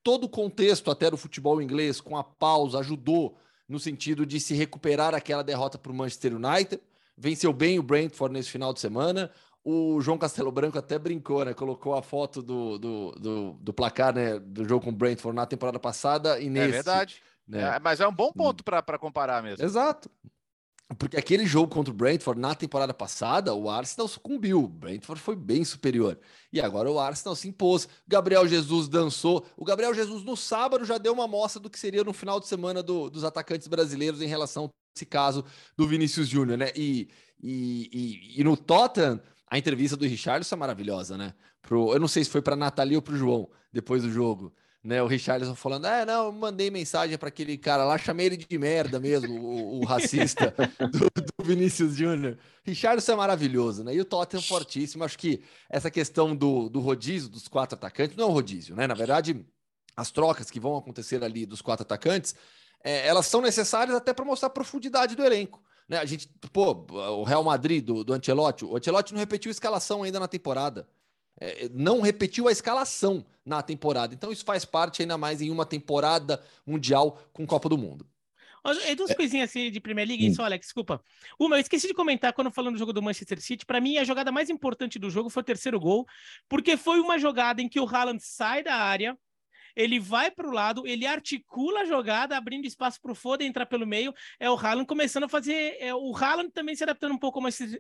todo 0.04 0.26
o 0.26 0.30
contexto 0.30 0.90
até 0.92 1.10
do 1.10 1.18
futebol 1.18 1.62
inglês, 1.62 2.02
com 2.02 2.18
a 2.18 2.24
pausa, 2.24 2.80
ajudou 2.80 3.38
no 3.68 3.80
sentido 3.80 4.26
de 4.26 4.40
se 4.40 4.54
recuperar 4.54 5.16
aquela 5.16 5.44
derrota 5.44 5.78
para 5.78 5.92
o 5.92 5.96
Manchester 5.96 6.36
United. 6.36 6.82
Venceu 7.18 7.54
bem 7.54 7.80
o 7.80 7.84
Brentford 7.84 8.34
nesse 8.34 8.50
final 8.50 8.74
de 8.74 8.80
semana. 8.80 9.32
O 9.64 10.02
João 10.02 10.18
Castelo 10.18 10.52
Branco 10.52 10.78
até 10.78 10.98
brincou, 10.98 11.46
né? 11.46 11.54
Colocou 11.54 11.94
a 11.94 12.02
foto 12.02 12.42
do, 12.42 12.80
do, 12.80 13.12
do, 13.12 13.54
do 13.54 13.74
placar 13.74 14.14
né? 14.14 14.40
do 14.40 14.68
jogo 14.68 14.86
com 14.86 14.90
o 14.90 14.96
Brentford 14.96 15.36
na 15.36 15.46
temporada 15.46 15.80
passada 15.80 16.40
e 16.40 16.48
é 16.48 16.50
nesse. 16.50 16.68
É 16.68 16.72
verdade. 16.72 17.22
Né? 17.48 17.62
É, 17.62 17.80
mas 17.80 18.00
é 18.00 18.08
um 18.08 18.14
bom 18.14 18.32
ponto 18.32 18.64
para 18.64 18.98
comparar 18.98 19.44
mesmo. 19.44 19.64
Exato. 19.64 20.10
Porque 20.98 21.18
aquele 21.18 21.46
jogo 21.46 21.74
contra 21.74 21.92
o 21.92 21.96
Brentford 21.96 22.40
na 22.40 22.54
temporada 22.54 22.94
passada, 22.94 23.54
o 23.54 23.70
Arsenal 23.70 24.08
sucumbiu. 24.08 24.64
O 24.64 24.68
Brentford 24.68 25.22
foi 25.22 25.36
bem 25.36 25.64
superior. 25.64 26.20
E 26.52 26.60
agora 26.60 26.92
o 26.92 27.00
Arsenal 27.00 27.36
se 27.36 27.48
impôs. 27.48 27.88
Gabriel 28.08 28.48
Jesus 28.48 28.88
dançou. 28.88 29.46
O 29.56 29.64
Gabriel 29.64 29.94
Jesus 29.94 30.24
no 30.24 30.36
sábado 30.36 30.84
já 30.84 30.98
deu 30.98 31.14
uma 31.14 31.26
amostra 31.26 31.62
do 31.62 31.70
que 31.70 31.80
seria 31.80 32.04
no 32.04 32.14
final 32.14 32.40
de 32.40 32.48
semana 32.48 32.84
do, 32.84 33.10
dos 33.10 33.24
atacantes 33.24 33.68
brasileiros 33.68 34.22
em 34.22 34.28
relação 34.28 34.66
a 34.66 34.70
esse 34.96 35.06
caso 35.06 35.46
do 35.78 35.88
Vinícius 35.88 36.28
Júnior, 36.28 36.58
né? 36.58 36.72
E, 36.76 37.08
e, 37.42 37.90
e, 38.36 38.42
e, 38.42 38.44
no 38.44 38.58
Tottenham, 38.58 39.22
a 39.48 39.58
entrevista 39.58 39.96
do 39.96 40.06
Richardson 40.06 40.56
é 40.56 40.58
maravilhosa, 40.58 41.18
né? 41.18 41.34
Pro, 41.62 41.94
eu 41.94 42.00
não 42.00 42.08
sei 42.08 42.24
se 42.24 42.30
foi 42.30 42.42
para 42.42 42.56
Nathalie 42.56 42.98
ou 42.98 43.02
para 43.02 43.14
o 43.14 43.18
João 43.18 43.50
depois 43.72 44.04
do 44.04 44.12
jogo 44.12 44.54
né? 44.84 45.02
O 45.02 45.08
Richardson 45.08 45.54
falando, 45.54 45.86
é, 45.86 46.06
não, 46.06 46.32
mandei 46.32 46.72
mensagem 46.72 47.18
para 47.18 47.28
aquele 47.28 47.58
cara 47.58 47.84
lá, 47.86 47.98
chamei 47.98 48.26
ele 48.26 48.38
de 48.38 48.58
merda 48.58 49.00
mesmo, 49.00 49.40
o, 49.40 49.82
o 49.82 49.86
racista 49.86 50.54
do, 50.92 51.10
do, 51.22 51.44
Vinícius 51.44 51.96
Júnior. 51.96 52.38
Richardson 52.64 53.14
é 53.14 53.16
maravilhoso, 53.16 53.84
né? 53.84 53.94
E 53.94 54.02
o 54.02 54.06
Tottenham 54.06 54.42
fortíssimo. 54.42 55.04
Acho 55.04 55.18
que 55.18 55.44
essa 55.70 55.92
questão 55.92 56.36
do, 56.36 56.68
do 56.70 56.80
rodízio 56.80 57.30
dos 57.30 57.48
quatro 57.48 57.76
atacantes 57.76 58.16
não 58.18 58.26
é 58.26 58.28
um 58.28 58.34
rodízio, 58.34 58.76
né? 58.76 58.88
Na 58.88 58.96
verdade, 58.96 59.46
as 59.96 60.10
trocas 60.10 60.50
que 60.50 60.60
vão 60.60 60.76
acontecer 60.76 61.24
ali 61.24 61.46
dos 61.46 61.62
quatro 61.62 61.84
atacantes, 61.84 62.36
é, 62.84 63.06
elas 63.08 63.28
são 63.28 63.42
necessárias 63.42 63.96
até 63.96 64.14
para 64.14 64.26
mostrar 64.26 64.48
a 64.48 64.52
profundidade 64.52 65.16
do 65.16 65.24
elenco. 65.24 65.62
Né? 65.88 65.98
A 65.98 66.06
gente, 66.06 66.28
pô, 66.52 66.86
o 66.90 67.24
Real 67.24 67.44
Madrid 67.44 67.84
do, 67.84 68.04
do 68.04 68.14
Ancelotti, 68.14 68.66
o 68.66 68.76
Ancelotti 68.76 69.14
não 69.14 69.20
repetiu 69.20 69.50
a 69.50 69.52
escalação 69.52 70.04
ainda 70.04 70.20
na 70.20 70.28
temporada. 70.28 70.88
É, 71.42 71.68
não 71.74 72.02
repetiu 72.02 72.48
a 72.48 72.52
escalação 72.52 73.26
na 73.44 73.64
temporada. 73.64 74.14
Então 74.14 74.32
isso 74.32 74.46
faz 74.46 74.64
parte 74.64 75.02
ainda 75.02 75.18
mais 75.18 75.42
em 75.42 75.50
uma 75.50 75.66
temporada 75.66 76.42
mundial 76.66 77.20
com 77.34 77.48
Copa 77.48 77.68
do 77.68 77.80
Mundo. 77.80 78.06
É 78.86 78.94
duas 78.94 79.10
é. 79.10 79.16
coisinhas 79.16 79.50
assim 79.50 79.72
de 79.72 79.80
Premier 79.80 80.08
League, 80.08 80.30
hum. 80.30 80.36
só, 80.36 80.46
Alex, 80.46 80.68
desculpa. 80.68 81.04
Uma, 81.40 81.56
eu 81.56 81.62
esqueci 81.62 81.88
de 81.88 81.96
comentar 81.96 82.32
quando 82.32 82.52
falando 82.52 82.76
do 82.76 82.80
jogo 82.80 82.94
do 82.94 83.02
Manchester 83.02 83.42
City. 83.42 83.66
Para 83.66 83.82
mim, 83.82 83.98
a 83.98 84.04
jogada 84.04 84.32
mais 84.32 84.52
importante 84.52 85.00
do 85.00 85.10
jogo 85.10 85.32
foi 85.32 85.42
o 85.42 85.46
terceiro 85.46 85.80
gol, 85.80 86.06
porque 86.48 86.78
foi 86.78 87.00
uma 87.00 87.18
jogada 87.18 87.60
em 87.60 87.68
que 87.68 87.80
o 87.80 87.88
Haaland 87.88 88.24
sai 88.24 88.62
da 88.62 88.76
área, 88.76 89.18
ele 89.76 90.00
vai 90.00 90.32
para 90.32 90.48
o 90.48 90.52
lado, 90.52 90.86
ele 90.86 91.06
articula 91.06 91.82
a 91.82 91.86
jogada, 91.86 92.38
abrindo 92.38 92.66
espaço 92.66 93.00
para 93.02 93.12
o 93.12 93.16
Foden 93.16 93.48
entrar 93.48 93.66
pelo 93.66 93.86
meio. 93.86 94.14
É 94.40 94.50
o 94.50 94.56
Haaland 94.56 94.86
começando 94.86 95.24
a 95.26 95.30
fazer. 95.30 95.78
É, 95.80 95.94
o 95.94 96.16
Haaland 96.16 96.52
também 96.52 96.76
se 96.76 96.84
adaptando 96.84 97.14
um 97.14 97.18
pouco 97.18 97.40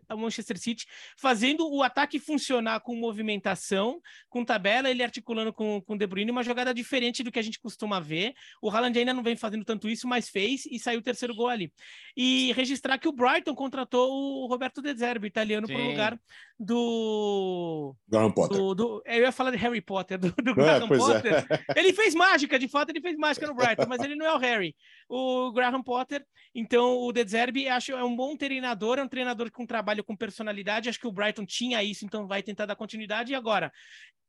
ao 0.09 0.17
Manchester 0.17 0.57
City, 0.57 0.85
fazendo 1.17 1.69
o 1.69 1.83
ataque 1.83 2.19
funcionar 2.19 2.79
com 2.81 2.95
movimentação, 2.95 3.99
com 4.29 4.45
tabela, 4.45 4.89
ele 4.89 5.03
articulando 5.03 5.53
com, 5.53 5.81
com 5.81 5.93
o 5.93 5.97
De 5.97 6.07
Bruyne, 6.07 6.31
uma 6.31 6.43
jogada 6.43 6.73
diferente 6.73 7.23
do 7.23 7.31
que 7.31 7.39
a 7.39 7.43
gente 7.43 7.59
costuma 7.59 7.99
ver. 7.99 8.33
O 8.61 8.69
Haaland 8.69 8.97
ainda 8.97 9.13
não 9.13 9.23
vem 9.23 9.35
fazendo 9.35 9.65
tanto 9.65 9.89
isso, 9.89 10.07
mas 10.07 10.29
fez 10.29 10.65
e 10.65 10.79
saiu 10.79 10.99
o 10.99 11.03
terceiro 11.03 11.35
gol 11.35 11.47
ali. 11.47 11.71
E 12.15 12.51
registrar 12.53 12.97
que 12.97 13.07
o 13.07 13.13
Brighton 13.13 13.55
contratou 13.55 14.11
o 14.11 14.47
Roberto 14.47 14.81
De 14.81 14.93
Zerbi, 14.93 15.27
italiano, 15.27 15.67
para 15.67 15.77
o 15.77 15.87
lugar 15.87 16.19
do. 16.59 17.95
Graham 18.07 18.31
Potter. 18.31 18.57
Do, 18.57 18.75
do, 18.75 19.03
eu 19.05 19.23
ia 19.23 19.31
falar 19.31 19.51
de 19.51 19.57
Harry 19.57 19.81
Potter, 19.81 20.19
do, 20.19 20.31
do 20.31 20.51
é, 20.51 20.53
Graham 20.53 20.87
Potter. 20.87 21.45
É. 21.49 21.79
Ele 21.81 21.93
fez 21.93 22.15
mágica, 22.15 22.57
de 22.57 22.67
fato, 22.67 22.89
ele 22.89 23.01
fez 23.01 23.17
mágica 23.17 23.47
no 23.47 23.55
Brighton, 23.55 23.85
mas 23.87 24.01
ele 24.01 24.15
não 24.15 24.25
é 24.25 24.33
o 24.33 24.37
Harry. 24.37 24.75
O 25.09 25.51
Graham 25.51 25.83
Potter, 25.83 26.25
então 26.55 26.97
o 26.99 27.11
De 27.11 27.25
Zerbi, 27.27 27.67
acho 27.67 27.91
é 27.91 28.03
um 28.03 28.15
bom 28.15 28.37
treinador, 28.37 28.99
é 28.99 29.03
um 29.03 29.07
treinador 29.07 29.51
com 29.51 29.65
trabalho 29.65 30.03
com 30.03 30.15
personalidade. 30.15 30.87
Acho 30.87 30.99
que 30.99 31.07
o 31.07 31.11
Brighton 31.11 31.45
tinha 31.45 31.83
isso, 31.83 32.05
então 32.05 32.27
vai 32.27 32.41
tentar 32.41 32.65
dar 32.65 32.75
continuidade. 32.75 33.31
E 33.31 33.35
agora, 33.35 33.71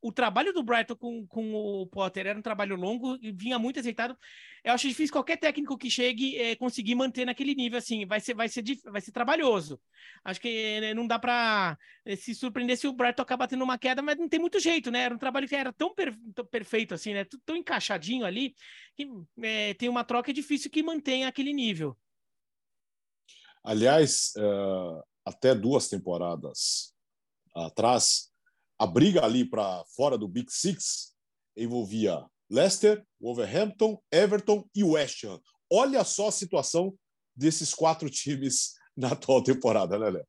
o 0.03 0.11
trabalho 0.11 0.53
do 0.53 0.64
Brighton 0.64 0.96
com, 0.96 1.24
com 1.28 1.55
o 1.55 1.86
Potter 1.86 2.26
era 2.26 2.38
um 2.38 2.42
trabalho 2.42 2.74
longo 2.74 3.16
e 3.22 3.30
vinha 3.30 3.57
muito 3.57 3.78
aceitado. 3.78 4.18
Eu 4.64 4.72
acho 4.72 4.88
difícil 4.88 5.12
qualquer 5.12 5.36
técnico 5.36 5.78
que 5.78 5.88
chegue 5.88 6.36
é, 6.36 6.57
conseguir 6.57 6.96
manter 6.96 7.24
naquele 7.24 7.55
nível 7.55 7.78
assim. 7.78 8.05
Vai 8.05 8.18
ser, 8.18 8.34
vai 8.34 8.48
ser, 8.48 8.64
vai 8.84 9.00
ser 9.00 9.12
trabalhoso. 9.12 9.80
Acho 10.24 10.40
que 10.40 10.80
né, 10.80 10.92
não 10.92 11.07
dá 11.07 11.20
para 11.20 11.78
eh, 12.05 12.16
se 12.16 12.34
surpreender 12.34 12.76
se 12.76 12.88
o 12.88 12.92
Brighton 12.92 13.22
acabar 13.22 13.46
tendo 13.46 13.62
uma 13.62 13.78
queda, 13.78 14.03
mas 14.03 14.18
não 14.18 14.28
tem 14.28 14.40
muito 14.40 14.59
jeito, 14.59 14.90
né? 14.90 15.03
Era 15.03 15.14
um 15.14 15.18
trabalho 15.18 15.48
que 15.48 15.55
era 15.55 15.72
tão, 15.72 15.94
per, 15.94 16.16
tão 16.34 16.44
perfeito 16.46 16.94
assim, 16.94 17.14
né? 17.14 17.24
Tão 17.46 17.57
encaixadinho 17.57 18.26
ali 18.26 18.57
que 18.96 19.09
é, 19.40 19.74
tem 19.74 19.88
uma 19.88 20.05
troca 20.05 20.32
é 20.32 20.34
difícil 20.34 20.70
que 20.70 20.82
mantenha 20.82 21.28
aquele 21.28 21.53
nível. 21.53 21.96
Aliás, 23.64 24.32
uh, 24.36 25.00
até 25.24 25.55
duas 25.55 25.88
temporadas 25.88 26.92
atrás, 27.55 28.31
a 28.82 28.86
briga 28.86 29.24
ali 29.24 29.44
para 29.44 29.84
fora 29.94 30.18
do 30.18 30.26
Big 30.26 30.50
Six 30.50 31.12
envolvia 31.56 32.26
Leicester, 32.50 33.00
Wolverhampton, 33.20 33.96
Everton 34.10 34.68
e 34.74 34.82
West 34.82 35.22
Ham. 35.22 35.40
Olha 35.70 36.02
só 36.02 36.28
a 36.28 36.32
situação 36.32 36.92
desses 37.34 37.72
quatro 37.72 38.10
times 38.10 38.72
na 38.96 39.12
atual 39.12 39.40
temporada, 39.40 39.96
né, 39.96 40.10
Léo? 40.10 40.26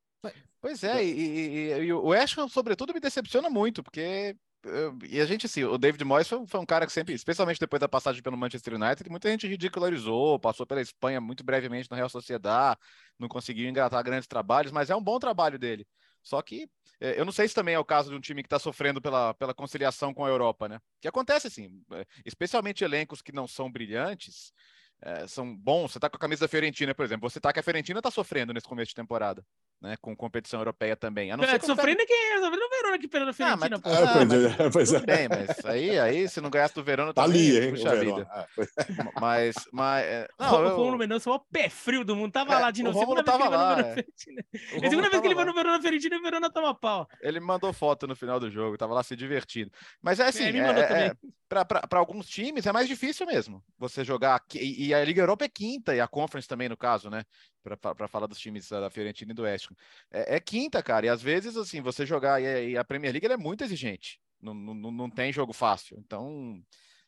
Pois 0.62 0.84
é, 0.84 1.04
e, 1.04 1.10
e, 1.10 1.74
e, 1.86 1.94
o 1.94 2.10
West 2.10 2.38
Ham, 2.38 2.48
sobretudo, 2.48 2.94
me 2.94 3.00
decepciona 3.00 3.50
muito, 3.50 3.82
porque 3.82 4.38
e 5.10 5.20
a 5.20 5.26
gente, 5.26 5.48
assim, 5.48 5.64
o 5.64 5.78
David 5.78 6.06
Moyes 6.06 6.28
foi, 6.28 6.46
foi, 6.48 6.60
um 6.60 6.66
cara 6.66 6.86
que 6.86 6.94
sempre, 6.94 7.14
especialmente 7.14 7.60
depois 7.60 7.80
da 7.80 7.90
passagem 7.90 8.22
pelo 8.22 8.38
Manchester 8.38 8.76
United, 8.76 9.10
muita 9.10 9.30
gente 9.30 9.48
ridicularizou, 9.48 10.40
passou 10.40 10.66
pela 10.66 10.80
Espanha 10.80 11.20
muito 11.20 11.44
brevemente 11.44 11.90
no 11.92 11.98
Real 11.98 12.08
Sociedad, 12.08 12.78
não 13.20 13.28
conseguiu 13.28 13.68
engatar 13.68 14.02
grandes 14.04 14.28
trabalhos, 14.28 14.72
mas 14.72 14.92
é 14.92 14.96
um 14.96 15.04
bom 15.04 15.20
trabalho 15.20 15.58
dele. 15.58 15.86
Só 16.22 16.42
que 16.42 16.70
eu 17.18 17.26
não 17.26 17.32
sei 17.32 17.48
se 17.48 17.54
também 17.54 17.76
é 17.76 17.80
o 17.80 17.86
caso 17.86 18.10
de 18.10 18.16
um 18.16 18.22
time 18.22 18.42
que 18.42 18.48
está 18.48 18.60
sofrendo 18.60 19.02
pela, 19.02 19.34
pela 19.34 19.54
conciliação 19.54 20.14
com 20.14 20.26
a 20.26 20.30
Europa, 20.30 20.70
né? 20.70 20.80
Que 21.02 21.08
acontece 21.08 21.48
assim, 21.48 21.84
é, 21.92 22.06
especialmente 22.26 22.84
elencos 22.84 23.22
que 23.22 23.32
não 23.32 23.48
são 23.48 23.72
brilhantes, 23.72 24.54
é, 25.02 25.28
são 25.28 25.56
bons. 25.56 25.92
Você 25.92 25.98
está 25.98 26.10
com 26.10 26.16
a 26.16 26.20
camisa 26.20 26.42
da 26.42 26.48
Fiorentina, 26.48 26.96
por 26.96 27.04
exemplo. 27.04 27.30
Você 27.30 27.40
está 27.40 27.52
que 27.52 27.60
a 27.60 27.64
Fiorentina 27.64 28.00
está 28.00 28.10
sofrendo 28.10 28.54
nesse 28.54 28.68
começo 28.68 28.90
de 28.90 28.96
temporada 28.96 29.46
né, 29.84 29.98
com 30.02 30.16
competição 30.16 30.62
europeia 30.62 30.96
também. 30.96 31.30
A 31.30 31.36
não 31.36 31.44
é, 31.44 31.60
sofrendo 31.60 32.02
é 32.02 32.06
quem 32.06 32.32
é, 32.32 32.40
sofrendo 32.40 32.66
o 32.66 32.70
Verona 32.70 32.98
que 32.98 33.08
perdeu 33.08 33.30
a 33.30 33.34
Fiorentina. 33.34 33.82
Ah, 33.84 33.90
mas, 33.90 34.00
ah, 34.00 34.12
ah, 34.64 34.72
mas, 34.74 34.90
tudo 34.90 35.06
bem, 35.06 35.28
mas 35.28 35.66
aí, 35.66 36.00
aí 36.00 36.30
se 36.30 36.40
não 36.40 36.50
ganhasse 36.50 36.74
do 36.74 36.84
Verona, 36.84 37.14
tá 37.14 37.24
ali, 37.24 37.58
hein, 37.58 37.72
puxa 37.72 37.94
vida. 37.98 38.26
Ah, 38.32 38.48
mas, 39.20 39.56
mas 39.74 40.06
é, 40.06 40.28
não, 40.40 40.54
o 40.54 40.70
Romulo 40.70 40.98
Mendonça 40.98 41.30
é 41.30 41.34
o 41.34 41.40
pé 41.40 41.68
frio 41.68 42.06
do 42.06 42.16
mundo, 42.16 42.32
tava 42.32 42.56
é, 42.56 42.60
lá 42.60 42.72
de 42.72 42.82
novo. 42.82 42.98
Segunda 42.98 43.24
vez 43.24 43.36
que 43.36 43.44
ele 43.44 43.50
lá, 43.50 43.76
vai 43.76 43.84
no 43.84 43.90
é. 43.90 44.06
A 44.88 44.90
segunda 44.90 45.10
vez 45.10 45.22
que 45.22 45.28
ele 45.28 45.36
vai 45.36 45.46
no 45.46 45.54
Verona 45.54 45.82
Fiorentina, 45.82 46.18
o 46.18 46.22
Verona 46.22 46.50
toma 46.50 46.74
pau. 46.74 47.06
Ele 47.22 47.42
mandou 47.42 47.74
foto 47.74 48.08
no 48.08 48.16
final 48.16 48.40
do 48.40 48.50
jogo, 48.50 48.78
tava 48.78 48.94
lá 48.94 49.04
se 49.04 49.18
divertindo. 49.18 49.70
Mas 50.02 50.22
é 50.22 50.28
assim, 50.28 50.46
é, 50.46 51.08
é, 51.08 51.14
para 51.50 52.00
alguns 52.00 52.28
times 52.28 52.66
é 52.66 52.72
mais 52.72 52.88
difícil 52.88 53.28
mesmo 53.28 53.62
você 53.78 54.06
jogar. 54.06 54.42
E, 54.56 54.88
e 54.88 54.94
a 54.94 55.04
Liga 55.04 55.22
Europa 55.22 55.44
é 55.44 55.50
quinta, 55.50 55.94
e 55.94 56.00
a 56.00 56.08
Conference 56.08 56.48
também, 56.48 56.70
no 56.70 56.78
caso, 56.78 57.10
né? 57.10 57.24
Para 57.64 58.08
falar 58.08 58.28
dos 58.28 58.40
times 58.40 58.70
da 58.70 58.90
Fiorentina 58.90 59.32
e 59.32 59.36
do 59.36 59.44
West 59.44 59.70
É, 60.12 60.36
é, 60.36 60.40
quinta, 60.40 60.84
cara, 60.84 61.06
e 61.06 61.10
às 61.10 61.22
vezes, 61.22 61.58
assim, 61.58 61.82
você 61.82 62.06
jogar, 62.06 62.42
e, 62.42 62.72
e 62.72 62.78
a 62.78 62.84
Premier 62.84 63.14
League 63.14 63.26
é 63.26 63.38
muito 63.38 63.64
exigente, 63.64 64.20
não, 64.42 64.54
não, 64.54 64.92
não 64.92 65.10
tem 65.10 65.32
jogo 65.32 65.54
fácil, 65.54 65.98
então, 66.00 66.62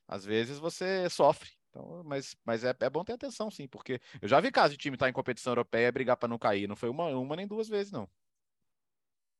às 0.07 0.23
vezes 0.25 0.57
você 0.57 1.09
sofre. 1.09 1.49
Então, 1.69 2.03
mas 2.05 2.37
mas 2.45 2.63
é, 2.63 2.73
é 2.79 2.89
bom 2.89 3.03
ter 3.03 3.13
atenção, 3.13 3.51
sim, 3.51 3.67
porque 3.67 3.99
eu 4.21 4.29
já 4.29 4.39
vi 4.39 4.49
caso 4.49 4.71
de 4.71 4.77
time 4.77 4.95
estar 4.95 5.07
tá 5.07 5.09
em 5.09 5.13
competição 5.13 5.51
europeia 5.51 5.87
e 5.87 5.91
brigar 5.91 6.15
para 6.15 6.29
não 6.29 6.39
cair, 6.39 6.69
não 6.69 6.75
foi 6.75 6.87
uma, 6.87 7.07
uma 7.07 7.35
nem 7.35 7.45
duas 7.45 7.67
vezes, 7.67 7.91
não. 7.91 8.09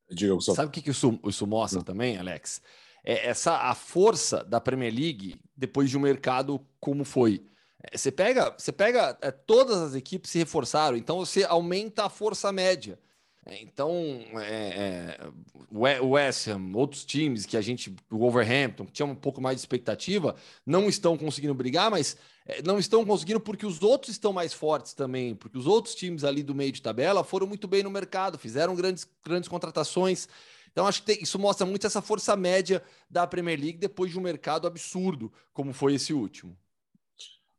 Diga, 0.10 0.40
Sabe 0.42 0.68
o 0.68 0.72
que, 0.72 0.82
que 0.82 0.92
isso, 0.92 1.20
isso 1.26 1.48
mostra 1.48 1.80
não. 1.80 1.86
também, 1.86 2.18
Alex? 2.18 2.62
É 3.04 3.28
essa 3.28 3.58
a 3.58 3.74
força 3.74 4.44
da 4.44 4.60
Premier 4.60 4.94
League 4.94 5.40
depois 5.56 5.90
de 5.90 5.98
um 5.98 6.02
mercado 6.02 6.60
como 6.80 7.04
foi. 7.04 7.46
É, 7.92 7.98
você 7.98 8.12
pega, 8.12 8.54
você 8.58 8.72
pega 8.72 9.18
é, 9.22 9.32
todas 9.32 9.78
as 9.82 9.96
equipes 9.96 10.32
se 10.32 10.38
reforçaram, 10.38 10.98
então 10.98 11.18
você 11.20 11.44
aumenta 11.44 12.06
a 12.06 12.10
força 12.10 12.52
média. 12.52 13.00
É, 13.46 13.62
então, 13.62 13.92
é, 14.40 15.20
é, 15.20 15.30
o 15.70 16.10
West 16.10 16.48
Ham, 16.48 16.72
outros 16.74 17.06
times 17.06 17.46
que 17.46 17.56
a 17.56 17.62
gente, 17.62 17.96
o 18.10 18.18
Wolverhampton, 18.18 18.86
que 18.86 18.92
tinha 18.92 19.06
um 19.06 19.14
pouco 19.14 19.40
mais 19.40 19.58
de 19.58 19.62
expectativa, 19.62 20.36
não 20.66 20.90
estão 20.90 21.16
conseguindo 21.16 21.54
brigar, 21.54 21.92
mas 21.92 22.18
é, 22.48 22.64
não 22.64 22.80
estão 22.80 23.06
conseguindo 23.06 23.40
porque 23.40 23.66
os 23.66 23.84
outros 23.84 24.12
estão 24.14 24.34
mais 24.34 24.52
fortes 24.52 24.94
também, 24.94 25.36
porque 25.36 25.58
os 25.58 25.68
outros 25.68 25.94
times 25.94 26.24
ali 26.24 26.42
do 26.42 26.56
meio 26.56 26.72
de 26.72 26.82
tabela 26.82 27.24
foram 27.24 27.46
muito 27.46 27.68
bem 27.68 27.84
no 27.84 27.92
mercado, 27.92 28.40
fizeram 28.40 28.76
grandes, 28.76 29.08
grandes 29.24 29.48
contratações. 29.48 30.28
Então, 30.72 30.88
acho 30.88 31.02
que 31.02 31.14
tem, 31.14 31.24
isso 31.24 31.38
mostra 31.38 31.68
muito 31.68 31.86
essa 31.86 32.02
força 32.02 32.36
média 32.36 32.84
da 33.10 33.28
Premier 33.28 33.60
League 33.60 33.78
depois 33.78 34.12
de 34.12 34.18
um 34.18 34.22
mercado 34.22 34.66
absurdo, 34.66 35.32
como 35.54 35.72
foi 35.72 35.94
esse 35.94 36.14
último. 36.14 36.58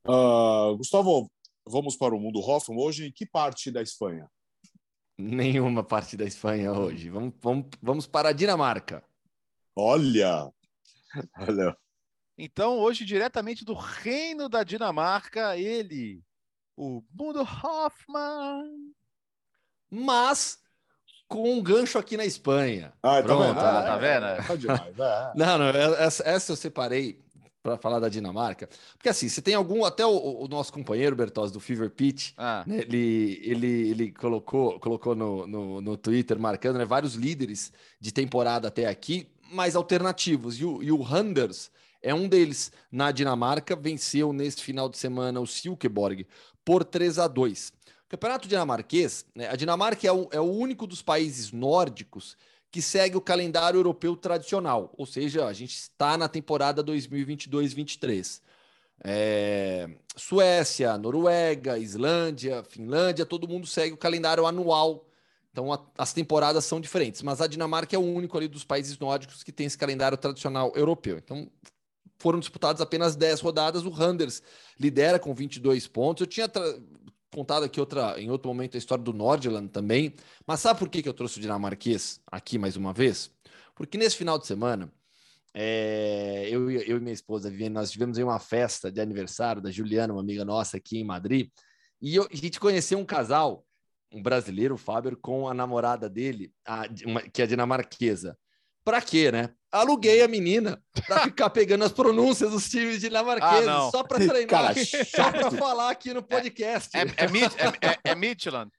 Uh, 0.09 0.77
Gustavo, 0.77 1.29
vamos 1.67 1.97
para 1.97 2.15
o 2.15 2.21
mundo 2.21 2.39
Hoffman 2.39 2.79
hoje. 2.79 3.07
Em 3.07 3.13
que 3.13 3.27
parte 3.27 3.71
da 3.71 3.83
Espanha? 3.83 4.31
Nenhuma 5.19 5.83
parte 5.83 6.17
da 6.17 6.25
Espanha 6.25 6.73
hoje. 6.73 7.11
Vamos, 7.11 7.35
vamos, 7.41 7.67
vamos 7.83 8.07
para 8.07 8.29
a 8.29 8.33
Dinamarca. 8.33 9.03
Olha! 9.75 10.49
Olha. 11.39 11.77
Então, 12.39 12.79
hoje, 12.79 13.05
diretamente 13.05 13.65
do 13.65 13.75
reino 13.75 14.49
da 14.49 14.63
Dinamarca, 14.63 15.57
ele, 15.57 16.23
o 16.77 17.03
Mundo 17.11 17.41
Hoffman. 17.41 18.93
Mas 19.91 20.59
com 21.27 21.51
um 21.53 21.63
gancho 21.63 21.99
aqui 21.99 22.17
na 22.17 22.25
Espanha. 22.25 22.93
Ah, 23.03 23.17
tá 23.17 23.23
Pronto, 23.23 23.55
tá 23.55 23.55
vendo? 23.55 23.77
Ah, 23.77 23.83
tá 23.83 23.97
vendo? 23.97 24.27
É, 24.27 24.43
tá 24.43 24.55
demais. 24.55 24.99
É. 24.99 25.33
Não, 25.35 25.59
não, 25.59 25.67
essa, 25.69 26.23
essa 26.29 26.53
eu 26.53 26.57
separei 26.57 27.26
para 27.67 27.77
falar 27.77 27.99
da 27.99 28.09
Dinamarca. 28.09 28.69
Porque 28.97 29.09
assim, 29.09 29.29
você 29.29 29.43
tem 29.43 29.55
algum. 29.55 29.85
Até 29.85 30.07
o, 30.07 30.45
o 30.45 30.49
nosso 30.49 30.73
companheiro 30.73 31.17
Bertozzi 31.17 31.53
do 31.53 31.59
Fever 31.59 31.91
Pitch, 31.91 32.33
ah. 32.37 32.62
né, 32.67 32.79
ele, 32.79 33.41
ele, 33.43 33.91
ele 33.91 34.12
colocou, 34.12 34.79
colocou 34.79 35.17
no, 35.17 35.47
no, 35.47 35.81
no 35.81 35.97
Twitter 35.97 36.39
marcando 36.39 36.79
né, 36.79 36.85
vários 36.85 37.14
líderes 37.14 37.73
de 38.01 38.12
temporada 38.12 38.69
até 38.69 38.87
aqui, 38.87 39.29
mais 39.51 39.75
alternativos. 39.75 40.61
E 40.61 40.64
o, 40.64 40.83
e 40.83 40.93
o 40.93 41.03
Handers 41.03 41.71
é 42.01 42.14
um 42.14 42.29
deles. 42.29 42.71
Na 42.91 43.11
Dinamarca, 43.11 43.75
venceu 43.75 44.33
nesse 44.33 44.62
final 44.62 44.89
de 44.89 44.97
semana 44.97 45.41
o 45.41 45.47
Silkeborg 45.47 46.27
por 46.64 46.85
3 46.85 47.19
a 47.19 47.27
2 47.27 47.73
o 48.07 48.09
Campeonato 48.09 48.47
dinamarquês, 48.47 49.27
né, 49.35 49.49
a 49.49 49.57
Dinamarca 49.57 50.07
é 50.07 50.12
o, 50.12 50.29
é 50.31 50.41
o 50.41 50.45
único 50.45 50.87
dos 50.87 51.03
países 51.03 51.51
nórdicos 51.51 52.37
que 52.77 52.83
segue 52.83 53.16
o 53.16 53.22
calendário 53.22 53.79
europeu 53.79 54.14
tradicional, 54.14 54.93
ou 54.99 55.07
seja, 55.07 55.47
a 55.47 55.53
gente 55.55 55.74
está 55.74 56.18
na 56.18 56.29
temporada 56.29 56.85
2022-23. 56.85 58.43
É, 59.03 59.89
Suécia, 60.14 60.99
Noruega, 60.99 61.79
Islândia, 61.79 62.62
Finlândia, 62.64 63.24
todo 63.24 63.49
mundo 63.49 63.66
segue 63.66 63.95
o 63.95 63.97
calendário 63.97 64.45
anual. 64.45 65.07
Então 65.51 65.72
a, 65.72 65.83
as 65.97 66.12
temporadas 66.12 66.66
são 66.66 66.79
diferentes, 66.79 67.22
mas 67.22 67.41
a 67.41 67.47
Dinamarca 67.47 67.97
é 67.97 67.99
o 67.99 68.03
único 68.03 68.37
ali 68.37 68.47
dos 68.47 68.62
países 68.62 68.99
nórdicos 68.99 69.43
que 69.43 69.51
tem 69.51 69.64
esse 69.64 69.79
calendário 69.79 70.18
tradicional 70.18 70.70
europeu. 70.77 71.16
Então 71.16 71.51
foram 72.18 72.39
disputadas 72.39 72.83
apenas 72.83 73.16
10 73.16 73.41
rodadas. 73.41 73.87
O 73.87 73.91
Randers 73.91 74.43
lidera 74.79 75.18
com 75.18 75.33
22 75.33 75.87
pontos. 75.87 76.20
Eu 76.20 76.27
tinha 76.27 76.47
contado 77.37 77.64
aqui 77.64 77.78
outra, 77.78 78.18
em 78.18 78.30
outro 78.30 78.49
momento 78.49 78.76
a 78.76 78.78
história 78.78 79.05
do 79.05 79.12
Nordland 79.12 79.68
também. 79.68 80.14
Mas 80.47 80.61
sabe 80.61 80.78
por 80.78 80.89
que, 80.89 81.03
que 81.03 81.09
eu 81.09 81.12
trouxe 81.12 81.37
o 81.37 81.43
dinamarquês 81.43 82.18
aqui 82.32 82.57
mais 82.57 82.76
uma 82.76 82.95
vez? 82.95 83.30
Porque 83.74 83.99
nesse 83.99 84.16
final 84.16 84.39
de 84.39 84.47
semana, 84.47 84.91
é, 85.53 86.49
eu, 86.51 86.70
eu 86.70 86.97
e 86.97 87.01
minha 87.01 87.12
esposa, 87.12 87.51
Viviane, 87.51 87.74
nós 87.74 87.91
tivemos 87.91 88.16
aí 88.16 88.24
uma 88.24 88.39
festa 88.39 88.91
de 88.91 89.03
aniversário 89.03 89.61
da 89.61 89.70
Juliana, 89.70 90.14
uma 90.14 90.22
amiga 90.22 90.47
nossa 90.47 90.78
aqui 90.78 90.99
em 90.99 91.05
Madrid, 91.05 91.51
e 92.01 92.16
eu, 92.16 92.26
a 92.32 92.34
gente 92.34 92.59
conheceu 92.59 92.99
um 92.99 93.05
casal, 93.05 93.66
um 94.11 94.22
brasileiro, 94.22 94.74
o 94.74 94.78
Fábio, 94.78 95.14
com 95.20 95.47
a 95.47 95.53
namorada 95.53 96.09
dele, 96.09 96.51
a, 96.66 96.84
uma, 97.05 97.20
que 97.20 97.43
é 97.43 97.47
dinamarquesa. 97.47 98.34
Pra 98.82 99.03
quê, 99.03 99.30
né? 99.30 99.51
Aluguei 99.81 100.22
a 100.22 100.29
menina 100.29 100.83
para 101.07 101.20
ficar 101.24 101.51
pegando 101.51 101.85
as 101.85 101.93
pronúncias 101.93 102.51
dos 102.51 102.68
times 102.68 103.01
dinamarqueses, 103.01 103.68
Ah, 103.68 103.79
não. 103.79 103.91
só 103.91 104.03
para 104.03 104.18
treinar, 104.18 104.49
Cara, 104.49 104.74
só 105.05 105.31
para 105.31 105.51
falar 105.51 105.91
aqui 105.91 106.12
no 106.14 106.22
podcast. 106.22 106.97
É, 106.97 107.01
é, 107.01 107.05
é, 107.05 107.91
é, 107.93 108.11
é 108.12 108.14
Midtjylland? 108.14 108.70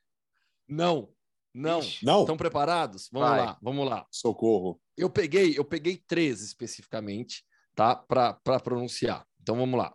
Não, 0.67 1.09
não. 1.53 1.79
Não, 2.03 2.21
Estão 2.21 2.37
preparados? 2.37 3.09
Vamos 3.11 3.29
Vai. 3.29 3.39
lá, 3.45 3.57
vamos 3.61 3.87
lá. 3.89 4.05
socorro. 4.11 4.79
Eu 4.95 5.09
peguei, 5.09 5.57
eu 5.57 5.63
peguei 5.65 5.97
três 6.07 6.41
especificamente, 6.41 7.43
tá? 7.75 7.95
Para 7.95 8.59
pronunciar. 8.63 9.25
Então 9.41 9.55
vamos 9.57 9.77
lá. 9.79 9.93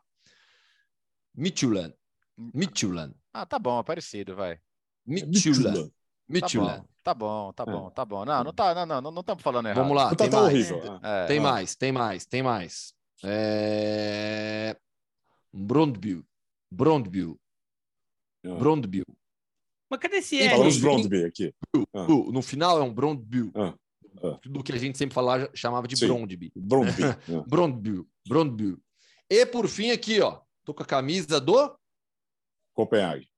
Midtjylland, 1.35 1.95
Midtjylland, 2.37 3.15
Ah, 3.33 3.47
tá 3.47 3.59
bom, 3.59 3.79
é 3.81 3.83
parecido, 3.83 4.35
vai. 4.37 4.59
Midtjylland, 6.29 6.85
Tá 7.03 7.13
bom, 7.15 7.53
tá 7.53 7.65
bom, 7.67 7.73
tá 7.73 7.73
É. 7.73 7.75
bão, 7.77 7.91
tá 7.91 8.05
bom. 8.05 8.25
Não, 8.25 8.45
não 8.45 8.53
tá, 8.53 8.75
não, 8.75 8.87
não, 8.87 9.01
não, 9.01 9.11
não 9.11 9.21
estamos 9.21 9.43
falando 9.43 9.67
errado. 9.67 9.83
Vamos 9.83 9.97
lá, 9.97 10.05
Não 10.05 10.11
tá 10.17 10.25
tem 10.25 10.31
tão 10.31 10.43
mais. 10.43 10.71
horrível. 10.71 11.01
É, 11.03 11.27
Tem 11.27 11.39
Ah. 11.39 11.43
mais, 11.43 11.75
tem 11.75 11.93
mais, 11.93 12.27
tem 12.27 12.43
mais. 12.43 12.95
É... 13.25 14.77
Brondby, 15.53 16.25
Brondby, 16.71 17.37
Ah. 18.47 18.55
Brondby. 18.55 19.03
Mas 19.91 20.01
cadê 20.01 20.17
esse 20.17 20.37
E 20.37 20.43
R? 20.43 20.51
Falamos. 20.51 20.79
Brondby 20.79 21.25
aqui. 21.25 21.55
Ah. 21.95 22.07
No 22.07 22.41
final 22.41 22.79
é 22.79 22.83
um 22.83 22.93
Brondby, 22.95 23.51
Ah, 23.55 23.75
ah. 24.25 24.39
do 24.45 24.63
que 24.63 24.73
a 24.73 24.79
gente 24.79 24.97
sempre 24.97 25.15
falava, 25.15 25.51
chamava 25.55 25.87
de 25.87 25.97
Sim. 25.97 26.07
Brondby. 26.07 26.53
Brondby. 26.57 27.03
Ah. 27.29 27.45
Brondby, 27.47 28.07
Brondby. 28.27 28.79
E 29.29 29.45
por 29.47 29.69
fim 29.69 29.91
aqui, 29.91 30.21
ó, 30.21 30.41
tô 30.65 30.73
com 30.73 30.83
a 30.83 30.87
camisa 30.87 31.41
do 31.41 31.77
Copenhague. 32.75 33.29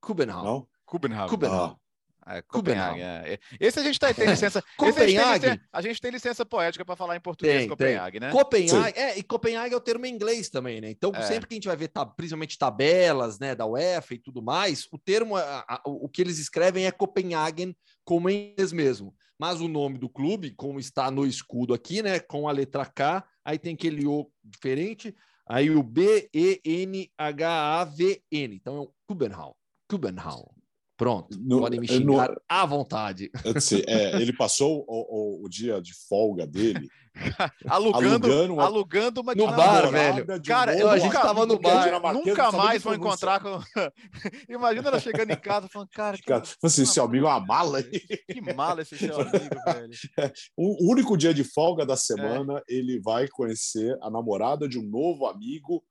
Kubenhau. 0.00 0.44
Não? 0.44 0.68
Copenhagen. 0.84 1.28
Kubenhau. 1.28 1.80
É, 2.26 2.42
Copenhagen. 2.42 2.92
Copenhagen. 3.00 3.32
é. 3.32 3.38
Esse 3.58 3.80
a 3.80 3.82
gente 3.82 3.98
tá, 3.98 4.12
tem 4.14 4.26
licença. 4.28 4.62
gente 4.80 5.40
tem 5.40 5.60
a 5.72 5.80
gente 5.82 6.00
tem 6.00 6.10
licença 6.10 6.44
poética 6.46 6.84
para 6.84 6.96
falar 6.96 7.16
em 7.16 7.20
português 7.20 7.60
Tem, 7.60 7.68
Copenhagen, 7.68 8.20
né? 8.20 8.30
Copenhague, 8.30 8.98
é, 8.98 9.18
e 9.18 9.22
Copenhague 9.22 9.74
é 9.74 9.76
o 9.76 9.80
termo 9.80 10.06
em 10.06 10.14
inglês 10.14 10.48
também, 10.50 10.80
né? 10.80 10.90
Então, 10.90 11.12
É. 11.14 11.22
sempre 11.22 11.48
que 11.48 11.54
a 11.54 11.56
gente 11.56 11.68
vai 11.68 11.76
ver, 11.76 11.88
tá, 11.88 12.04
principalmente 12.06 12.58
tabelas, 12.58 13.38
né, 13.38 13.54
da 13.54 13.66
UEFA 13.66 14.14
e 14.14 14.18
tudo 14.18 14.42
mais, 14.42 14.86
o 14.92 14.98
termo, 14.98 15.36
a- 15.36 15.64
a- 15.68 15.82
o 15.84 16.08
que 16.08 16.20
eles 16.22 16.38
escrevem 16.38 16.86
é 16.86 16.90
Copenhagen, 16.92 17.74
como 18.04 18.28
em 18.30 18.50
inglês 18.52 18.72
mesmo. 18.72 19.14
Mas 19.38 19.60
o 19.60 19.68
nome 19.68 19.96
do 19.96 20.08
clube, 20.08 20.50
como 20.54 20.78
está 20.78 21.10
no 21.10 21.26
escudo 21.26 21.72
aqui, 21.72 22.02
né, 22.02 22.20
com 22.20 22.46
a 22.46 22.52
letra 22.52 22.84
K, 22.84 23.24
aí 23.42 23.58
tem 23.58 23.72
aquele 23.74 24.06
O 24.06 24.30
diferente, 24.44 25.14
aí 25.48 25.70
o 25.70 25.82
B, 25.82 26.28
E, 26.34 26.60
N, 26.62 27.10
H, 27.16 27.80
A, 27.80 27.84
V, 27.84 28.22
N. 28.30 28.54
Então 28.54 28.76
é 28.76 28.80
o 28.80 28.92
Kubenhau. 29.06 29.56
Kubenhau. 29.88 30.54
Pronto, 31.00 31.34
No- 31.40 31.60
podem 31.60 31.80
me 31.80 31.86
no- 31.86 31.92
xingar 31.94 32.30
à 32.46 32.66
vontade. 32.66 33.30
Disse, 33.54 33.82
é, 33.88 34.20
ele 34.20 34.34
passou 34.36 34.84
o, 34.86 35.40
o- 35.40 35.44
o 35.46 35.48
dia 35.48 35.80
de 35.80 35.94
folga 35.94 36.46
dele 36.46 36.86
Alugando, 37.66 38.06
alugando 38.26 38.52
uma- 38.52 38.64
alugando 38.64 39.20
uma 39.22 39.34
No 39.34 39.46
bar, 39.46 39.90
velho. 39.90 40.26
um 40.28 40.42
Cara, 40.42 40.78
eu- 40.78 40.90
a 40.90 40.98
gente 40.98 41.10
tava 41.12 41.46
no 41.46 41.54
é 41.54 41.58
bar, 41.58 42.12
Nunca 42.12 42.52
mais 42.52 42.82
vou 42.82 42.94
encontrar 42.94 43.40
com. 43.40 43.58
Imagina 44.48 44.88
ela 44.88 45.00
chegando 45.00 45.30
em 45.30 45.40
casa 45.40 45.68
falando, 45.68 45.88
cara, 45.88 46.18
que, 46.18 46.22
Cara, 46.24 46.42
assim, 46.62 46.84
seu 46.84 47.04
amigo 47.04 47.24
é 47.26 47.30
uma 47.30 47.40
mala. 47.40 47.82
que 47.82 48.54
mala 48.54 48.82
esse 48.82 48.98
seu 48.98 49.18
amigo, 49.18 49.56
velho. 49.64 49.90
O 50.54 50.90
único 50.92 51.16
dia 51.16 51.32
de 51.32 51.44
folga 51.44 51.86
da 51.86 51.94
É. 51.94 51.96
semana, 51.96 52.62
ele 52.68 53.00
vai 53.00 53.26
conhecer 53.26 53.96
a 54.02 54.10
namorada 54.10 54.68
de 54.68 54.78
um 54.78 54.82
novo 54.86 55.24
amigo 55.26 55.82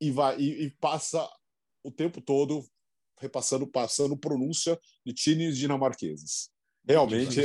e 0.00 0.10
vai 0.10 0.36
e, 0.36 0.64
e 0.64 0.70
passa 0.80 1.24
o 1.84 1.90
tempo 1.92 2.20
todo 2.20 2.62
repassando, 3.22 3.66
passando 3.66 4.16
pronúncia 4.16 4.78
de 5.06 5.14
times 5.14 5.56
dinamarqueses. 5.56 6.50
Realmente, 6.86 7.38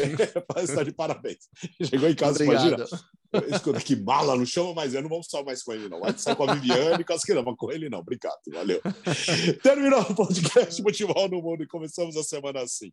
está 0.64 0.82
de 0.84 0.92
parabéns. 0.92 1.38
Chegou 1.84 2.10
em 2.10 2.16
casa, 2.16 2.44
imagina, 2.44 2.84
Obrigado. 3.32 3.56
escuta, 3.56 3.80
que 3.82 3.96
mala, 3.96 4.36
não 4.36 4.48
chama 4.48 4.74
mais 4.74 4.94
ele, 4.96 5.04
não 5.04 5.10
vamos 5.10 5.28
só 5.30 5.44
mais 5.44 5.62
com 5.62 5.74
ele, 5.74 5.88
não. 5.88 6.00
Vai 6.00 6.18
sair 6.18 6.36
com 6.36 6.50
a 6.50 6.56
Viviane, 6.56 7.04
com 7.04 7.14
as 7.14 7.24
que 7.24 7.36
não, 7.36 7.44
mas 7.44 7.56
com 7.56 7.72
ele 7.72 7.88
não, 7.88 8.00
obrigado, 8.00 8.40
valeu. 8.52 8.82
Terminou 9.62 10.02
o 10.02 10.16
podcast 10.16 10.82
Futebol 10.82 11.30
no 11.30 11.40
Mundo 11.40 11.62
e 11.64 11.68
começamos 11.68 12.18
a 12.18 12.24
semana 12.24 12.62
assim. 12.62 12.92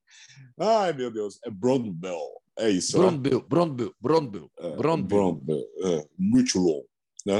Ai, 0.58 0.92
meu 0.92 1.10
Deus, 1.10 1.38
é 1.46 1.50
Brondbell, 1.50 2.20
é 2.58 2.68
isso, 2.68 2.98
né? 2.98 3.04
Brondby, 3.06 3.30
Brondby, 3.48 3.90
Brondby, 3.98 4.46
É. 4.58 4.76
Brondbell, 4.76 5.40
é, 5.82 6.06
Michelon. 6.18 6.82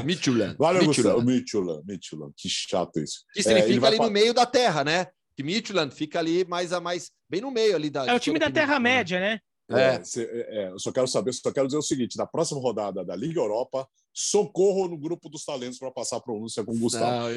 Midtjylland. 0.03 0.55
Valeu, 0.57 0.81
Midtjylland. 0.81 1.15
Gustavo. 1.23 1.39
Michelon, 1.41 1.81
Michelon, 1.85 2.31
que 2.35 2.49
chato 2.49 2.99
isso. 2.99 3.19
Que 3.31 3.41
É, 3.41 3.43
significa 3.43 3.69
ele 3.71 3.79
vai 3.79 3.89
ali 3.89 3.97
fa- 3.97 4.05
no 4.05 4.09
meio 4.11 4.33
da 4.33 4.43
terra, 4.47 4.83
né? 4.83 5.05
Que 5.35 5.43
Midtjylland 5.43 5.93
fica 5.93 6.19
ali 6.19 6.45
mais 6.45 6.71
a 6.71 6.79
mais, 6.79 7.11
bem 7.29 7.41
no 7.41 7.51
meio 7.51 7.75
ali 7.75 7.89
da. 7.89 8.05
É 8.05 8.13
o 8.13 8.19
time 8.19 8.39
da 8.39 8.45
a 8.45 8.49
península, 8.49 8.49
né? 8.49 8.53
Terra-média, 8.53 9.19
né? 9.19 9.39
É. 9.71 9.95
É, 9.95 10.03
cê- 10.03 10.29
é, 10.31 10.63
é, 10.65 10.69
eu 10.69 10.77
só 10.79 10.91
quero 10.91 11.07
saber, 11.07 11.33
só 11.33 11.51
quero 11.51 11.65
dizer 11.67 11.77
o 11.77 11.81
seguinte: 11.81 12.17
na 12.17 12.27
próxima 12.27 12.61
rodada 12.61 13.03
da 13.03 13.15
Liga 13.15 13.39
Europa, 13.39 13.87
socorro 14.13 14.87
no 14.87 14.95
grupo 14.95 15.27
dos 15.27 15.43
talentos 15.43 15.79
para 15.79 15.89
passar 15.91 16.17
a 16.17 16.21
pronúncia 16.21 16.63
com 16.63 16.71
o 16.71 16.79
Gustavo. 16.79 17.29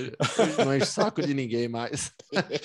Não, 0.58 0.66
não 0.66 0.76
enche 0.76 0.86
saco 0.86 1.22
de 1.22 1.32
ninguém 1.32 1.68
mais. 1.68 2.12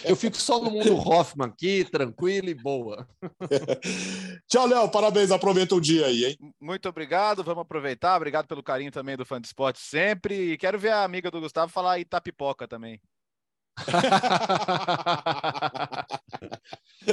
Eu 0.04 0.16
fico 0.18 0.36
só 0.36 0.62
no 0.62 0.70
mundo 0.70 0.94
Hoffman 0.96 1.48
aqui, 1.48 1.86
tranquilo 1.90 2.50
e 2.50 2.54
boa. 2.54 3.08
Tchau, 4.48 4.68
Léo. 4.68 4.90
Parabéns. 4.90 5.32
Aproveita 5.32 5.76
o 5.76 5.82
dia 5.82 6.08
aí, 6.08 6.26
hein? 6.26 6.38
Muito 6.62 6.88
obrigado, 6.90 7.44
vamos 7.44 7.62
aproveitar. 7.62 8.16
Obrigado 8.18 8.48
pelo 8.48 8.62
carinho 8.64 8.92
também 8.92 9.16
do 9.16 9.26
fã 9.26 9.40
de 9.40 9.48
esporte 9.48 9.80
sempre. 9.80 10.52
E 10.54 10.58
quero 10.58 10.78
ver 10.78 10.92
a 10.92 11.04
amiga 11.04 11.32
do 11.32 11.40
Gustavo 11.42 11.72
falar 11.72 12.00
Itapipoca 12.00 12.68
também. 12.68 13.00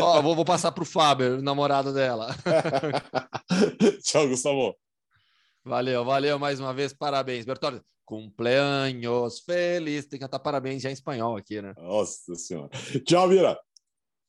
Ó, 0.01 0.23
vou, 0.23 0.37
vou 0.37 0.45
passar 0.45 0.73
pro 0.73 0.85
Fábio, 0.85 1.41
namorado 1.43 1.93
dela. 1.93 2.35
Tchau, 4.03 4.29
Gustavo. 4.29 4.77
Valeu, 5.65 6.05
valeu 6.05 6.39
mais 6.39 6.61
uma 6.61 6.73
vez, 6.73 6.93
parabéns, 6.93 7.45
Bertolli. 7.45 7.81
Cumpleaños 8.05 9.41
feliz. 9.41 10.07
Tem 10.07 10.19
que 10.19 10.25
cantar 10.25 10.41
parabéns 10.41 10.83
já 10.83 10.91
em 10.91 10.95
espanhol 10.95 11.37
aqui, 11.37 11.63
né? 11.63 11.75
Nossa 11.77 12.35
Senhora. 12.35 12.71
Tchau, 13.05 13.29
Vira. 13.29 13.57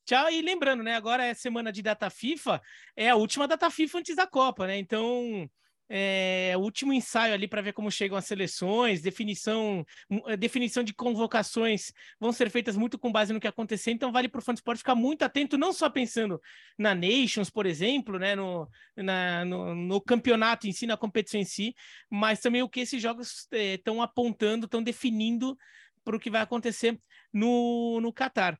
Tchau, 0.05 0.29
e 0.29 0.41
lembrando, 0.41 0.83
né? 0.83 0.95
Agora 0.95 1.25
é 1.25 1.33
semana 1.33 1.71
de 1.71 1.81
data 1.81 2.09
FIFA, 2.09 2.61
é 2.95 3.09
a 3.09 3.15
última 3.15 3.47
data 3.47 3.69
FIFA 3.69 3.99
antes 3.99 4.15
da 4.15 4.27
Copa, 4.27 4.67
né? 4.67 4.77
Então, 4.77 5.49
é 5.93 6.55
último 6.57 6.93
ensaio 6.93 7.33
ali 7.33 7.47
para 7.47 7.61
ver 7.61 7.73
como 7.73 7.91
chegam 7.91 8.17
as 8.17 8.25
seleções, 8.25 9.01
definição, 9.01 9.85
mu- 10.09 10.23
definição 10.37 10.83
de 10.83 10.93
convocações 10.93 11.91
vão 12.19 12.31
ser 12.31 12.49
feitas 12.49 12.77
muito 12.77 12.97
com 12.97 13.11
base 13.11 13.33
no 13.33 13.39
que 13.39 13.47
acontecer, 13.47 13.91
então 13.91 14.11
vale 14.11 14.29
para 14.29 14.39
o 14.39 14.41
fã 14.41 14.53
esporte 14.53 14.77
ficar 14.79 14.95
muito 14.95 15.23
atento, 15.23 15.57
não 15.57 15.73
só 15.73 15.89
pensando 15.89 16.39
na 16.77 16.95
Nations, 16.95 17.49
por 17.49 17.65
exemplo, 17.65 18.17
né? 18.17 18.35
No, 18.35 18.69
na- 18.95 19.43
no, 19.43 19.75
no 19.75 20.01
campeonato 20.01 20.67
em 20.67 20.71
si, 20.71 20.87
na 20.87 20.95
competição 20.95 21.39
em 21.41 21.45
si, 21.45 21.75
mas 22.09 22.39
também 22.39 22.61
o 22.61 22.69
que 22.69 22.79
esses 22.79 23.01
jogos 23.01 23.47
estão 23.51 24.01
apontando, 24.01 24.65
estão 24.65 24.81
definindo 24.81 25.57
para 26.03 26.15
o 26.15 26.19
que 26.19 26.29
vai 26.29 26.41
acontecer 26.41 26.99
no, 27.33 27.99
no 28.01 28.13
Catar. 28.13 28.57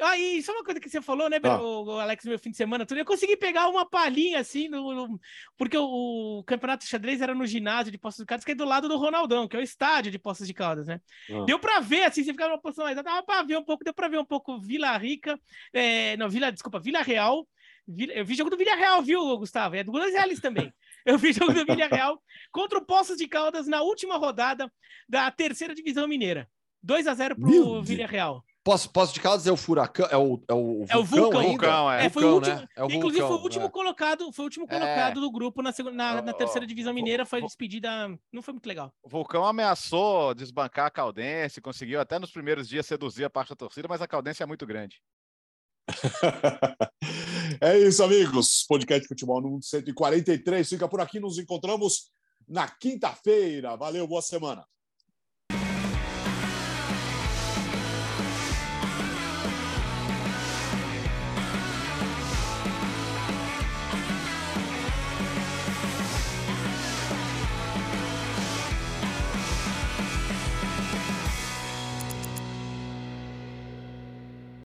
Aí, 0.00 0.42
só 0.42 0.52
uma 0.52 0.62
coisa 0.64 0.78
que 0.78 0.90
você 0.90 1.00
falou, 1.00 1.28
né, 1.30 1.38
Ah. 1.42 1.60
o, 1.60 1.98
Alex, 1.98 2.24
meu 2.26 2.38
fim 2.38 2.50
de 2.50 2.56
semana, 2.56 2.84
tudo. 2.84 2.98
Eu 2.98 3.04
consegui 3.04 3.36
pegar 3.36 3.68
uma 3.68 3.88
palhinha 3.88 4.40
assim, 4.40 4.68
no, 4.68 4.92
no- 4.94 5.20
porque 5.56 5.76
o, 5.78 6.38
o 6.40 6.44
campeonato 6.44 6.84
de 6.84 6.90
xadrez 6.90 7.20
era 7.22 7.34
no 7.34 7.46
ginásio 7.46 7.90
de 7.90 7.96
Poços 7.98 8.20
de 8.20 8.26
Caldas, 8.26 8.44
que 8.44 8.52
é 8.52 8.54
do 8.54 8.64
lado 8.66 8.88
do 8.88 8.96
Ronaldão, 8.98 9.48
que 9.48 9.56
é 9.56 9.58
o 9.58 9.62
estádio 9.62 10.12
de 10.12 10.18
Poços 10.18 10.46
de 10.46 10.52
Caldas, 10.52 10.86
né? 10.86 11.00
Ah. 11.30 11.44
Deu 11.46 11.58
pra 11.58 11.80
ver, 11.80 12.02
assim, 12.02 12.22
você 12.22 12.32
ficava 12.32 12.50
numa 12.50 12.60
posição 12.60 12.84
mais 12.84 12.96
alta, 12.98 13.08
dava 13.10 13.22
pra 13.24 13.42
ver 13.42 13.56
um 13.56 13.64
pouco, 13.64 13.82
deu 13.84 13.94
pra 13.94 14.08
ver 14.08 14.18
um 14.18 14.24
pouco 14.24 14.60
Vila 14.60 14.96
Rica, 14.98 15.40
é, 15.72 16.16
não, 16.18 16.28
Vila, 16.28 16.52
desculpa, 16.52 16.78
Vila 16.78 17.00
Real. 17.02 17.46
Vila- 17.88 18.12
eu 18.14 18.24
vi 18.24 18.34
jogo 18.34 18.50
do 18.50 18.56
Vila 18.56 18.74
Real, 18.74 19.00
viu, 19.00 19.20
Gustavo? 19.38 19.76
É 19.76 19.84
do 19.84 19.92
Gunas 19.92 20.12
Reales 20.12 20.40
também. 20.40 20.72
Eu 21.06 21.16
vi 21.16 21.32
jogo 21.32 21.52
do 21.54 21.64
Vila 21.64 21.86
Real 21.86 22.20
contra 22.50 22.78
o 22.78 22.84
Poços 22.84 23.16
de 23.16 23.28
Caldas 23.28 23.68
na 23.68 23.80
última 23.80 24.16
rodada 24.16 24.68
da 25.08 25.30
terceira 25.30 25.72
divisão 25.72 26.08
mineira. 26.08 26.48
2 26.82 27.06
a 27.06 27.14
0 27.14 27.36
Meu 27.38 27.62
pro. 27.62 27.82
Vila 27.84 28.06
Real. 28.08 28.44
Posso, 28.66 28.90
posso 28.90 29.14
de 29.14 29.20
Caldas 29.20 29.46
é 29.46 29.52
o 29.52 29.56
furacão, 29.56 30.08
é 30.10 30.16
o, 30.16 30.42
é 30.48 30.52
o 30.52 30.58
vulcão, 30.58 30.88
É 30.90 30.96
o 30.96 31.04
vulcão. 31.04 31.40
ainda? 31.40 31.50
Vulcão, 31.50 31.92
é. 31.92 32.06
É, 32.06 32.10
foi 32.10 32.24
o 32.24 32.30
Vulcão, 32.32 32.50
último, 32.50 32.62
né? 32.62 32.68
É 32.74 32.82
o 32.82 32.86
Inclusive, 32.86 33.20
vulcão, 33.20 33.28
foi 33.28 33.36
o 33.38 33.42
último 33.44 33.64
é. 33.66 33.68
colocado, 33.68 34.32
foi 34.32 34.42
o 34.42 34.46
último 34.46 34.64
É. 34.64 34.68
colocado 34.68 35.20
do 35.20 35.30
grupo 35.30 35.62
na, 35.62 35.70
segunda, 35.70 35.94
na, 35.94 36.20
na 36.20 36.32
terceira 36.32 36.66
divisão 36.66 36.92
mineira, 36.92 37.24
foi 37.24 37.40
despedida. 37.42 37.88
Não 38.32 38.42
foi 38.42 38.54
muito 38.54 38.66
legal. 38.66 38.92
O 39.04 39.08
Vulcão 39.08 39.44
ameaçou 39.44 40.34
desbancar 40.34 40.86
a 40.86 40.90
Caldense, 40.90 41.60
conseguiu 41.60 42.00
até 42.00 42.18
nos 42.18 42.32
primeiros 42.32 42.68
dias 42.68 42.84
seduzir 42.84 43.24
a 43.24 43.30
parte 43.30 43.50
da 43.50 43.54
torcida, 43.54 43.86
mas 43.88 44.02
a 44.02 44.08
Caldense 44.08 44.42
é 44.42 44.46
muito 44.46 44.66
grande. 44.66 45.00
É 47.60 47.78
isso, 47.78 48.02
amigos. 48.02 48.64
Podcast 48.68 49.06
Futebol 49.06 49.40
no 49.40 49.50
Mundo 49.50 49.64
143 49.64 50.68
fica 50.68 50.88
por 50.88 51.00
aqui. 51.00 51.20
Nos 51.20 51.38
encontramos 51.38 52.10
na 52.48 52.68
quinta-feira. 52.68 53.76
Valeu, 53.76 54.08
boa 54.08 54.20
semana. 54.20 54.66